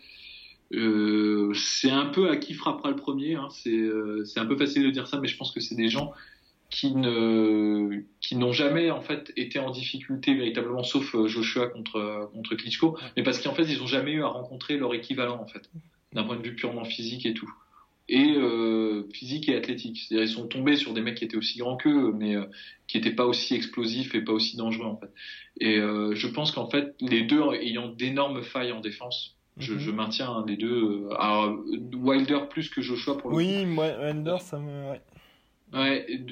euh, 0.75 1.53
c'est 1.55 1.91
un 1.91 2.07
peu 2.07 2.31
à 2.31 2.37
qui 2.37 2.55
frappera 2.55 2.91
le 2.91 2.97
premier. 2.97 3.35
Hein. 3.35 3.49
C'est 3.51 3.71
euh, 3.71 4.25
un 4.37 4.47
peu 4.47 4.57
facile 4.57 4.85
de 4.85 4.91
dire 4.91 5.07
ça, 5.09 5.19
mais 5.21 5.29
je 5.29 5.37
pense 5.37 5.53
que 5.53 5.61
c'est 5.61 5.75
des 5.75 5.89
gens 5.89 6.13
qui 6.71 6.95
ne 6.95 8.03
qui 8.21 8.37
n'ont 8.37 8.53
jamais 8.53 8.91
en 8.91 9.01
fait 9.01 9.33
été 9.37 9.59
en 9.59 9.71
difficulté 9.71 10.35
véritablement, 10.35 10.83
sauf 10.83 11.15
euh, 11.15 11.27
Joshua 11.27 11.69
contre 11.69 12.31
contre 12.35 12.55
Klitschko, 12.57 12.99
mais 13.17 13.23
parce 13.23 13.41
qu'en 13.41 13.55
fait 13.55 13.65
ils 13.65 13.83
ont 13.83 13.87
jamais 13.87 14.13
eu 14.13 14.23
à 14.23 14.29
rencontrer 14.29 14.77
leur 14.77 14.93
équivalent 14.95 15.41
en 15.41 15.47
fait, 15.47 15.71
d'un 16.13 16.25
point 16.25 16.37
de 16.37 16.43
vue 16.43 16.55
purement 16.55 16.85
physique 16.85 17.25
et 17.25 17.33
tout 17.33 17.51
et 18.09 18.35
euh, 18.37 19.07
physique 19.13 19.49
et 19.49 19.57
athlétique. 19.57 19.99
C'est-à-dire 19.99 20.27
ils 20.27 20.35
sont 20.35 20.47
tombés 20.47 20.77
sur 20.77 20.95
des 20.95 21.01
mecs 21.01 21.17
qui 21.17 21.25
étaient 21.25 21.37
aussi 21.37 21.59
grands 21.59 21.77
qu'eux, 21.77 22.13
mais 22.13 22.37
euh, 22.37 22.45
qui 22.87 22.97
n'étaient 22.97 23.15
pas 23.15 23.27
aussi 23.27 23.55
explosifs 23.55 24.15
et 24.15 24.23
pas 24.23 24.33
aussi 24.33 24.57
dangereux 24.57 24.87
en 24.87 24.97
fait. 24.97 25.11
Et 25.61 25.79
euh, 25.79 26.15
je 26.15 26.27
pense 26.27 26.53
qu'en 26.53 26.69
fait 26.69 26.95
les 27.01 27.23
deux 27.23 27.43
ayant 27.61 27.89
d'énormes 27.89 28.43
failles 28.43 28.73
en 28.73 28.81
défense, 28.81 29.37
je, 29.59 29.75
Mhm. 29.75 29.79
je 29.81 29.91
maintiens 29.91 30.31
hein, 30.31 30.45
les 30.47 30.57
deux. 30.57 31.07
euh, 31.11 31.11
alors, 31.19 31.59
Wilder 31.95 32.41
plus 32.51 32.69
que 32.71 32.81
Joshua 32.83 33.17
pour 33.19 33.31
le 33.31 33.35
coup. 33.37 33.39
Oui, 33.43 33.65
Wilder, 33.65 34.37
ça 34.41 34.59
me. 34.59 34.91
ouais. 34.91 35.01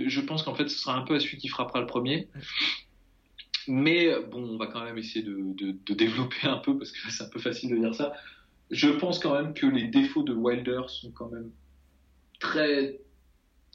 Je 0.06 0.20
pense 0.20 0.42
qu'en 0.42 0.54
fait, 0.54 0.68
ce 0.68 0.78
sera 0.78 0.96
un 0.96 1.02
peu 1.02 1.14
à 1.14 1.20
celui 1.20 1.36
qui 1.38 1.48
frappera 1.48 1.80
le 1.80 1.86
premier. 1.86 2.28
Mais 3.68 4.10
bon, 4.30 4.42
on 4.44 4.56
va 4.58 4.66
quand 4.68 4.84
même 4.84 4.96
essayer 4.98 5.24
de, 5.24 5.36
de, 5.54 5.72
de 5.84 5.94
développer 5.94 6.46
un 6.46 6.58
peu 6.58 6.78
parce 6.78 6.92
que 6.92 7.10
c'est 7.10 7.24
un 7.24 7.28
peu 7.28 7.40
facile 7.40 7.70
de 7.70 7.76
dire 7.76 7.94
ça. 7.94 8.12
Je 8.70 8.88
pense 8.88 9.18
quand 9.18 9.34
même 9.34 9.54
que 9.54 9.66
les 9.66 9.84
défauts 9.88 10.22
de 10.22 10.32
Wilder 10.32 10.82
sont 10.88 11.10
quand 11.10 11.28
même 11.30 11.50
très 12.40 13.00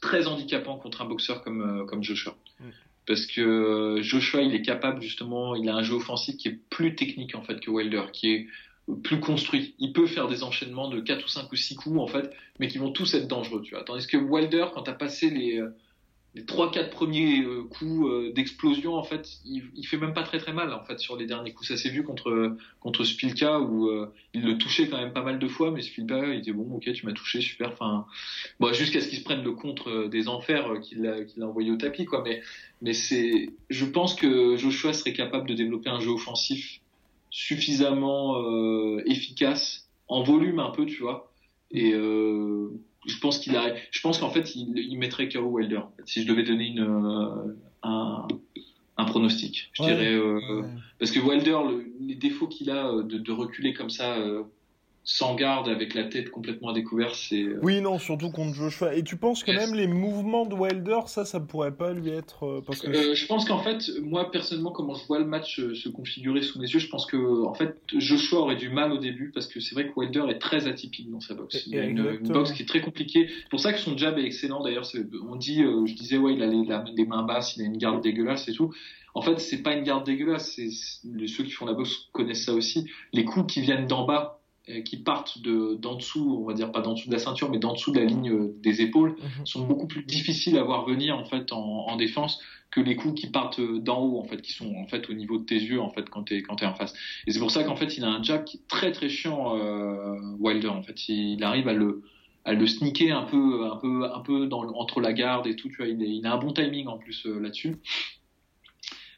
très 0.02 0.28
handicapants 0.28 0.78
contre 0.78 1.02
un 1.02 1.06
boxeur 1.06 1.43
comme 1.43 1.62
euh, 1.62 1.86
comme 1.86 2.04
Joshua. 2.04 2.36
Mm. 2.60 2.70
Parce 3.06 3.26
que 3.26 3.41
euh, 3.41 4.02
Joshua, 4.02 4.41
il 4.41 4.54
est 4.56 4.62
capable 4.62 5.02
justement, 5.02 5.56
il 5.56 5.68
a 5.70 5.76
un 5.76 5.84
jeu 5.84 5.95
offensif 5.95 6.38
qui 6.38 6.47
est 6.47 6.60
plus 6.70 6.95
technique 6.95 7.36
en 7.36 7.41
fait 7.43 7.60
que 7.60 7.70
Wilder, 7.70 8.04
qui 8.14 8.32
est 8.32 8.47
plus 9.04 9.20
construit. 9.20 9.76
Il 9.80 9.94
peut 9.94 10.08
faire 10.08 10.28
des 10.28 10.44
enchaînements 10.44 10.90
de 10.90 11.00
4 11.00 11.24
ou 11.24 11.28
5 11.28 11.52
ou 11.52 11.56
6 11.56 11.76
coups 11.76 12.00
en 12.00 12.08
fait, 12.08 12.32
mais 12.60 12.68
qui 12.68 12.78
vont 12.78 12.92
tous 12.92 13.14
être 13.14 13.28
dangereux, 13.28 13.62
tu 13.62 13.76
vois. 13.76 13.84
Tandis 13.84 14.08
que 14.08 14.18
Wilder, 14.18 14.68
quand 14.74 14.84
t'as 14.84 14.94
passé 14.94 15.30
les 15.30 15.60
euh, 15.60 15.70
les 16.34 16.44
3-4 16.44 16.92
premiers 16.92 17.42
euh, 17.42 17.64
coups 17.64 18.08
euh, 18.08 18.32
d'explosion, 18.32 18.96
en 18.96 19.04
fait, 19.04 19.28
il, 19.44 19.86
fait 19.86 19.98
même 19.98 20.14
pas 20.14 20.24
très 20.24 20.38
très 20.38 20.54
mal 20.54 20.72
en 20.74 20.82
fait 20.86 20.98
sur 20.98 21.18
les 21.18 21.26
derniers 21.26 21.52
coups. 21.52 21.68
Ça 21.68 21.76
s'est 21.76 21.90
vu 21.90 22.04
contre 22.04 22.56
contre 22.80 23.04
Spilka 23.04 23.60
où 23.60 23.90
il 24.34 24.44
le 24.44 24.58
touchait 24.58 24.88
quand 24.88 24.98
même 24.98 25.14
pas 25.14 25.24
mal 25.24 25.40
de 25.40 25.48
fois, 25.48 25.72
mais 25.72 25.82
Spilka 25.82 26.34
il 26.34 26.40
était 26.40 26.54
bon, 26.54 26.76
ok, 26.76 26.92
tu 26.94 27.06
m'as 27.06 27.12
touché, 27.12 27.42
super. 27.42 27.72
Enfin, 27.72 28.06
bon, 28.60 28.74
jusqu'à 28.74 29.02
ce 29.02 29.10
qu'il 29.10 29.20
se 29.20 29.24
prenne 29.24 29.44
le 29.44 29.52
contre 29.52 30.08
des 30.08 30.28
enfers 30.30 30.80
qu'il 30.82 31.06
a 31.06 31.16
a 31.16 31.46
envoyé 31.46 31.70
au 31.72 31.78
tapis, 31.78 32.06
quoi. 32.06 32.24
Mais 32.24 32.42
mais 32.82 32.94
c'est, 32.94 33.50
je 33.70 33.86
pense 33.86 34.16
que 34.16 34.56
Joshua 34.56 34.94
serait 34.94 35.14
capable 35.14 35.48
de 35.48 35.54
développer 35.54 35.90
un 35.90 36.00
jeu 36.00 36.10
offensif 36.10 36.81
suffisamment 37.32 38.38
euh, 38.44 39.02
efficace 39.06 39.90
en 40.08 40.22
volume 40.24 40.60
un 40.60 40.70
peu, 40.70 40.86
tu 40.86 41.02
vois. 41.02 41.32
Et 41.72 41.94
euh, 41.94 42.70
je 43.08 43.18
pense 43.20 43.40
qu'il 43.40 43.56
a, 43.56 43.74
je 43.92 44.02
pense 44.02 44.20
qu'en 44.20 44.30
fait 44.30 44.56
il, 44.56 44.78
il 44.78 44.98
mettrait 44.98 45.30
KO 45.30 45.40
Wilder. 45.40 45.78
en 45.78 45.92
fait, 45.98 46.04
si 46.06 46.22
je 46.24 46.28
devais 46.28 46.44
donner 46.44 46.68
une 46.68 46.82
euh, 46.82 47.56
un, 47.84 48.28
un 48.98 49.06
pronostic, 49.06 49.70
je 49.74 49.82
Ouais. 49.84 49.90
dirais 49.94 50.18
Ouais. 50.20 50.64
parce 51.00 51.12
que 51.12 51.20
Wilder, 51.20 51.58
le- 51.68 51.86
les 52.00 52.16
défauts 52.16 52.48
qu'il 52.48 52.70
a 52.70 52.92
de, 53.02 53.18
de 53.18 53.32
reculer 53.32 53.74
comme 53.74 53.90
ça 53.90 54.18
sans 55.04 55.34
garde 55.36 55.68
avec 55.68 55.95
la 55.95 56.04
tête 56.04 56.30
complètement 56.30 56.70
à 56.70 56.74
découvert, 56.74 57.16
c'est 57.16 57.41
euh, 57.41 57.60
Oui, 57.64 57.82
non, 57.82 57.97
surtout 57.97 58.30
contre 58.30 58.54
Joshua. 58.56 58.93
Et 58.95 59.04
tu 59.04 59.18
penses 59.18 59.43
que 59.43 59.52
même 59.52 59.74
les 59.74 59.88
mouvements 59.88 60.45
de 60.45 60.54
Wilder, 60.54 60.99
ça, 61.08 61.26
ça 61.26 61.39
pourrait 61.39 61.76
pas 61.76 61.91
lui 61.93 62.12
être. 62.12 62.43
euh, 62.45 62.62
parce 62.66 62.82
que. 62.82 62.89
Euh, 62.91 63.16
je 63.16 63.26
pense 63.26 63.45
qu'en 63.45 63.58
fait, 63.64 63.80
moi 64.04 64.30
personnellement, 64.32 64.72
comment 64.72 64.93
je 64.93 65.06
vois 65.08 65.18
le 65.20 65.26
match 65.26 65.60
se 65.60 65.89
configurer 65.89 66.43
sous 66.43 66.60
mes 66.60 66.68
yeux, 66.70 66.80
je 66.80 66.88
pense 66.88 67.06
que 67.08 67.45
en 67.45 67.54
fait 67.56 67.78
Joshua 67.97 68.39
aurait 68.41 68.56
du 68.58 68.70
mal 68.70 68.91
au 68.91 68.97
début 68.99 69.32
parce 69.34 69.47
que 69.47 69.60
c'est 69.60 69.74
vrai 69.74 69.88
que 69.88 69.93
Wilder 69.99 70.26
est 70.30 70.38
très 70.39 70.68
atypique 70.68 71.10
dans 71.10 71.20
sa 71.20 71.34
boxe. 71.34 71.64
Il 71.68 71.80
a 71.80 71.84
une, 71.86 71.97
une 72.22 72.28
boxe 72.28 72.52
qui 72.52 72.62
est 72.62 72.68
très 72.68 72.82
compliquée. 72.82 73.28
C'est 73.28 73.49
pour 73.49 73.60
ça 73.60 73.74
que 73.74 73.80
son 73.80 73.97
jab 73.97 74.20
est 74.20 74.24
excellent. 74.24 74.62
D'ailleurs, 74.62 74.88
on 75.28 75.36
dit, 75.36 75.64
euh, 75.64 75.86
je 75.88 75.93
disais 75.95 76.18
ouais, 76.18 76.34
il 76.36 76.43
a 76.43 76.47
les, 76.47 76.64
la- 76.66 76.86
les 76.95 77.06
mains 77.06 77.24
basses, 77.24 77.56
il 77.58 77.64
a 77.64 77.66
une 77.66 77.78
garde 77.78 78.02
dégueulasse 78.04 78.47
et 78.49 78.54
tout. 78.54 78.72
En 79.16 79.22
fait, 79.22 79.39
c'est 79.39 79.62
pas 79.64 79.74
une 79.74 79.84
garde 79.84 80.06
dégueulasse. 80.06 80.54
C'est 80.56 80.70
ceux 80.70 81.43
qui 81.43 81.52
font 81.52 81.66
la 81.66 81.74
boxe 81.74 82.08
connaissent 82.14 82.45
ça 82.45 82.54
aussi. 82.54 82.86
Les 83.14 83.26
coups 83.26 83.52
qui 83.52 83.62
viennent 83.62 83.88
d'en 83.88 84.06
bas 84.06 84.41
qui 84.80 84.98
partent 84.98 85.42
de 85.42 85.76
d'en 85.76 85.96
dessous, 85.96 86.40
on 86.42 86.46
va 86.48 86.54
dire 86.54 86.72
pas 86.72 86.82
d'en 86.82 86.94
dessous 86.94 87.08
de 87.10 87.14
la 87.14 87.20
ceinture, 87.20 87.50
mais 87.52 87.60
d'en 87.60 87.74
dessous 87.74 87.92
de 87.92 88.00
la 88.00 88.06
ligne 88.06 88.30
euh, 88.32 88.56
des 88.64 88.82
épaules, 88.82 89.16
Mhm. 89.20 89.46
sont 89.46 89.66
beaucoup 89.68 89.88
plus 89.88 90.04
difficiles 90.04 90.58
à 90.58 90.64
voir 90.64 90.86
venir 90.86 91.18
en 91.18 91.26
fait 91.26 91.52
en, 91.52 91.60
en 91.88 91.96
défense 91.98 92.40
que 92.72 92.80
les 92.80 92.96
coups 92.96 93.20
qui 93.20 93.28
partent 93.28 93.60
euh, 93.60 93.80
d'en 93.80 94.00
haut 94.02 94.18
en 94.20 94.24
fait, 94.24 94.42
qui 94.42 94.54
sont 94.54 94.74
en 94.76 94.88
fait 94.88 95.10
au 95.10 95.14
niveau 95.14 95.38
de 95.38 95.44
tes 95.46 95.56
yeux 95.60 95.82
en 95.82 95.90
fait 95.90 96.10
quand 96.10 96.24
t'es 96.24 96.42
quand 96.42 96.56
t'es 96.56 96.66
en 96.66 96.74
face. 96.76 96.94
Et 97.28 97.32
c'est 97.32 97.40
pour 97.40 97.52
ça 97.52 97.64
qu'en 97.66 97.76
fait 97.76 97.98
il 97.98 98.04
a 98.06 98.08
un 98.10 98.24
jab 98.24 98.46
qui 98.46 98.58
est 98.58 98.68
très 98.70 98.92
très 98.94 99.10
chiant 99.10 99.58
euh, 99.58 100.16
Wilder 100.40 100.70
en 100.70 100.82
fait. 100.84 101.08
Il 101.10 101.44
arrive 101.44 101.68
à 101.68 101.74
le 101.74 102.04
à 102.46 102.54
le 102.54 102.66
sneaker 102.66 103.16
un 103.16 103.24
peu 103.26 103.66
un 103.66 103.76
peu 103.76 104.06
un 104.12 104.20
peu 104.22 104.48
dans, 104.48 104.62
entre 104.76 105.00
la 105.02 105.14
garde 105.14 105.46
et 105.48 105.56
tout. 105.56 105.70
Tu 105.70 105.76
vois, 105.78 105.88
il, 105.88 106.02
est- 106.02 106.10
il 106.10 106.26
a 106.26 106.34
un 106.34 106.38
bon 106.38 106.54
timing 106.54 106.88
en 106.88 106.98
plus 106.98 107.26
euh, 107.28 107.40
là-dessus. 107.40 107.76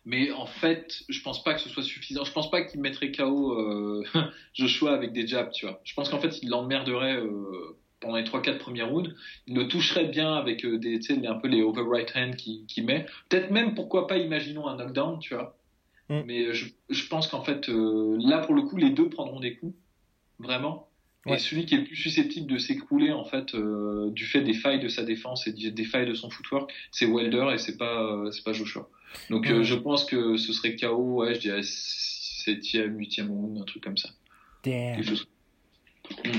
Mais 0.05 0.31
en 0.31 0.45
fait, 0.45 1.03
je 1.07 1.21
pense 1.21 1.43
pas 1.43 1.53
que 1.53 1.61
ce 1.61 1.69
soit 1.69 1.83
suffisant. 1.83 2.25
Je 2.25 2.33
pense 2.33 2.51
pas 2.51 2.61
qu'il 2.63 2.81
mettrait 2.81 3.11
KO 3.11 3.53
euh, 3.53 4.03
Joshua 4.53 4.93
avec 4.93 5.13
des 5.13 5.25
jabs, 5.25 5.51
tu 5.51 5.65
vois. 5.65 5.79
Je 5.83 5.93
pense 5.93 6.09
qu'en 6.09 6.19
fait, 6.19 6.41
il 6.41 6.49
l'emmerderait 6.49 7.15
euh, 7.15 7.77
pendant 8.03 8.17
les 8.17 8.23
3-4 8.23 8.57
premiers 8.57 8.83
rounds. 8.83 9.15
Il 9.47 9.55
le 9.55 9.67
toucherait 9.67 10.05
bien 10.05 10.33
avec 10.35 10.63
euh, 10.65 10.77
des, 10.77 10.99
tu 10.99 11.15
sais, 11.15 11.27
un 11.27 11.35
peu 11.35 11.47
les 11.47 11.61
over 11.61 11.83
right 11.87 12.11
hand 12.15 12.35
qu'il 12.35 12.65
qu'il 12.67 12.85
met. 12.85 13.05
Peut-être 13.29 13.49
même, 13.49 13.73
pourquoi 13.73 14.07
pas, 14.07 14.17
imaginons 14.17 14.67
un 14.67 14.75
knockdown, 14.75 15.19
tu 15.19 15.33
vois. 15.33 15.57
Mm. 16.09 16.21
Mais 16.25 16.45
euh, 16.45 16.53
je, 16.53 16.65
je 16.89 17.07
pense 17.07 17.27
qu'en 17.27 17.43
fait, 17.43 17.69
euh, 17.69 18.17
là, 18.19 18.39
pour 18.39 18.53
le 18.53 18.63
coup, 18.63 18.77
les 18.77 18.91
deux 18.91 19.09
prendront 19.09 19.39
des 19.39 19.55
coups. 19.55 19.75
Vraiment. 20.39 20.89
Ouais. 21.25 21.35
Et 21.35 21.39
celui 21.39 21.65
qui 21.65 21.75
est 21.75 21.77
le 21.77 21.85
plus 21.85 21.95
susceptible 21.95 22.51
de 22.51 22.57
s'écrouler, 22.57 23.11
en 23.11 23.23
fait, 23.23 23.55
euh, 23.55 24.09
du 24.11 24.25
fait 24.25 24.41
des 24.41 24.53
failles 24.53 24.81
de 24.81 24.89
sa 24.89 25.03
défense 25.03 25.47
et 25.47 25.53
des 25.53 25.85
failles 25.85 26.07
de 26.07 26.13
son 26.13 26.29
footwork, 26.29 26.71
c'est 26.91 27.05
Wilder 27.05 27.51
et 27.53 27.57
c'est 27.57 27.77
pas, 27.77 28.03
euh, 28.03 28.31
c'est 28.31 28.43
pas 28.43 28.51
Joshua. 28.51 28.89
Donc, 29.29 29.49
euh, 29.49 29.63
je 29.63 29.75
pense 29.75 30.03
que 30.03 30.35
ce 30.35 30.51
serait 30.51 30.75
KO, 30.75 31.21
ouais, 31.21 31.35
je 31.35 31.39
dirais 31.39 31.61
7e, 31.61 32.97
8e 32.97 33.27
round, 33.29 33.57
un 33.57 33.63
truc 33.63 33.83
comme 33.83 33.95
ça. 33.95 34.09
Damn. 34.63 34.99
Mm. 34.99 36.29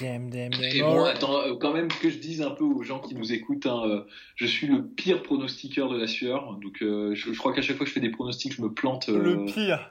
damn, 0.00 0.30
damn, 0.30 0.50
damn. 0.50 0.62
Et 0.62 0.80
bon, 0.80 1.02
attends, 1.02 1.56
quand 1.56 1.72
même 1.72 1.88
que 1.88 2.08
je 2.08 2.18
dise 2.18 2.42
un 2.42 2.50
peu 2.50 2.62
aux 2.62 2.84
gens 2.84 3.00
qui 3.00 3.16
nous 3.16 3.32
écoutent, 3.32 3.66
hein, 3.66 4.04
je 4.36 4.46
suis 4.46 4.68
le 4.68 4.86
pire 4.86 5.24
pronostiqueur 5.24 5.88
de 5.88 5.98
la 5.98 6.06
sueur. 6.06 6.58
Donc, 6.62 6.76
je, 6.80 7.14
je 7.14 7.38
crois 7.38 7.52
qu'à 7.52 7.62
chaque 7.62 7.76
fois 7.76 7.84
que 7.84 7.90
je 7.90 7.94
fais 7.94 8.00
des 8.00 8.10
pronostics, 8.10 8.52
je 8.52 8.62
me 8.62 8.72
plante 8.72 9.08
Le 9.08 9.46
pire. 9.46 9.90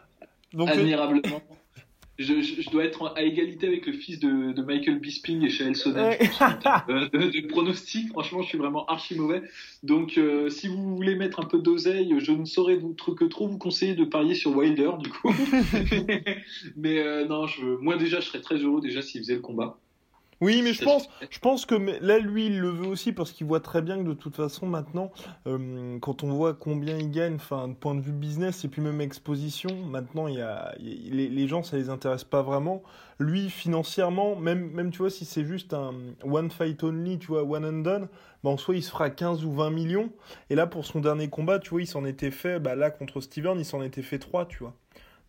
Donc, 0.54 0.70
admirablement. 0.70 1.42
Je, 2.22 2.42
je- 2.42 2.62
je 2.62 2.70
dois 2.70 2.84
être 2.86 3.14
à 3.16 3.24
égalité 3.24 3.68
avec 3.68 3.86
le 3.86 3.94
fils 3.94 4.20
de, 4.20 4.52
de 4.52 4.62
Michael 4.62 5.00
Bisping 5.00 5.44
et 5.44 5.50
Shael 5.50 5.76
Sonnen 5.76 6.06
Ouais. 6.06 6.18
termes 6.18 7.10
de, 7.12 7.48
pronostics. 7.48 8.10
Franchement, 8.10 8.42
je 8.42 8.48
suis 8.50 8.58
vraiment 8.58 8.86
archi 8.86 9.16
mauvais. 9.16 9.42
Donc, 9.84 10.18
euh, 10.18 10.50
si 10.50 10.68
vous 10.68 10.96
voulez 10.96 11.16
mettre 11.16 11.40
un 11.40 11.46
peu 11.46 11.60
d'oseille, 11.60 12.14
je 12.20 12.32
ne 12.32 12.46
saurais 12.46 12.76
vous, 12.76 12.94
que 12.94 13.26
trop 13.26 13.48
vous 13.48 13.58
conseiller 13.58 13.96
de 13.96 14.06
parier 14.06 14.36
sur 14.36 14.56
Wilder, 14.56 14.92
du 15.00 15.10
coup. 15.10 15.34
Mais 16.76 17.00
euh, 17.00 17.26
non, 17.26 17.48
je, 17.48 17.66
moi 17.66 17.98
déjà, 17.98 18.20
je 18.20 18.26
serais 18.28 18.42
très 18.42 18.58
heureux 18.58 18.82
déjà 18.82 19.02
s'il 19.02 19.22
faisait 19.22 19.36
le 19.36 19.42
combat. 19.42 19.78
Oui, 20.42 20.64
mais 20.64 20.74
je 20.74 20.82
pense, 20.82 21.08
je 21.30 21.38
pense 21.38 21.68
que 21.68 21.76
là, 21.76 22.18
lui, 22.18 22.48
il 22.48 22.60
le 22.60 22.70
veut 22.70 22.88
aussi 22.88 23.14
parce 23.14 23.32
qu'il 23.32 23.46
voit 23.46 23.60
très 23.60 23.84
bien 23.84 23.98
que 24.00 24.04
de 24.10 24.14
toute 24.16 24.36
façon, 24.36 24.66
maintenant, 24.66 25.12
euh, 25.48 26.00
quand 26.00 26.24
on 26.24 26.32
voit 26.34 26.56
combien 26.56 26.98
il 26.98 27.12
gagne, 27.12 27.36
enfin, 27.36 27.68
de 27.68 27.74
point 27.76 27.94
de 27.94 28.02
vue 28.02 28.12
business 28.12 28.66
et 28.66 28.68
puis 28.68 28.82
même 28.82 29.02
exposition, 29.02 29.70
maintenant, 29.86 30.28
il 30.28 30.36
y 30.38 30.42
a, 30.42 30.74
il 30.80 30.88
y 31.08 31.12
a- 31.12 31.16
les, 31.16 31.30
les 31.30 31.48
gens, 31.48 31.62
ça 31.62 31.78
les 31.78 31.90
intéresse 31.90 32.24
pas 32.24 32.42
vraiment. 32.42 32.82
Lui, 33.20 33.52
financièrement, 33.52 34.36
même, 34.36 34.72
même 34.72 34.90
tu 34.90 34.98
vois, 34.98 35.12
si 35.12 35.26
c'est 35.26 35.46
juste 35.46 35.76
un 35.76 35.94
one 36.24 36.50
fight 36.50 36.84
only, 36.84 37.20
tu 37.20 37.28
vois, 37.28 37.44
one 37.44 37.64
and 37.64 37.82
done, 37.84 38.08
bah, 38.44 38.50
en 38.50 38.58
soi, 38.58 38.76
il 38.76 38.82
se 38.84 38.90
fera 38.90 39.12
15 39.12 39.46
ou 39.46 39.52
20 39.52 39.70
millions. 39.70 40.10
Et 40.50 40.56
là, 40.56 40.66
pour 40.66 40.86
son 40.88 41.02
dernier 41.02 41.30
combat, 41.30 41.60
tu 41.60 41.70
vois, 41.70 41.82
il 41.84 41.88
s'en 41.88 42.04
était 42.04 42.32
fait, 42.32 42.60
bah, 42.60 42.74
là, 42.76 42.90
contre 42.90 43.22
Steven, 43.22 43.60
il 43.60 43.66
s'en 43.66 43.84
était 43.84 44.02
fait 44.02 44.18
3, 44.18 44.48
tu 44.48 44.58
vois. 44.64 44.74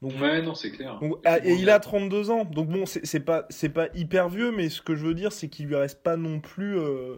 Donc, 0.02 0.12
Ouais, 0.20 0.42
non, 0.42 0.54
c'est 0.54 0.72
clair. 0.72 0.98
donc, 1.00 1.14
ah, 1.24 1.38
et 1.46 1.54
il 1.54 1.70
a 1.70 1.78
32 1.80 2.30
ans, 2.30 2.44
donc 2.44 2.68
bon, 2.68 2.84
c'est 2.86 3.24
pas, 3.24 3.46
c'est 3.50 3.68
pas 3.68 3.88
hyper 3.94 4.28
vieux, 4.28 4.50
mais 4.50 4.68
ce 4.68 4.82
que 4.82 4.96
je 4.96 5.06
veux 5.06 5.14
dire, 5.14 5.32
c'est 5.32 5.48
qu'il 5.48 5.66
lui 5.66 5.76
reste 5.76 6.02
pas 6.02 6.16
non 6.16 6.40
plus 6.40 6.76
euh, 6.76 7.14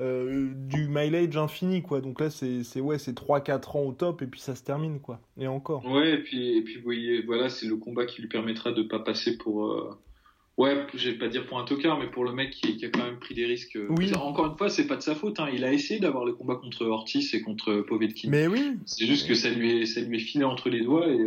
euh, 0.00 0.48
du 0.54 0.88
mileage 0.88 1.36
infini, 1.36 1.82
quoi. 1.82 2.00
Donc 2.00 2.20
là, 2.20 2.30
c'est 2.30 2.80
ouais, 2.80 2.98
c'est 2.98 3.12
3-4 3.16 3.76
ans 3.76 3.82
au 3.82 3.92
top, 3.92 4.22
et 4.22 4.26
puis 4.26 4.40
ça 4.40 4.54
se 4.54 4.62
termine, 4.62 5.00
quoi. 5.00 5.20
Et 5.38 5.46
encore. 5.46 5.84
Ouais, 5.84 6.12
et 6.14 6.18
puis, 6.18 6.56
et 6.56 6.62
puis 6.62 6.76
vous 6.76 6.82
voyez, 6.84 7.22
voilà, 7.22 7.48
c'est 7.50 7.66
le 7.66 7.76
combat 7.76 8.06
qui 8.06 8.22
lui 8.22 8.28
permettra 8.28 8.72
de 8.72 8.82
pas 8.82 8.98
passer 9.00 9.36
pour. 9.36 9.66
euh, 9.66 9.90
Ouais, 10.56 10.86
je 10.94 11.10
vais 11.10 11.18
pas 11.18 11.26
dire 11.26 11.46
pour 11.46 11.58
un 11.58 11.64
tocard, 11.64 11.98
mais 11.98 12.06
pour 12.06 12.24
le 12.24 12.30
mec 12.32 12.50
qui, 12.52 12.76
qui 12.76 12.86
a 12.86 12.88
quand 12.88 13.04
même 13.04 13.18
pris 13.18 13.34
des 13.34 13.44
risques. 13.44 13.74
euh, 13.74 13.88
Oui. 13.98 14.14
Encore 14.14 14.46
une 14.46 14.56
fois, 14.56 14.70
c'est 14.70 14.86
pas 14.86 14.94
de 14.94 15.02
sa 15.02 15.16
faute. 15.16 15.40
Hein. 15.40 15.48
Il 15.52 15.64
a 15.64 15.72
essayé 15.72 15.98
d'avoir 15.98 16.24
le 16.24 16.32
combat 16.32 16.54
contre 16.54 16.86
Ortiz 16.86 17.34
et 17.34 17.42
contre 17.42 17.80
Povetkin. 17.80 18.28
Mais 18.30 18.46
oui, 18.46 18.76
C'est 18.86 19.04
juste 19.04 19.26
que 19.26 19.34
ça 19.34 19.50
lui 19.50 19.82
est, 19.82 19.86
ça 19.86 20.00
lui 20.00 20.16
est 20.18 20.20
filé 20.20 20.44
entre 20.44 20.70
les 20.70 20.82
doigts 20.82 21.08
et. 21.08 21.18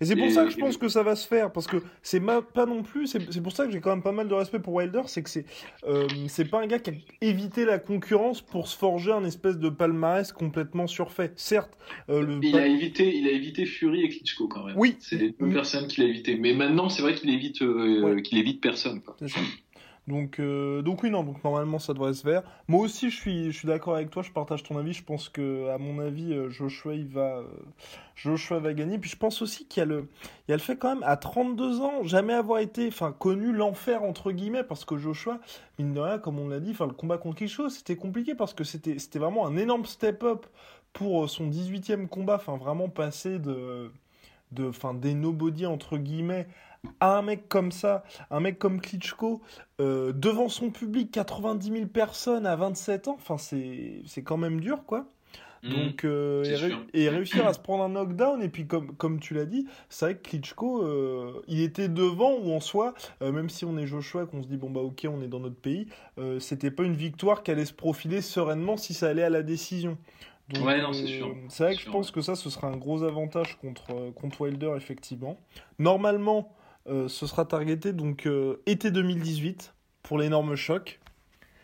Et 0.00 0.04
c'est 0.04 0.16
pour 0.16 0.26
Et- 0.26 0.30
ça 0.30 0.44
que 0.44 0.50
je 0.50 0.56
pense 0.58 0.76
que 0.76 0.88
ça 0.88 1.02
va 1.02 1.16
se 1.16 1.26
faire, 1.26 1.52
parce 1.52 1.66
que 1.66 1.78
c'est 2.02 2.20
ma- 2.20 2.42
pas 2.42 2.66
non 2.66 2.82
plus, 2.82 3.06
c'est 3.06 3.40
pour 3.42 3.52
ça 3.52 3.66
que 3.66 3.72
j'ai 3.72 3.80
quand 3.80 3.90
même 3.90 4.02
pas 4.02 4.12
mal 4.12 4.28
de 4.28 4.34
respect 4.34 4.58
pour 4.58 4.74
Wilder, 4.74 5.02
c'est 5.06 5.22
que 5.22 5.30
c'est 5.30 5.44
euh, 5.86 6.06
c'est 6.28 6.44
pas 6.44 6.60
un 6.62 6.66
gars 6.66 6.78
qui 6.78 6.90
a 6.90 6.94
évité 7.20 7.64
la 7.64 7.78
concurrence 7.78 8.40
pour 8.42 8.68
se 8.68 8.76
forger 8.76 9.12
un 9.12 9.24
espèce 9.24 9.58
de 9.58 9.68
palmarès 9.68 10.32
complètement 10.32 10.86
surfait. 10.86 11.32
Certes, 11.36 11.76
euh, 12.10 12.22
le 12.22 12.38
Il 12.42 12.56
a 12.56 12.66
évité, 12.66 13.16
il 13.16 13.26
a 13.28 13.30
évité 13.32 13.64
Fury 13.66 14.02
et 14.04 14.08
Klitschko 14.08 14.48
quand 14.48 14.64
même. 14.64 14.76
Oui. 14.76 14.96
C'est 15.00 15.16
les 15.16 15.30
deux 15.30 15.48
personnes 15.50 15.86
qu'il 15.86 16.04
a 16.04 16.06
évité. 16.06 16.36
Mais 16.36 16.52
maintenant, 16.52 16.88
c'est 16.88 17.02
vrai 17.02 17.14
qu'il 17.14 17.30
évite, 17.30 17.62
euh, 17.62 18.02
Ouais. 18.02 18.22
qu'il 18.22 18.38
évite 18.38 18.60
personne. 18.60 19.00
Quoi. 19.02 19.16
Donc, 20.06 20.38
euh, 20.38 20.82
donc 20.82 21.02
oui, 21.02 21.10
non, 21.10 21.24
donc 21.24 21.42
normalement 21.42 21.80
ça 21.80 21.92
devrait 21.92 22.14
se 22.14 22.22
faire. 22.22 22.44
Moi 22.68 22.80
aussi, 22.80 23.10
je 23.10 23.16
suis, 23.16 23.50
je 23.50 23.58
suis 23.58 23.66
d'accord 23.66 23.96
avec 23.96 24.10
toi, 24.10 24.22
je 24.22 24.30
partage 24.30 24.62
ton 24.62 24.78
avis. 24.78 24.92
Je 24.92 25.02
pense 25.02 25.28
que, 25.28 25.68
à 25.70 25.78
mon 25.78 25.98
avis, 25.98 26.32
euh, 26.32 26.48
Joshua, 26.48 26.94
va, 27.08 27.38
euh, 27.38 27.44
Joshua 28.14 28.60
va 28.60 28.72
gagner. 28.72 28.98
Puis 28.98 29.10
je 29.10 29.16
pense 29.16 29.42
aussi 29.42 29.66
qu'il 29.66 29.80
y 29.80 29.82
a 29.82 29.86
le, 29.86 30.08
y 30.48 30.52
a 30.52 30.56
le 30.56 30.62
fait 30.62 30.76
quand 30.76 30.94
même, 30.94 31.02
à 31.04 31.16
32 31.16 31.80
ans, 31.80 32.04
jamais 32.04 32.34
avoir 32.34 32.60
été, 32.60 32.86
enfin, 32.86 33.12
connu 33.12 33.52
l'enfer, 33.52 34.04
entre 34.04 34.30
guillemets, 34.30 34.62
parce 34.62 34.84
que 34.84 34.96
Joshua, 34.96 35.40
mine 35.78 35.92
de 35.92 36.00
rien, 36.00 36.18
comme 36.18 36.38
on 36.38 36.48
l'a 36.48 36.60
dit, 36.60 36.70
enfin, 36.70 36.86
le 36.86 36.92
combat 36.92 37.18
contre 37.18 37.44
chose, 37.46 37.76
c'était 37.76 37.96
compliqué 37.96 38.34
parce 38.34 38.54
que 38.54 38.64
c'était, 38.64 38.96
vraiment 39.18 39.46
un 39.46 39.56
énorme 39.56 39.86
step-up 39.86 40.46
pour 40.92 41.28
son 41.28 41.48
18e 41.48 42.06
combat, 42.06 42.36
enfin, 42.36 42.56
vraiment 42.56 42.88
passer 42.88 43.38
de, 43.40 43.90
de, 44.52 44.68
enfin, 44.68 44.94
des 44.94 45.14
nobody, 45.14 45.66
entre 45.66 45.98
guillemets, 45.98 46.46
à 47.00 47.18
un 47.18 47.22
mec 47.22 47.48
comme 47.48 47.72
ça, 47.72 48.04
un 48.30 48.40
mec 48.40 48.58
comme 48.58 48.80
Klitschko, 48.80 49.40
euh, 49.80 50.12
devant 50.12 50.48
son 50.48 50.70
public, 50.70 51.10
90 51.10 51.70
000 51.70 51.86
personnes 51.86 52.46
à 52.46 52.56
27 52.56 53.08
ans, 53.08 53.16
enfin 53.20 53.36
c'est 53.38 54.22
quand 54.22 54.36
même 54.36 54.60
dur 54.60 54.84
quoi. 54.86 55.06
Mm. 55.62 55.70
Donc 55.70 56.04
euh, 56.04 56.44
et, 56.44 56.54
ré- 56.54 56.68
sûr. 56.68 56.82
et 56.92 57.08
réussir 57.08 57.46
à 57.46 57.52
se 57.54 57.58
prendre 57.58 57.82
un 57.84 57.88
knockdown 57.88 58.42
et 58.42 58.48
puis 58.48 58.66
comme 58.66 58.94
comme 58.96 59.20
tu 59.20 59.34
l'as 59.34 59.46
dit, 59.46 59.66
c'est 59.88 60.04
vrai 60.04 60.14
que 60.16 60.28
Klitschko 60.28 60.82
euh, 60.82 61.42
il 61.48 61.62
était 61.62 61.88
devant 61.88 62.34
ou 62.34 62.52
en 62.52 62.60
soi, 62.60 62.94
même 63.20 63.48
si 63.48 63.64
on 63.64 63.76
est 63.78 63.86
Joshua 63.86 64.26
qu'on 64.26 64.42
se 64.42 64.48
dit 64.48 64.56
bon 64.58 64.70
bah 64.70 64.80
ok 64.82 65.06
on 65.10 65.22
est 65.22 65.28
dans 65.28 65.40
notre 65.40 65.56
pays, 65.60 65.88
c'était 66.40 66.70
pas 66.70 66.82
une 66.84 66.94
victoire 66.96 67.42
qui 67.42 67.50
allait 67.50 67.64
se 67.64 67.72
profiler 67.74 68.20
sereinement 68.20 68.76
si 68.76 68.94
ça 68.94 69.08
allait 69.08 69.24
à 69.24 69.30
la 69.30 69.42
décision. 69.42 69.96
Donc, 70.48 70.64
Ouais, 70.64 70.80
non, 70.80 70.92
c'est 70.92 71.06
sûr. 71.08 71.34
C'est 71.48 71.64
vrai 71.64 71.74
que 71.74 71.80
je 71.82 71.90
pense 71.90 72.12
que 72.12 72.20
ça, 72.20 72.36
ce 72.36 72.50
sera 72.50 72.68
un 72.68 72.76
gros 72.76 73.02
avantage 73.02 73.58
contre, 73.60 74.12
contre 74.14 74.42
Wilder, 74.42 74.74
effectivement. 74.76 75.40
Normalement, 75.80 76.52
ce 77.08 77.26
sera 77.26 77.44
targeté 77.44 77.92
donc 77.92 78.26
euh, 78.26 78.62
été 78.66 78.90
2018 78.90 79.74
pour 80.02 80.18
l'énorme 80.18 80.54
choc. 80.56 81.00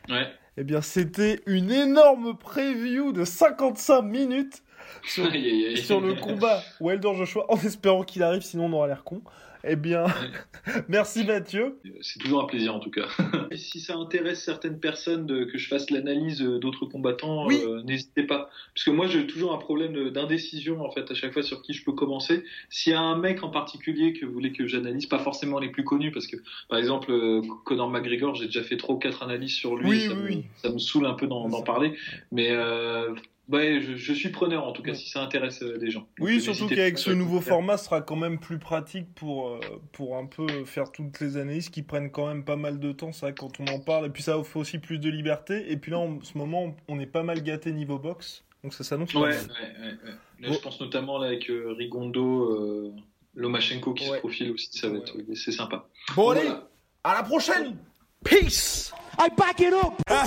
Ouais. 0.08 0.26
Eh 0.56 0.64
bien, 0.64 0.82
c'était 0.82 1.40
une 1.46 1.70
énorme 1.70 2.36
preview 2.36 3.12
de 3.12 3.24
55 3.24 4.02
minutes 4.02 4.62
sur, 5.04 5.30
le 5.30 6.20
combat 6.20 6.60
Wilder-Joshua, 6.80 7.46
en 7.48 7.56
espérant 7.56 8.02
qu'il 8.02 8.22
arrive, 8.22 8.42
sinon 8.42 8.66
on 8.66 8.72
aura 8.74 8.86
l'air 8.88 9.04
con. 9.04 9.22
Eh 9.64 9.76
bien, 9.76 10.06
merci 10.88 11.24
Mathieu. 11.24 11.78
C'est 12.00 12.18
toujours 12.18 12.42
un 12.42 12.46
plaisir 12.46 12.74
en 12.74 12.80
tout 12.80 12.90
cas. 12.90 13.06
Et 13.50 13.56
si 13.56 13.80
ça 13.80 13.94
intéresse 13.96 14.42
certaines 14.42 14.80
personnes 14.80 15.24
de, 15.26 15.44
que 15.44 15.56
je 15.58 15.68
fasse 15.68 15.90
l'analyse 15.90 16.40
d'autres 16.40 16.86
combattants, 16.86 17.46
Oui. 17.46 17.60
euh, 17.64 17.82
n'hésitez 17.82 18.24
pas. 18.24 18.50
Parce 18.74 18.84
que 18.84 18.90
moi 18.90 19.06
j'ai 19.06 19.26
toujours 19.26 19.52
un 19.52 19.58
problème 19.58 20.10
d'indécision 20.10 20.84
en 20.84 20.90
fait 20.90 21.10
à 21.10 21.14
chaque 21.14 21.32
fois 21.32 21.42
sur 21.42 21.62
qui 21.62 21.74
je 21.74 21.84
peux 21.84 21.92
commencer. 21.92 22.44
S'il 22.70 22.92
y 22.92 22.96
a 22.96 23.00
un 23.00 23.16
mec 23.16 23.42
en 23.44 23.50
particulier 23.50 24.12
que 24.12 24.26
vous 24.26 24.32
voulez 24.32 24.52
que 24.52 24.66
j'analyse, 24.66 25.06
pas 25.06 25.18
forcément 25.20 25.58
les 25.60 25.68
plus 25.70 25.84
connus, 25.84 26.10
parce 26.10 26.26
que 26.26 26.36
par 26.68 26.78
exemple 26.78 27.12
euh, 27.12 27.42
Conor 27.64 27.88
McGregor, 27.90 28.34
j'ai 28.34 28.46
déjà 28.46 28.62
fait 28.64 28.76
trois 28.76 28.96
ou 28.96 28.98
quatre 28.98 29.22
analyses 29.22 29.54
sur 29.54 29.76
lui, 29.76 29.88
Oui, 29.88 30.00
ça, 30.08 30.14
oui, 30.14 30.36
me, 30.36 30.42
ça 30.56 30.70
me 30.72 30.78
saoule 30.78 31.06
un 31.06 31.14
peu 31.14 31.26
d'en 31.26 31.62
parler. 31.62 31.94
Mais 32.32 32.48
euh, 32.50 33.14
ouais, 33.52 33.80
je, 33.80 33.94
je 33.96 34.12
suis 34.12 34.30
preneur 34.30 34.66
en 34.66 34.72
tout 34.72 34.82
cas 34.82 34.90
Ouais. 34.92 34.96
si 34.96 35.08
ça 35.10 35.22
intéresse 35.22 35.62
euh, 35.62 35.76
des 35.78 35.90
gens. 35.90 36.00
Donc, 36.00 36.08
Oui, 36.20 36.36
euh, 36.36 36.40
surtout 36.40 36.66
qu'avec 36.68 36.98
ce 36.98 37.10
nouveau 37.10 37.40
format, 37.40 37.76
ce 37.76 37.84
sera 37.84 38.00
quand 38.00 38.16
même 38.16 38.38
plus 38.38 38.58
pratique 38.58 39.14
pour, 39.14 39.48
euh, 39.48 39.60
pour 39.92 40.16
un 40.16 40.26
peu 40.26 40.46
faire 40.64 40.90
toutes 40.92 41.20
les 41.20 41.36
analyses 41.36 41.68
qui 41.70 41.82
prennent 41.82 42.10
quand 42.10 42.26
même 42.26 42.44
pas 42.44 42.56
mal 42.56 42.78
de 42.80 42.92
temps, 42.92 43.10
vrai, 43.10 43.34
quand 43.34 43.60
on 43.60 43.66
en 43.66 43.78
parle. 43.78 44.06
Et 44.06 44.10
puis 44.10 44.22
ça 44.22 44.38
offre 44.38 44.56
aussi 44.56 44.78
plus 44.78 44.98
de 44.98 45.08
liberté. 45.10 45.70
Et 45.70 45.76
puis 45.76 45.90
là, 45.92 45.98
en 45.98 46.20
ce 46.22 46.36
moment, 46.36 46.74
on 46.88 46.98
est 47.00 47.06
pas 47.06 47.22
mal 47.22 47.42
gâté 47.42 47.72
niveau 47.72 47.98
box. 47.98 48.44
Donc 48.64 48.74
ça 48.74 48.84
s'annonce 48.84 49.12
Ouais, 49.14 49.22
ouais, 49.22 49.28
ouais, 49.28 49.34
ouais. 49.36 50.10
Là, 50.40 50.48
Bon. 50.48 50.54
je 50.54 50.58
pense 50.60 50.80
notamment 50.80 51.18
là, 51.18 51.26
avec 51.28 51.50
euh, 51.50 51.74
Rigondo, 51.76 52.50
euh, 52.50 52.92
Lomachenko 53.34 53.92
qui 53.94 54.08
Ouais. 54.08 54.16
se 54.16 54.20
profile 54.20 54.50
aussi, 54.52 54.68
ça 54.72 54.88
va 54.88 54.94
Ouais, 54.94 55.00
être, 55.00 55.14
c'est 55.34 55.52
sympa. 55.52 55.84
Bon, 56.14 56.30
allez, 56.30 56.42
Voilà. 56.42 56.68
à 57.04 57.14
la 57.14 57.22
prochaine 57.22 57.76
Peace 58.24 58.92
I 59.18 59.28
back 59.36 59.58
it 59.60 59.72
up. 59.72 59.92
Hein, 60.08 60.24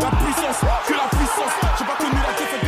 la 0.00 0.10
puissance, 0.10 0.60
que 0.86 0.92
la 0.92 1.08
puissance. 1.08 1.78
J'ai 1.78 1.84
pas 1.84 1.96
connu 1.96 2.12
la 2.12 2.32
défaite 2.38 2.67